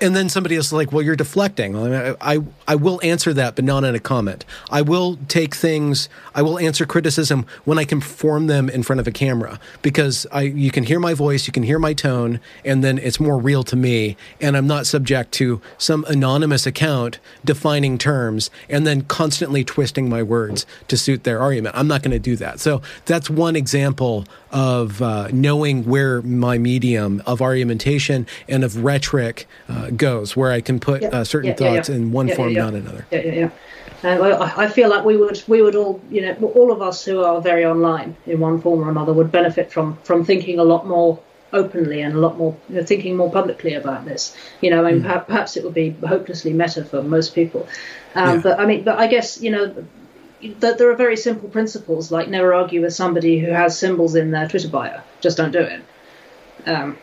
and 0.00 0.14
then 0.14 0.28
somebody 0.28 0.56
else 0.56 0.66
is 0.66 0.72
like, 0.72 0.92
"Well, 0.92 1.02
you're 1.02 1.16
deflecting." 1.16 1.76
I, 1.76 2.14
I, 2.20 2.38
I 2.68 2.74
will 2.74 3.00
answer 3.02 3.32
that, 3.34 3.56
but 3.56 3.64
not 3.64 3.84
in 3.84 3.94
a 3.94 4.00
comment. 4.00 4.44
I 4.70 4.82
will 4.82 5.18
take 5.28 5.54
things. 5.54 6.08
I 6.34 6.42
will 6.42 6.58
answer 6.58 6.86
criticism 6.86 7.46
when 7.64 7.78
I 7.78 7.84
can 7.84 8.00
perform 8.00 8.46
them 8.46 8.68
in 8.68 8.82
front 8.82 9.00
of 9.00 9.06
a 9.06 9.12
camera 9.12 9.58
because 9.82 10.26
I 10.32 10.42
you 10.42 10.70
can 10.70 10.84
hear 10.84 11.00
my 11.00 11.14
voice, 11.14 11.46
you 11.46 11.52
can 11.52 11.62
hear 11.62 11.78
my 11.78 11.94
tone, 11.94 12.40
and 12.64 12.84
then 12.84 12.98
it's 12.98 13.20
more 13.20 13.38
real 13.38 13.62
to 13.64 13.76
me, 13.76 14.16
and 14.40 14.56
I'm 14.56 14.66
not 14.66 14.86
subject 14.86 15.32
to 15.32 15.60
some 15.78 16.04
anonymous 16.08 16.66
account 16.66 17.18
defining 17.44 17.98
terms 17.98 18.50
and 18.68 18.86
then 18.86 19.02
constantly 19.02 19.64
twisting 19.64 20.08
my 20.08 20.22
words 20.22 20.66
to 20.88 20.96
suit 20.96 21.24
their 21.24 21.40
argument. 21.40 21.76
I'm 21.76 21.88
not 21.88 22.02
going 22.02 22.12
to 22.12 22.18
do 22.18 22.36
that. 22.36 22.60
So 22.60 22.82
that's 23.04 23.30
one 23.30 23.56
example 23.56 24.24
of 24.56 25.02
uh, 25.02 25.28
knowing 25.32 25.84
where 25.84 26.22
my 26.22 26.56
medium 26.56 27.22
of 27.26 27.42
argumentation 27.42 28.26
and 28.48 28.64
of 28.64 28.82
rhetoric. 28.82 29.46
Uh, 29.68 29.90
goes, 29.90 30.34
where 30.34 30.50
I 30.50 30.60
can 30.62 30.80
put 30.80 31.02
yeah, 31.02 31.08
uh, 31.08 31.24
certain 31.24 31.50
yeah, 31.50 31.56
thoughts 31.56 31.88
yeah, 31.88 31.96
in 31.96 32.12
one 32.12 32.28
form, 32.30 32.54
not 32.54 32.72
another. 32.72 33.06
Yeah, 33.10 33.20
yeah, 33.20 33.32
yeah. 33.34 33.50
Uh, 34.02 34.50
I 34.56 34.68
feel 34.68 34.88
like 34.88 35.04
we 35.04 35.16
would, 35.16 35.42
we 35.46 35.60
would 35.60 35.74
all, 35.74 36.00
you 36.10 36.22
know, 36.22 36.34
all 36.54 36.72
of 36.72 36.80
us 36.80 37.04
who 37.04 37.22
are 37.22 37.40
very 37.40 37.64
online 37.64 38.16
in 38.26 38.40
one 38.40 38.60
form 38.60 38.82
or 38.82 38.90
another 38.90 39.12
would 39.12 39.30
benefit 39.30 39.70
from 39.70 39.96
from 40.04 40.24
thinking 40.24 40.58
a 40.58 40.64
lot 40.64 40.86
more 40.86 41.18
openly 41.52 42.00
and 42.00 42.14
a 42.14 42.18
lot 42.18 42.38
more 42.38 42.56
you 42.68 42.76
know, 42.76 42.84
thinking 42.84 43.16
more 43.16 43.30
publicly 43.30 43.74
about 43.74 44.04
this. 44.06 44.34
You 44.62 44.70
know, 44.70 44.84
I 44.84 44.92
mean, 44.92 45.02
mm. 45.02 45.26
perhaps 45.26 45.56
it 45.56 45.64
would 45.64 45.74
be 45.74 45.90
hopelessly 46.06 46.52
meta 46.52 46.84
for 46.84 47.02
most 47.02 47.34
people, 47.34 47.68
um, 48.14 48.40
but 48.40 48.58
I 48.58 48.64
mean, 48.66 48.84
but 48.84 48.98
I 48.98 49.06
guess 49.06 49.40
you 49.40 49.50
know. 49.50 49.86
That 50.60 50.78
there 50.78 50.90
are 50.90 50.96
very 50.96 51.16
simple 51.16 51.48
principles 51.48 52.12
like 52.12 52.28
never 52.28 52.52
argue 52.52 52.82
with 52.82 52.94
somebody 52.94 53.38
who 53.38 53.50
has 53.50 53.78
symbols 53.78 54.14
in 54.14 54.30
their 54.30 54.46
Twitter 54.48 54.68
bio. 54.68 55.00
Just 55.20 55.36
don't 55.36 55.50
do 55.50 55.60
it. 55.60 55.82
Um, 56.66 56.98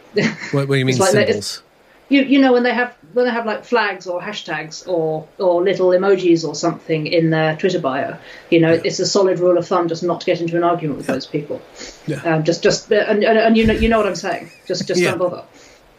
what, 0.51 0.67
what, 0.67 0.69
do 0.69 0.75
you 0.75 0.86
mean 0.86 0.97
like 0.97 1.11
symbols? 1.11 1.63
you 2.09 2.21
you 2.23 2.39
know 2.39 2.53
when 2.53 2.63
they 2.63 2.73
have 2.73 2.95
when 3.13 3.25
they 3.25 3.31
have 3.31 3.45
like 3.45 3.63
flags 3.63 4.07
or 4.07 4.21
hashtags 4.21 4.88
or 4.88 5.27
or 5.38 5.63
little 5.63 5.89
emojis 5.89 6.47
or 6.47 6.55
something 6.55 7.07
in 7.07 7.29
their 7.29 7.55
Twitter 7.55 7.79
bio, 7.79 8.17
you 8.49 8.59
know, 8.59 8.73
yeah. 8.73 8.81
it's 8.84 8.99
a 8.99 9.05
solid 9.05 9.39
rule 9.39 9.57
of 9.57 9.67
thumb 9.67 9.88
just 9.88 10.03
not 10.03 10.19
to 10.21 10.25
get 10.25 10.41
into 10.41 10.57
an 10.57 10.63
argument 10.63 10.97
with 10.97 11.07
yeah. 11.07 11.13
those 11.13 11.25
people. 11.25 11.61
Yeah. 12.07 12.21
Um, 12.23 12.43
just 12.43 12.63
just 12.63 12.91
and, 12.91 13.23
and, 13.23 13.38
and 13.38 13.57
you 13.57 13.65
know 13.65 13.73
you 13.73 13.89
know 13.89 13.97
what 13.97 14.07
I'm 14.07 14.15
saying. 14.15 14.51
Just 14.67 14.88
just 14.88 15.01
don't 15.01 15.17
bother 15.17 15.43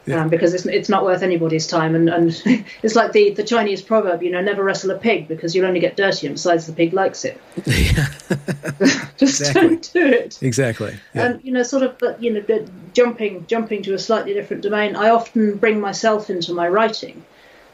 yeah. 0.07 0.23
um, 0.23 0.29
because 0.29 0.55
it's, 0.55 0.67
it's 0.67 0.89
not 0.89 1.05
worth 1.05 1.23
anybody's 1.23 1.67
time. 1.67 1.95
And, 1.95 2.09
and 2.09 2.43
it's 2.83 2.95
like 2.95 3.13
the, 3.13 3.31
the 3.31 3.45
Chinese 3.45 3.83
proverb, 3.83 4.23
you 4.23 4.31
know, 4.31 4.41
never 4.41 4.63
wrestle 4.63 4.91
a 4.91 4.99
pig 4.99 5.29
because 5.29 5.55
you'll 5.55 5.67
only 5.67 5.81
get 5.81 5.97
dirty, 5.97 6.27
and 6.27 6.35
besides, 6.35 6.67
the 6.67 6.73
pig 6.73 6.93
likes 6.93 7.25
it. 7.25 7.41
Just 9.17 9.41
exactly. 9.41 9.69
don't 9.69 9.93
do 9.93 10.07
it. 10.07 10.43
Exactly. 10.43 10.97
Yeah. 11.15 11.27
And 11.27 11.45
you 11.45 11.53
know, 11.53 11.63
sort 11.63 11.83
of, 11.83 11.99
but 11.99 12.23
you 12.23 12.33
know, 12.33 12.67
jumping 12.93 13.47
jumping 13.47 13.83
to 13.83 13.95
a 13.95 13.99
slightly 13.99 14.35
different 14.35 14.63
domain. 14.63 14.97
I 14.97 15.11
often 15.11 15.57
bring 15.57 15.81
myself 15.81 16.31
into 16.31 16.53
my 16.53 16.69
writing, 16.69 17.25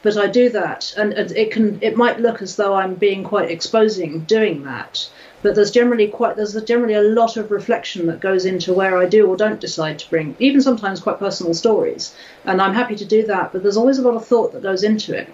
but 0.03 0.16
I 0.16 0.26
do 0.26 0.51
that, 0.51 0.93
and, 0.97 1.12
and 1.12 1.31
it 1.33 1.51
can 1.51 1.78
it 1.83 1.97
might 1.97 2.20
look 2.20 2.43
as 2.43 2.57
though 2.57 2.74
I'm 2.74 2.95
being 2.95 3.24
quite 3.24 3.51
exposing 3.51 4.20
doing 4.20 4.64
that 4.64 5.09
but 5.43 5.55
there's 5.55 5.70
generally 5.70 6.09
quite 6.09 6.36
there's 6.36 6.61
generally 6.64 6.95
a 6.95 7.03
lot 7.03 7.36
of 7.36 7.51
reflection 7.51 8.07
that 8.07 8.20
goes 8.20 8.45
into 8.45 8.72
where 8.72 8.99
I 8.99 9.07
do 9.07 9.26
or 9.26 9.36
don't 9.36 9.61
decide 9.61 9.99
to 10.01 10.11
bring 10.11 10.36
even 10.38 10.61
sometimes 10.61 11.01
quite 11.01 11.18
personal 11.18 11.55
stories 11.55 12.14
and 12.45 12.61
I'm 12.61 12.74
happy 12.74 12.97
to 12.97 13.05
do 13.05 13.26
that 13.26 13.53
but 13.53 13.62
there's 13.62 13.76
always 13.76 13.99
a 13.99 14.03
lot 14.03 14.16
of 14.16 14.26
thought 14.26 14.53
that 14.53 14.62
goes 14.62 14.82
into 14.82 15.16
it 15.16 15.28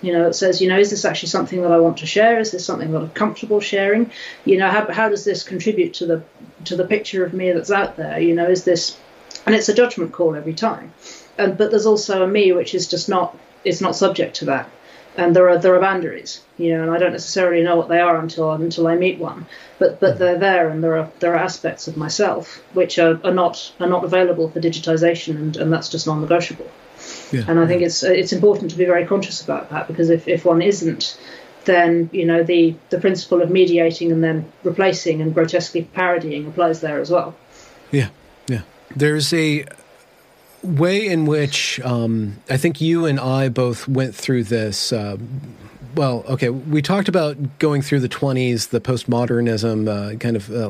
You 0.00 0.12
know, 0.12 0.28
it 0.28 0.34
says, 0.34 0.60
you 0.60 0.68
know, 0.68 0.78
is 0.78 0.90
this 0.90 1.04
actually 1.04 1.30
something 1.30 1.62
that 1.62 1.72
I 1.72 1.80
want 1.80 1.98
to 1.98 2.06
share? 2.06 2.38
Is 2.38 2.50
this 2.52 2.64
something 2.64 2.92
that 2.92 3.02
I'm 3.02 3.10
comfortable 3.10 3.60
sharing? 3.60 4.10
You 4.44 4.58
know, 4.58 4.70
how, 4.70 4.86
how 4.92 5.08
does 5.08 5.24
this 5.24 5.42
contribute 5.42 5.94
to 5.94 6.06
the 6.06 6.22
to 6.66 6.76
the 6.76 6.86
picture 6.86 7.24
of 7.24 7.32
me 7.32 7.50
that's 7.52 7.70
out 7.70 7.96
there? 7.96 8.20
You 8.20 8.34
know, 8.34 8.48
is 8.48 8.62
this, 8.64 8.96
and 9.44 9.54
it's 9.54 9.68
a 9.68 9.74
judgment 9.74 10.12
call 10.12 10.36
every 10.36 10.54
time. 10.54 10.92
And 11.36 11.58
but 11.58 11.70
there's 11.70 11.86
also 11.86 12.22
a 12.22 12.28
me 12.28 12.52
which 12.52 12.74
is 12.74 12.86
just 12.86 13.08
not 13.08 13.36
it's 13.64 13.80
not 13.80 13.96
subject 13.96 14.36
to 14.36 14.44
that 14.46 14.70
and 15.18 15.34
there 15.34 15.50
are 15.50 15.58
there 15.58 15.74
are 15.74 15.80
boundaries, 15.80 16.40
you 16.56 16.72
know, 16.72 16.82
and 16.82 16.90
I 16.92 16.98
don't 16.98 17.10
necessarily 17.12 17.64
know 17.64 17.76
what 17.76 17.88
they 17.88 17.98
are 17.98 18.16
until 18.16 18.52
until 18.52 18.86
I 18.86 18.94
meet 18.94 19.18
one, 19.18 19.46
but 19.78 19.98
but 19.98 20.12
hmm. 20.12 20.18
they're 20.20 20.38
there, 20.38 20.68
and 20.68 20.82
there 20.82 20.96
are 20.96 21.10
there 21.18 21.34
are 21.34 21.44
aspects 21.44 21.88
of 21.88 21.96
myself 21.96 22.62
which 22.72 22.98
are, 22.98 23.20
are 23.24 23.34
not 23.34 23.72
are 23.80 23.88
not 23.88 24.04
available 24.04 24.48
for 24.48 24.60
digitization, 24.60 25.36
and, 25.36 25.56
and 25.56 25.72
that's 25.72 25.88
just 25.88 26.06
non-negotiable. 26.06 26.70
Yeah. 27.32 27.44
And 27.48 27.58
I 27.58 27.66
think 27.66 27.82
it's 27.82 28.02
it's 28.04 28.32
important 28.32 28.70
to 28.70 28.76
be 28.76 28.84
very 28.84 29.06
conscious 29.06 29.42
about 29.42 29.70
that 29.70 29.88
because 29.88 30.08
if, 30.08 30.28
if 30.28 30.44
one 30.44 30.62
isn't, 30.62 31.18
then 31.64 32.08
you 32.12 32.24
know 32.24 32.44
the 32.44 32.76
the 32.90 33.00
principle 33.00 33.42
of 33.42 33.50
mediating 33.50 34.12
and 34.12 34.22
then 34.22 34.50
replacing 34.62 35.20
and 35.20 35.34
grotesquely 35.34 35.82
parodying 35.82 36.46
applies 36.46 36.80
there 36.80 37.00
as 37.00 37.10
well. 37.10 37.34
Yeah, 37.90 38.10
yeah. 38.46 38.62
There's 38.94 39.32
a 39.34 39.64
way 40.62 41.06
in 41.06 41.26
which 41.26 41.80
um, 41.80 42.36
I 42.50 42.56
think 42.56 42.80
you 42.80 43.06
and 43.06 43.20
I 43.20 43.48
both 43.48 43.86
went 43.88 44.14
through 44.14 44.44
this. 44.44 44.92
Uh, 44.92 45.16
well, 45.94 46.22
okay, 46.28 46.48
we 46.48 46.80
talked 46.82 47.08
about 47.08 47.58
going 47.58 47.82
through 47.82 48.00
the 48.00 48.08
20s, 48.08 48.68
the 48.68 48.80
postmodernism, 48.80 49.88
uh, 49.88 50.16
kind 50.18 50.36
of 50.36 50.50
uh, 50.50 50.68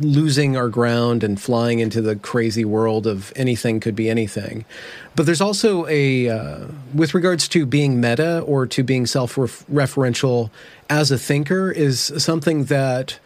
losing 0.00 0.56
our 0.56 0.68
ground 0.68 1.24
and 1.24 1.40
flying 1.40 1.78
into 1.78 2.02
the 2.02 2.16
crazy 2.16 2.64
world 2.64 3.06
of 3.06 3.32
anything 3.36 3.80
could 3.80 3.96
be 3.96 4.10
anything. 4.10 4.64
But 5.14 5.24
there's 5.24 5.40
also 5.40 5.86
a, 5.86 6.28
uh, 6.28 6.66
with 6.92 7.14
regards 7.14 7.48
to 7.48 7.64
being 7.64 8.00
meta 8.00 8.40
or 8.40 8.66
to 8.66 8.82
being 8.82 9.06
self 9.06 9.36
referential 9.36 10.50
as 10.90 11.10
a 11.10 11.18
thinker, 11.18 11.70
is 11.70 12.12
something 12.18 12.64
that 12.64 13.18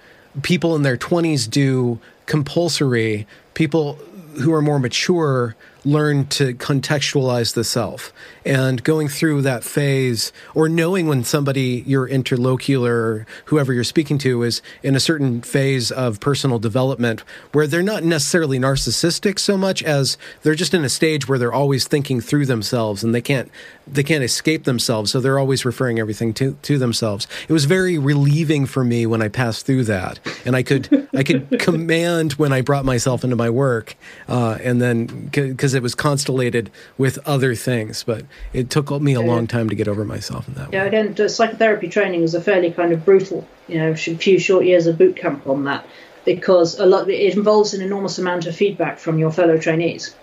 people 0.42 0.76
in 0.76 0.82
their 0.82 0.96
20s 0.96 1.50
do 1.50 1.98
compulsory. 2.26 3.26
People 3.54 3.94
who 4.40 4.52
are 4.52 4.62
more 4.62 4.78
mature 4.78 5.56
learn 5.84 6.26
to 6.26 6.54
contextualize 6.54 7.54
the 7.54 7.64
self. 7.64 8.12
And 8.44 8.82
going 8.82 9.08
through 9.08 9.42
that 9.42 9.64
phase 9.64 10.32
or 10.54 10.68
knowing 10.68 11.06
when 11.06 11.24
somebody 11.24 11.84
your 11.86 12.08
interlocutor 12.08 13.26
whoever 13.46 13.72
you're 13.72 13.84
speaking 13.84 14.18
to 14.18 14.42
is 14.42 14.62
in 14.82 14.96
a 14.96 15.00
certain 15.00 15.42
phase 15.42 15.90
of 15.90 16.20
personal 16.20 16.58
development 16.58 17.22
where 17.52 17.66
they're 17.66 17.82
not 17.82 18.02
necessarily 18.02 18.58
narcissistic 18.58 19.38
so 19.38 19.56
much 19.56 19.82
as 19.82 20.16
they're 20.42 20.54
just 20.54 20.74
in 20.74 20.84
a 20.84 20.88
stage 20.88 21.28
where 21.28 21.38
they're 21.38 21.52
always 21.52 21.86
thinking 21.86 22.20
through 22.20 22.46
themselves 22.46 23.04
and 23.04 23.14
they 23.14 23.20
can't 23.20 23.50
they 23.86 24.02
can't 24.02 24.24
escape 24.24 24.64
themselves 24.64 25.10
so 25.10 25.20
they're 25.20 25.38
always 25.38 25.64
referring 25.64 25.98
everything 25.98 26.32
to 26.32 26.56
to 26.62 26.78
themselves. 26.78 27.26
It 27.48 27.52
was 27.52 27.64
very 27.64 27.98
relieving 27.98 28.66
for 28.66 28.84
me 28.84 29.06
when 29.06 29.22
i 29.22 29.28
passed 29.28 29.66
through 29.66 29.84
that 29.84 30.18
and 30.44 30.56
i 30.56 30.62
could 30.62 31.08
i 31.14 31.22
could 31.22 31.58
command 31.58 32.32
when 32.34 32.52
i 32.52 32.60
brought 32.60 32.84
myself 32.84 33.24
into 33.24 33.36
my 33.36 33.50
work 33.50 33.96
uh, 34.28 34.58
and 34.62 34.80
then 34.80 35.06
because 35.30 35.69
it 35.74 35.82
was 35.82 35.94
constellated 35.94 36.70
with 36.98 37.18
other 37.26 37.54
things 37.54 38.02
but 38.02 38.24
it 38.52 38.70
took 38.70 38.90
me 39.00 39.14
a 39.14 39.20
long 39.20 39.46
time 39.46 39.68
to 39.68 39.74
get 39.74 39.88
over 39.88 40.04
myself 40.04 40.48
in 40.48 40.54
that 40.54 40.70
way. 40.70 40.76
yeah 40.76 40.82
way. 40.82 40.88
again 40.88 41.28
psychotherapy 41.28 41.88
training 41.88 42.22
is 42.22 42.34
a 42.34 42.40
fairly 42.40 42.70
kind 42.70 42.92
of 42.92 43.04
brutal 43.04 43.46
you 43.68 43.78
know 43.78 43.94
few 43.94 44.38
short 44.38 44.64
years 44.64 44.86
of 44.86 44.98
boot 44.98 45.16
camp 45.16 45.46
on 45.46 45.64
that 45.64 45.86
because 46.24 46.78
a 46.78 46.86
lot 46.86 47.08
it 47.08 47.36
involves 47.36 47.74
an 47.74 47.80
enormous 47.80 48.18
amount 48.18 48.46
of 48.46 48.54
feedback 48.54 48.98
from 48.98 49.18
your 49.18 49.30
fellow 49.30 49.58
trainees 49.58 50.14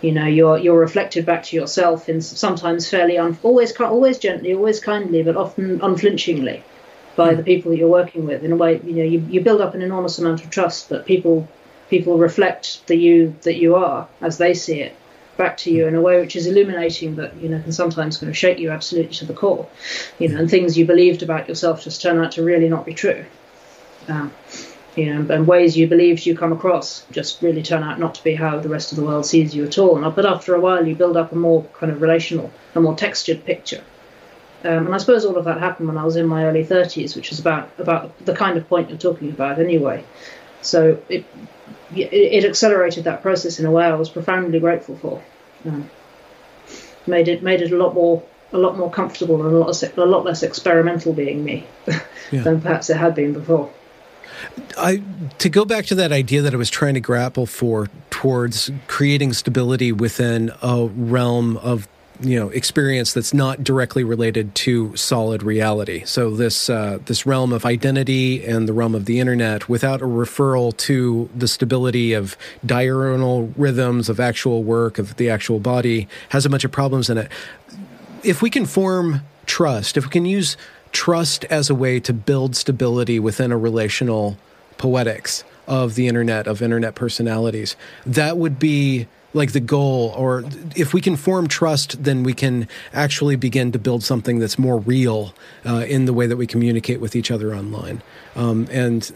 you 0.00 0.12
know 0.12 0.26
you're 0.26 0.58
you're 0.58 0.78
reflected 0.78 1.26
back 1.26 1.42
to 1.42 1.56
yourself 1.56 2.08
in 2.08 2.20
sometimes 2.20 2.88
fairly 2.88 3.18
un, 3.18 3.36
always 3.42 3.72
always 3.80 4.18
gently 4.18 4.54
always 4.54 4.80
kindly 4.80 5.22
but 5.22 5.36
often 5.36 5.80
unflinchingly 5.82 6.62
by 7.16 7.30
hmm. 7.30 7.36
the 7.36 7.42
people 7.42 7.70
that 7.70 7.78
you're 7.78 7.88
working 7.88 8.26
with 8.26 8.44
in 8.44 8.52
a 8.52 8.56
way 8.56 8.80
you 8.84 8.94
know 8.94 9.02
you, 9.02 9.20
you 9.28 9.40
build 9.40 9.60
up 9.60 9.74
an 9.74 9.82
enormous 9.82 10.18
amount 10.18 10.42
of 10.44 10.50
trust 10.50 10.88
that 10.88 11.06
people 11.06 11.48
people 11.88 12.18
reflect 12.18 12.86
the 12.86 12.96
you 12.96 13.34
that 13.42 13.56
you 13.56 13.74
are 13.74 14.08
as 14.20 14.38
they 14.38 14.54
see 14.54 14.80
it 14.80 14.96
back 15.36 15.56
to 15.56 15.70
you 15.70 15.86
in 15.86 15.94
a 15.94 16.00
way 16.00 16.20
which 16.20 16.34
is 16.34 16.46
illuminating 16.46 17.14
but 17.14 17.34
you 17.36 17.48
know 17.48 17.62
can 17.62 17.72
sometimes 17.72 18.18
kind 18.18 18.28
of 18.28 18.36
shake 18.36 18.58
you 18.58 18.70
absolutely 18.70 19.14
to 19.14 19.24
the 19.24 19.32
core 19.32 19.68
you 20.18 20.28
know 20.28 20.36
and 20.36 20.50
things 20.50 20.76
you 20.76 20.84
believed 20.84 21.22
about 21.22 21.48
yourself 21.48 21.82
just 21.82 22.02
turn 22.02 22.18
out 22.18 22.32
to 22.32 22.42
really 22.42 22.68
not 22.68 22.84
be 22.84 22.92
true. 22.92 23.24
Um, 24.08 24.32
you 24.96 25.14
know 25.14 25.32
and 25.32 25.46
ways 25.46 25.76
you 25.76 25.86
believed 25.86 26.26
you 26.26 26.36
come 26.36 26.52
across 26.52 27.04
just 27.12 27.40
really 27.40 27.62
turn 27.62 27.84
out 27.84 28.00
not 28.00 28.16
to 28.16 28.24
be 28.24 28.34
how 28.34 28.58
the 28.58 28.68
rest 28.68 28.90
of 28.90 28.96
the 28.96 29.04
world 29.04 29.24
sees 29.24 29.54
you 29.54 29.64
at 29.64 29.78
all. 29.78 30.10
But 30.10 30.26
after 30.26 30.54
a 30.54 30.60
while 30.60 30.86
you 30.86 30.96
build 30.96 31.16
up 31.16 31.30
a 31.30 31.36
more 31.36 31.64
kind 31.74 31.92
of 31.92 32.02
relational 32.02 32.50
a 32.74 32.80
more 32.80 32.96
textured 32.96 33.44
picture. 33.44 33.82
Um, 34.64 34.86
and 34.86 34.94
I 34.94 34.98
suppose 34.98 35.24
all 35.24 35.36
of 35.36 35.44
that 35.44 35.60
happened 35.60 35.86
when 35.86 35.98
I 35.98 36.04
was 36.04 36.16
in 36.16 36.26
my 36.26 36.46
early 36.46 36.64
30s, 36.64 37.14
which 37.14 37.30
is 37.30 37.38
about 37.38 37.70
about 37.78 38.18
the 38.24 38.34
kind 38.34 38.58
of 38.58 38.68
point 38.68 38.88
you're 38.88 38.98
talking 38.98 39.30
about 39.30 39.60
anyway. 39.60 40.02
So 40.62 41.00
it 41.08 41.24
it, 41.94 42.44
accelerated 42.44 43.04
that 43.04 43.22
process 43.22 43.58
in 43.58 43.66
a 43.66 43.70
way 43.70 43.84
I 43.84 43.94
was 43.94 44.08
profoundly 44.08 44.60
grateful 44.60 44.96
for. 44.96 45.22
Um, 45.64 45.90
made 47.06 47.28
it 47.28 47.42
made 47.42 47.62
it 47.62 47.72
a 47.72 47.76
lot 47.76 47.94
more 47.94 48.22
a 48.52 48.58
lot 48.58 48.76
more 48.76 48.90
comfortable 48.90 49.44
and 49.44 49.54
a 49.54 49.58
lot 49.58 49.82
a 49.82 50.04
lot 50.04 50.24
less 50.24 50.42
experimental 50.42 51.12
being 51.12 51.44
me 51.44 51.66
yeah. 52.30 52.42
than 52.42 52.60
perhaps 52.60 52.90
it 52.90 52.96
had 52.96 53.14
been 53.14 53.32
before. 53.32 53.70
I 54.76 55.02
to 55.38 55.48
go 55.48 55.64
back 55.64 55.86
to 55.86 55.94
that 55.96 56.12
idea 56.12 56.42
that 56.42 56.54
I 56.54 56.56
was 56.56 56.70
trying 56.70 56.94
to 56.94 57.00
grapple 57.00 57.46
for 57.46 57.88
towards 58.10 58.70
creating 58.86 59.32
stability 59.32 59.92
within 59.92 60.52
a 60.62 60.86
realm 60.86 61.56
of 61.58 61.88
you 62.20 62.38
know 62.38 62.48
experience 62.50 63.12
that's 63.12 63.32
not 63.32 63.62
directly 63.62 64.04
related 64.04 64.54
to 64.54 64.94
solid 64.96 65.42
reality. 65.42 66.04
So 66.04 66.30
this 66.30 66.68
uh, 66.68 66.98
this 67.04 67.26
realm 67.26 67.52
of 67.52 67.64
identity 67.64 68.44
and 68.44 68.68
the 68.68 68.72
realm 68.72 68.94
of 68.94 69.04
the 69.04 69.20
internet, 69.20 69.68
without 69.68 70.02
a 70.02 70.06
referral 70.06 70.76
to 70.78 71.28
the 71.34 71.48
stability 71.48 72.12
of 72.12 72.36
diurnal 72.64 73.52
rhythms 73.56 74.08
of 74.08 74.20
actual 74.20 74.64
work 74.64 74.98
of 74.98 75.16
the 75.16 75.30
actual 75.30 75.60
body, 75.60 76.08
has 76.30 76.44
a 76.44 76.50
bunch 76.50 76.64
of 76.64 76.72
problems 76.72 77.08
in 77.08 77.18
it. 77.18 77.30
If 78.22 78.42
we 78.42 78.50
can 78.50 78.66
form 78.66 79.22
trust, 79.46 79.96
if 79.96 80.04
we 80.04 80.10
can 80.10 80.26
use 80.26 80.56
trust 80.92 81.44
as 81.46 81.70
a 81.70 81.74
way 81.74 82.00
to 82.00 82.12
build 82.12 82.56
stability 82.56 83.18
within 83.20 83.52
a 83.52 83.58
relational 83.58 84.38
poetics 84.76 85.44
of 85.66 85.94
the 85.94 86.08
internet 86.08 86.46
of 86.46 86.62
internet 86.62 86.94
personalities, 86.94 87.76
that 88.06 88.38
would 88.38 88.58
be 88.58 89.06
like 89.34 89.52
the 89.52 89.60
goal 89.60 90.14
or 90.16 90.44
if 90.74 90.94
we 90.94 91.00
can 91.00 91.16
form 91.16 91.46
trust 91.46 92.02
then 92.02 92.22
we 92.22 92.32
can 92.32 92.66
actually 92.92 93.36
begin 93.36 93.70
to 93.72 93.78
build 93.78 94.02
something 94.02 94.38
that's 94.38 94.58
more 94.58 94.78
real 94.78 95.34
uh, 95.66 95.84
in 95.88 96.06
the 96.06 96.12
way 96.12 96.26
that 96.26 96.36
we 96.36 96.46
communicate 96.46 97.00
with 97.00 97.14
each 97.14 97.30
other 97.30 97.54
online 97.54 98.02
um, 98.38 98.68
and 98.70 99.12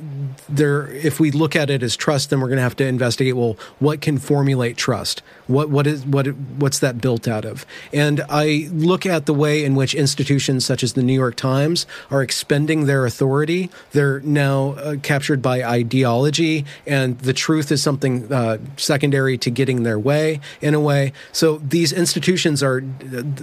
there 0.49 0.89
if 0.89 1.21
we 1.21 1.31
look 1.31 1.55
at 1.57 1.71
it 1.71 1.83
as 1.83 1.97
trust 1.97 2.31
then 2.31 2.41
we're 2.41 2.49
going 2.49 2.57
to 2.57 2.63
have 2.63 2.77
to 2.77 2.87
investigate 2.87 3.37
well 3.37 3.57
what 3.79 4.01
can 4.01 4.19
formulate 4.19 4.77
trust? 4.77 5.23
What 5.47 5.71
what 5.71 5.87
is 5.87 6.05
what 6.05 6.27
what's 6.59 6.81
that 6.81 7.01
built 7.01 7.27
out 7.29 7.45
of? 7.45 7.65
And 7.93 8.23
i 8.29 8.69
look 8.73 9.07
at 9.07 9.27
the 9.27 9.35
way 9.35 9.65
in 9.65 9.75
which 9.75 9.95
institutions 9.95 10.65
such 10.65 10.83
as 10.83 10.93
the 10.95 11.03
new 11.03 11.15
york 11.15 11.37
times 11.37 11.87
are 12.11 12.23
expending 12.23 12.87
their 12.87 13.07
authority. 13.07 13.71
They're 13.93 14.21
now 14.21 14.73
uh, 14.73 14.97
captured 15.03 15.41
by 15.41 15.63
ideology 15.63 16.65
and 16.87 17.19
the 17.21 17.33
truth 17.33 17.71
is 17.71 17.83
something 17.83 18.33
uh, 18.33 18.59
secondary 18.77 19.39
to 19.39 19.51
getting 19.51 19.83
their 19.85 19.99
way 19.99 20.41
in 20.61 20.75
a 20.75 20.81
way. 20.81 21.13
So 21.33 21.59
these 21.59 21.93
institutions 21.93 22.63
are 22.63 22.79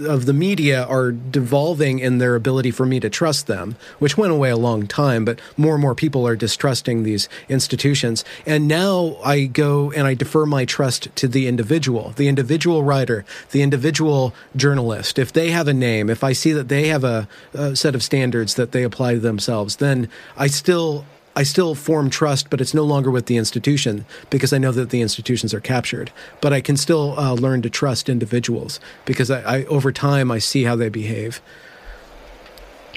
of 0.06 0.26
the 0.26 0.32
media 0.32 0.84
are 0.84 1.12
devolving 1.12 1.98
in 1.98 2.18
their 2.18 2.34
ability 2.34 2.70
for 2.70 2.86
me 2.86 3.00
to 3.00 3.08
trust 3.08 3.46
them, 3.46 3.76
which 3.98 4.18
went 4.18 4.32
away 4.32 4.50
a 4.50 4.56
long 4.56 4.86
time, 4.86 5.24
but 5.24 5.40
more 5.56 5.69
and 5.74 5.82
more 5.82 5.94
people 5.94 6.26
are 6.26 6.36
distrusting 6.36 7.02
these 7.02 7.28
institutions. 7.48 8.24
And 8.46 8.68
now 8.68 9.16
I 9.24 9.46
go 9.46 9.90
and 9.92 10.06
I 10.06 10.14
defer 10.14 10.46
my 10.46 10.64
trust 10.64 11.14
to 11.16 11.28
the 11.28 11.46
individual, 11.46 12.10
the 12.16 12.28
individual 12.28 12.82
writer, 12.82 13.24
the 13.50 13.62
individual 13.62 14.34
journalist. 14.56 15.18
If 15.18 15.32
they 15.32 15.50
have 15.50 15.68
a 15.68 15.74
name, 15.74 16.10
if 16.10 16.24
I 16.24 16.32
see 16.32 16.52
that 16.52 16.68
they 16.68 16.88
have 16.88 17.04
a, 17.04 17.28
a 17.54 17.76
set 17.76 17.94
of 17.94 18.02
standards 18.02 18.54
that 18.54 18.72
they 18.72 18.82
apply 18.82 19.14
to 19.14 19.20
themselves, 19.20 19.76
then 19.76 20.08
I 20.36 20.46
still 20.46 21.04
I 21.36 21.44
still 21.44 21.74
form 21.74 22.10
trust, 22.10 22.50
but 22.50 22.60
it's 22.60 22.74
no 22.74 22.82
longer 22.82 23.10
with 23.10 23.26
the 23.26 23.36
institution 23.36 24.04
because 24.30 24.52
I 24.52 24.58
know 24.58 24.72
that 24.72 24.90
the 24.90 25.00
institutions 25.00 25.54
are 25.54 25.60
captured. 25.60 26.10
But 26.40 26.52
I 26.52 26.60
can 26.60 26.76
still 26.76 27.18
uh, 27.18 27.34
learn 27.34 27.62
to 27.62 27.70
trust 27.70 28.08
individuals 28.08 28.80
because 29.04 29.30
I, 29.30 29.58
I, 29.58 29.64
over 29.66 29.92
time, 29.92 30.30
I 30.30 30.38
see 30.38 30.64
how 30.64 30.74
they 30.74 30.88
behave. 30.88 31.40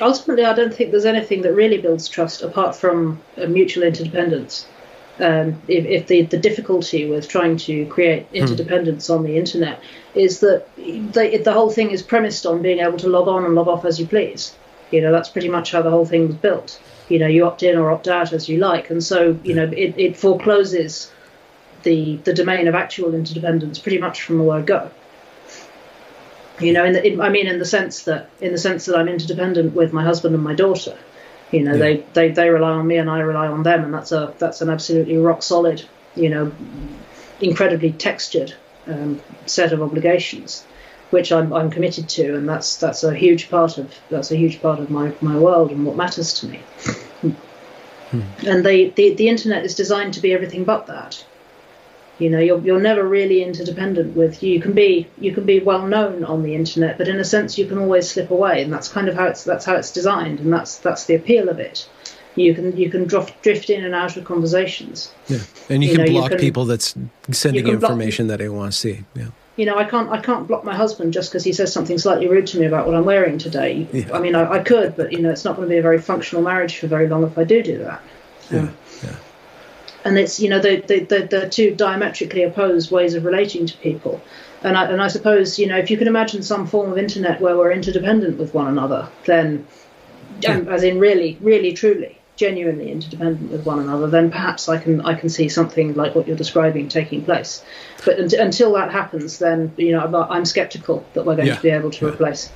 Ultimately, 0.03 0.45
I 0.45 0.53
don't 0.53 0.73
think 0.73 0.91
there's 0.91 1.05
anything 1.05 1.41
that 1.43 1.53
really 1.53 1.77
builds 1.77 2.07
trust 2.07 2.41
apart 2.41 2.75
from 2.75 3.21
mutual 3.37 3.83
interdependence. 3.83 4.67
Um, 5.19 5.61
if, 5.67 5.85
if 5.85 6.07
the, 6.07 6.23
the 6.23 6.37
difficulty 6.37 7.09
with 7.09 7.27
trying 7.27 7.57
to 7.57 7.85
create 7.85 8.27
hmm. 8.27 8.35
interdependence 8.37 9.09
on 9.09 9.23
the 9.23 9.37
internet 9.37 9.79
is 10.15 10.39
that 10.39 10.65
the, 10.75 11.41
the 11.43 11.53
whole 11.53 11.69
thing 11.69 11.91
is 11.91 12.01
premised 12.01 12.45
on 12.45 12.61
being 12.61 12.79
able 12.79 12.97
to 12.97 13.07
log 13.07 13.27
on 13.27 13.45
and 13.45 13.55
log 13.55 13.67
off 13.67 13.85
as 13.85 13.99
you 13.99 14.07
please. 14.07 14.55
You 14.91 15.01
know, 15.01 15.11
that's 15.11 15.29
pretty 15.29 15.49
much 15.49 15.71
how 15.71 15.81
the 15.81 15.89
whole 15.89 16.05
thing 16.05 16.27
was 16.27 16.35
built 16.35 16.79
you 17.09 17.19
know 17.19 17.27
you 17.27 17.45
opt 17.45 17.63
in 17.63 17.77
or 17.77 17.91
opt 17.91 18.07
out 18.07 18.33
as 18.33 18.47
you 18.49 18.57
like 18.57 18.89
and 18.89 19.03
so 19.03 19.37
you 19.43 19.53
know 19.53 19.65
it, 19.65 19.93
it 19.97 20.17
forecloses 20.17 21.11
the 21.83 22.17
the 22.23 22.33
domain 22.33 22.67
of 22.67 22.75
actual 22.75 23.13
interdependence 23.13 23.79
pretty 23.79 23.97
much 23.97 24.21
from 24.21 24.37
the 24.37 24.43
word 24.43 24.65
go 24.65 24.89
You 26.59 26.71
know, 26.73 26.85
in 26.85 26.93
the, 26.93 27.05
in, 27.05 27.21
I 27.21 27.29
mean, 27.29 27.47
in 27.47 27.59
the 27.59 27.65
sense 27.65 28.03
that 28.03 28.29
in 28.39 28.51
the 28.51 28.57
sense 28.57 28.85
that 28.85 28.95
I'm 28.95 29.07
interdependent 29.07 29.73
with 29.73 29.91
my 29.91 30.03
husband 30.03 30.35
and 30.35 30.43
my 30.43 30.53
daughter. 30.53 30.97
You 31.51 31.63
know, 31.63 31.73
yeah. 31.73 31.77
they, 31.77 31.97
they 32.13 32.31
they 32.31 32.49
rely 32.49 32.71
on 32.71 32.87
me 32.87 32.97
and 32.97 33.09
I 33.09 33.19
rely 33.19 33.47
on 33.47 33.63
them, 33.63 33.83
and 33.83 33.93
that's 33.93 34.11
a 34.11 34.33
that's 34.39 34.61
an 34.61 34.69
absolutely 34.69 35.17
rock 35.17 35.43
solid, 35.43 35.83
you 36.15 36.29
know, 36.29 36.51
incredibly 37.41 37.91
textured 37.91 38.53
um, 38.87 39.21
set 39.45 39.71
of 39.71 39.81
obligations, 39.81 40.65
which 41.11 41.31
I'm, 41.31 41.53
I'm 41.53 41.69
committed 41.69 42.09
to, 42.09 42.35
and 42.35 42.47
that's 42.47 42.77
that's 42.77 43.03
a 43.03 43.13
huge 43.13 43.49
part 43.49 43.77
of 43.77 43.93
that's 44.09 44.31
a 44.31 44.35
huge 44.35 44.61
part 44.61 44.79
of 44.79 44.89
my, 44.89 45.13
my 45.21 45.37
world 45.37 45.71
and 45.71 45.85
what 45.85 45.95
matters 45.95 46.33
to 46.39 46.47
me. 46.47 46.57
hmm. 47.21 48.21
And 48.45 48.65
they, 48.65 48.89
the 48.89 49.13
the 49.13 49.29
internet 49.29 49.63
is 49.63 49.75
designed 49.75 50.15
to 50.15 50.21
be 50.21 50.33
everything 50.33 50.63
but 50.63 50.87
that. 50.87 51.23
You 52.23 52.29
know, 52.29 52.39
you're 52.39 52.59
you're 52.59 52.79
never 52.79 53.03
really 53.03 53.43
interdependent 53.43 54.15
with 54.15 54.41
you. 54.41 54.61
can 54.61 54.73
be 54.73 55.07
you 55.19 55.33
can 55.33 55.45
be 55.45 55.59
well 55.59 55.85
known 55.85 56.23
on 56.23 56.43
the 56.43 56.55
internet, 56.55 56.97
but 56.97 57.07
in 57.07 57.19
a 57.19 57.25
sense 57.25 57.57
you 57.57 57.65
can 57.65 57.77
always 57.77 58.09
slip 58.09 58.31
away, 58.31 58.63
and 58.63 58.71
that's 58.71 58.87
kind 58.87 59.07
of 59.09 59.15
how 59.15 59.25
it's 59.25 59.43
that's 59.43 59.65
how 59.65 59.75
it's 59.75 59.91
designed, 59.91 60.39
and 60.39 60.51
that's 60.51 60.77
that's 60.77 61.05
the 61.05 61.15
appeal 61.15 61.49
of 61.49 61.59
it 61.59 61.87
you 62.35 62.53
can 62.53 62.75
you 62.75 62.89
can 62.89 63.05
drift 63.05 63.41
drift 63.41 63.69
in 63.69 63.83
and 63.85 63.93
out 63.93 64.17
of 64.17 64.25
conversations. 64.25 65.13
Yeah, 65.27 65.39
and 65.69 65.83
you, 65.83 65.89
you 65.89 65.95
can 65.95 66.05
know, 66.05 66.11
block 66.11 66.23
you 66.23 66.29
can, 66.29 66.39
people 66.39 66.65
that's 66.65 66.95
sending 67.31 67.67
information 67.67 68.27
block, 68.27 68.37
that 68.39 68.43
they 68.43 68.49
want 68.49 68.71
to 68.71 68.77
see. 68.77 69.03
Yeah. 69.15 69.27
You 69.55 69.67
know, 69.67 69.77
I 69.77 69.85
can't 69.85 70.09
I 70.09 70.19
can't 70.19 70.47
block 70.47 70.63
my 70.63 70.75
husband 70.75 71.13
just 71.13 71.29
because 71.31 71.43
he 71.43 71.53
says 71.53 71.71
something 71.71 71.97
slightly 71.97 72.27
rude 72.27 72.47
to 72.47 72.59
me 72.59 72.65
about 72.65 72.87
what 72.87 72.95
I'm 72.95 73.05
wearing 73.05 73.37
today. 73.37 73.87
Yeah. 73.93 74.09
I 74.13 74.19
mean, 74.19 74.35
I, 74.35 74.49
I, 74.49 74.63
could, 74.63 74.95
but 74.95 75.11
you 75.11 75.21
know, 75.21 75.29
it's 75.29 75.45
not 75.45 75.55
going 75.55 75.67
to 75.67 75.71
be 75.71 75.77
a 75.77 75.81
very 75.81 75.99
functional 75.99 76.43
marriage 76.43 76.79
for 76.79 76.87
very 76.87 77.07
long 77.07 77.23
if 77.23 77.37
I 77.37 77.43
do 77.43 77.61
do 77.61 77.77
that. 77.79 78.01
Um, 78.49 78.57
yeah. 78.57 78.69
And 80.05 80.17
it's 80.17 80.39
you 80.39 80.49
know 80.49 80.59
the 80.59 80.77
the, 80.81 81.27
the 81.29 81.49
two 81.49 81.73
diametrically 81.75 82.43
opposed 82.43 82.91
ways 82.91 83.13
of 83.13 83.25
relating 83.25 83.65
to 83.65 83.77
people. 83.77 84.21
And 84.63 84.77
I, 84.77 84.85
and 84.85 85.01
I 85.01 85.07
suppose 85.07 85.59
you 85.59 85.67
know 85.67 85.77
if 85.77 85.89
you 85.89 85.97
can 85.97 86.07
imagine 86.07 86.43
some 86.43 86.67
form 86.67 86.91
of 86.91 86.97
internet 86.97 87.41
where 87.41 87.57
we're 87.57 87.71
interdependent 87.71 88.37
with 88.37 88.53
one 88.53 88.67
another, 88.67 89.09
then 89.25 89.65
yeah. 90.41 90.55
um, 90.55 90.67
as 90.67 90.83
in 90.83 90.99
really, 90.99 91.37
really, 91.41 91.73
truly, 91.73 92.17
genuinely 92.35 92.91
interdependent 92.91 93.51
with 93.51 93.65
one 93.65 93.79
another, 93.79 94.07
then 94.07 94.31
perhaps 94.31 94.67
I 94.67 94.77
can 94.77 95.01
I 95.01 95.13
can 95.13 95.29
see 95.29 95.49
something 95.49 95.93
like 95.93 96.15
what 96.15 96.27
you're 96.27 96.37
describing 96.37 96.89
taking 96.89 97.23
place. 97.23 97.63
But 98.05 98.19
until 98.19 98.73
that 98.73 98.91
happens, 98.91 99.39
then 99.39 99.73
you 99.77 99.91
know 99.91 100.01
I'm, 100.01 100.15
I'm 100.15 100.45
skeptical 100.45 101.05
that 101.13 101.25
we're 101.25 101.35
going 101.35 101.47
yeah. 101.47 101.55
to 101.55 101.61
be 101.61 101.69
able 101.69 101.91
to 101.91 102.05
yeah. 102.05 102.11
replace. 102.11 102.51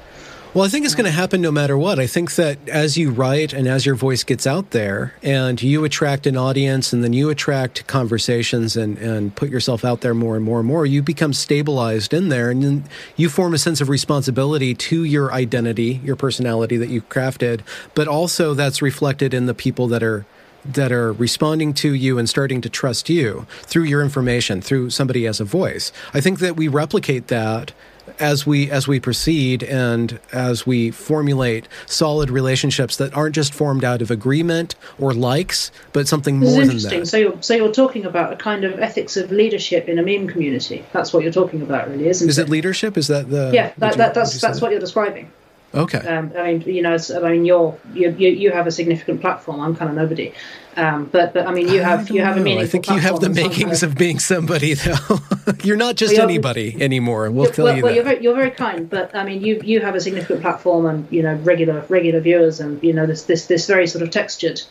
Well, 0.57 0.65
I 0.65 0.69
think 0.69 0.85
it's 0.85 0.95
going 0.95 1.05
to 1.05 1.11
happen 1.11 1.39
no 1.39 1.51
matter 1.51 1.77
what. 1.77 1.99
I 1.99 2.07
think 2.07 2.33
that 2.33 2.57
as 2.67 2.97
you 2.97 3.11
write 3.11 3.53
and 3.53 3.67
as 3.67 3.85
your 3.85 3.93
voice 3.93 4.23
gets 4.23 4.47
out 4.47 4.71
there 4.71 5.13
and 5.21 5.61
you 5.61 5.83
attract 5.83 6.25
an 6.25 6.35
audience 6.35 6.91
and 6.91 7.03
then 7.03 7.13
you 7.13 7.29
attract 7.29 7.85
conversations 7.85 8.75
and, 8.75 8.97
and 8.97 9.35
put 9.35 9.51
yourself 9.51 9.85
out 9.85 10.01
there 10.01 10.15
more 10.15 10.35
and 10.35 10.43
more 10.43 10.57
and 10.57 10.67
more, 10.67 10.83
you 10.83 11.03
become 11.03 11.31
stabilized 11.31 12.11
in 12.11 12.29
there 12.29 12.49
and 12.49 12.85
you 13.15 13.29
form 13.29 13.53
a 13.53 13.59
sense 13.59 13.81
of 13.81 13.89
responsibility 13.89 14.73
to 14.73 15.03
your 15.03 15.31
identity, 15.31 16.01
your 16.03 16.15
personality 16.15 16.75
that 16.75 16.89
you 16.89 17.03
crafted, 17.03 17.61
but 17.93 18.07
also 18.07 18.55
that's 18.55 18.81
reflected 18.81 19.35
in 19.35 19.45
the 19.45 19.53
people 19.53 19.87
that 19.87 20.01
are 20.01 20.25
that 20.65 20.91
are 20.91 21.13
responding 21.13 21.71
to 21.71 21.93
you 21.93 22.17
and 22.17 22.27
starting 22.27 22.61
to 22.61 22.69
trust 22.69 23.09
you 23.09 23.45
through 23.61 23.83
your 23.83 24.01
information, 24.01 24.59
through 24.59 24.89
somebody 24.89 25.27
as 25.27 25.39
a 25.39 25.45
voice. 25.45 25.93
I 26.15 26.19
think 26.19 26.39
that 26.39 26.57
we 26.57 26.67
replicate 26.67 27.27
that 27.27 27.73
as 28.19 28.45
we 28.45 28.69
as 28.71 28.87
we 28.87 28.99
proceed 28.99 29.63
and 29.63 30.19
as 30.31 30.65
we 30.65 30.91
formulate 30.91 31.67
solid 31.85 32.29
relationships 32.29 32.97
that 32.97 33.13
aren't 33.15 33.35
just 33.35 33.53
formed 33.53 33.83
out 33.83 34.01
of 34.01 34.11
agreement 34.11 34.75
or 34.99 35.13
likes, 35.13 35.71
but 35.93 36.07
something 36.07 36.39
more 36.39 36.65
than 36.65 36.77
that. 36.77 37.07
So 37.07 37.17
you're 37.17 37.41
so 37.41 37.53
you're 37.53 37.71
talking 37.71 38.05
about 38.05 38.33
a 38.33 38.35
kind 38.35 38.63
of 38.63 38.79
ethics 38.79 39.17
of 39.17 39.31
leadership 39.31 39.87
in 39.87 39.99
a 39.99 40.03
meme 40.03 40.27
community. 40.27 40.85
That's 40.93 41.13
what 41.13 41.23
you're 41.23 41.31
talking 41.31 41.61
about, 41.61 41.89
really, 41.89 42.07
isn't 42.07 42.29
is 42.29 42.37
it? 42.37 42.41
Is 42.41 42.47
it 42.47 42.51
leadership? 42.51 42.97
Is 42.97 43.07
that 43.07 43.29
the 43.29 43.51
yeah? 43.53 43.73
That, 43.77 43.97
that, 43.97 44.13
that's 44.13 44.39
that's 44.41 44.61
what 44.61 44.71
you're 44.71 44.79
describing. 44.79 45.31
Okay. 45.73 45.99
Um, 45.99 46.31
I 46.37 46.53
mean, 46.53 46.61
you 46.61 46.81
know, 46.81 46.97
I 47.15 47.31
mean, 47.31 47.45
you're 47.45 47.77
you, 47.93 48.09
you 48.09 48.51
have 48.51 48.67
a 48.67 48.71
significant 48.71 49.21
platform. 49.21 49.59
I'm 49.59 49.75
kind 49.75 49.89
of 49.89 49.97
nobody. 49.97 50.33
Um, 50.77 51.05
but 51.05 51.33
but 51.33 51.47
I 51.47 51.53
mean, 51.53 51.69
you 51.69 51.81
have 51.81 52.11
you 52.11 52.21
have 52.21 52.37
a 52.37 52.39
meaningful. 52.39 52.63
I 52.63 52.67
think 52.69 52.87
you 52.87 52.99
have 52.99 53.19
the 53.19 53.29
makings 53.29 53.81
of 53.81 53.95
being 53.95 54.19
somebody, 54.19 54.75
though. 54.75 55.19
you're 55.63 55.75
not 55.75 55.95
just 55.95 56.13
well, 56.13 56.21
anybody 56.21 56.77
anymore. 56.79 57.31
We'll 57.31 57.51
tell 57.51 57.65
well, 57.65 57.75
you 57.75 57.81
well, 57.81 57.91
that. 57.91 57.95
You're 57.95 58.03
very, 58.03 58.23
you're 58.23 58.35
very 58.35 58.51
kind, 58.51 58.87
but 58.87 59.15
I 59.15 59.25
mean, 59.25 59.41
you 59.41 59.59
you 59.63 59.81
have 59.81 59.95
a 59.95 59.99
significant 59.99 60.41
platform 60.41 60.85
and 60.85 61.07
you 61.11 61.23
know 61.23 61.33
regular 61.37 61.83
regular 61.89 62.19
viewers 62.19 62.59
and 62.59 62.81
you 62.83 62.93
know 62.93 63.07
this 63.07 63.23
this 63.23 63.47
this 63.47 63.65
very 63.65 63.87
sort 63.87 64.03
of 64.03 64.11
textured. 64.11 64.61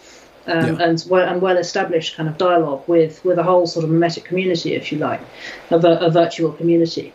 Um, 0.49 0.79
yeah. 0.79 0.87
and 0.87 1.05
well 1.11 1.29
and 1.29 1.43
well 1.43 1.57
established 1.57 2.17
kind 2.17 2.29
of 2.29 2.39
dialogue 2.39 2.85
with 2.87 3.25
with 3.25 3.37
a 3.37 3.43
whole 3.43 3.67
sort 3.67 3.85
of 3.85 3.91
memetic 3.91 4.23
community, 4.27 4.75
if 4.75 4.93
you 4.93 4.99
like, 4.99 5.21
a, 5.73 5.77
a 5.77 6.09
virtual 6.09 6.53
community, 6.53 7.13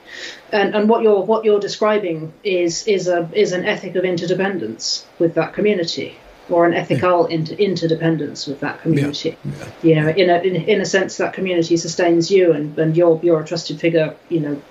and 0.51 0.75
and 0.75 0.89
what 0.89 1.01
you're 1.01 1.21
what 1.21 1.45
you're 1.45 1.61
describing 1.61 2.33
is 2.43 2.85
is 2.89 3.07
a 3.07 3.29
is 3.31 3.53
an 3.53 3.63
ethic 3.63 3.95
of 3.95 4.03
interdependence 4.03 5.07
with 5.17 5.35
that 5.35 5.53
community, 5.53 6.17
or 6.51 6.65
an 6.65 6.73
ethical 6.73 7.27
yeah. 7.29 7.37
inter- 7.37 7.55
interdependence 7.55 8.47
with 8.47 8.59
that 8.59 8.81
community. 8.81 9.37
Yeah. 9.43 9.51
Yeah. 9.51 9.67
You 9.83 9.95
know, 9.95 10.09
in 10.09 10.29
a 10.29 10.37
in, 10.39 10.55
in, 10.69 10.81
a 10.81 10.85
sense, 10.85 11.17
that 11.17 11.33
community 11.33 11.77
sustains 11.77 12.29
you, 12.29 12.53
and, 12.53 12.77
and 12.77 12.95
you're 12.95 13.19
you're 13.23 13.41
a 13.41 13.45
trusted 13.45 13.79
figure. 13.79 14.15
You 14.29 14.39
know, 14.39 14.61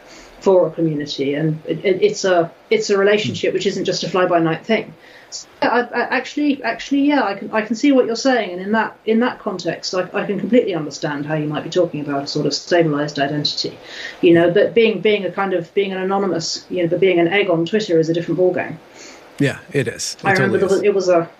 for 0.40 0.66
a 0.66 0.70
community, 0.70 1.34
and 1.34 1.60
it, 1.66 1.84
it, 1.84 2.02
it's 2.02 2.24
a 2.24 2.50
it's 2.70 2.90
a 2.90 2.98
relationship 2.98 3.52
which 3.54 3.66
isn't 3.66 3.84
just 3.84 4.02
a 4.04 4.08
fly 4.08 4.26
by 4.26 4.38
night 4.38 4.64
thing. 4.64 4.94
So, 5.30 5.46
I, 5.62 5.82
I, 5.82 6.00
actually, 6.16 6.62
actually, 6.64 7.02
yeah, 7.02 7.22
I 7.22 7.34
can 7.34 7.50
I 7.52 7.62
can 7.62 7.76
see 7.76 7.92
what 7.92 8.06
you're 8.06 8.16
saying, 8.16 8.50
and 8.50 8.60
in 8.60 8.72
that 8.72 8.98
in 9.04 9.20
that 9.20 9.38
context, 9.38 9.94
I, 9.94 10.08
I 10.12 10.26
can 10.26 10.40
completely 10.40 10.74
understand 10.74 11.26
how 11.26 11.34
you 11.34 11.46
might 11.46 11.62
be 11.62 11.70
talking 11.70 12.00
about 12.00 12.24
a 12.24 12.26
sort 12.26 12.46
of 12.46 12.54
stabilized 12.54 13.18
identity. 13.18 13.78
You 14.22 14.34
know, 14.34 14.50
but 14.50 14.74
being 14.74 15.00
being 15.00 15.24
a 15.24 15.30
kind 15.30 15.52
of 15.52 15.72
being 15.74 15.92
an 15.92 15.98
anonymous, 15.98 16.66
you 16.70 16.82
know, 16.82 16.88
but 16.88 17.00
being 17.00 17.20
an 17.20 17.28
egg 17.28 17.48
on 17.48 17.66
Twitter 17.66 17.98
is 17.98 18.08
a 18.08 18.14
different 18.14 18.40
ballgame. 18.40 18.78
Yeah, 19.38 19.58
it 19.72 19.88
is. 19.88 20.16
It 20.20 20.26
I 20.26 20.32
remember 20.32 20.58
totally 20.58 20.80
is. 20.80 20.84
it 20.84 20.94
was 20.94 21.08
a 21.08 21.30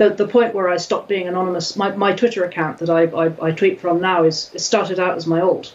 the, 0.00 0.08
the 0.08 0.26
point 0.26 0.54
where 0.54 0.70
I 0.70 0.78
stopped 0.78 1.10
being 1.10 1.28
anonymous, 1.28 1.76
my, 1.76 1.94
my 1.94 2.14
Twitter 2.14 2.42
account 2.42 2.78
that 2.78 2.88
I, 2.88 3.02
I, 3.02 3.48
I 3.48 3.50
tweet 3.50 3.82
from 3.82 4.00
now 4.00 4.24
is 4.24 4.50
started 4.56 4.98
out 4.98 5.18
as 5.18 5.26
my 5.26 5.42
old, 5.42 5.74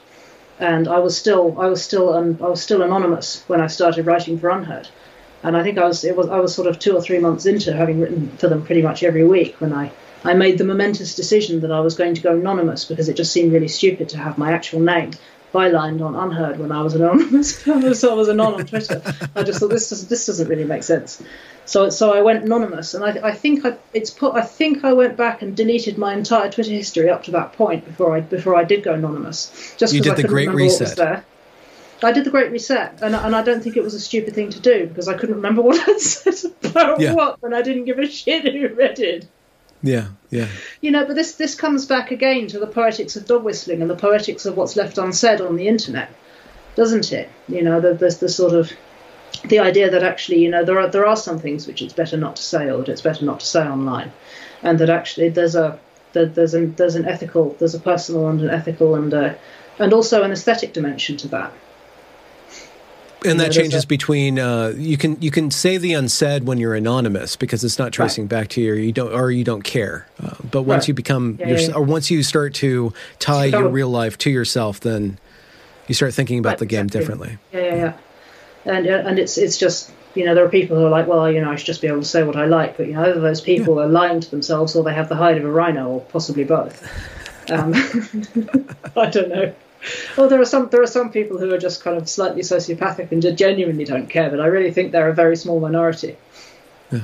and 0.60 0.88
I 0.88 0.98
was 0.98 1.16
still 1.16 1.62
I 1.62 1.68
was 1.68 1.84
still 1.84 2.12
um, 2.12 2.40
I 2.42 2.48
was 2.48 2.60
still 2.60 2.82
anonymous 2.82 3.44
when 3.46 3.62
I 3.62 3.68
started 3.68 4.08
writing 4.08 4.40
for 4.40 4.50
UnHerd, 4.50 4.88
and 5.44 5.56
I 5.56 5.62
think 5.62 5.78
I 5.78 5.86
was 5.86 6.04
it 6.04 6.18
was 6.18 6.28
I 6.28 6.40
was 6.40 6.56
sort 6.56 6.68
of 6.68 6.80
two 6.80 6.96
or 6.96 7.04
three 7.04 7.20
months 7.20 7.46
into 7.46 7.72
having 7.72 8.00
written 8.00 8.36
for 8.38 8.48
them 8.48 8.66
pretty 8.66 8.82
much 8.82 9.04
every 9.04 9.24
week 9.24 9.62
when 9.62 9.72
I 9.72 9.92
I 10.24 10.34
made 10.34 10.58
the 10.58 10.64
momentous 10.64 11.14
decision 11.14 11.60
that 11.60 11.72
I 11.72 11.82
was 11.82 11.94
going 11.96 12.16
to 12.16 12.22
go 12.22 12.34
anonymous 12.34 12.86
because 12.86 13.08
it 13.10 13.18
just 13.18 13.32
seemed 13.32 13.54
really 13.54 13.68
stupid 13.68 14.10
to 14.10 14.18
have 14.18 14.40
my 14.40 14.54
actual 14.54 14.80
name 14.80 15.12
bylined 15.56 16.02
on 16.02 16.14
UnHerd 16.14 16.58
when 16.58 16.72
I 16.72 16.82
was 16.82 16.94
anonymous. 16.96 17.60
so 18.00 18.12
I 18.12 18.14
was 18.14 18.30
anon 18.30 18.56
on 18.56 18.66
Twitter. 18.66 19.02
I 19.36 19.44
just 19.44 19.60
thought 19.60 19.70
this 19.70 19.90
doesn't 19.90 20.10
this 20.10 20.26
doesn't 20.26 20.48
really 20.48 20.66
make 20.66 20.84
sense. 20.84 21.24
So 21.66 21.90
so 21.90 22.14
I 22.14 22.22
went 22.22 22.44
anonymous, 22.44 22.94
and 22.94 23.04
I, 23.04 23.30
I 23.30 23.32
think 23.32 23.66
I, 23.66 23.78
it's 23.94 24.12
put. 24.12 24.36
I 24.36 24.42
think 24.42 24.84
I 24.84 24.94
went 24.94 25.16
back 25.16 25.42
and 25.42 25.56
deleted 25.56 25.98
my 25.98 26.14
entire 26.14 26.52
Twitter 26.52 26.72
history 26.72 27.10
up 27.10 27.24
to 27.24 27.32
that 27.32 27.54
point 27.54 27.86
before 27.86 28.16
I 28.16 28.22
before 28.22 28.56
I 28.56 28.66
did 28.66 28.84
go 28.84 28.94
anonymous. 28.94 29.74
Just 29.78 29.94
because 29.94 30.12
I 30.12 30.16
couldn't 30.16 30.32
remember 30.32 30.58
reset. 30.58 30.82
what 30.82 30.90
was 30.90 30.96
there. 30.96 31.26
I 32.04 32.12
did 32.12 32.26
the 32.26 32.30
Great 32.30 32.52
Reset, 32.52 33.02
and, 33.02 33.16
and 33.16 33.36
I 33.36 33.42
don't 33.42 33.64
think 33.64 33.78
it 33.78 33.84
was 33.84 33.94
a 33.94 34.00
stupid 34.00 34.36
thing 34.36 34.50
to 34.52 34.60
do 34.60 34.86
because 34.86 35.08
I 35.08 35.14
couldn't 35.18 35.36
remember 35.36 35.62
what 35.68 35.88
I 35.88 35.98
said 35.98 36.52
about 36.64 37.00
yeah. 37.00 37.14
what, 37.14 37.40
and 37.42 37.56
I 37.56 37.62
didn't 37.62 37.86
give 37.86 38.00
a 38.00 38.06
shit 38.06 38.44
who 38.44 38.68
read 38.76 39.00
it. 39.00 39.28
Yeah, 39.86 40.08
yeah. 40.32 40.48
You 40.82 40.90
know, 40.90 41.06
but 41.06 41.16
this 41.16 41.36
this 41.36 41.54
comes 41.54 41.86
back 41.86 42.10
again 42.10 42.48
to 42.48 42.60
the 42.60 42.66
poetics 42.66 43.16
of 43.16 43.28
dog 43.28 43.44
whistling 43.44 43.82
and 43.82 43.90
the 43.90 43.96
poetics 43.96 44.48
of 44.48 44.58
what's 44.58 44.76
left 44.76 44.98
unsaid 44.98 45.42
on 45.42 45.56
the 45.56 45.68
internet, 45.68 46.10
doesn't 46.76 47.14
it? 47.14 47.30
You 47.48 47.62
know, 47.62 47.80
the, 47.80 47.94
the, 47.94 48.10
the 48.20 48.30
sort 48.30 48.54
of 48.54 48.72
the 49.48 49.60
idea 49.60 49.92
that 49.92 50.02
actually, 50.02 50.40
you 50.40 50.50
know, 50.50 50.66
there 50.66 50.80
are 50.80 50.88
there 50.90 51.06
are 51.06 51.16
some 51.16 51.38
things 51.38 51.68
which 51.68 51.84
it's 51.84 51.94
better 51.94 52.18
not 52.18 52.36
to 52.38 52.42
say 52.42 52.72
or 52.72 52.80
that 52.80 52.90
it's 52.90 53.02
better 53.04 53.24
not 53.26 53.42
to 53.42 53.46
say 53.46 53.62
online, 53.62 54.12
and 54.64 54.80
that 54.80 54.90
actually 54.90 55.30
there's 55.30 55.56
a 55.56 55.80
there's 56.14 56.56
an 56.56 56.74
there's 56.76 56.96
an 56.96 57.06
ethical, 57.06 57.56
there's 57.60 57.76
a 57.76 57.80
personal 57.80 58.28
and 58.28 58.42
an 58.42 58.50
ethical 58.50 58.96
and 58.96 59.14
a, 59.14 59.38
and 59.78 59.94
also 59.94 60.24
an 60.24 60.32
aesthetic 60.32 60.74
dimension 60.74 61.16
to 61.18 61.28
that 61.28 61.54
and 63.26 63.40
that 63.40 63.52
changes 63.52 63.86
between 63.86 64.40
uh, 64.40 64.74
you 64.76 64.98
can 64.98 65.22
you 65.22 65.32
can 65.32 65.52
say 65.52 65.78
the 65.78 65.94
unsaid 65.94 66.46
when 66.46 66.58
you're 66.58 66.76
anonymous 66.76 67.36
because 67.36 67.64
it's 67.64 67.80
not 67.80 67.92
tracing 67.92 68.26
right. 68.26 68.30
back 68.30 68.48
to 68.50 68.62
you 68.62 68.74
or 68.74 68.76
you 68.76 68.92
don't 68.92 69.12
or 69.14 69.32
you 69.32 69.44
don't 69.44 69.64
care 69.64 70.08
uh, 70.24 70.36
but 70.50 70.64
once 70.64 70.84
right. 70.84 70.88
you 70.90 70.94
become 70.94 71.38
yeah, 71.40 71.48
your, 71.48 71.58
yeah, 71.58 71.68
yeah. 71.68 71.74
or 71.74 71.82
once 71.82 72.12
you 72.12 72.24
start 72.24 72.54
to 72.54 72.94
tie 73.20 73.46
your 73.46 73.68
real 73.68 73.90
life 73.90 74.18
to 74.18 74.30
yourself 74.30 74.80
then 74.80 75.18
you 75.88 75.96
start 75.96 76.14
thinking 76.14 76.40
about 76.40 76.52
right, 76.52 76.60
the 76.60 76.66
game 76.66 76.86
exactly. 76.86 77.00
differently 77.00 77.38
yeah 77.52 77.60
yeah 77.60 77.76
yeah 77.76 77.94
and 78.66 78.88
uh, 78.88 79.10
and 79.10 79.20
it's 79.20 79.38
it's 79.38 79.58
just 79.58 79.92
you 80.16 80.26
know 80.26 80.34
there 80.34 80.46
are 80.46 80.50
people 80.50 80.78
who 80.78 80.86
are 80.86 80.90
like 80.90 81.08
well 81.08 81.32
you 81.32 81.42
know 81.42 81.52
I 81.52 81.56
should 81.56 81.68
just 81.68 81.82
be 81.82 81.88
able 81.88 82.02
to 82.02 82.06
say 82.06 82.24
what 82.24 82.36
I 82.36 82.46
like 82.46 82.78
but 82.78 82.88
you 82.88 82.94
know 82.94 83.04
either 83.04 83.20
those 83.20 83.42
people 83.42 83.80
are 83.80 83.88
lying 83.88 84.22
to 84.22 84.32
themselves 84.32 84.76
or 84.76 84.84
they 84.84 84.94
have 84.94 85.10
the 85.10 85.16
hide 85.16 85.38
of 85.38 85.46
a 85.46 85.52
rhino 85.52 85.90
or 85.90 86.02
possibly 86.02 86.44
both 86.44 86.84
um, 87.52 87.74
I 88.96 89.10
don't 89.10 89.30
know 89.30 89.54
well, 90.18 90.30
there 90.30 90.42
are 90.42 90.46
some 90.46 90.70
there 90.70 90.82
are 90.82 90.88
some 90.88 91.12
people 91.12 91.38
who 91.38 91.54
are 91.54 91.58
just 91.58 91.84
kind 91.84 91.98
of 91.98 92.08
slightly 92.10 92.42
sociopathic 92.42 93.12
and 93.12 93.38
genuinely 93.38 93.86
don't 93.86 94.08
care, 94.08 94.30
but 94.30 94.40
I 94.40 94.48
really 94.48 94.72
think 94.72 94.92
they're 94.92 95.10
a 95.10 95.14
very 95.14 95.36
small 95.36 95.60
minority. 95.60 96.18
Yeah. 96.92 97.02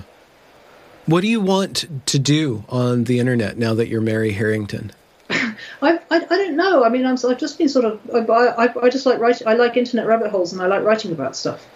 What 1.06 1.22
do 1.22 1.28
you 1.28 1.42
want 1.42 1.86
to 2.08 2.20
do 2.20 2.64
on 2.70 3.06
the 3.06 3.20
internet 3.20 3.58
now 3.58 3.74
that 3.74 3.88
you're 3.88 4.02
Mary 4.02 4.32
Harrington? 4.32 4.92
I, 5.30 5.56
I, 5.82 6.00
I 6.10 6.20
don't 6.20 6.56
know. 6.56 6.84
I 6.84 6.90
mean, 6.90 7.06
I'm, 7.06 7.18
I've 7.28 7.40
just 7.40 7.58
been 7.58 7.70
sort 7.70 7.86
of 7.86 8.30
I, 8.30 8.66
I, 8.66 8.86
I 8.86 8.90
just 8.90 9.06
like 9.06 9.20
writing. 9.20 9.48
I 9.48 9.54
like 9.54 9.78
internet 9.78 10.08
rabbit 10.08 10.32
holes 10.32 10.54
and 10.54 10.62
I 10.62 10.68
like 10.68 10.84
writing 10.84 11.12
about 11.12 11.36
stuff. 11.36 11.68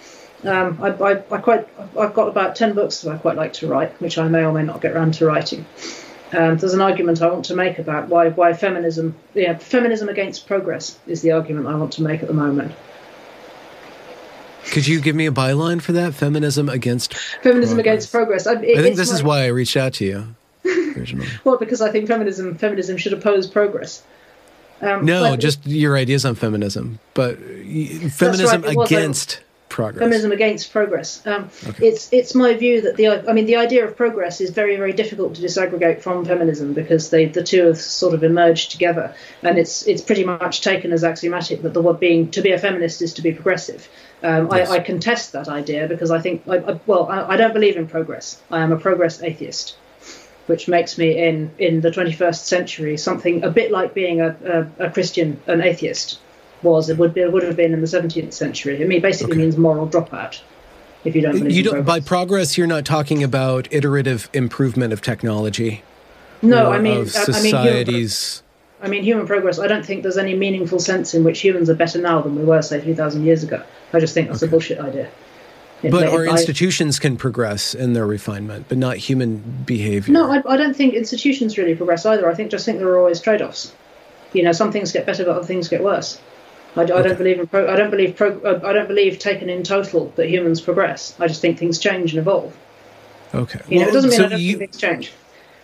Um, 0.43 0.77
I, 0.81 0.89
I, 0.89 1.11
I, 1.31 1.37
quite, 1.39 1.67
I've 1.97 2.13
got 2.13 2.27
about 2.27 2.55
10 2.55 2.73
books 2.73 3.01
that 3.01 3.11
I 3.11 3.17
quite 3.17 3.35
like 3.35 3.53
to 3.53 3.67
write, 3.67 3.99
which 3.99 4.17
I 4.17 4.27
may 4.27 4.43
or 4.43 4.53
may 4.53 4.61
not 4.61 4.79
get 4.79 4.91
around 4.91 5.15
to 5.15 5.25
writing. 5.25 5.65
Um, 6.35 6.57
there's 6.57 6.73
an 6.73 6.81
argument 6.81 7.21
I 7.21 7.29
want 7.29 7.45
to 7.45 7.55
make 7.55 7.79
about 7.79 8.09
why, 8.09 8.29
why 8.29 8.53
feminism, 8.53 9.15
yeah, 9.33 9.57
feminism 9.57 10.09
against 10.09 10.47
progress 10.47 10.97
is 11.07 11.21
the 11.21 11.31
argument 11.31 11.67
I 11.67 11.75
want 11.75 11.93
to 11.93 12.03
make 12.03 12.21
at 12.21 12.27
the 12.27 12.33
moment. 12.33 12.73
Could 14.65 14.87
you 14.87 14.99
give 14.99 15.15
me 15.15 15.27
a 15.27 15.31
byline 15.31 15.81
for 15.81 15.93
that? 15.93 16.13
Feminism 16.13 16.69
against 16.69 17.13
feminism 17.13 17.77
progress. 17.77 17.79
against 17.79 18.11
progress. 18.11 18.47
I, 18.47 18.53
it, 18.53 18.79
I 18.79 18.81
think 18.81 18.95
this 18.97 19.11
my, 19.11 19.15
is 19.15 19.23
why 19.23 19.43
I 19.43 19.47
reached 19.47 19.77
out 19.77 19.93
to 19.93 20.05
you. 20.05 20.35
well, 21.43 21.57
because 21.57 21.81
I 21.81 21.91
think 21.91 22.07
feminism 22.07 22.57
feminism 22.57 22.97
should 22.97 23.13
oppose 23.13 23.47
progress. 23.47 24.03
Um, 24.81 25.05
no, 25.05 25.37
just 25.37 25.65
your 25.65 25.95
ideas 25.95 26.25
on 26.25 26.35
feminism, 26.35 26.99
but 27.13 27.37
feminism 27.37 28.63
right, 28.63 28.75
against 28.85 29.41
progress. 29.75 29.99
Feminism 29.99 30.31
against 30.31 30.71
progress. 30.71 31.21
Um, 31.27 31.49
okay. 31.67 31.87
It's 31.87 32.07
it's 32.13 32.33
my 32.33 32.53
view 32.53 32.79
that 32.81 32.95
the 32.95 33.29
I 33.29 33.33
mean 33.33 33.45
the 33.45 33.57
idea 33.57 33.85
of 33.85 33.97
progress 33.97 34.39
is 34.39 34.51
very 34.51 34.77
very 34.77 34.93
difficult 34.93 35.35
to 35.35 35.41
disaggregate 35.41 36.01
from 36.01 36.23
feminism 36.23 36.73
because 36.73 37.09
they 37.09 37.25
the 37.25 37.43
two 37.43 37.65
have 37.65 37.77
sort 37.77 38.13
of 38.13 38.23
emerged 38.23 38.71
together, 38.71 39.13
and 39.43 39.57
it's 39.57 39.85
it's 39.85 40.01
pretty 40.01 40.23
much 40.23 40.61
taken 40.61 40.93
as 40.93 41.03
axiomatic 41.03 41.61
that 41.63 41.73
the 41.73 41.81
word 41.81 41.99
being 41.99 42.31
to 42.31 42.41
be 42.41 42.51
a 42.53 42.57
feminist 42.57 43.01
is 43.01 43.13
to 43.15 43.21
be 43.21 43.33
progressive. 43.33 43.89
Um, 44.23 44.47
yes. 44.49 44.69
I, 44.69 44.75
I, 44.75 44.79
contest 44.79 45.33
that 45.33 45.49
idea 45.49 45.87
because 45.89 46.09
I 46.09 46.21
think 46.21 46.43
I, 46.47 46.57
I, 46.57 46.79
well 46.85 47.07
I, 47.07 47.33
I 47.33 47.37
don't 47.37 47.53
believe 47.53 47.75
in 47.75 47.85
progress. 47.87 48.41
I 48.49 48.61
am 48.61 48.71
a 48.71 48.77
progress 48.77 49.21
atheist 49.21 49.75
which 50.47 50.67
makes 50.69 50.97
me 50.97 51.17
in 51.27 51.51
in 51.57 51.81
the 51.81 51.89
21st 51.89 52.41
century 52.45 52.95
something 52.97 53.43
a 53.43 53.49
bit 53.49 53.71
like 53.71 53.93
being 53.93 54.21
a, 54.21 54.29
a, 54.79 54.85
a 54.85 54.89
Christian, 54.91 55.41
an 55.47 55.61
atheist 55.61 56.19
was. 56.65 56.89
It 56.89 56.97
would 56.97 57.13
be, 57.13 57.21
it 57.21 57.31
would 57.31 57.43
have 57.43 57.55
been 57.55 57.73
in 57.73 57.79
the 57.79 57.87
17th 57.87 58.33
century. 58.33 58.83
I 58.83 58.85
mean, 58.85 59.01
basically 59.01 59.33
okay. 59.33 59.41
means 59.41 59.57
moral 59.57 59.87
dropout. 59.87 60.41
If 61.05 61.15
you 61.15 61.21
don't 61.21 61.37
believe 61.37 61.51
you 61.51 61.63
don't 61.63 61.75
progress. 61.75 62.03
by 62.03 62.05
progress, 62.05 62.57
you're 62.57 62.67
not 62.67 62.83
talking 62.83 63.23
about 63.23 63.71
iterative 63.71 64.29
improvement 64.33 64.91
of 64.91 65.01
technology. 65.01 65.83
No, 66.41 66.71
I 66.71 66.79
mean 66.79 67.05
societies. 67.05 68.41
I 68.81 68.87
mean, 68.87 69.03
human 69.03 69.25
progress. 69.25 69.57
I 69.57 69.67
don't 69.67 69.85
think 69.85 70.03
there's 70.03 70.17
any 70.17 70.35
meaningful 70.35 70.79
sense 70.79 71.13
in 71.13 71.23
which 71.23 71.39
humans 71.39 71.69
are 71.69 71.75
better 71.75 71.99
now 71.99 72.21
than 72.21 72.35
we 72.35 72.43
were, 72.43 72.61
say, 72.61 72.81
3,000 72.81 73.23
years 73.23 73.41
ago. 73.43 73.63
I 73.93 73.99
just 73.99 74.13
think 74.13 74.27
that's 74.27 74.43
okay. 74.43 74.49
a 74.49 74.51
bullshit 74.51 74.79
idea. 74.79 75.09
But 75.81 76.07
our 76.07 76.25
institutions 76.25 76.99
can 76.99 77.17
progress 77.17 77.75
in 77.75 77.93
their 77.93 78.07
refinement, 78.07 78.65
but 78.69 78.77
not 78.77 78.97
human 78.97 79.63
behavior. 79.65 80.13
No, 80.13 80.31
I, 80.31 80.41
I, 80.47 80.57
don't 80.57 80.75
think 80.75 80.93
institutions 80.93 81.57
really 81.57 81.75
progress 81.75 82.05
either. 82.05 82.29
I 82.29 82.33
think 82.33 82.51
just 82.51 82.65
think 82.65 82.79
there 82.79 82.87
are 82.89 82.99
always 82.99 83.19
trade-offs. 83.19 83.73
You 84.33 84.43
know, 84.43 84.51
some 84.51 84.71
things 84.71 84.91
get 84.91 85.05
better, 85.05 85.23
but 85.23 85.37
other 85.37 85.45
things 85.45 85.67
get 85.67 85.83
worse. 85.83 86.19
I, 86.75 86.81
I 86.81 86.85
don't 86.85 87.17
believe 87.17 87.39
in 87.39 87.47
pro, 87.47 87.71
I 87.71 87.75
don't 87.75 87.91
believe 87.91 88.15
pro, 88.15 88.37
I 88.63 88.73
don't 88.73 88.87
believe 88.87 89.19
taken 89.19 89.49
in 89.49 89.63
total 89.63 90.11
that 90.15 90.29
humans 90.29 90.61
progress. 90.61 91.15
I 91.19 91.27
just 91.27 91.41
think 91.41 91.57
things 91.57 91.79
change 91.79 92.13
and 92.13 92.19
evolve. 92.19 92.55
Okay. 93.33 93.59
You 93.67 93.77
well, 93.77 93.85
know, 93.85 93.89
it 93.89 93.93
doesn't 93.93 94.09
mean 94.09 94.19
so 94.19 94.25
I 94.25 94.29
don't 94.29 94.39
you, 94.39 94.57
think 94.57 94.71
things 94.71 94.81
change. 94.81 95.11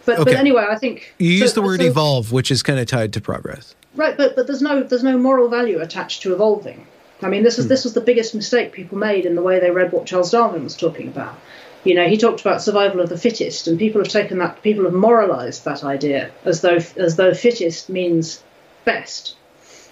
But, 0.06 0.20
okay. 0.20 0.32
but 0.32 0.40
anyway, 0.40 0.66
I 0.70 0.78
think 0.78 1.14
you 1.20 1.38
so, 1.38 1.44
use 1.44 1.54
the 1.54 1.62
word 1.62 1.80
so, 1.80 1.88
evolve, 1.88 2.32
which 2.32 2.52
is 2.52 2.64
kind 2.64 2.80
of 2.80 2.88
tied 2.88 3.14
to 3.14 3.22
progress. 3.22 3.76
Right, 3.96 4.18
but 4.18 4.36
but 4.36 4.48
there's 4.48 4.62
no 4.62 4.84
there's 4.84 5.04
no 5.04 5.18
moral 5.18 5.50
value 5.50 5.80
attached 5.80 6.22
to 6.24 6.34
evolving. 6.34 6.88
I 7.22 7.28
mean, 7.28 7.44
this 7.44 7.58
was 7.58 7.66
hmm. 7.66 7.70
this 7.70 7.84
was 7.84 7.94
the 7.94 8.02
biggest 8.02 8.34
mistake 8.34 8.72
people 8.72 8.98
made 8.98 9.26
in 9.26 9.36
the 9.36 9.42
way 9.42 9.60
they 9.60 9.70
read 9.70 9.92
what 9.92 10.06
Charles 10.06 10.32
Darwin 10.32 10.64
was 10.64 10.76
talking 10.76 11.08
about. 11.08 11.38
You 11.84 11.96
know, 11.96 12.08
he 12.08 12.18
talked 12.18 12.42
about 12.42 12.62
survival 12.62 13.02
of 13.02 13.10
the 13.10 13.18
fittest, 13.18 13.68
and 13.68 13.78
people 13.78 14.02
have 14.02 14.12
taken 14.12 14.38
that, 14.38 14.62
people 14.62 14.84
have 14.86 14.94
moralized 14.94 15.66
that 15.66 15.84
idea 15.84 16.32
as 16.46 16.62
though 16.62 16.80
as 16.98 17.16
though 17.16 17.34
fittest 17.34 17.90
means 17.90 18.44
best. 18.86 19.36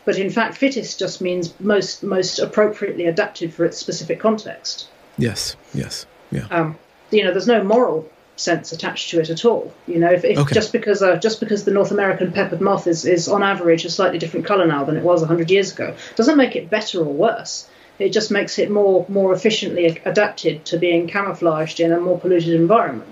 But 0.06 0.18
in 0.18 0.30
fact, 0.30 0.58
fittest 0.58 1.00
just 1.00 1.22
means 1.22 1.54
most 1.60 2.04
most 2.04 2.40
appropriately 2.40 3.06
adapted 3.06 3.54
for 3.54 3.66
its 3.66 3.78
specific 3.78 4.20
context. 4.20 4.88
Yes. 5.18 5.56
Yes. 5.74 6.06
Yeah. 6.32 6.48
Um, 6.50 6.78
you 7.12 7.24
know, 7.24 7.32
there's 7.32 7.48
no 7.48 7.64
moral 7.64 8.10
sense 8.36 8.72
attached 8.72 9.10
to 9.10 9.20
it 9.20 9.30
at 9.30 9.46
all. 9.46 9.74
You 9.88 10.00
know, 10.00 10.12
if, 10.12 10.24
if 10.24 10.38
okay. 10.38 10.54
just 10.54 10.72
because 10.72 11.02
uh, 11.02 11.18
just 11.18 11.40
because 11.40 11.66
the 11.66 11.72
North 11.72 11.92
American 11.92 12.32
peppered 12.32 12.62
moth 12.62 12.88
is, 12.88 13.06
is 13.06 13.28
on 13.28 13.44
average 13.44 13.86
a 13.86 13.90
slightly 13.90 14.18
different 14.18 14.46
colour 14.46 14.66
now 14.66 14.84
than 14.84 14.98
it 14.98 15.04
was 15.04 15.22
100 15.22 15.52
years 15.52 15.72
ago, 15.74 15.96
doesn't 16.16 16.38
make 16.38 16.56
it 16.56 16.70
better 16.70 17.00
or 17.00 17.14
worse. 17.14 17.70
It 18.00 18.14
just 18.14 18.32
makes 18.32 18.58
it 18.58 18.72
more 18.72 19.06
more 19.10 19.34
efficiently 19.34 19.86
adapted 20.06 20.66
to 20.66 20.78
being 20.78 21.08
camouflaged 21.08 21.80
in 21.80 21.92
a 21.92 22.00
more 22.00 22.18
polluted 22.18 22.54
environment. 22.54 23.12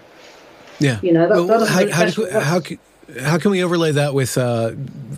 Yeah. 0.79 0.99
You 1.01 1.11
know, 1.11 1.27
that, 1.27 1.45
well, 1.45 1.59
that 1.59 1.91
how, 1.91 2.05
how, 2.07 2.39
how, 2.39 2.61
how 3.21 3.37
can 3.39 3.51
we 3.51 3.63
overlay 3.63 3.91
that 3.93 4.13
with 4.13 4.37
uh, 4.37 4.71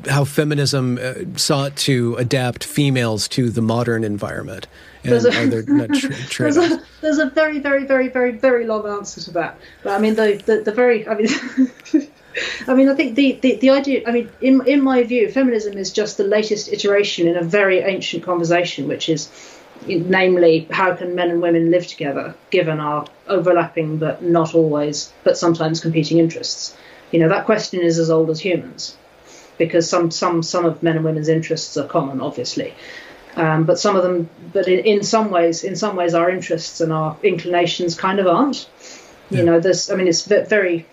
how 0.08 0.24
feminism 0.24 1.00
uh, 1.02 1.14
sought 1.36 1.76
to 1.78 2.16
adapt 2.16 2.64
females 2.64 3.28
to 3.30 3.50
the 3.50 3.62
modern 3.62 4.04
environment? 4.04 4.68
And 5.04 5.14
there's 5.14 5.26
a, 5.26 5.42
are 5.42 5.48
there 5.48 5.64
not 5.64 5.94
tra- 5.96 6.10
there's, 6.40 6.58
a, 6.58 6.82
there's 7.02 7.18
a 7.18 7.30
very, 7.30 7.60
very, 7.60 7.86
very, 7.86 8.10
very, 8.10 8.32
very 8.32 8.66
long 8.66 8.88
answer 8.88 9.22
to 9.22 9.32
that. 9.32 9.60
But 9.84 9.94
I 9.94 10.00
mean, 10.00 10.16
the, 10.16 10.42
the, 10.46 10.62
the 10.62 10.72
very, 10.72 11.08
I 11.08 11.16
mean, 11.16 11.28
I 12.68 12.74
mean, 12.74 12.90
I 12.90 12.96
think 12.96 13.16
the, 13.16 13.34
the, 13.34 13.56
the 13.56 13.70
idea, 13.70 14.04
I 14.08 14.12
mean, 14.12 14.30
in, 14.42 14.66
in 14.68 14.82
my 14.82 15.04
view, 15.04 15.32
feminism 15.32 15.78
is 15.78 15.92
just 15.92 16.18
the 16.18 16.24
latest 16.24 16.72
iteration 16.72 17.28
in 17.28 17.38
a 17.38 17.44
very 17.44 17.80
ancient 17.80 18.24
conversation, 18.24 18.88
which 18.88 19.10
is 19.10 19.30
namely 19.88 20.68
how 20.72 20.94
can 20.94 21.16
men 21.16 21.32
and 21.32 21.42
women 21.42 21.72
live 21.72 21.88
together 21.88 22.36
given 22.50 22.82
our 22.82 23.08
overlapping 23.28 23.96
but 23.96 24.22
not 24.22 24.54
always 24.54 25.14
but 25.24 25.38
sometimes 25.38 25.80
competing 25.80 26.18
interests 26.18 26.76
you 27.12 27.20
know, 27.20 27.30
that 27.30 27.46
question 27.46 27.82
is 27.82 27.98
as 27.98 28.10
old 28.10 28.30
as 28.30 28.40
humans, 28.40 28.96
because 29.60 29.88
some 29.88 30.10
some 30.10 30.42
some 30.42 30.66
of 30.66 30.82
men 30.82 30.96
and 30.96 31.06
women's 31.06 31.30
interests 31.30 31.78
are 31.78 31.88
common, 31.88 32.22
obviously, 32.22 32.74
um, 33.36 33.66
but 33.66 33.78
some 33.78 33.96
of 33.96 34.02
them, 34.02 34.28
but 34.52 34.68
in, 34.68 34.80
in 34.80 35.04
some 35.04 35.30
ways, 35.30 35.64
in 35.64 35.76
some 35.76 35.96
ways, 35.96 36.16
our 36.16 36.32
interests 36.32 36.82
and 36.82 36.92
our 36.92 37.16
inclinations 37.22 37.94
kind 37.94 38.20
of 38.20 38.26
aren't. 38.26 38.68
Yeah. 39.30 39.40
You 39.40 39.46
know, 39.46 39.60
there's, 39.60 39.92
I 39.92 39.96
mean, 39.96 40.08
it's 40.08 40.26
very, 40.26 40.88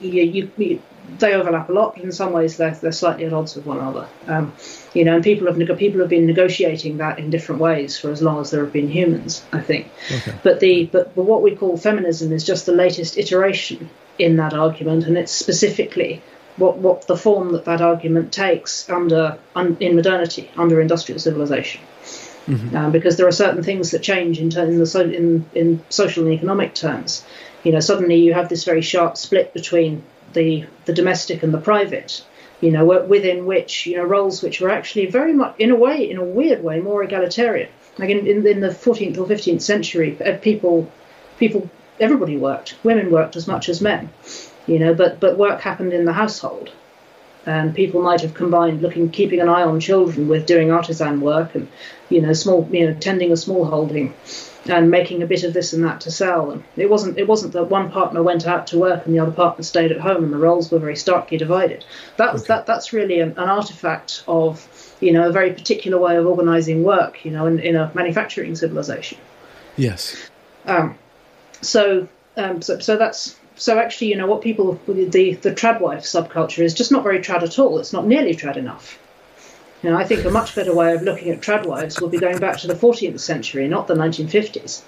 you, 0.00 0.22
you, 0.22 0.50
you, 0.56 0.82
they 1.18 1.34
overlap 1.34 1.68
a 1.68 1.72
lot, 1.72 1.96
but 1.96 2.04
in 2.04 2.12
some 2.12 2.32
ways 2.32 2.56
they're, 2.56 2.70
they're 2.70 2.92
slightly 2.92 3.24
at 3.24 3.32
odds 3.32 3.56
with 3.56 3.66
one 3.66 3.78
another. 3.78 4.06
Um, 4.28 4.52
you 4.94 5.04
know, 5.04 5.16
and 5.16 5.24
people 5.24 5.52
have 5.52 5.78
people 5.78 6.00
have 6.00 6.08
been 6.08 6.26
negotiating 6.26 6.98
that 6.98 7.18
in 7.18 7.30
different 7.30 7.60
ways 7.60 7.98
for 7.98 8.12
as 8.12 8.22
long 8.22 8.40
as 8.40 8.52
there 8.52 8.62
have 8.62 8.72
been 8.72 8.88
humans, 8.88 9.44
I 9.52 9.60
think. 9.60 9.90
Okay. 10.10 10.34
But 10.44 10.60
the 10.60 10.86
but, 10.86 11.16
but 11.16 11.24
what 11.24 11.42
we 11.42 11.56
call 11.56 11.76
feminism 11.76 12.32
is 12.32 12.44
just 12.44 12.64
the 12.64 12.72
latest 12.72 13.18
iteration 13.18 13.90
in 14.18 14.36
that 14.36 14.54
argument, 14.54 15.06
and 15.06 15.18
it's 15.18 15.32
specifically 15.32 16.22
what, 16.56 16.76
what 16.78 17.06
the 17.06 17.16
form 17.16 17.52
that 17.52 17.64
that 17.64 17.80
argument 17.80 18.32
takes 18.32 18.88
under 18.90 19.38
un, 19.54 19.76
in 19.80 19.96
modernity, 19.96 20.50
under 20.56 20.80
industrial 20.80 21.18
civilization. 21.18 21.80
Mm-hmm. 22.46 22.76
Um, 22.76 22.92
because 22.92 23.16
there 23.16 23.28
are 23.28 23.32
certain 23.32 23.62
things 23.62 23.92
that 23.92 24.02
change 24.02 24.40
in, 24.40 24.56
in, 24.58 24.78
the, 24.78 24.86
so- 24.86 25.00
in, 25.08 25.48
in 25.54 25.82
social 25.90 26.24
and 26.24 26.32
economic 26.32 26.74
terms. 26.74 27.24
You 27.62 27.70
know, 27.72 27.80
suddenly 27.80 28.16
you 28.16 28.34
have 28.34 28.48
this 28.48 28.64
very 28.64 28.82
sharp 28.82 29.16
split 29.16 29.54
between 29.54 30.02
the 30.32 30.66
the 30.84 30.92
domestic 30.92 31.42
and 31.42 31.54
the 31.54 31.60
private. 31.60 32.24
You 32.60 32.70
know, 32.70 32.84
within 32.84 33.46
which 33.46 33.86
you 33.86 33.96
know 33.96 34.04
roles 34.04 34.42
which 34.42 34.60
were 34.60 34.70
actually 34.70 35.06
very 35.06 35.32
much, 35.32 35.56
in 35.58 35.70
a 35.70 35.76
way, 35.76 36.08
in 36.10 36.16
a 36.16 36.24
weird 36.24 36.62
way, 36.62 36.80
more 36.80 37.02
egalitarian. 37.02 37.68
Like 37.98 38.10
in, 38.10 38.26
in, 38.26 38.46
in 38.46 38.60
the 38.60 38.68
14th 38.68 39.18
or 39.18 39.26
15th 39.26 39.62
century, 39.62 40.16
uh, 40.20 40.38
people 40.38 40.90
people 41.38 41.70
everybody 42.00 42.36
worked. 42.36 42.76
Women 42.82 43.10
worked 43.10 43.36
as 43.36 43.46
much 43.46 43.68
as 43.68 43.80
men, 43.80 44.10
you 44.66 44.78
know, 44.78 44.94
but 44.94 45.20
but 45.20 45.38
work 45.38 45.60
happened 45.60 45.92
in 45.92 46.04
the 46.04 46.12
household, 46.12 46.70
and 47.46 47.74
people 47.74 48.02
might 48.02 48.20
have 48.20 48.34
combined 48.34 48.82
looking, 48.82 49.10
keeping 49.10 49.40
an 49.40 49.48
eye 49.48 49.62
on 49.62 49.80
children 49.80 50.28
with 50.28 50.46
doing 50.46 50.70
artisan 50.70 51.20
work 51.20 51.54
and, 51.54 51.68
you 52.08 52.20
know, 52.20 52.32
small, 52.32 52.68
you 52.70 52.86
know, 52.86 52.94
tending 52.94 53.32
a 53.32 53.36
small 53.36 53.64
holding, 53.64 54.14
and 54.66 54.90
making 54.90 55.22
a 55.22 55.26
bit 55.26 55.42
of 55.42 55.52
this 55.52 55.72
and 55.72 55.84
that 55.84 56.00
to 56.02 56.10
sell. 56.10 56.50
And 56.52 56.62
it 56.76 56.88
wasn't 56.88 57.18
it 57.18 57.26
wasn't 57.26 57.52
that 57.54 57.64
one 57.64 57.90
partner 57.90 58.22
went 58.22 58.46
out 58.46 58.68
to 58.68 58.78
work 58.78 59.06
and 59.06 59.14
the 59.14 59.18
other 59.18 59.32
partner 59.32 59.64
stayed 59.64 59.92
at 59.92 60.00
home, 60.00 60.24
and 60.24 60.32
the 60.32 60.38
roles 60.38 60.70
were 60.70 60.78
very 60.78 60.96
starkly 60.96 61.38
divided. 61.38 61.84
That 62.16 62.32
was 62.32 62.42
okay. 62.42 62.54
that 62.54 62.66
that's 62.66 62.92
really 62.92 63.20
an, 63.20 63.30
an 63.32 63.48
artifact 63.48 64.24
of 64.28 64.96
you 65.00 65.12
know 65.12 65.28
a 65.28 65.32
very 65.32 65.52
particular 65.52 65.98
way 65.98 66.16
of 66.16 66.26
organizing 66.26 66.84
work, 66.84 67.24
you 67.24 67.30
know, 67.30 67.46
in, 67.46 67.58
in 67.58 67.76
a 67.76 67.90
manufacturing 67.94 68.54
civilization. 68.54 69.18
Yes. 69.76 70.30
Um, 70.66 70.98
so, 71.60 72.08
um, 72.36 72.62
so, 72.62 72.78
so 72.78 72.96
that's 72.96 73.36
so 73.62 73.78
actually, 73.78 74.08
you 74.08 74.16
know, 74.16 74.26
what 74.26 74.42
people 74.42 74.80
the 74.88 75.34
the 75.34 75.54
tradwife 75.54 76.02
subculture 76.02 76.64
is 76.64 76.74
just 76.74 76.90
not 76.90 77.04
very 77.04 77.20
trad 77.20 77.44
at 77.44 77.60
all. 77.60 77.78
It's 77.78 77.92
not 77.92 78.08
nearly 78.08 78.34
trad 78.34 78.56
enough. 78.56 78.98
You 79.84 79.90
know, 79.90 79.96
I 79.96 80.02
think 80.02 80.24
a 80.24 80.30
much 80.30 80.56
better 80.56 80.74
way 80.74 80.94
of 80.94 81.02
looking 81.02 81.30
at 81.30 81.40
tradwives 81.40 82.00
will 82.00 82.08
be 82.08 82.18
going 82.18 82.40
back 82.40 82.58
to 82.58 82.66
the 82.66 82.74
14th 82.74 83.20
century, 83.20 83.68
not 83.68 83.86
the 83.86 83.94
1950s. 83.94 84.82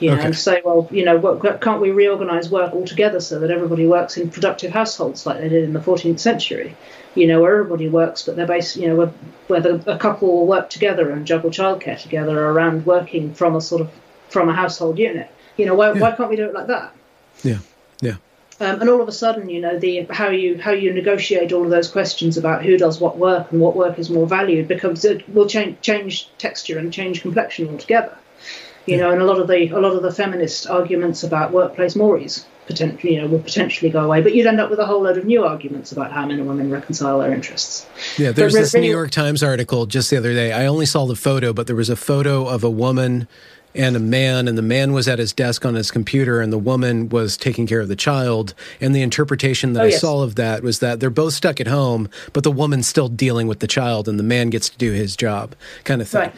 You 0.00 0.10
know, 0.10 0.16
okay. 0.16 0.26
and 0.26 0.36
say, 0.36 0.60
well, 0.64 0.88
you 0.90 1.04
know, 1.04 1.18
what, 1.18 1.60
can't 1.60 1.80
we 1.80 1.92
reorganize 1.92 2.50
work 2.50 2.72
altogether 2.72 3.20
so 3.20 3.38
that 3.38 3.52
everybody 3.52 3.86
works 3.86 4.16
in 4.16 4.28
productive 4.28 4.72
households 4.72 5.24
like 5.24 5.38
they 5.38 5.48
did 5.48 5.62
in 5.62 5.72
the 5.72 5.78
14th 5.78 6.18
century? 6.18 6.76
You 7.14 7.28
know, 7.28 7.40
where 7.40 7.60
everybody 7.60 7.88
works, 7.88 8.22
but 8.22 8.34
they're 8.34 8.44
based, 8.44 8.74
you 8.74 8.88
know, 8.88 8.96
where, 8.96 9.12
where 9.46 9.60
the, 9.60 9.92
a 9.92 9.98
couple 9.98 10.32
will 10.32 10.48
work 10.48 10.68
together 10.68 11.12
and 11.12 11.24
juggle 11.24 11.50
childcare 11.50 12.00
together 12.00 12.44
around 12.44 12.86
working 12.86 13.34
from 13.34 13.54
a 13.54 13.60
sort 13.60 13.82
of 13.82 13.90
from 14.30 14.48
a 14.48 14.52
household 14.52 14.98
unit. 14.98 15.30
You 15.56 15.66
know, 15.66 15.76
why, 15.76 15.92
yeah. 15.92 16.00
why 16.00 16.10
can't 16.10 16.28
we 16.28 16.34
do 16.34 16.46
it 16.46 16.54
like 16.54 16.66
that? 16.66 16.92
Yeah, 17.44 17.58
yeah. 18.00 18.16
Um, 18.60 18.80
and 18.80 18.88
all 18.88 19.00
of 19.00 19.08
a 19.08 19.12
sudden, 19.12 19.48
you 19.48 19.60
know, 19.60 19.78
the 19.78 20.06
how 20.10 20.28
you 20.28 20.58
how 20.58 20.70
you 20.70 20.92
negotiate 20.92 21.52
all 21.52 21.64
of 21.64 21.70
those 21.70 21.88
questions 21.88 22.36
about 22.36 22.64
who 22.64 22.76
does 22.76 23.00
what 23.00 23.18
work 23.18 23.50
and 23.50 23.60
what 23.60 23.74
work 23.74 23.98
is 23.98 24.10
more 24.10 24.26
valued 24.26 24.68
becomes 24.68 25.04
it 25.04 25.28
will 25.28 25.48
change 25.48 25.80
change 25.80 26.28
texture 26.38 26.78
and 26.78 26.92
change 26.92 27.22
complexion 27.22 27.68
altogether. 27.68 28.16
You 28.86 28.98
know, 28.98 29.10
and 29.10 29.20
a 29.20 29.24
lot 29.24 29.40
of 29.40 29.48
the 29.48 29.70
a 29.70 29.80
lot 29.80 29.94
of 29.94 30.02
the 30.02 30.12
feminist 30.12 30.68
arguments 30.68 31.24
about 31.24 31.52
workplace 31.52 31.96
mores 31.96 32.46
potentially, 32.66 33.14
you 33.14 33.22
know, 33.22 33.28
would 33.28 33.44
potentially 33.44 33.90
go 33.90 34.04
away. 34.04 34.22
But 34.22 34.34
you'd 34.34 34.46
end 34.46 34.60
up 34.60 34.70
with 34.70 34.78
a 34.78 34.86
whole 34.86 35.02
load 35.02 35.18
of 35.18 35.24
new 35.24 35.44
arguments 35.44 35.92
about 35.92 36.12
how 36.12 36.26
men 36.26 36.38
and 36.38 36.48
women 36.48 36.70
reconcile 36.70 37.18
their 37.20 37.32
interests. 37.32 37.86
Yeah, 38.18 38.32
there's 38.32 38.54
this 38.54 38.74
New 38.74 38.90
York 38.90 39.10
Times 39.10 39.42
article 39.42 39.86
just 39.86 40.10
the 40.10 40.16
other 40.16 40.32
day. 40.32 40.52
I 40.52 40.66
only 40.66 40.86
saw 40.86 41.06
the 41.06 41.16
photo, 41.16 41.52
but 41.52 41.66
there 41.66 41.76
was 41.76 41.90
a 41.90 41.96
photo 41.96 42.46
of 42.46 42.64
a 42.64 42.70
woman 42.70 43.28
and 43.76 43.96
a 43.96 44.00
man, 44.00 44.46
and 44.46 44.56
the 44.56 44.62
man 44.62 44.92
was 44.92 45.08
at 45.08 45.18
his 45.18 45.32
desk 45.32 45.66
on 45.66 45.74
his 45.74 45.90
computer, 45.90 46.40
and 46.40 46.52
the 46.52 46.58
woman 46.58 47.08
was 47.08 47.36
taking 47.36 47.66
care 47.66 47.80
of 47.80 47.88
the 47.88 47.96
child. 47.96 48.54
And 48.80 48.94
the 48.94 49.02
interpretation 49.02 49.72
that 49.72 49.80
oh, 49.80 49.84
I 49.84 49.88
yes. 49.88 50.00
saw 50.00 50.22
of 50.22 50.36
that 50.36 50.62
was 50.62 50.78
that 50.78 51.00
they're 51.00 51.10
both 51.10 51.34
stuck 51.34 51.60
at 51.60 51.66
home, 51.66 52.08
but 52.32 52.44
the 52.44 52.52
woman's 52.52 52.86
still 52.86 53.08
dealing 53.08 53.48
with 53.48 53.58
the 53.58 53.66
child, 53.66 54.08
and 54.08 54.18
the 54.18 54.24
man 54.24 54.50
gets 54.50 54.68
to 54.68 54.78
do 54.78 54.92
his 54.92 55.16
job, 55.16 55.56
kind 55.82 56.00
of 56.00 56.08
thing. 56.08 56.20
Right 56.20 56.34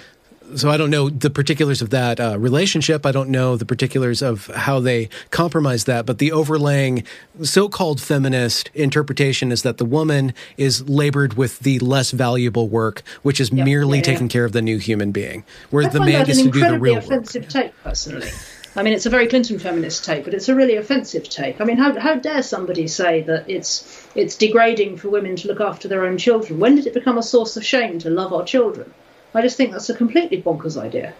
so 0.54 0.70
I 0.70 0.76
don't 0.76 0.90
know 0.90 1.08
the 1.08 1.30
particulars 1.30 1.82
of 1.82 1.90
that 1.90 2.20
uh, 2.20 2.38
relationship. 2.38 3.04
I 3.04 3.12
don't 3.12 3.30
know 3.30 3.56
the 3.56 3.66
particulars 3.66 4.22
of 4.22 4.46
how 4.46 4.80
they 4.80 5.08
compromise 5.30 5.84
that. 5.84 6.06
But 6.06 6.18
the 6.18 6.32
overlaying 6.32 7.04
so-called 7.42 8.00
feminist 8.00 8.70
interpretation 8.74 9.50
is 9.50 9.62
that 9.62 9.78
the 9.78 9.84
woman 9.84 10.32
is 10.56 10.88
labored 10.88 11.34
with 11.34 11.60
the 11.60 11.78
less 11.80 12.10
valuable 12.10 12.68
work, 12.68 13.02
which 13.22 13.40
is 13.40 13.50
yep. 13.50 13.64
merely 13.64 13.98
yeah, 13.98 14.04
taking 14.04 14.28
care 14.28 14.44
of 14.44 14.52
the 14.52 14.62
new 14.62 14.78
human 14.78 15.12
being, 15.12 15.44
whereas 15.70 15.92
the 15.92 16.00
man 16.00 16.24
gets 16.24 16.42
to 16.42 16.50
do 16.50 16.60
the 16.60 16.78
real 16.78 16.98
offensive 16.98 17.42
work. 17.42 17.50
take, 17.50 17.82
personally. 17.82 18.28
I 18.76 18.82
mean, 18.82 18.92
it's 18.92 19.06
a 19.06 19.10
very 19.10 19.26
Clinton 19.26 19.58
feminist 19.58 20.04
take, 20.04 20.24
but 20.24 20.34
it's 20.34 20.50
a 20.50 20.54
really 20.54 20.76
offensive 20.76 21.30
take. 21.30 21.62
I 21.62 21.64
mean, 21.64 21.78
how, 21.78 21.98
how 21.98 22.16
dare 22.16 22.42
somebody 22.42 22.88
say 22.88 23.22
that 23.22 23.48
it's 23.48 24.06
it's 24.14 24.36
degrading 24.36 24.98
for 24.98 25.08
women 25.08 25.34
to 25.36 25.48
look 25.48 25.60
after 25.60 25.88
their 25.88 26.04
own 26.04 26.18
children? 26.18 26.60
When 26.60 26.76
did 26.76 26.86
it 26.86 26.92
become 26.92 27.16
a 27.16 27.22
source 27.22 27.56
of 27.56 27.64
shame 27.64 27.98
to 28.00 28.10
love 28.10 28.34
our 28.34 28.44
children? 28.44 28.92
I 29.34 29.42
just 29.42 29.56
think 29.56 29.72
that's 29.72 29.90
a 29.90 29.94
completely 29.94 30.42
bonkers 30.42 30.80
idea. 30.80 31.14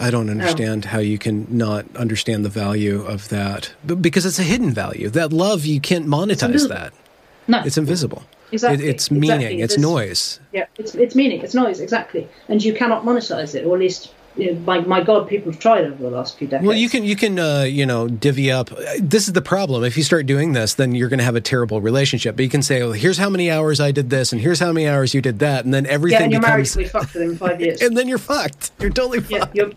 I 0.00 0.10
don't 0.10 0.30
understand 0.30 0.86
how 0.86 0.98
you 0.98 1.18
can 1.18 1.46
not 1.50 1.84
understand 1.96 2.44
the 2.44 2.48
value 2.48 3.02
of 3.02 3.28
that 3.28 3.72
because 4.00 4.26
it's 4.26 4.38
a 4.38 4.42
hidden 4.42 4.72
value. 4.72 5.10
That 5.10 5.32
love, 5.32 5.64
you 5.64 5.80
can't 5.80 6.06
monetize 6.06 6.68
that. 6.68 6.92
No, 7.46 7.62
it's 7.64 7.76
invisible. 7.76 8.24
Exactly. 8.50 8.86
It, 8.86 8.90
it's 8.90 9.10
meaning. 9.10 9.30
Exactly. 9.30 9.62
It's 9.62 9.74
There's, 9.74 9.82
noise. 9.82 10.40
Yeah, 10.52 10.66
it's 10.76 10.94
it's 10.94 11.14
meaning. 11.14 11.40
It's 11.42 11.54
noise. 11.54 11.80
Exactly. 11.80 12.28
And 12.48 12.62
you 12.62 12.74
cannot 12.74 13.04
monetize 13.04 13.54
it, 13.54 13.64
or 13.64 13.74
at 13.74 13.80
least 13.80 14.12
my 14.36 14.80
my 14.80 15.02
God, 15.02 15.28
people 15.28 15.52
have 15.52 15.60
tried 15.60 15.84
over 15.84 16.02
the 16.02 16.10
last 16.10 16.38
few 16.38 16.46
decades. 16.46 16.66
Well, 16.66 16.76
you 16.76 16.88
can 16.88 17.04
you 17.04 17.16
can 17.16 17.38
uh, 17.38 17.62
you 17.62 17.84
know 17.84 18.08
divvy 18.08 18.50
up. 18.50 18.70
This 18.98 19.26
is 19.26 19.34
the 19.34 19.42
problem. 19.42 19.84
If 19.84 19.96
you 19.96 20.02
start 20.02 20.26
doing 20.26 20.52
this, 20.52 20.74
then 20.74 20.94
you're 20.94 21.08
going 21.08 21.18
to 21.18 21.24
have 21.24 21.36
a 21.36 21.40
terrible 21.40 21.80
relationship. 21.80 22.36
But 22.36 22.44
you 22.44 22.48
can 22.48 22.62
say, 22.62 22.82
well, 22.82 22.92
here's 22.92 23.18
how 23.18 23.28
many 23.28 23.50
hours 23.50 23.80
I 23.80 23.92
did 23.92 24.10
this, 24.10 24.32
and 24.32 24.40
here's 24.40 24.58
how 24.58 24.72
many 24.72 24.88
hours 24.88 25.12
you 25.12 25.20
did 25.20 25.38
that, 25.40 25.64
and 25.64 25.74
then 25.74 25.86
everything. 25.86 26.18
Yeah, 26.18 26.24
and 26.24 26.32
your 26.32 26.40
becomes... 26.40 26.52
marriage 26.52 26.76
will 26.76 26.82
be 26.82 26.88
fucked 26.88 27.14
within 27.14 27.36
five 27.36 27.60
years. 27.60 27.82
and 27.82 27.96
then 27.96 28.08
you're 28.08 28.18
fucked. 28.18 28.70
You're 28.80 28.90
totally 28.90 29.24
yeah, 29.28 29.40
fucked. 29.40 29.56
Your, 29.56 29.70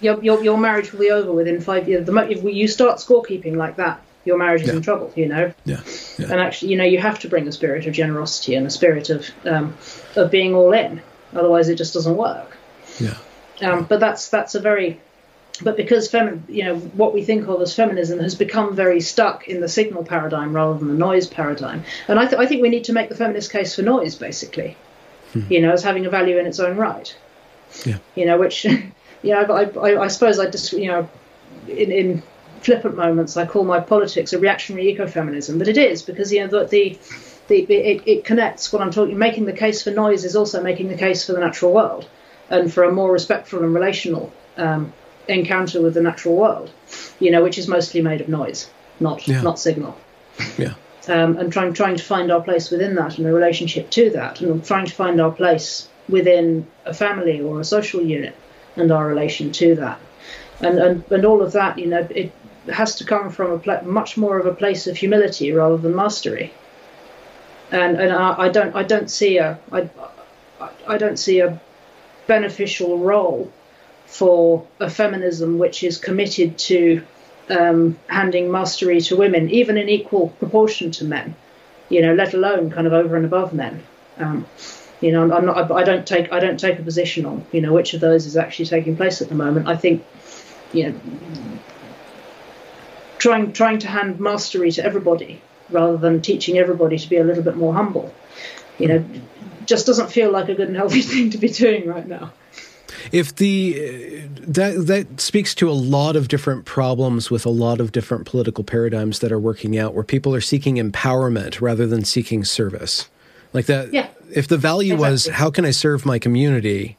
your, 0.00 0.22
your, 0.22 0.44
your 0.44 0.58
marriage 0.58 0.92
will 0.92 1.00
be 1.00 1.10
over 1.10 1.32
within 1.32 1.60
five 1.60 1.88
years. 1.88 2.06
The 2.06 2.16
if 2.30 2.44
you 2.44 2.68
start 2.68 2.98
scorekeeping 2.98 3.56
like 3.56 3.76
that, 3.76 4.00
your 4.24 4.38
marriage 4.38 4.62
is 4.62 4.68
yeah. 4.68 4.74
in 4.74 4.82
trouble. 4.82 5.12
You 5.16 5.26
know. 5.26 5.52
Yeah. 5.64 5.80
yeah. 6.18 6.26
And 6.30 6.40
actually, 6.40 6.70
you 6.70 6.78
know, 6.78 6.84
you 6.84 6.98
have 6.98 7.18
to 7.20 7.28
bring 7.28 7.48
a 7.48 7.52
spirit 7.52 7.86
of 7.86 7.94
generosity 7.94 8.54
and 8.54 8.64
a 8.64 8.70
spirit 8.70 9.10
of 9.10 9.28
um, 9.44 9.76
of 10.14 10.30
being 10.30 10.54
all 10.54 10.72
in. 10.72 11.02
Otherwise, 11.34 11.68
it 11.68 11.74
just 11.74 11.94
doesn't 11.94 12.16
work. 12.16 12.56
Yeah. 13.00 13.18
Um, 13.60 13.84
but 13.84 14.00
that's 14.00 14.28
that's 14.28 14.54
a 14.54 14.60
very 14.60 15.00
but 15.62 15.76
because 15.76 16.10
femi- 16.10 16.40
you 16.48 16.64
know 16.64 16.76
what 16.76 17.12
we 17.12 17.24
think 17.24 17.48
of 17.48 17.60
as 17.60 17.74
feminism 17.74 18.18
has 18.20 18.34
become 18.34 18.76
very 18.76 19.00
stuck 19.00 19.48
in 19.48 19.60
the 19.60 19.68
signal 19.68 20.04
paradigm 20.04 20.54
rather 20.54 20.78
than 20.78 20.88
the 20.88 20.94
noise 20.94 21.26
paradigm, 21.26 21.84
and 22.06 22.18
I, 22.18 22.26
th- 22.26 22.40
I 22.40 22.46
think 22.46 22.62
we 22.62 22.68
need 22.68 22.84
to 22.84 22.92
make 22.92 23.08
the 23.08 23.16
feminist 23.16 23.50
case 23.50 23.74
for 23.74 23.82
noise 23.82 24.14
basically, 24.14 24.76
hmm. 25.32 25.42
you 25.50 25.60
know, 25.60 25.72
as 25.72 25.82
having 25.82 26.06
a 26.06 26.10
value 26.10 26.38
in 26.38 26.46
its 26.46 26.60
own 26.60 26.76
right. 26.76 27.14
Yeah. 27.84 27.98
You 28.14 28.26
know, 28.26 28.38
which 28.38 28.64
you 28.64 28.90
know, 29.24 29.40
I, 29.40 29.64
I, 29.64 30.02
I 30.02 30.06
suppose 30.08 30.38
I 30.38 30.48
just 30.50 30.72
you 30.72 30.88
know, 30.88 31.08
in, 31.66 31.90
in 31.90 32.22
flippant 32.60 32.96
moments, 32.96 33.36
I 33.36 33.46
call 33.46 33.64
my 33.64 33.80
politics 33.80 34.32
a 34.32 34.38
reactionary 34.38 34.94
ecofeminism, 34.94 35.58
but 35.58 35.68
it 35.68 35.78
is 35.78 36.02
because 36.02 36.32
you 36.32 36.40
know 36.40 36.46
the, 36.46 36.64
the 36.66 36.98
the, 37.48 37.74
it, 37.74 38.02
it, 38.06 38.24
connects 38.26 38.70
what 38.72 38.82
I'm 38.82 38.90
talking. 38.90 39.18
Making 39.18 39.46
the 39.46 39.54
case 39.54 39.82
for 39.82 39.90
noise 39.90 40.26
is 40.26 40.36
also 40.36 40.62
making 40.62 40.88
the 40.88 40.96
case 40.96 41.24
for 41.24 41.32
the 41.32 41.40
natural 41.40 41.72
world 41.72 42.06
and 42.50 42.72
for 42.72 42.84
a 42.84 42.92
more 42.92 43.12
respectful 43.12 43.62
and 43.62 43.74
relational 43.74 44.32
um, 44.56 44.92
encounter 45.28 45.80
with 45.82 45.94
the 45.94 46.02
natural 46.02 46.36
world, 46.36 46.70
you 47.20 47.30
know, 47.30 47.42
which 47.42 47.58
is 47.58 47.68
mostly 47.68 48.00
made 48.00 48.20
of 48.20 48.28
noise, 48.28 48.70
not 49.00 49.26
yeah. 49.28 49.42
not 49.42 49.58
signal. 49.58 49.96
Yeah. 50.56 50.74
Um, 51.08 51.38
and 51.38 51.52
trying 51.52 51.72
trying 51.72 51.96
to 51.96 52.02
find 52.02 52.30
our 52.30 52.42
place 52.42 52.70
within 52.70 52.94
that 52.96 53.18
and 53.18 53.26
a 53.26 53.32
relationship 53.32 53.90
to 53.90 54.10
that, 54.10 54.40
and 54.40 54.64
trying 54.64 54.86
to 54.86 54.94
find 54.94 55.20
our 55.20 55.32
place 55.32 55.88
within 56.08 56.66
a 56.84 56.94
family 56.94 57.40
or 57.40 57.60
a 57.60 57.64
social 57.64 58.02
unit 58.02 58.34
and 58.76 58.90
our 58.90 59.06
relation 59.06 59.52
to 59.52 59.74
that, 59.76 59.98
and 60.60 60.78
and, 60.78 61.04
and 61.10 61.24
all 61.24 61.42
of 61.42 61.52
that, 61.52 61.78
you 61.78 61.86
know, 61.86 62.06
it 62.10 62.32
has 62.72 62.94
to 62.96 63.04
come 63.04 63.30
from 63.30 63.52
a 63.52 63.58
pl- 63.58 63.84
much 63.84 64.16
more 64.16 64.38
of 64.38 64.46
a 64.46 64.54
place 64.54 64.86
of 64.86 64.96
humility 64.96 65.52
rather 65.52 65.76
than 65.76 65.94
mastery. 65.94 66.52
And 67.70 68.00
and 68.00 68.12
I, 68.12 68.34
I 68.38 68.48
don't 68.48 68.74
I 68.74 68.82
don't 68.82 69.10
see 69.10 69.38
a 69.38 69.58
I, 69.72 69.88
I 70.86 70.98
don't 70.98 71.18
see 71.18 71.40
a 71.40 71.60
beneficial 72.28 72.98
role 72.98 73.50
for 74.06 74.64
a 74.78 74.88
feminism 74.88 75.58
which 75.58 75.82
is 75.82 75.98
committed 75.98 76.56
to 76.56 77.02
um, 77.50 77.98
handing 78.06 78.50
mastery 78.50 79.00
to 79.00 79.16
women, 79.16 79.50
even 79.50 79.76
in 79.76 79.88
equal 79.88 80.28
proportion 80.38 80.92
to 80.92 81.04
men, 81.04 81.34
you 81.88 82.00
know, 82.00 82.14
let 82.14 82.34
alone 82.34 82.70
kind 82.70 82.86
of 82.86 82.92
over 82.92 83.16
and 83.16 83.24
above 83.24 83.52
men. 83.52 83.82
Um, 84.18 84.46
you 85.00 85.12
know, 85.12 85.32
I'm 85.32 85.46
not, 85.46 85.70
I 85.70 85.84
don't 85.84 86.06
take, 86.06 86.32
I 86.32 86.40
don't 86.40 86.58
take 86.58 86.78
a 86.78 86.82
position 86.82 87.24
on, 87.24 87.44
you 87.52 87.60
know, 87.60 87.72
which 87.72 87.94
of 87.94 88.00
those 88.00 88.26
is 88.26 88.36
actually 88.36 88.66
taking 88.66 88.96
place 88.96 89.22
at 89.22 89.28
the 89.28 89.34
moment. 89.34 89.68
I 89.68 89.76
think, 89.76 90.04
you 90.72 90.90
know, 90.90 91.00
trying, 93.18 93.52
trying 93.52 93.78
to 93.80 93.88
hand 93.88 94.20
mastery 94.20 94.70
to 94.72 94.84
everybody 94.84 95.40
rather 95.70 95.96
than 95.96 96.20
teaching 96.20 96.58
everybody 96.58 96.98
to 96.98 97.08
be 97.08 97.16
a 97.16 97.24
little 97.24 97.42
bit 97.42 97.56
more 97.56 97.74
humble, 97.74 98.12
you 98.78 98.88
know, 98.88 99.04
just 99.66 99.86
doesn't 99.86 100.10
feel 100.10 100.30
like 100.30 100.48
a 100.48 100.54
good 100.54 100.68
and 100.68 100.76
healthy 100.76 101.02
thing 101.02 101.30
to 101.30 101.38
be 101.38 101.48
doing 101.48 101.86
right 101.86 102.06
now. 102.06 102.32
If 103.12 103.36
the 103.36 104.26
that 104.40 104.86
that 104.86 105.20
speaks 105.20 105.54
to 105.56 105.70
a 105.70 105.72
lot 105.72 106.16
of 106.16 106.28
different 106.28 106.64
problems 106.64 107.30
with 107.30 107.46
a 107.46 107.50
lot 107.50 107.80
of 107.80 107.92
different 107.92 108.26
political 108.26 108.64
paradigms 108.64 109.20
that 109.20 109.30
are 109.30 109.38
working 109.38 109.78
out, 109.78 109.94
where 109.94 110.04
people 110.04 110.34
are 110.34 110.40
seeking 110.40 110.76
empowerment 110.76 111.60
rather 111.60 111.86
than 111.86 112.04
seeking 112.04 112.44
service, 112.44 113.08
like 113.52 113.66
that. 113.66 113.92
Yeah. 113.92 114.08
If 114.34 114.48
the 114.48 114.58
value 114.58 114.94
exactly. 114.94 115.10
was 115.10 115.26
how 115.28 115.50
can 115.50 115.64
I 115.64 115.70
serve 115.70 116.04
my 116.04 116.18
community, 116.18 116.96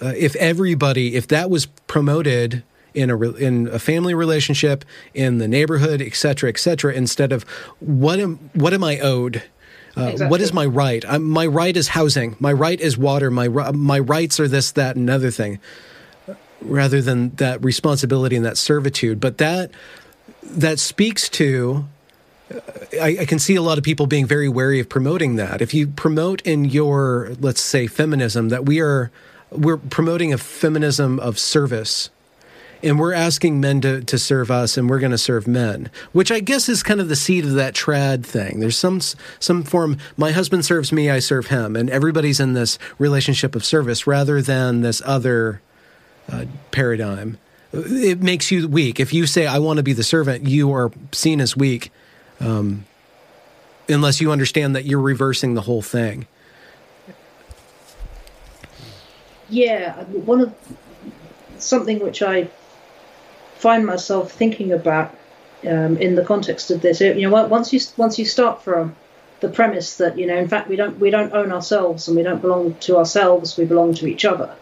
uh, 0.00 0.14
if 0.16 0.34
everybody, 0.36 1.14
if 1.14 1.28
that 1.28 1.50
was 1.50 1.66
promoted 1.66 2.64
in 2.94 3.10
a 3.10 3.20
in 3.32 3.68
a 3.68 3.78
family 3.78 4.14
relationship, 4.14 4.84
in 5.14 5.38
the 5.38 5.46
neighborhood, 5.46 6.00
et 6.02 6.14
cetera, 6.14 6.48
et 6.48 6.58
cetera, 6.58 6.92
instead 6.92 7.32
of 7.32 7.44
what 7.78 8.18
am 8.18 8.36
what 8.54 8.72
am 8.72 8.82
I 8.82 8.98
owed 8.98 9.42
uh, 9.96 10.02
exactly. 10.02 10.30
What 10.30 10.40
is 10.40 10.52
my 10.52 10.66
right? 10.66 11.04
I'm, 11.06 11.28
my 11.28 11.46
right 11.46 11.76
is 11.76 11.88
housing. 11.88 12.36
My 12.38 12.52
right 12.52 12.80
is 12.80 12.96
water. 12.96 13.30
My 13.30 13.48
my 13.48 13.98
rights 13.98 14.38
are 14.38 14.48
this, 14.48 14.72
that, 14.72 14.96
and 14.96 15.08
another 15.08 15.30
thing, 15.30 15.58
rather 16.60 17.02
than 17.02 17.30
that 17.36 17.62
responsibility 17.64 18.36
and 18.36 18.44
that 18.44 18.56
servitude. 18.56 19.20
But 19.20 19.38
that 19.38 19.70
that 20.42 20.78
speaks 20.78 21.28
to. 21.30 21.86
I, 23.00 23.18
I, 23.20 23.26
can 23.26 23.38
see 23.38 23.54
a 23.54 23.62
lot 23.62 23.78
of 23.78 23.84
people 23.84 24.08
being 24.08 24.26
very 24.26 24.48
wary 24.48 24.80
of 24.80 24.88
promoting 24.88 25.36
that. 25.36 25.62
If 25.62 25.72
you 25.72 25.86
promote 25.86 26.42
in 26.42 26.64
your, 26.64 27.36
let's 27.38 27.60
say, 27.60 27.86
feminism, 27.86 28.48
that 28.48 28.66
we 28.66 28.80
are 28.80 29.12
we're 29.52 29.76
promoting 29.76 30.32
a 30.32 30.38
feminism 30.38 31.20
of 31.20 31.38
service 31.38 32.10
and 32.82 32.98
we're 32.98 33.12
asking 33.12 33.60
men 33.60 33.80
to, 33.80 34.00
to 34.02 34.18
serve 34.18 34.50
us 34.50 34.76
and 34.76 34.88
we're 34.88 34.98
going 34.98 35.10
to 35.10 35.18
serve 35.18 35.46
men 35.46 35.90
which 36.12 36.30
i 36.32 36.40
guess 36.40 36.68
is 36.68 36.82
kind 36.82 37.00
of 37.00 37.08
the 37.08 37.16
seed 37.16 37.44
of 37.44 37.52
that 37.52 37.74
trad 37.74 38.24
thing. 38.24 38.60
There's 38.60 38.76
some 38.76 39.00
some 39.00 39.62
form 39.62 39.98
my 40.16 40.32
husband 40.32 40.64
serves 40.64 40.92
me 40.92 41.10
i 41.10 41.18
serve 41.18 41.48
him 41.48 41.76
and 41.76 41.90
everybody's 41.90 42.40
in 42.40 42.54
this 42.54 42.78
relationship 42.98 43.54
of 43.54 43.64
service 43.64 44.06
rather 44.06 44.42
than 44.42 44.82
this 44.82 45.02
other 45.04 45.60
uh, 46.30 46.44
paradigm. 46.70 47.38
It 47.72 48.20
makes 48.20 48.50
you 48.50 48.68
weak. 48.68 49.00
If 49.00 49.12
you 49.12 49.26
say 49.26 49.46
i 49.46 49.58
want 49.58 49.78
to 49.78 49.82
be 49.82 49.92
the 49.92 50.04
servant 50.04 50.46
you 50.46 50.72
are 50.72 50.90
seen 51.12 51.40
as 51.40 51.56
weak 51.56 51.92
um, 52.40 52.84
unless 53.88 54.20
you 54.20 54.32
understand 54.32 54.74
that 54.76 54.84
you're 54.84 55.00
reversing 55.00 55.54
the 55.54 55.62
whole 55.62 55.82
thing. 55.82 56.26
Yeah 59.48 60.04
one 60.04 60.40
of 60.40 60.54
something 61.58 61.98
which 61.98 62.22
i 62.22 62.48
find 63.60 63.84
myself 63.84 64.32
thinking 64.32 64.72
about 64.72 65.14
um, 65.66 65.96
in 65.98 66.14
the 66.14 66.24
context 66.24 66.70
of 66.70 66.80
this. 66.80 67.00
You 67.00 67.28
know, 67.28 67.46
once 67.46 67.72
you 67.72 67.80
once 67.96 68.18
you 68.18 68.24
start 68.24 68.62
from 68.62 68.96
the 69.40 69.48
premise 69.48 69.96
that 69.98 70.18
you 70.18 70.26
know, 70.26 70.36
in 70.36 70.48
fact, 70.48 70.68
we 70.68 70.76
don't 70.76 70.98
we 70.98 71.10
don't 71.10 71.32
own 71.32 71.52
ourselves 71.52 72.08
and 72.08 72.16
we 72.16 72.22
don't 72.22 72.40
belong 72.40 72.74
to 72.86 72.96
ourselves. 72.96 73.56
We 73.56 73.64
belong 73.64 73.94
to 73.94 74.06
each 74.06 74.24
other, 74.24 74.54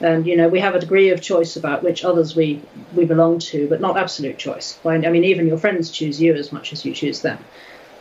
and 0.00 0.26
you 0.26 0.36
know, 0.36 0.48
we 0.48 0.60
have 0.60 0.74
a 0.74 0.80
degree 0.80 1.10
of 1.10 1.20
choice 1.20 1.56
about 1.56 1.82
which 1.82 2.04
others 2.04 2.36
we 2.36 2.62
we 2.94 3.04
belong 3.04 3.40
to, 3.50 3.68
but 3.68 3.80
not 3.80 3.96
absolute 3.96 4.38
choice. 4.38 4.78
I 4.84 4.98
mean, 4.98 5.24
even 5.24 5.46
your 5.46 5.58
friends 5.58 5.90
choose 5.90 6.20
you 6.20 6.34
as 6.34 6.52
much 6.52 6.72
as 6.72 6.84
you 6.84 6.94
choose 6.94 7.20
them. 7.20 7.38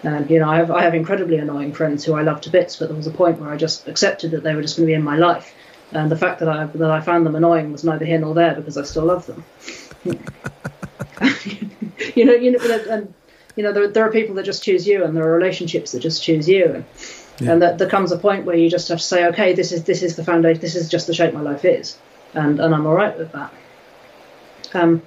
And 0.04 0.30
you 0.30 0.40
know, 0.40 0.50
I 0.50 0.58
have 0.58 0.70
I 0.70 0.84
have 0.84 0.94
incredibly 0.94 1.38
annoying 1.38 1.74
friends 1.74 2.06
who 2.06 2.14
I 2.14 2.22
love 2.22 2.42
to 2.42 2.52
bits, 2.52 2.76
but 2.76 2.90
there 2.90 2.98
was 2.98 3.08
a 3.08 3.12
point 3.12 3.40
where 3.40 3.50
I 3.50 3.58
just 3.58 3.88
accepted 3.88 4.32
that 4.32 4.44
they 4.44 4.54
were 4.54 4.62
just 4.62 4.78
going 4.78 4.86
to 4.86 4.92
be 4.92 4.94
in 4.94 5.04
my 5.04 5.18
life 5.18 5.54
and 5.92 6.12
the 6.12 6.18
fact 6.18 6.40
that 6.40 6.50
I 6.50 6.66
that 6.66 6.92
I 6.92 7.02
found 7.02 7.26
them 7.26 7.36
annoying 7.36 7.72
was 7.72 7.84
neither 7.84 8.06
here 8.06 8.20
nor 8.20 8.34
there 8.34 8.56
because 8.56 8.78
I 8.78 8.84
still 8.84 9.06
love 9.06 9.26
them. 9.26 9.44
You 12.16 12.26
know, 12.26 12.34
you 12.34 12.52
know, 12.52 12.60
and 12.90 13.14
you 13.56 13.64
know, 13.64 13.72
there, 13.72 13.88
there 13.88 14.06
are 14.06 14.12
people 14.12 14.36
that 14.36 14.44
just 14.44 14.64
choose 14.64 14.88
you, 14.88 15.04
and 15.04 15.16
there 15.16 15.28
are 15.28 15.34
relationships 15.38 15.92
that 15.92 16.00
just 16.00 16.24
choose 16.24 16.48
you, 16.48 16.66
and 16.66 16.86
yeah. 17.40 17.52
and 17.52 17.62
that 17.62 17.78
there 17.78 17.90
comes 17.90 18.12
a 18.12 18.18
point 18.18 18.46
where 18.46 18.56
you 18.56 18.70
just 18.70 18.88
have 18.90 19.00
to 19.00 19.04
say, 19.04 19.26
okay, 19.28 19.54
this 19.54 19.72
is 19.72 19.84
this 19.84 20.04
is 20.04 20.16
the 20.16 20.24
foundation, 20.24 20.62
this 20.62 20.76
is 20.76 20.90
just 20.90 21.08
the 21.08 21.14
shape 21.14 21.34
my 21.34 21.42
life 21.42 21.66
is, 21.66 21.98
and 22.34 22.60
and 22.60 22.76
I'm 22.76 22.86
all 22.86 22.94
right 22.94 23.18
with 23.18 23.32
that. 23.32 23.54
Um, 24.74 25.02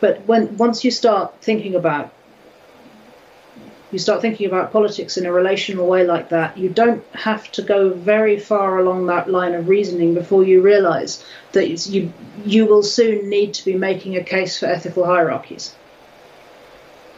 but 0.00 0.26
when 0.26 0.56
once 0.56 0.84
you 0.84 0.90
start 0.90 1.42
thinking 1.42 1.74
about 1.74 2.12
you 3.90 3.98
start 3.98 4.20
thinking 4.20 4.46
about 4.46 4.72
politics 4.72 5.16
in 5.16 5.24
a 5.24 5.32
relational 5.32 5.86
way 5.86 6.04
like 6.04 6.28
that, 6.28 6.58
you 6.58 6.68
don't 6.68 7.02
have 7.14 7.50
to 7.52 7.62
go 7.62 7.90
very 7.90 8.38
far 8.38 8.78
along 8.78 9.06
that 9.06 9.30
line 9.30 9.54
of 9.54 9.68
reasoning 9.68 10.14
before 10.14 10.44
you 10.44 10.60
realize 10.60 11.24
that 11.52 11.68
you 11.68 12.12
you 12.44 12.66
will 12.66 12.82
soon 12.82 13.28
need 13.28 13.54
to 13.54 13.64
be 13.64 13.74
making 13.74 14.16
a 14.16 14.22
case 14.22 14.58
for 14.58 14.66
ethical 14.66 15.06
hierarchies 15.06 15.74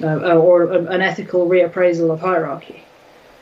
uh, 0.03 0.37
or 0.37 0.73
an 0.73 1.03
ethical 1.03 1.49
reappraisal 1.49 2.11
of 2.11 2.21
hierarchy. 2.21 2.85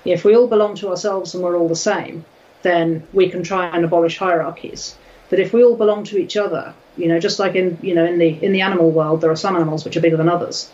If 0.05 0.25
we 0.25 0.35
all 0.35 0.49
belong 0.49 0.75
to 0.77 0.89
ourselves 0.89 1.35
and 1.35 1.45
we're 1.45 1.57
all 1.57 1.69
the 1.69 1.77
same, 1.77 2.25
then 2.63 3.07
we 3.13 3.29
can 3.29 3.43
try 3.43 3.67
and 3.67 3.85
abolish 3.85 4.19
hierarchies. 4.19 4.97
But 5.29 5.39
if 5.39 5.53
we 5.53 5.63
all 5.63 5.77
belong 5.77 6.05
to 6.05 6.19
each 6.19 6.37
other, 6.37 6.75
you 6.97 7.09
know, 7.09 7.21
just 7.21 7.39
like 7.39 7.55
in 7.55 7.79
you 7.83 7.95
know 7.95 8.07
in 8.07 8.19
the 8.19 8.29
in 8.43 8.53
the 8.53 8.63
animal 8.63 8.91
world, 8.91 9.21
there 9.21 9.31
are 9.31 9.37
some 9.37 9.55
animals 9.55 9.85
which 9.85 9.97
are 9.97 10.01
bigger 10.01 10.17
than 10.17 10.29
others. 10.29 10.71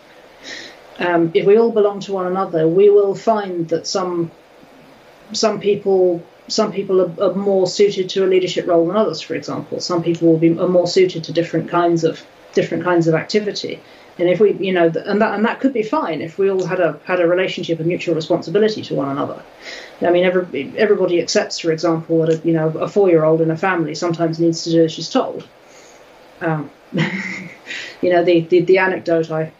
Um, 0.97 1.31
if 1.33 1.45
we 1.45 1.57
all 1.57 1.71
belong 1.71 1.99
to 2.01 2.13
one 2.13 2.27
another, 2.27 2.67
we 2.67 2.89
will 2.89 3.15
find 3.15 3.67
that 3.69 3.85
some 3.85 4.31
some 5.33 5.59
people 5.59 6.23
some 6.47 6.71
people 6.71 7.01
are, 7.01 7.29
are, 7.31 7.33
more 7.33 7.67
suited 7.67 8.09
to 8.09 8.23
a 8.23 8.27
leadership 8.27 8.67
role 8.67 8.87
than 8.87 8.95
others. 8.95 9.19
For 9.19 9.35
example, 9.35 9.79
some 9.79 10.03
people 10.03 10.27
will 10.27 10.37
be 10.37 10.57
are 10.57 10.67
more 10.67 10.87
suited 10.87 11.23
to 11.25 11.33
different 11.33 11.69
kinds 11.69 12.03
of 12.03 12.23
different 12.53 12.83
kinds 12.83 13.07
of 13.07 13.15
activity. 13.15 13.81
And 14.17 14.29
if 14.29 14.39
we, 14.39 14.53
you 14.53 14.71
know, 14.71 14.85
and 14.85 15.21
that 15.21 15.33
and 15.33 15.43
that 15.43 15.59
could 15.59 15.73
be 15.73 15.83
fine 15.83 16.21
if 16.21 16.37
we 16.37 16.49
all 16.49 16.65
had 16.65 16.79
a 16.79 16.97
had 17.03 17.19
a 17.19 17.27
relationship 17.27 17.79
of 17.79 17.85
mutual 17.85 18.15
responsibility 18.15 18.81
to 18.83 18.95
one 18.95 19.09
another. 19.09 19.43
I 20.01 20.11
mean, 20.11 20.23
every, 20.23 20.73
everybody 20.77 21.21
accepts, 21.21 21.59
for 21.59 21.71
example, 21.71 22.19
that 22.19 22.29
a, 22.29 22.47
you 22.47 22.53
know 22.53 22.69
a 22.69 22.87
four 22.87 23.09
year 23.09 23.25
old 23.25 23.41
in 23.41 23.51
a 23.51 23.57
family 23.57 23.95
sometimes 23.95 24.39
needs 24.39 24.63
to 24.63 24.71
do 24.71 24.85
as 24.85 24.93
she's 24.93 25.09
told. 25.09 25.45
Um, 26.39 26.69
you 28.01 28.11
know, 28.11 28.23
the, 28.23 28.41
the, 28.41 28.61
the 28.61 28.77
anecdote 28.77 29.31
I 29.31 29.51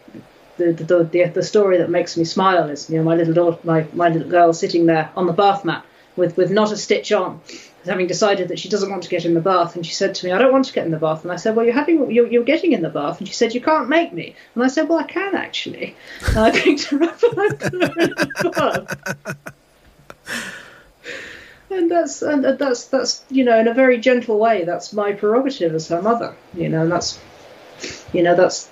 the, 0.56 0.72
the, 0.72 1.04
the, 1.04 1.24
the 1.24 1.42
story 1.42 1.78
that 1.78 1.90
makes 1.90 2.16
me 2.16 2.24
smile 2.24 2.68
is 2.70 2.88
you 2.90 2.98
know 2.98 3.04
my 3.04 3.14
little 3.14 3.34
daughter 3.34 3.58
my, 3.64 3.86
my 3.92 4.08
little 4.08 4.28
girl 4.28 4.52
sitting 4.52 4.86
there 4.86 5.10
on 5.16 5.26
the 5.26 5.32
bath 5.32 5.64
mat 5.64 5.84
with 6.16 6.36
with 6.36 6.50
not 6.50 6.72
a 6.72 6.76
stitch 6.76 7.12
on 7.12 7.40
having 7.86 8.06
decided 8.06 8.48
that 8.48 8.58
she 8.58 8.68
doesn't 8.68 8.90
want 8.90 9.02
to 9.04 9.08
get 9.08 9.24
in 9.24 9.34
the 9.34 9.40
bath, 9.40 9.76
and 9.76 9.86
she 9.86 9.92
said 9.92 10.14
to 10.14 10.26
me, 10.26 10.32
"I 10.32 10.38
don't 10.38 10.52
want 10.52 10.64
to 10.66 10.72
get 10.72 10.84
in 10.84 10.90
the 10.90 10.98
bath." 10.98 11.22
And 11.22 11.32
I 11.32 11.36
said, 11.36 11.56
"Well, 11.56 11.64
you're 11.64 11.74
having 11.74 12.10
you're, 12.10 12.26
you're 12.26 12.44
getting 12.44 12.72
in 12.72 12.82
the 12.82 12.88
bath," 12.88 13.18
and 13.18 13.28
she 13.28 13.34
said, 13.34 13.54
"You 13.54 13.60
can't 13.60 13.88
make 13.88 14.12
me." 14.12 14.34
And 14.54 14.64
I 14.64 14.68
said, 14.68 14.88
"Well, 14.88 14.98
I 14.98 15.04
can 15.04 15.34
actually." 15.34 15.96
And 16.28 16.38
I 16.38 16.50
picked 16.60 16.84
her 16.84 17.02
up 17.02 17.22
and 17.22 17.40
I 17.40 17.48
put 17.48 17.72
her 17.72 18.02
in 18.02 18.10
the 18.10 18.52
bath. 18.54 19.52
And 21.68 21.90
that's 21.90 22.22
and 22.22 22.44
that's 22.44 22.86
that's 22.86 23.24
you 23.28 23.44
know 23.44 23.58
in 23.58 23.68
a 23.68 23.74
very 23.74 23.98
gentle 23.98 24.38
way. 24.38 24.64
That's 24.64 24.92
my 24.92 25.12
prerogative 25.12 25.74
as 25.74 25.88
her 25.88 26.00
mother. 26.00 26.34
You 26.54 26.68
know, 26.68 26.82
and 26.82 26.92
that's 26.92 27.18
you 28.12 28.22
know 28.22 28.36
that's 28.36 28.70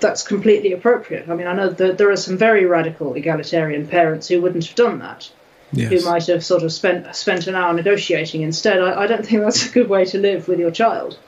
that's 0.00 0.22
completely 0.22 0.72
appropriate. 0.72 1.28
I 1.28 1.34
mean, 1.34 1.46
I 1.46 1.54
know 1.54 1.70
that 1.70 1.98
there 1.98 2.10
are 2.10 2.16
some 2.16 2.36
very 2.36 2.64
radical 2.66 3.14
egalitarian 3.14 3.86
parents 3.86 4.28
who 4.28 4.40
wouldn't 4.40 4.66
have 4.66 4.74
done 4.74 4.98
that 5.00 5.30
yes. 5.72 5.90
who 5.90 6.08
might 6.08 6.26
have 6.26 6.44
sort 6.44 6.62
of 6.62 6.72
spent 6.72 7.14
spent 7.14 7.46
an 7.46 7.54
hour 7.54 7.72
negotiating 7.72 8.42
instead. 8.42 8.80
I, 8.80 9.02
I, 9.02 9.06
don't 9.06 9.24
think 9.24 9.42
that's 9.42 9.66
a 9.66 9.72
good 9.72 9.88
way 9.88 10.04
to 10.06 10.18
live 10.18 10.48
with 10.48 10.58
your 10.58 10.70
child. 10.70 11.18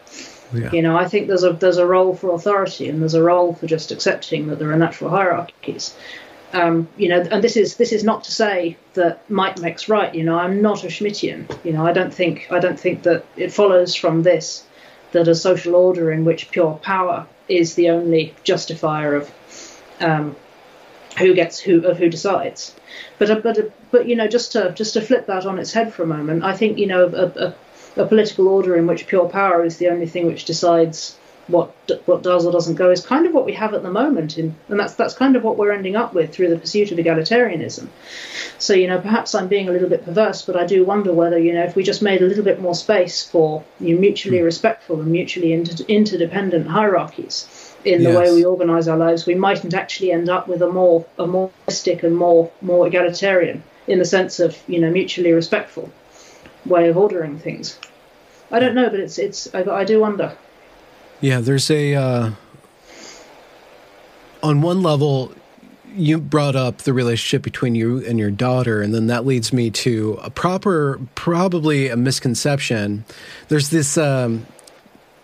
Yeah. 0.53 0.73
You 0.73 0.83
know, 0.83 0.97
I 0.97 1.07
think 1.09 1.29
there's 1.29 1.45
a 1.45 1.53
there's 1.53 1.79
a 1.79 1.87
role 1.87 2.15
for 2.15 2.35
authority 2.35 2.89
and 2.89 3.01
there's 3.01 3.15
a 3.15 3.23
role 3.23 3.55
for 3.55 3.67
just 3.67 3.91
accepting 3.91 4.49
that 4.49 4.59
there 4.59 4.73
are 4.73 4.79
natural 4.79 5.11
hierarchies. 5.11 5.95
Um, 6.55 6.89
you 6.97 7.11
know, 7.11 7.21
and 7.21 7.45
this 7.45 7.57
is 7.57 7.77
this 7.77 7.93
is 7.93 8.05
not 8.05 8.25
to 8.25 8.33
say 8.33 8.79
that 8.95 9.29
might 9.31 9.61
makes 9.61 9.89
right. 9.89 10.15
You 10.15 10.25
know, 10.25 10.39
I'm 10.39 10.63
not 10.63 10.85
a 10.85 10.87
Schmittian. 10.87 11.47
You 11.65 11.73
know, 11.73 11.87
I 11.87 11.93
don't 11.93 12.13
think 12.13 12.49
I 12.51 12.59
don't 12.59 12.81
think 12.81 13.03
that 13.03 13.27
it 13.37 13.53
follows 13.53 13.95
from 13.95 14.23
this 14.23 14.65
that 15.13 15.29
a 15.29 15.35
social 15.35 15.75
order 15.75 16.11
in 16.11 16.25
which 16.25 16.51
pure 16.51 16.75
power 16.83 17.27
is 17.49 17.75
the 17.75 17.91
only 17.91 18.35
justifier 18.45 19.15
of 19.15 19.33
um, 20.01 20.37
who 21.19 21.35
gets 21.35 21.59
who 21.59 21.87
of 21.87 21.99
who 21.99 22.09
decides. 22.09 22.75
But 23.19 23.31
uh, 23.31 23.41
but 23.41 23.59
uh, 23.59 23.63
but 23.91 24.07
you 24.07 24.17
know, 24.17 24.29
just 24.29 24.53
to 24.53 24.73
just 24.73 24.95
to 24.95 25.01
flip 25.01 25.27
that 25.27 25.47
on 25.47 25.59
its 25.59 25.73
head 25.73 25.93
for 25.93 26.03
a 26.03 26.07
moment, 26.07 26.45
I 26.45 26.57
think 26.57 26.79
you 26.79 26.87
know 26.87 27.07
a, 27.07 27.47
a, 27.47 28.03
a 28.03 28.07
political 28.07 28.49
order 28.49 28.77
in 28.77 28.87
which 28.87 29.07
pure 29.07 29.29
power 29.29 29.65
is 29.65 29.79
the 29.79 29.89
only 29.89 30.07
thing 30.07 30.27
which 30.27 30.45
decides 30.45 31.18
what 31.49 31.75
what 32.05 32.23
does 32.23 32.47
or 32.47 32.53
doesn't 32.53 32.77
go 32.77 32.91
is 32.91 33.05
kind 33.05 33.27
of 33.27 33.33
what 33.33 33.47
we 33.47 33.55
have 33.55 33.75
at 33.75 33.83
the 33.83 33.91
moment, 33.91 34.39
in, 34.39 34.55
and 34.69 34.79
that's 34.79 34.95
that's 34.95 35.15
kind 35.15 35.35
of 35.35 35.43
what 35.43 35.57
we're 35.57 35.73
ending 35.73 35.97
up 35.97 36.15
with 36.15 36.33
through 36.33 36.51
the 36.51 36.59
pursuit 36.59 36.93
of 36.93 36.99
egalitarianism. 36.99 37.89
So 38.59 38.75
you 38.75 38.87
know, 38.87 39.01
perhaps 39.01 39.35
I'm 39.35 39.49
being 39.49 39.69
a 39.69 39.73
little 39.73 39.89
bit 39.89 40.05
perverse, 40.05 40.43
but 40.43 40.57
I 40.57 40.67
do 40.67 40.85
wonder 40.85 41.13
whether 41.13 41.39
you 41.39 41.55
know 41.55 41.65
if 41.65 41.75
we 41.75 41.83
just 41.83 42.03
made 42.03 42.23
a 42.23 42.27
little 42.27 42.45
bit 42.45 42.61
more 42.61 42.75
space 42.75 43.27
for 43.27 43.65
you 43.81 43.95
know, 43.95 44.01
mutually 44.01 44.39
hmm. 44.39 44.45
respectful 44.45 45.01
and 45.01 45.11
mutually 45.11 45.53
inter- 45.53 45.85
interdependent 45.89 46.69
hierarchies 46.69 47.75
in 47.85 48.03
the 48.03 48.11
yes. 48.11 48.19
way 48.19 48.33
we 48.35 48.45
organise 48.45 48.89
our 48.89 48.97
lives, 48.97 49.27
we 49.27 49.35
mightn't 49.35 49.75
actually 49.75 50.13
end 50.13 50.29
up 50.29 50.49
with 50.49 50.63
a 50.63 50.71
more 50.71 51.07
a 51.19 51.27
more 51.27 51.51
holistic 51.67 52.03
and 52.03 52.17
more 52.17 52.51
more 52.61 52.87
egalitarian, 52.87 53.63
in 53.87 53.99
the 53.99 54.05
sense 54.05 54.41
of 54.41 54.57
you 54.67 54.81
know 54.81 54.91
mutually 54.91 55.33
respectful 55.33 55.91
way 56.67 56.89
of 56.89 56.97
ordering 56.97 57.39
things. 57.39 57.79
I 58.51 58.61
don't 58.61 58.75
know, 58.75 58.91
but 58.91 59.01
it's 59.01 59.19
it's 59.19 59.55
I, 59.55 59.63
I 59.63 59.85
do 59.85 60.01
wonder. 60.01 60.37
Yeah, 61.21 61.41
there's 61.41 61.71
a 61.71 61.95
uh, 61.95 62.31
on 64.43 64.63
one 64.63 64.83
level. 64.83 65.33
You 65.95 66.19
brought 66.19 66.55
up 66.55 66.79
the 66.79 66.93
relationship 66.93 67.43
between 67.43 67.75
you 67.75 68.05
and 68.07 68.19
your 68.19 68.31
daughter, 68.31 68.83
and 68.83 68.95
then 68.95 69.09
that 69.09 69.27
leads 69.27 69.53
me 69.53 69.71
to 69.71 70.19
a 70.23 70.31
proper, 70.31 71.01
probably 71.17 71.89
a 71.89 71.97
misconception. 71.97 73.05
There's 73.49 73.71
this 73.71 73.99
um, 73.99 74.47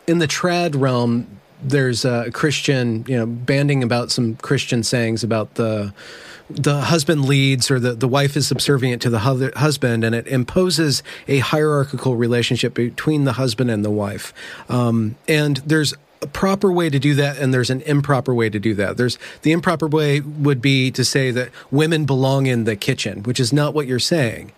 in 0.07 0.19
the 0.19 0.27
trad 0.27 0.81
realm 0.81 1.41
there's 1.65 2.05
a 2.05 2.31
Christian, 2.33 3.05
you 3.09 3.17
know, 3.17 3.27
banding 3.27 3.83
about 3.83 4.11
some 4.11 4.37
Christian 4.37 4.83
sayings 4.83 5.25
about 5.25 5.55
the 5.55 5.95
the 6.51 6.83
husband 6.83 7.25
leads 7.25 7.71
or 7.71 7.81
the, 7.81 7.95
the 7.95 8.09
wife 8.09 8.37
is 8.37 8.47
subservient 8.47 9.01
to 9.03 9.11
the 9.11 9.21
hu- 9.21 9.51
husband 9.57 10.05
and 10.05 10.15
it 10.15 10.27
imposes 10.27 11.03
a 11.27 11.39
hierarchical 11.39 12.17
relationship 12.17 12.75
between 12.75 13.25
the 13.25 13.35
husband 13.35 13.71
and 13.71 13.85
the 13.85 13.91
wife. 13.91 14.35
Um, 14.69 15.17
and 15.27 15.59
there's 15.59 15.95
a 16.21 16.27
proper 16.27 16.71
way 16.71 16.91
to 16.91 16.99
do 16.99 17.15
that 17.15 17.39
and 17.39 17.53
there's 17.53 17.71
an 17.71 17.81
improper 17.83 18.35
way 18.35 18.51
to 18.51 18.59
do 18.59 18.75
that. 18.75 18.97
There's 18.97 19.19
the 19.43 19.53
improper 19.53 19.87
way 19.87 20.21
would 20.21 20.61
be 20.61 20.91
to 20.93 21.05
say 21.05 21.31
that 21.31 21.51
women 21.71 22.05
belong 22.05 22.47
in 22.47 22.65
the 22.65 22.77
kitchen 22.77 23.23
which 23.23 23.41
is 23.41 23.53
not 23.53 23.75
what 23.75 23.87
you're 23.87 23.99
saying. 23.99 24.53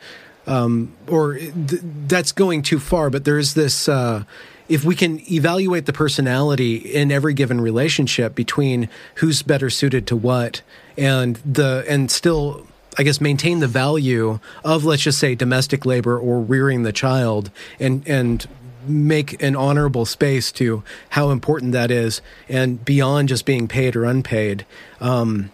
Um, 0.48 0.92
or 1.08 1.34
th- 1.34 1.82
that's 2.06 2.30
going 2.30 2.62
too 2.62 2.78
far 2.78 3.10
but 3.10 3.24
there's 3.24 3.54
this 3.54 3.88
uh, 3.88 4.22
if 4.68 4.84
we 4.84 4.94
can 4.94 5.20
evaluate 5.30 5.86
the 5.86 5.92
personality 5.92 6.76
in 6.76 7.12
every 7.12 7.34
given 7.34 7.60
relationship 7.60 8.34
between 8.34 8.88
who's 9.16 9.42
better 9.42 9.70
suited 9.70 10.06
to 10.08 10.16
what 10.16 10.62
and 10.96 11.36
the 11.36 11.84
and 11.88 12.10
still 12.10 12.66
I 12.98 13.02
guess 13.02 13.20
maintain 13.20 13.60
the 13.60 13.66
value 13.66 14.40
of 14.64 14.84
let's 14.84 15.02
just 15.02 15.18
say 15.18 15.34
domestic 15.34 15.84
labor 15.84 16.18
or 16.18 16.40
rearing 16.40 16.82
the 16.82 16.92
child 16.92 17.50
and 17.78 18.06
and 18.08 18.46
make 18.88 19.42
an 19.42 19.56
honorable 19.56 20.06
space 20.06 20.52
to 20.52 20.82
how 21.10 21.30
important 21.30 21.72
that 21.72 21.90
is 21.90 22.22
and 22.48 22.84
beyond 22.84 23.28
just 23.28 23.44
being 23.44 23.66
paid 23.66 23.96
or 23.96 24.04
unpaid. 24.04 24.64
Um, 25.00 25.50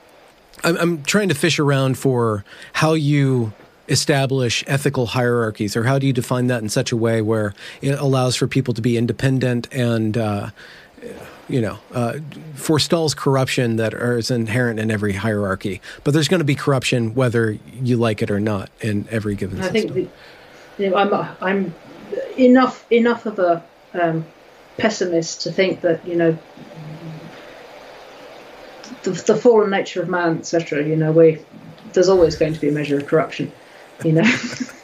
I'm, 0.63 0.77
I'm 0.77 1.03
trying 1.03 1.29
to 1.31 1.35
fish 1.35 1.59
around 1.59 1.99
for 1.99 2.45
how 2.75 2.93
you 2.93 3.53
establish 3.89 4.65
ethical 4.67 5.07
hierarchies, 5.07 5.77
or 5.77 5.85
how 5.85 5.99
do 5.99 6.07
you 6.07 6.13
define 6.13 6.47
that 6.47 6.63
in 6.63 6.69
such 6.69 6.93
a 6.93 6.97
way 6.97 7.21
where 7.21 7.55
it 7.81 7.99
allows 7.99 8.37
for 8.37 8.47
people 8.47 8.75
to 8.75 8.83
be 8.83 8.97
independent 8.97 9.69
and 9.73 10.17
uh, 10.17 10.51
you 11.49 11.61
know, 11.61 11.79
uh, 11.93 12.19
forestalls 12.55 13.15
corruption 13.15 13.77
that 13.77 13.93
is 13.93 14.31
inherent 14.31 14.79
in 14.79 14.91
every 14.91 15.13
hierarchy. 15.13 15.81
But 16.05 16.15
there's 16.15 16.29
going 16.29 16.41
to 16.41 16.45
be 16.45 16.55
corruption 16.55 17.15
whether 17.15 17.59
you 17.83 17.97
like 17.97 18.23
it 18.23 18.31
or 18.31 18.41
not 18.41 18.71
in 18.81 19.07
every 19.11 19.35
given 19.35 19.61
I 19.61 19.71
system. 19.71 19.95
think 19.95 20.11
the, 20.77 20.83
you 20.83 20.91
know, 20.91 20.97
I'm 20.97 21.37
I'm 21.41 21.75
enough 22.39 22.91
enough 22.91 23.27
of 23.27 23.39
a 23.39 23.63
um, 23.95 24.25
pessimist 24.79 25.43
to 25.43 25.53
think 25.53 25.83
that 25.83 26.07
you 26.07 26.17
know 26.17 26.39
the, 29.03 29.11
the 29.11 29.37
fallen 29.37 29.71
nature 29.71 30.03
of 30.03 30.09
man, 30.09 30.39
etc. 30.39 30.87
You 30.87 30.97
know, 30.97 31.13
we 31.13 31.39
there's 31.93 32.09
always 32.09 32.37
going 32.37 32.55
to 32.55 32.61
be 32.61 32.69
a 32.69 32.73
measure 32.73 32.97
of 32.97 33.07
corruption 33.07 33.53
you 34.07 34.13
know. 34.13 34.31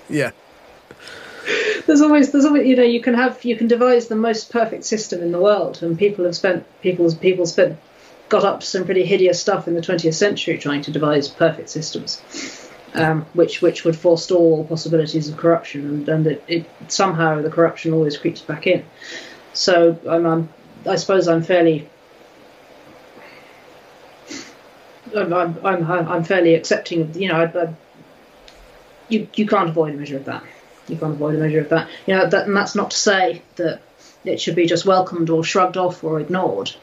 yeah. 0.09 0.31
There's 1.87 2.03
always, 2.03 2.33
there's 2.33 2.45
always, 2.45 2.67
you 2.67 2.77
know, 2.77 2.83
you 2.83 3.01
can 3.01 3.15
have, 3.15 3.43
you 3.45 3.57
can 3.57 3.67
devise 3.67 4.09
the 4.09 4.17
most 4.17 4.53
perfect 4.53 4.85
system 4.85 5.23
in 5.23 5.33
the 5.33 5.41
world, 5.41 5.83
and 5.83 5.99
people 5.99 6.25
have 6.27 6.37
spent, 6.37 6.67
people's, 6.83 7.15
people 7.15 7.47
spent, 7.47 7.79
got 8.29 8.45
up 8.45 8.63
some 8.63 8.85
pretty 8.85 9.05
hideous 9.05 9.41
stuff 9.41 9.67
in 9.67 9.75
the 9.75 9.81
20th 9.81 10.15
century 10.15 10.59
trying 10.59 10.83
to 10.83 10.91
devise 10.91 11.29
perfect 11.29 11.71
systems. 11.71 12.21
um, 12.95 13.27
which 13.35 13.61
which 13.61 13.85
would 13.85 13.97
forestall 13.97 14.39
all 14.39 14.65
possibilities 14.65 15.29
of 15.29 15.37
corruption, 15.37 15.87
and, 15.87 16.09
and 16.09 16.27
it, 16.27 16.45
it, 16.49 16.67
somehow 16.89 17.43
the 17.43 17.51
corruption 17.51 17.93
always 17.93 18.17
creeps 18.17 18.41
back 18.41 18.67
in. 18.67 18.85
So 19.53 19.99
I'm, 20.09 20.27
I'm 20.27 20.49
I 20.87 20.97
suppose 20.97 21.29
I'm 21.29 21.43
fairly 21.43 21.89
I'm, 25.15 25.33
I'm, 25.33 25.65
I'm, 25.65 26.25
fairly 26.25 26.55
accepting 26.55 27.03
of 27.03 27.17
you 27.17 27.29
know 27.29 27.37
I, 27.37 27.45
I, 27.45 27.75
you 29.09 29.29
you 29.35 29.47
can't 29.47 29.69
avoid 29.69 29.95
a 29.95 29.97
measure 29.97 30.17
of 30.17 30.25
that. 30.27 30.45
You 30.89 30.97
can't 30.97 31.13
avoid 31.13 31.35
a 31.35 31.39
measure 31.39 31.61
of 31.61 31.69
that. 31.71 31.89
You 32.07 32.15
know 32.17 32.29
that 32.29 32.47
and 32.47 32.57
that's 32.57 32.75
not 32.75 32.91
to 32.91 32.97
say 32.97 33.43
that 33.57 33.81
it 34.25 34.41
should 34.41 34.57
be 34.57 34.67
just 34.67 34.85
welcomed 34.85 35.31
or 35.31 35.45
shrugged 35.45 35.77
off 35.77 36.05
or 36.05 36.21
ignored. 36.21 36.75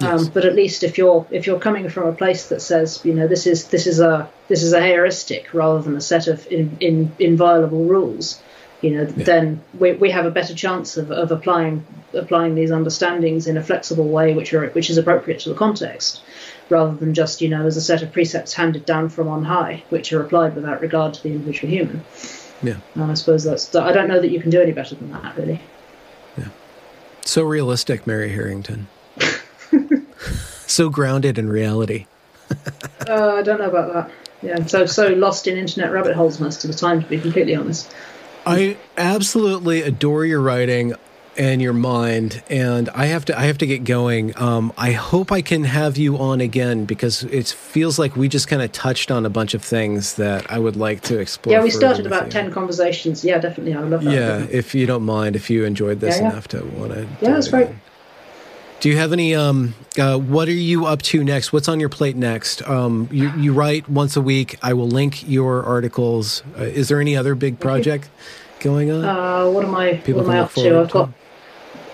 Um, 0.00 0.26
but 0.32 0.44
at 0.44 0.54
least 0.54 0.84
if 0.84 0.96
you're 0.96 1.26
if 1.30 1.46
you're 1.46 1.58
coming 1.58 1.88
from 1.88 2.06
a 2.06 2.12
place 2.12 2.50
that 2.50 2.62
says 2.62 3.00
you 3.04 3.14
know 3.14 3.26
this 3.26 3.48
is 3.48 3.66
this 3.68 3.88
is 3.88 3.98
a 3.98 4.30
this 4.46 4.62
is 4.62 4.72
a 4.72 4.80
heuristic 4.80 5.52
rather 5.52 5.82
than 5.82 5.96
a 5.96 6.00
set 6.00 6.28
of 6.28 6.46
in, 6.52 6.76
in, 6.78 7.12
inviolable 7.18 7.84
rules, 7.84 8.40
you 8.80 8.90
know, 8.90 9.02
yeah. 9.02 9.24
then 9.24 9.60
we, 9.76 9.92
we 9.92 10.10
have 10.10 10.24
a 10.24 10.30
better 10.30 10.54
chance 10.54 10.96
of, 10.96 11.10
of 11.10 11.32
applying 11.32 11.84
applying 12.14 12.54
these 12.54 12.70
understandings 12.70 13.48
in 13.48 13.56
a 13.56 13.62
flexible 13.62 14.08
way, 14.08 14.34
which 14.34 14.54
are 14.54 14.68
which 14.68 14.88
is 14.88 14.98
appropriate 14.98 15.40
to 15.40 15.48
the 15.48 15.54
context, 15.56 16.22
rather 16.70 16.94
than 16.94 17.14
just 17.14 17.40
you 17.40 17.48
know 17.48 17.66
as 17.66 17.76
a 17.76 17.80
set 17.80 18.02
of 18.02 18.12
precepts 18.12 18.52
handed 18.52 18.84
down 18.84 19.08
from 19.08 19.28
on 19.28 19.44
high, 19.44 19.82
which 19.90 20.12
are 20.12 20.22
applied 20.22 20.54
without 20.54 20.80
regard 20.80 21.14
to 21.14 21.22
the 21.22 21.30
individual 21.30 21.72
human. 21.72 22.04
Yeah, 22.62 22.76
and 22.94 23.10
I 23.10 23.14
suppose 23.14 23.44
that's 23.44 23.74
I 23.74 23.92
don't 23.92 24.08
know 24.08 24.20
that 24.20 24.30
you 24.30 24.40
can 24.40 24.50
do 24.50 24.60
any 24.60 24.72
better 24.72 24.94
than 24.94 25.10
that, 25.12 25.36
really. 25.36 25.60
Yeah, 26.36 26.48
so 27.24 27.42
realistic, 27.42 28.06
Mary 28.06 28.30
Harrington 28.30 28.88
so 30.66 30.88
grounded 30.88 31.38
in 31.38 31.48
reality. 31.48 32.06
uh, 33.08 33.34
I 33.34 33.42
don't 33.42 33.58
know 33.58 33.68
about 33.68 33.92
that. 33.92 34.10
Yeah, 34.42 34.64
so 34.66 34.86
so 34.86 35.08
lost 35.08 35.46
in 35.46 35.56
internet 35.56 35.92
rabbit 35.92 36.14
holes 36.14 36.40
most 36.40 36.64
of 36.64 36.70
the 36.70 36.76
time, 36.76 37.02
to 37.02 37.08
be 37.08 37.18
completely 37.18 37.56
honest. 37.56 37.92
I 38.46 38.76
absolutely 38.96 39.82
adore 39.82 40.24
your 40.24 40.40
writing 40.40 40.94
and 41.38 41.62
your 41.62 41.72
mind, 41.72 42.42
and 42.50 42.88
I 42.90 43.06
have 43.06 43.24
to 43.26 43.38
I 43.38 43.42
have 43.42 43.58
to 43.58 43.66
get 43.66 43.84
going. 43.84 44.36
Um, 44.36 44.72
I 44.76 44.90
hope 44.92 45.30
I 45.30 45.40
can 45.40 45.64
have 45.64 45.96
you 45.96 46.18
on 46.18 46.40
again 46.40 46.84
because 46.84 47.22
it 47.24 47.46
feels 47.48 47.98
like 47.98 48.16
we 48.16 48.28
just 48.28 48.48
kind 48.48 48.60
of 48.60 48.72
touched 48.72 49.10
on 49.10 49.24
a 49.24 49.30
bunch 49.30 49.54
of 49.54 49.62
things 49.62 50.16
that 50.16 50.50
I 50.50 50.58
would 50.58 50.76
like 50.76 51.02
to 51.02 51.18
explore. 51.18 51.54
Yeah, 51.54 51.62
we 51.62 51.70
started 51.70 52.06
about 52.06 52.26
you. 52.26 52.32
ten 52.32 52.50
conversations. 52.50 53.24
Yeah, 53.24 53.38
definitely, 53.38 53.74
I 53.74 53.80
would 53.80 53.90
love 53.90 54.04
that. 54.04 54.12
Yeah, 54.12 54.46
if 54.50 54.74
you 54.74 54.84
don't 54.84 55.04
mind, 55.04 55.36
if 55.36 55.48
you 55.48 55.64
enjoyed 55.64 56.00
this 56.00 56.16
yeah, 56.16 56.24
yeah. 56.24 56.30
enough 56.32 56.48
to 56.48 56.64
want 56.64 56.92
to. 56.92 57.02
Yeah, 57.22 57.30
that's 57.30 57.48
great. 57.48 57.68
Do 58.80 58.88
you 58.88 58.96
have 58.96 59.12
any? 59.12 59.34
Um, 59.34 59.74
uh, 59.98 60.18
what 60.18 60.48
are 60.48 60.52
you 60.52 60.86
up 60.86 61.02
to 61.02 61.24
next? 61.24 61.52
What's 61.52 61.68
on 61.68 61.80
your 61.80 61.88
plate 61.88 62.16
next? 62.16 62.68
Um, 62.68 63.08
you, 63.10 63.32
you 63.36 63.52
write 63.52 63.88
once 63.88 64.16
a 64.16 64.20
week. 64.20 64.56
I 64.62 64.72
will 64.72 64.86
link 64.88 65.28
your 65.28 65.64
articles. 65.64 66.42
Uh, 66.56 66.62
is 66.62 66.88
there 66.88 67.00
any 67.00 67.16
other 67.16 67.34
big 67.34 67.58
project 67.58 68.08
going 68.60 68.90
on? 68.90 69.04
Uh, 69.04 69.50
what 69.50 69.64
am 69.64 69.74
I? 69.74 69.94
People 69.94 70.22
what 70.22 70.30
am 70.30 70.36
I 70.36 70.38
up 70.40 70.52
to? 70.54 70.80
I've 70.80 70.90
got 70.90 71.10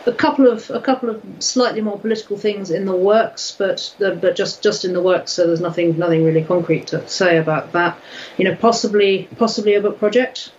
a 0.06 0.12
couple 0.12 0.47
of 0.47 0.70
a 0.70 0.81
couple 0.81 1.10
of 1.10 1.22
slightly 1.39 1.81
more 1.81 1.98
political 1.98 2.36
things 2.36 2.70
in 2.70 2.85
the 2.85 2.97
works, 2.97 3.55
but 3.56 3.94
but 3.98 4.36
just 4.36 4.62
just 4.62 4.85
in 4.85 4.93
the 4.93 5.01
works. 5.01 5.32
So 5.32 5.47
there's 5.47 5.60
nothing 5.60 5.98
nothing 5.98 6.24
really 6.24 6.44
concrete 6.44 6.89
to 6.89 7.06
say 7.09 7.39
about 7.39 7.72
that. 7.72 7.98
You 8.36 8.44
know, 8.44 8.55
possibly 8.55 9.28
possibly 9.36 9.74
a 9.74 9.81
book 9.81 9.98
project, 9.98 10.52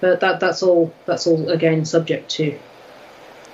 but 0.00 0.20
that 0.20 0.40
that's 0.40 0.62
all 0.62 0.92
that's 1.06 1.26
all 1.26 1.50
again 1.50 1.84
subject 1.84 2.30
to 2.32 2.58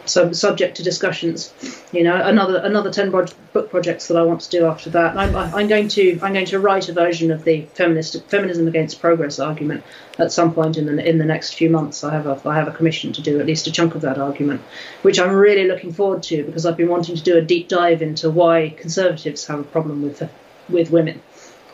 so 0.09 0.33
subject 0.33 0.77
to 0.77 0.83
discussions. 0.83 1.53
You 1.93 2.05
know, 2.05 2.15
another 2.15 2.59
another 2.59 2.91
ten 2.91 3.11
book 3.11 3.71
projects 3.71 4.09
that 4.09 4.17
I 4.17 4.23
want 4.23 4.41
to 4.43 4.51
do 4.51 4.67
after 4.67 4.91
that. 4.91 5.17
I'm, 5.17 5.35
I'm 5.37 5.69
going 5.69 5.89
to 5.89 6.19
I'm 6.23 6.33
going 6.33 6.47
to 6.47 6.59
write 6.59 6.89
a 6.89 6.93
version 6.93 7.31
of 7.31 7.45
the 7.45 7.63
feminist 7.75 8.23
feminism 8.29 8.69
against 8.69 9.01
progress 9.01 9.39
argument 9.39 9.85
at 10.19 10.33
some 10.33 10.53
point 10.53 10.77
in 10.77 10.87
the 10.87 11.09
in 11.09 11.19
the 11.19 11.25
next 11.25 11.55
few 11.55 11.71
months. 11.71 12.05
I 12.05 12.13
have 12.13 12.27
a 12.27 12.41
I 12.49 12.55
have 12.55 12.69
a 12.69 12.73
commission 12.73 13.13
to 13.15 13.23
do 13.23 13.41
at 13.41 13.47
least 13.47 13.67
a 13.67 13.73
chunk 13.73 13.95
of 13.95 14.03
that 14.03 14.19
argument, 14.19 14.61
which 15.03 15.19
I'm 15.19 15.33
really 15.33 15.67
looking 15.67 15.93
forward 15.93 16.23
to 16.25 16.45
because 16.45 16.67
I've 16.67 16.77
been 16.77 16.89
wanting 16.89 17.17
to 17.17 17.23
do 17.23 17.37
a 17.37 17.43
deep 17.43 17.69
dive 17.69 18.03
into 18.03 18.31
why 18.31 18.75
conservatives 18.77 19.47
have 19.47 19.61
a 19.61 19.65
problem 19.65 20.03
with 20.03 20.29
with 20.69 20.91
women 20.91 21.23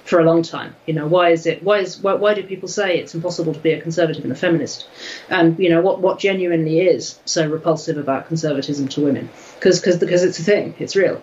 for 0.05 0.21
a 0.21 0.25
long 0.25 0.43
time. 0.43 0.77
You 0.87 0.95
know, 0.95 1.07
why 1.07 1.31
is 1.31 1.47
it? 1.47 1.63
Why 1.63 1.79
is 1.79 1.99
why, 1.99 2.15
why 2.15 2.35
do 2.35 2.43
people 2.43 2.69
say 2.69 2.99
it's 2.99 3.15
impossible 3.15 3.55
to 3.55 3.61
be 3.61 3.73
a 3.73 3.81
conservative 3.81 4.23
and 4.23 4.33
a 4.33 4.37
feminist? 4.37 4.87
And 5.29 5.59
you 5.59 5.71
know, 5.71 5.81
what 5.81 6.01
what 6.01 6.19
genuinely 6.19 6.81
is 6.81 7.19
so 7.25 7.49
repulsive 7.49 7.97
about 7.97 8.29
conservatism 8.29 8.89
to 8.89 9.01
women? 9.01 9.31
Because 9.55 9.81
because 9.81 9.99
because 9.99 10.23
it's 10.23 10.39
a 10.39 10.45
thing, 10.45 10.75
it's 10.79 10.95
real. 10.95 11.23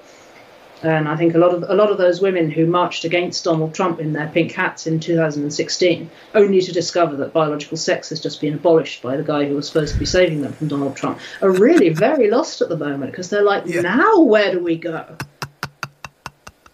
And 0.83 1.07
I 1.07 1.15
think 1.15 1.35
a 1.35 1.37
lot 1.37 1.53
of 1.53 1.63
a 1.67 1.75
lot 1.75 1.91
of 1.91 1.99
those 1.99 2.21
women 2.21 2.49
who 2.49 2.65
marched 2.65 3.05
against 3.05 3.43
Donald 3.43 3.75
Trump 3.75 3.99
in 3.99 4.13
their 4.13 4.27
pink 4.27 4.51
hats 4.51 4.87
in 4.87 4.99
2016, 4.99 6.09
only 6.33 6.61
to 6.61 6.71
discover 6.71 7.15
that 7.17 7.33
biological 7.33 7.77
sex 7.77 8.09
has 8.09 8.19
just 8.19 8.41
been 8.41 8.55
abolished 8.55 9.03
by 9.03 9.15
the 9.15 9.23
guy 9.23 9.45
who 9.45 9.55
was 9.55 9.67
supposed 9.67 9.93
to 9.93 9.99
be 9.99 10.05
saving 10.05 10.41
them 10.41 10.53
from 10.53 10.69
Donald 10.69 10.95
Trump, 10.95 11.19
are 11.43 11.51
really 11.51 11.89
very 11.89 12.31
lost 12.31 12.61
at 12.61 12.69
the 12.69 12.77
moment 12.77 13.11
because 13.11 13.29
they're 13.29 13.43
like, 13.43 13.67
yeah. 13.67 13.81
now 13.81 14.21
where 14.21 14.51
do 14.51 14.59
we 14.59 14.75
go? 14.75 15.05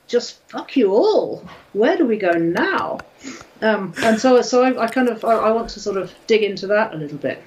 Just 0.07 0.39
fuck 0.49 0.75
you 0.75 0.91
all. 0.93 1.43
Where 1.73 1.97
do 1.97 2.05
we 2.05 2.17
go 2.17 2.31
now? 2.31 2.99
Um, 3.61 3.93
and 4.03 4.19
so, 4.19 4.41
so 4.41 4.63
I, 4.63 4.83
I 4.83 4.87
kind 4.87 5.09
of 5.09 5.23
I, 5.25 5.33
I, 5.33 5.51
want 5.51 5.69
to 5.71 5.79
sort 5.79 5.97
of 5.97 6.13
dig 6.27 6.43
into 6.43 6.67
that 6.67 6.93
a 6.93 6.97
little 6.97 7.17
bit. 7.17 7.41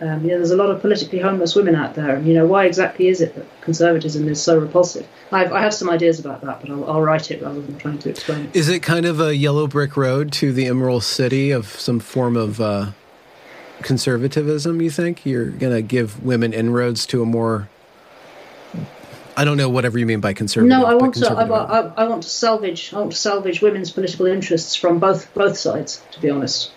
Um, 0.00 0.22
you 0.24 0.30
know, 0.30 0.38
there's 0.38 0.50
a 0.50 0.56
lot 0.56 0.70
of 0.70 0.80
politically 0.80 1.20
homeless 1.20 1.54
women 1.54 1.76
out 1.76 1.94
there, 1.94 2.16
and 2.16 2.26
you 2.26 2.34
know, 2.34 2.46
why 2.46 2.64
exactly 2.64 3.08
is 3.08 3.20
it 3.20 3.34
that 3.36 3.46
conservatism 3.60 4.26
is 4.28 4.42
so 4.42 4.58
repulsive? 4.58 5.06
I've, 5.30 5.52
I 5.52 5.60
have 5.60 5.72
some 5.72 5.88
ideas 5.88 6.18
about 6.18 6.40
that, 6.40 6.60
but 6.60 6.70
I'll, 6.70 6.90
I'll 6.90 7.02
write 7.02 7.30
it 7.30 7.40
rather 7.42 7.60
than 7.60 7.78
trying 7.78 7.98
to 7.98 8.10
explain 8.10 8.46
it. 8.46 8.56
Is 8.56 8.68
it 8.68 8.80
kind 8.82 9.06
of 9.06 9.20
a 9.20 9.36
yellow 9.36 9.68
brick 9.68 9.96
road 9.96 10.32
to 10.32 10.52
the 10.52 10.66
Emerald 10.66 11.04
City 11.04 11.52
of 11.52 11.66
some 11.66 12.00
form 12.00 12.36
of 12.36 12.60
uh, 12.60 12.90
conservatism? 13.82 14.82
You 14.82 14.90
think 14.90 15.24
you're 15.24 15.50
going 15.50 15.74
to 15.74 15.82
give 15.82 16.22
women 16.24 16.52
inroads 16.52 17.06
to 17.06 17.22
a 17.22 17.26
more 17.26 17.68
I 19.36 19.44
don't 19.44 19.56
know 19.56 19.68
whatever 19.68 19.98
you 19.98 20.06
mean 20.06 20.20
by 20.20 20.32
conservative. 20.32 20.68
No, 20.68 20.84
I 20.84 20.94
want 20.94 21.14
to. 21.14 21.30
I, 21.30 21.44
I, 21.44 21.80
I, 22.04 22.08
want 22.08 22.22
to 22.24 22.28
salvage. 22.28 22.92
I 22.92 22.98
want 22.98 23.12
to 23.12 23.18
salvage 23.18 23.62
women's 23.62 23.90
political 23.90 24.26
interests 24.26 24.74
from 24.74 24.98
both 24.98 25.32
both 25.34 25.56
sides. 25.56 26.02
To 26.12 26.20
be 26.20 26.30
honest. 26.30 26.70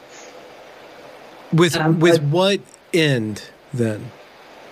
With 1.51 1.75
um, 1.75 1.99
with 1.99 2.21
I, 2.21 2.23
what 2.23 2.61
end 2.93 3.43
then? 3.73 4.11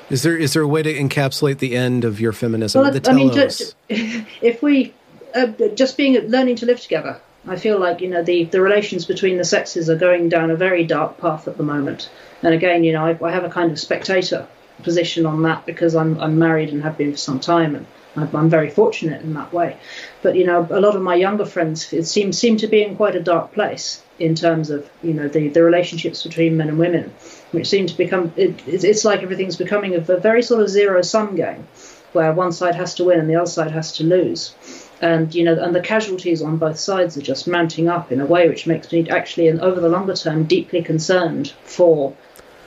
Is 0.10 0.24
there 0.24 0.38
is 0.38 0.54
there 0.54 0.64
a 0.64 0.68
way 0.68 0.84
to 0.84 0.94
encapsulate 0.94 1.60
the 1.60 1.76
end 1.76 2.06
of 2.06 2.20
your 2.20 2.34
feminism? 2.34 2.82
Well, 2.82 3.00
I 3.06 3.14
mean, 3.14 3.34
just, 3.34 3.76
if 3.90 4.62
we 4.62 4.94
uh, 5.34 5.48
just 5.76 5.98
being 5.98 6.16
learning 6.30 6.58
to 6.58 6.66
live 6.66 6.80
together, 6.80 7.20
I 7.48 7.58
feel 7.58 7.80
like 7.80 8.02
you 8.02 8.10
know 8.10 8.24
the 8.24 8.46
the 8.46 8.62
relations 8.62 9.06
between 9.06 9.38
the 9.38 9.46
sexes 9.46 9.90
are 9.90 9.96
going 9.96 10.30
down 10.30 10.52
a 10.52 10.56
very 10.56 10.86
dark 10.86 11.18
path 11.18 11.48
at 11.48 11.58
the 11.58 11.64
moment. 11.64 12.10
And 12.42 12.54
again, 12.54 12.84
you 12.84 12.94
know, 12.94 13.06
I, 13.06 13.28
I 13.28 13.32
have 13.32 13.44
a 13.44 13.50
kind 13.50 13.72
of 13.72 13.80
spectator 13.80 14.48
position 14.84 15.26
on 15.26 15.42
that 15.44 15.66
because 15.66 15.96
I'm, 15.96 16.20
I'm 16.20 16.38
married 16.38 16.70
and 16.70 16.84
have 16.84 16.98
been 16.98 17.12
for 17.12 17.18
some 17.18 17.40
time 17.40 17.76
and 17.76 17.86
I'm 18.16 18.50
very 18.50 18.70
fortunate 18.70 19.22
in 19.22 19.34
that 19.34 19.52
way. 19.54 19.78
But 20.22 20.36
you 20.36 20.46
know, 20.46 20.68
a 20.70 20.80
lot 20.80 20.96
of 20.96 21.02
my 21.02 21.16
younger 21.16 21.46
friends 21.46 21.92
it 21.94 22.06
seems 22.06 22.38
seem 22.38 22.58
to 22.58 22.68
be 22.68 22.84
in 22.84 22.96
quite 22.96 23.16
a 23.16 23.24
dark 23.24 23.54
place 23.54 24.04
in 24.20 24.36
terms 24.36 24.70
of 24.70 24.90
you 25.02 25.14
know 25.14 25.28
the, 25.28 25.50
the 25.50 25.64
relationships 25.64 26.24
between 26.24 26.58
men 26.58 26.70
and 26.70 26.78
women, 26.78 27.14
which 27.52 27.68
seem 27.68 27.88
to 27.88 27.98
become 27.98 28.32
it, 28.36 28.62
it's 28.68 29.06
like 29.06 29.24
everything's 29.24 29.58
becoming 29.58 29.96
a, 29.96 30.14
a 30.14 30.20
very 30.20 30.44
sort 30.44 30.62
of 30.62 30.70
zero 30.70 31.02
sum 31.02 31.36
game, 31.36 31.68
where 32.14 32.32
one 32.34 32.52
side 32.52 32.76
has 32.76 32.96
to 32.96 33.04
win 33.04 33.20
and 33.20 33.30
the 33.30 33.36
other 33.36 33.50
side 33.50 33.72
has 33.72 33.94
to 33.94 34.04
lose, 34.04 34.54
and 35.02 35.34
you 35.34 35.44
know 35.44 35.62
and 35.62 35.76
the 35.76 35.82
casualties 35.82 36.42
on 36.42 36.58
both 36.58 36.78
sides 36.78 37.18
are 37.18 37.22
just 37.22 37.48
mounting 37.48 37.88
up 37.88 38.12
in 38.12 38.22
a 38.22 38.26
way 38.26 38.48
which 38.48 38.68
makes 38.68 38.92
me 38.92 39.10
actually, 39.10 39.48
and 39.48 39.60
over 39.62 39.80
the 39.80 39.90
longer 39.90 40.14
term, 40.14 40.44
deeply 40.44 40.84
concerned 40.84 41.52
for 41.64 42.16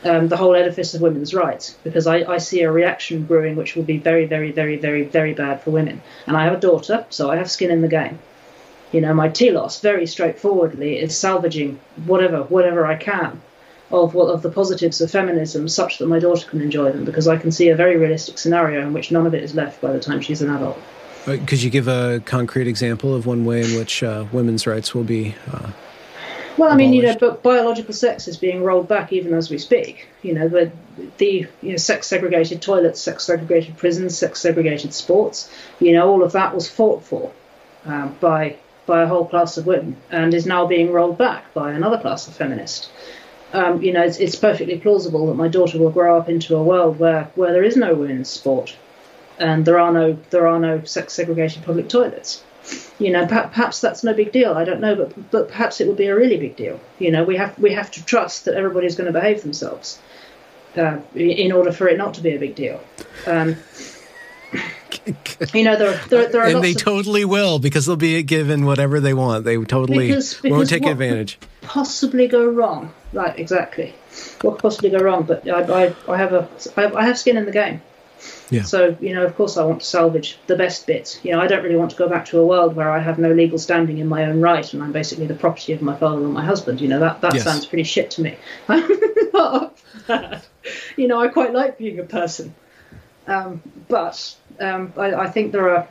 um, 0.06 0.28
the 0.28 0.36
whole 0.36 0.54
edifice 0.54 0.94
of 0.94 1.00
women's 1.00 1.34
rights 1.34 1.76
because 1.84 2.06
I, 2.06 2.18
I, 2.24 2.38
see 2.38 2.62
a 2.62 2.70
reaction 2.70 3.24
brewing 3.24 3.56
which 3.56 3.76
will 3.76 3.82
be 3.82 3.98
very, 3.98 4.26
very, 4.26 4.52
very, 4.52 4.76
very, 4.76 5.04
very 5.04 5.34
bad 5.34 5.62
for 5.62 5.70
women. 5.70 6.00
And 6.26 6.36
I 6.36 6.44
have 6.44 6.54
a 6.54 6.60
daughter, 6.60 7.04
so 7.10 7.30
I 7.30 7.36
have 7.36 7.50
skin 7.50 7.70
in 7.70 7.82
the 7.82 7.88
game. 7.88 8.18
You 8.92 9.00
know, 9.00 9.12
my 9.12 9.28
telos 9.28 9.80
very 9.80 10.06
straightforwardly 10.06 10.98
is 10.98 11.16
salvaging 11.16 11.80
whatever, 12.06 12.42
whatever 12.44 12.86
I 12.86 12.96
can 12.96 13.42
of 13.90 14.16
of 14.16 14.42
the 14.42 14.50
positives 14.50 15.00
of 15.00 15.10
feminism, 15.10 15.68
such 15.68 15.98
that 15.98 16.06
my 16.06 16.18
daughter 16.18 16.48
can 16.48 16.60
enjoy 16.60 16.90
them, 16.90 17.04
because 17.04 17.28
I 17.28 17.36
can 17.36 17.52
see 17.52 17.68
a 17.68 17.76
very 17.76 17.96
realistic 17.96 18.38
scenario 18.38 18.80
in 18.82 18.92
which 18.92 19.12
none 19.12 19.26
of 19.26 19.34
it 19.34 19.44
is 19.44 19.54
left 19.54 19.80
by 19.80 19.92
the 19.92 20.00
time 20.00 20.20
she's 20.20 20.42
an 20.42 20.50
adult. 20.50 20.78
Could 21.24 21.62
you 21.62 21.70
give 21.70 21.88
a 21.88 22.20
concrete 22.24 22.68
example 22.68 23.14
of 23.14 23.26
one 23.26 23.44
way 23.44 23.62
in 23.62 23.76
which 23.78 24.02
uh, 24.02 24.26
women's 24.32 24.66
rights 24.66 24.94
will 24.94 25.04
be 25.04 25.34
uh, 25.52 25.70
well, 26.56 26.72
I 26.72 26.76
mean, 26.76 26.92
you 26.92 27.02
know, 27.02 27.16
but 27.18 27.42
biological 27.42 27.94
sex 27.94 28.28
is 28.28 28.36
being 28.36 28.62
rolled 28.62 28.88
back 28.88 29.12
even 29.12 29.34
as 29.34 29.50
we 29.50 29.58
speak. 29.58 30.08
You 30.22 30.34
know, 30.34 30.48
the 30.48 30.72
the 31.18 31.46
you 31.62 31.70
know, 31.70 31.76
sex 31.76 32.06
segregated 32.06 32.62
toilets, 32.62 33.00
sex 33.00 33.24
segregated 33.24 33.76
prisons, 33.76 34.16
sex 34.16 34.40
segregated 34.40 34.94
sports. 34.94 35.50
You 35.80 35.92
know, 35.92 36.08
all 36.08 36.22
of 36.22 36.32
that 36.32 36.54
was 36.54 36.68
fought 36.68 37.04
for 37.04 37.32
um, 37.84 38.16
by 38.20 38.56
by 38.86 39.02
a 39.02 39.06
whole 39.06 39.26
class 39.26 39.56
of 39.56 39.66
women 39.66 39.96
and 40.10 40.32
is 40.32 40.46
now 40.46 40.66
being 40.66 40.92
rolled 40.92 41.18
back 41.18 41.52
by 41.54 41.72
another 41.72 41.98
class 41.98 42.28
of 42.28 42.34
feminists. 42.34 42.88
Um, 43.52 43.82
you 43.82 43.92
know, 43.92 44.02
it's, 44.02 44.18
it's 44.18 44.36
perfectly 44.36 44.78
plausible 44.78 45.28
that 45.28 45.34
my 45.34 45.48
daughter 45.48 45.78
will 45.78 45.90
grow 45.90 46.18
up 46.18 46.28
into 46.28 46.56
a 46.56 46.62
world 46.62 46.98
where, 46.98 47.30
where 47.36 47.52
there 47.52 47.62
is 47.62 47.76
no 47.76 47.94
women's 47.94 48.28
sport 48.28 48.76
and 49.38 49.64
there 49.64 49.78
are 49.78 49.92
no 49.92 50.16
there 50.30 50.46
are 50.46 50.58
no 50.58 50.82
sex 50.84 51.12
segregated 51.12 51.62
public 51.62 51.88
toilets 51.88 52.42
you 52.98 53.10
know, 53.10 53.26
perhaps 53.26 53.80
that's 53.80 54.02
no 54.02 54.14
big 54.14 54.32
deal. 54.32 54.54
I 54.54 54.64
don't 54.64 54.80
know, 54.80 54.94
but 54.94 55.30
but 55.30 55.48
perhaps 55.48 55.80
it 55.80 55.88
would 55.88 55.96
be 55.96 56.06
a 56.06 56.16
really 56.16 56.38
big 56.38 56.56
deal. 56.56 56.80
You 56.98 57.10
know, 57.10 57.24
we 57.24 57.36
have 57.36 57.58
we 57.58 57.72
have 57.72 57.90
to 57.92 58.04
trust 58.04 58.46
that 58.46 58.54
everybody's 58.54 58.96
going 58.96 59.12
to 59.12 59.12
behave 59.12 59.42
themselves 59.42 59.98
uh, 60.76 60.98
in 61.14 61.52
order 61.52 61.72
for 61.72 61.88
it 61.88 61.98
not 61.98 62.14
to 62.14 62.22
be 62.22 62.34
a 62.34 62.38
big 62.38 62.54
deal. 62.54 62.80
Um, 63.26 63.56
you 65.52 65.64
know, 65.64 65.76
there, 65.76 66.00
there, 66.08 66.28
there 66.28 66.42
are 66.42 66.46
and 66.46 66.64
they 66.64 66.74
totally 66.74 67.24
will 67.24 67.58
because 67.58 67.86
they'll 67.86 67.96
be 67.96 68.22
given 68.22 68.64
whatever 68.64 68.98
they 68.98 69.14
want. 69.14 69.44
They 69.44 69.56
totally 69.56 70.08
because, 70.08 70.34
because 70.34 70.50
won't 70.50 70.68
take 70.68 70.86
advantage. 70.86 71.38
Possibly 71.62 72.28
go 72.28 72.46
wrong, 72.46 72.92
right? 73.12 73.38
Exactly. 73.38 73.94
What 74.40 74.52
could 74.52 74.62
possibly 74.62 74.90
go 74.90 74.98
wrong? 74.98 75.24
But 75.24 75.48
I, 75.48 75.84
I, 75.86 75.94
I 76.08 76.16
have 76.16 76.32
a, 76.32 76.48
I 76.76 77.04
have 77.04 77.18
skin 77.18 77.36
in 77.36 77.44
the 77.44 77.52
game. 77.52 77.82
Yeah. 78.50 78.62
So 78.62 78.96
you 79.00 79.14
know, 79.14 79.24
of 79.24 79.34
course, 79.36 79.56
I 79.56 79.64
want 79.64 79.80
to 79.80 79.86
salvage 79.86 80.38
the 80.46 80.56
best 80.56 80.86
bits. 80.86 81.18
You 81.24 81.32
know, 81.32 81.40
I 81.40 81.46
don't 81.46 81.64
really 81.64 81.76
want 81.76 81.90
to 81.90 81.96
go 81.96 82.08
back 82.08 82.26
to 82.26 82.38
a 82.38 82.46
world 82.46 82.76
where 82.76 82.90
I 82.90 83.00
have 83.00 83.18
no 83.18 83.32
legal 83.32 83.58
standing 83.58 83.98
in 83.98 84.06
my 84.06 84.24
own 84.24 84.40
right, 84.40 84.72
and 84.72 84.82
I'm 84.82 84.92
basically 84.92 85.26
the 85.26 85.34
property 85.34 85.72
of 85.72 85.82
my 85.82 85.96
father 85.96 86.22
or 86.22 86.28
my 86.28 86.44
husband. 86.44 86.80
You 86.80 86.88
know, 86.88 87.00
that 87.00 87.20
that 87.22 87.34
yes. 87.34 87.44
sounds 87.44 87.66
pretty 87.66 87.84
shit 87.84 88.10
to 88.12 88.22
me. 88.22 88.36
you 90.96 91.08
know, 91.08 91.20
I 91.20 91.28
quite 91.28 91.52
like 91.52 91.78
being 91.78 91.98
a 91.98 92.04
person, 92.04 92.54
um, 93.26 93.62
but 93.88 94.36
um, 94.60 94.92
I, 94.96 95.14
I, 95.14 95.30
think 95.30 95.52
there 95.52 95.70
are. 95.70 95.88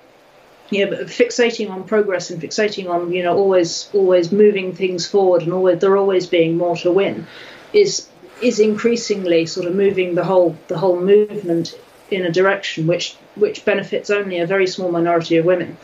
Yeah, 0.72 0.86
but 0.86 0.99
fixating 1.07 1.70
on 1.70 1.84
progress 1.84 2.32
and 2.32 2.41
fixating 2.41 2.90
on 2.90 3.12
you 3.12 3.22
know 3.22 3.38
always 3.38 3.88
always 3.94 4.32
moving 4.32 4.74
things 4.74 5.06
forward 5.06 5.44
and 5.44 5.53
always 5.53 5.80
there 5.80 5.95
always 5.95 6.26
being 6.26 6.57
more 6.57 6.76
to 6.78 6.91
win, 6.91 7.28
is 7.72 8.07
is 8.41 8.60
increasingly 8.60 9.45
sort 9.45 9.68
of 9.68 9.76
moving 9.76 10.16
the 10.16 10.24
whole 10.24 10.57
the 10.68 10.78
whole 10.78 10.99
movement 10.99 11.78
in 12.11 12.26
a 12.26 12.32
direction 12.32 12.88
which 12.88 13.15
which 13.36 13.65
benefits 13.65 14.10
only 14.10 14.40
a 14.40 14.48
very 14.48 14.68
small 14.68 14.91
minority 14.91 15.38
of 15.38 15.45
women. 15.45 15.77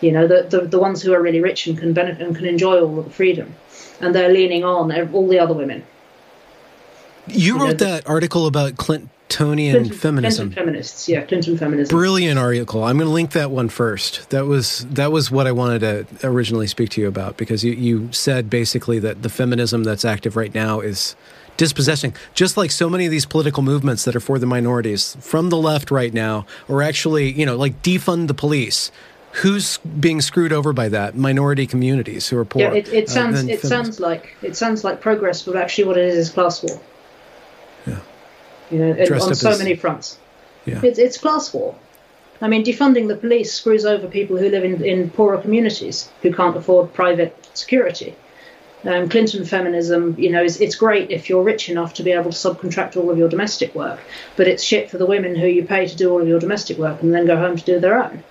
You 0.00 0.12
know, 0.12 0.26
the, 0.26 0.42
the, 0.42 0.60
the 0.66 0.78
ones 0.78 1.02
who 1.02 1.12
are 1.14 1.22
really 1.22 1.40
rich 1.40 1.66
and 1.66 1.78
can 1.78 1.92
benefit 1.92 2.26
and 2.26 2.36
can 2.36 2.46
enjoy 2.46 2.80
all 2.80 2.98
of 2.98 3.04
the 3.04 3.10
freedom, 3.10 3.54
and 4.00 4.14
they're 4.14 4.32
leaning 4.32 4.64
on 4.64 4.92
all 5.14 5.28
the 5.28 5.38
other 5.38 5.54
women. 5.54 5.84
You, 7.26 7.54
you 7.54 7.58
wrote 7.58 7.80
know, 7.80 7.86
that 7.86 8.06
article 8.06 8.46
about 8.46 8.74
Clintonian 8.74 9.72
Clinton, 9.72 9.92
feminism. 9.92 10.48
Clinton 10.48 10.64
feminists, 10.66 11.08
yeah, 11.08 11.22
Clinton 11.24 11.56
feminism. 11.56 11.96
Brilliant 11.96 12.38
article. 12.38 12.84
I'm 12.84 12.98
going 12.98 13.08
to 13.08 13.12
link 13.12 13.32
that 13.32 13.50
one 13.50 13.68
first. 13.70 14.28
That 14.30 14.44
was 14.46 14.86
that 14.90 15.10
was 15.10 15.30
what 15.30 15.46
I 15.46 15.52
wanted 15.52 15.80
to 15.80 16.26
originally 16.26 16.66
speak 16.66 16.90
to 16.90 17.00
you 17.00 17.08
about 17.08 17.36
because 17.36 17.64
you, 17.64 17.72
you 17.72 18.12
said 18.12 18.50
basically 18.50 18.98
that 18.98 19.22
the 19.22 19.30
feminism 19.30 19.84
that's 19.84 20.04
active 20.04 20.36
right 20.36 20.54
now 20.54 20.80
is 20.80 21.16
dispossessing, 21.56 22.14
just 22.34 22.56
like 22.56 22.70
so 22.70 22.88
many 22.88 23.04
of 23.04 23.10
these 23.10 23.26
political 23.26 23.62
movements 23.62 24.04
that 24.04 24.16
are 24.16 24.20
for 24.20 24.38
the 24.38 24.46
minorities 24.46 25.16
from 25.20 25.50
the 25.50 25.56
left 25.56 25.90
right 25.90 26.12
now, 26.12 26.46
or 26.68 26.82
actually, 26.82 27.32
you 27.32 27.46
know, 27.46 27.56
like 27.56 27.82
defund 27.82 28.28
the 28.28 28.34
police. 28.34 28.90
Who's 29.42 29.78
being 29.78 30.20
screwed 30.20 30.52
over 30.52 30.72
by 30.72 30.88
that? 30.90 31.16
Minority 31.16 31.66
communities 31.66 32.28
who 32.28 32.38
are 32.38 32.44
poor. 32.44 32.62
Yeah, 32.62 32.72
it, 32.72 32.88
it 32.92 33.08
uh, 33.08 33.12
sounds 33.12 33.42
uh, 33.42 33.46
it 33.48 33.60
sounds 33.62 33.98
like 33.98 34.36
it 34.42 34.56
sounds 34.56 34.84
like 34.84 35.00
progress, 35.00 35.42
but 35.42 35.56
actually, 35.56 35.84
what 35.84 35.98
it 35.98 36.04
is 36.04 36.16
is 36.16 36.30
class 36.30 36.62
war. 36.62 36.80
Yeah, 37.84 37.98
you 38.70 38.78
know, 38.78 38.92
it, 38.92 39.10
on 39.10 39.34
so 39.34 39.50
as, 39.50 39.58
many 39.58 39.74
fronts. 39.74 40.18
Yeah, 40.66 40.80
it's 40.84 41.00
it's 41.00 41.18
class 41.18 41.52
war. 41.52 41.74
I 42.40 42.46
mean, 42.46 42.64
defunding 42.64 43.08
the 43.08 43.16
police 43.16 43.52
screws 43.52 43.84
over 43.84 44.06
people 44.06 44.36
who 44.36 44.48
live 44.48 44.64
in, 44.64 44.84
in 44.84 45.10
poorer 45.10 45.38
communities 45.38 46.10
who 46.22 46.32
can't 46.32 46.56
afford 46.56 46.92
private 46.92 47.34
security. 47.54 48.14
Um, 48.84 49.08
Clinton 49.08 49.44
feminism, 49.44 50.14
you 50.18 50.30
know, 50.30 50.42
is, 50.42 50.60
it's 50.60 50.76
great 50.76 51.10
if 51.10 51.28
you're 51.28 51.42
rich 51.42 51.68
enough 51.70 51.94
to 51.94 52.02
be 52.02 52.12
able 52.12 52.30
to 52.30 52.36
subcontract 52.36 52.96
all 52.96 53.10
of 53.10 53.16
your 53.16 53.28
domestic 53.28 53.74
work, 53.74 54.00
but 54.36 54.46
it's 54.46 54.62
shit 54.62 54.90
for 54.90 54.98
the 54.98 55.06
women 55.06 55.34
who 55.34 55.46
you 55.46 55.64
pay 55.64 55.86
to 55.86 55.96
do 55.96 56.10
all 56.10 56.20
of 56.20 56.28
your 56.28 56.38
domestic 56.38 56.76
work 56.76 57.02
and 57.02 57.14
then 57.14 57.26
go 57.26 57.36
home 57.36 57.56
to 57.56 57.64
do 57.64 57.80
their 57.80 58.02
own. 58.02 58.22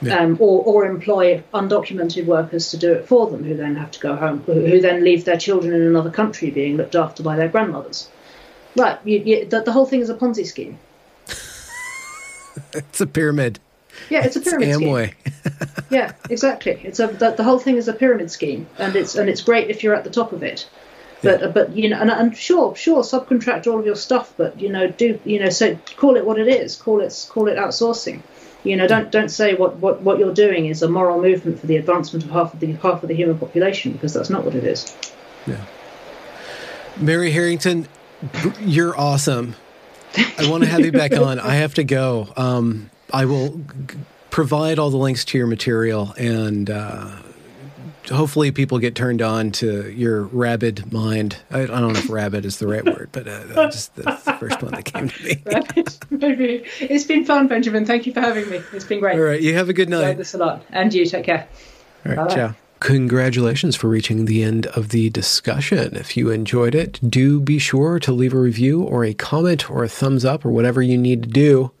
Yeah. 0.00 0.18
Um, 0.18 0.38
or, 0.40 0.64
or 0.64 0.86
employ 0.86 1.42
undocumented 1.52 2.24
workers 2.24 2.70
to 2.70 2.78
do 2.78 2.94
it 2.94 3.06
for 3.06 3.30
them, 3.30 3.44
who 3.44 3.54
then 3.54 3.76
have 3.76 3.90
to 3.90 4.00
go 4.00 4.16
home, 4.16 4.40
who, 4.46 4.54
who 4.54 4.80
then 4.80 5.04
leave 5.04 5.26
their 5.26 5.36
children 5.36 5.74
in 5.74 5.82
another 5.82 6.10
country 6.10 6.50
being 6.50 6.78
looked 6.78 6.94
after 6.94 7.22
by 7.22 7.36
their 7.36 7.48
grandmothers. 7.48 8.08
Right, 8.76 8.98
you, 9.04 9.18
you, 9.18 9.44
the, 9.44 9.60
the 9.60 9.72
whole 9.72 9.84
thing 9.84 10.00
is 10.00 10.08
a 10.08 10.14
Ponzi 10.14 10.46
scheme. 10.46 10.78
it's 12.72 13.00
a 13.00 13.06
pyramid. 13.06 13.60
Yeah, 14.08 14.24
it's 14.24 14.36
a 14.36 14.40
pyramid 14.40 14.68
it's 14.68 14.78
Amway. 14.78 15.14
scheme. 15.14 15.84
yeah, 15.90 16.12
exactly. 16.28 16.80
It's 16.82 17.00
a 17.00 17.08
the, 17.08 17.30
the, 17.32 17.44
whole 17.44 17.58
thing 17.58 17.76
is 17.76 17.88
a 17.88 17.92
pyramid 17.92 18.30
scheme, 18.30 18.66
and 18.78 18.96
it's 18.96 19.14
and 19.14 19.28
it's 19.28 19.42
great 19.42 19.70
if 19.70 19.82
you're 19.82 19.94
at 19.94 20.04
the 20.04 20.10
top 20.10 20.32
of 20.32 20.42
it. 20.42 20.68
But 21.22 21.40
yeah. 21.40 21.48
but 21.48 21.76
you 21.76 21.88
know, 21.88 22.00
and, 22.00 22.10
and 22.10 22.36
sure, 22.36 22.74
sure, 22.76 23.02
subcontract 23.02 23.66
all 23.66 23.78
of 23.78 23.86
your 23.86 23.96
stuff, 23.96 24.32
but 24.36 24.60
you 24.60 24.70
know, 24.70 24.88
do 24.88 25.20
you 25.24 25.38
know, 25.38 25.50
so 25.50 25.76
call 25.96 26.16
it 26.16 26.24
what 26.24 26.38
it 26.38 26.48
is. 26.48 26.76
Call 26.76 27.00
it 27.00 27.26
call 27.30 27.48
it 27.48 27.56
outsourcing. 27.56 28.22
You 28.62 28.76
know, 28.76 28.86
don't 28.86 29.10
don't 29.10 29.30
say 29.30 29.54
what, 29.54 29.76
what, 29.76 30.02
what 30.02 30.18
you're 30.18 30.34
doing 30.34 30.66
is 30.66 30.82
a 30.82 30.88
moral 30.88 31.20
movement 31.20 31.60
for 31.60 31.66
the 31.66 31.76
advancement 31.76 32.24
of 32.24 32.30
half 32.30 32.52
of 32.52 32.60
the 32.60 32.72
half 32.72 33.02
of 33.02 33.08
the 33.08 33.14
human 33.14 33.38
population 33.38 33.92
because 33.92 34.12
that's 34.12 34.28
not 34.28 34.44
what 34.44 34.54
it 34.54 34.64
is. 34.64 34.94
Yeah. 35.46 35.64
Mary 36.98 37.30
Harrington, 37.30 37.88
you're 38.60 38.98
awesome. 38.98 39.56
I 40.14 40.50
want 40.50 40.64
to 40.64 40.68
have 40.68 40.80
you 40.80 40.92
back 40.92 41.12
on. 41.12 41.38
I 41.38 41.54
have 41.54 41.74
to 41.74 41.84
go. 41.84 42.28
Um, 42.36 42.90
I 43.12 43.24
will 43.24 43.58
g- 43.86 43.98
provide 44.30 44.78
all 44.78 44.90
the 44.90 44.96
links 44.96 45.24
to 45.26 45.38
your 45.38 45.46
material 45.46 46.14
and 46.16 46.70
uh, 46.70 47.10
hopefully 48.10 48.50
people 48.50 48.78
get 48.78 48.94
turned 48.94 49.22
on 49.22 49.50
to 49.52 49.90
your 49.90 50.22
rabid 50.24 50.92
mind. 50.92 51.36
I, 51.50 51.62
I, 51.62 51.66
don't 51.66 51.92
know 51.92 51.98
if 51.98 52.10
rabid 52.10 52.44
is 52.44 52.58
the 52.58 52.66
right 52.66 52.84
word, 52.84 53.10
but 53.12 53.28
uh, 53.28 53.70
just 53.70 53.94
that's 53.96 54.24
the 54.24 54.32
first 54.34 54.62
one 54.62 54.72
that 54.72 54.84
came 54.84 55.08
to 55.08 55.24
me. 55.24 55.42
maybe. 56.10 56.64
It's 56.80 57.04
been 57.04 57.24
fun, 57.24 57.48
Benjamin. 57.48 57.84
Thank 57.84 58.06
you 58.06 58.12
for 58.12 58.20
having 58.20 58.48
me. 58.50 58.62
It's 58.72 58.84
been 58.84 59.00
great. 59.00 59.16
All 59.16 59.24
right. 59.24 59.40
You 59.40 59.54
have 59.54 59.68
a 59.68 59.72
good 59.72 59.88
night. 59.88 60.02
Enjoyed 60.02 60.16
this 60.18 60.34
a 60.34 60.38
lot. 60.38 60.64
And 60.70 60.92
you 60.92 61.06
take 61.06 61.24
care. 61.24 61.48
All 62.06 62.12
right. 62.12 62.16
Bye-bye. 62.16 62.34
Ciao. 62.34 62.54
Congratulations 62.80 63.76
for 63.76 63.88
reaching 63.88 64.24
the 64.24 64.42
end 64.42 64.66
of 64.68 64.88
the 64.88 65.10
discussion. 65.10 65.94
If 65.96 66.16
you 66.16 66.30
enjoyed 66.30 66.74
it, 66.74 66.98
do 67.10 67.38
be 67.38 67.58
sure 67.58 67.98
to 68.00 68.10
leave 68.10 68.32
a 68.32 68.38
review 68.38 68.82
or 68.82 69.04
a 69.04 69.12
comment 69.12 69.70
or 69.70 69.84
a 69.84 69.88
thumbs 69.88 70.24
up 70.24 70.46
or 70.46 70.50
whatever 70.50 70.80
you 70.80 70.96
need 70.96 71.22
to 71.24 71.28
do 71.28 71.72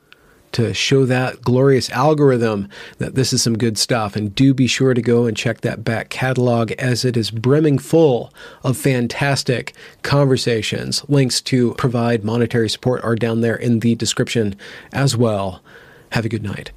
to 0.52 0.74
show 0.74 1.04
that 1.06 1.42
glorious 1.42 1.90
algorithm 1.90 2.68
that 2.98 3.14
this 3.14 3.32
is 3.32 3.42
some 3.42 3.58
good 3.58 3.78
stuff. 3.78 4.16
And 4.16 4.34
do 4.34 4.54
be 4.54 4.66
sure 4.66 4.94
to 4.94 5.02
go 5.02 5.26
and 5.26 5.36
check 5.36 5.60
that 5.60 5.84
back 5.84 6.08
catalog 6.08 6.72
as 6.72 7.04
it 7.04 7.16
is 7.16 7.30
brimming 7.30 7.78
full 7.78 8.32
of 8.62 8.76
fantastic 8.76 9.74
conversations. 10.02 11.04
Links 11.08 11.40
to 11.42 11.74
provide 11.74 12.24
monetary 12.24 12.68
support 12.68 13.02
are 13.04 13.16
down 13.16 13.40
there 13.40 13.56
in 13.56 13.80
the 13.80 13.94
description 13.94 14.56
as 14.92 15.16
well. 15.16 15.62
Have 16.10 16.24
a 16.24 16.28
good 16.28 16.42
night. 16.42 16.72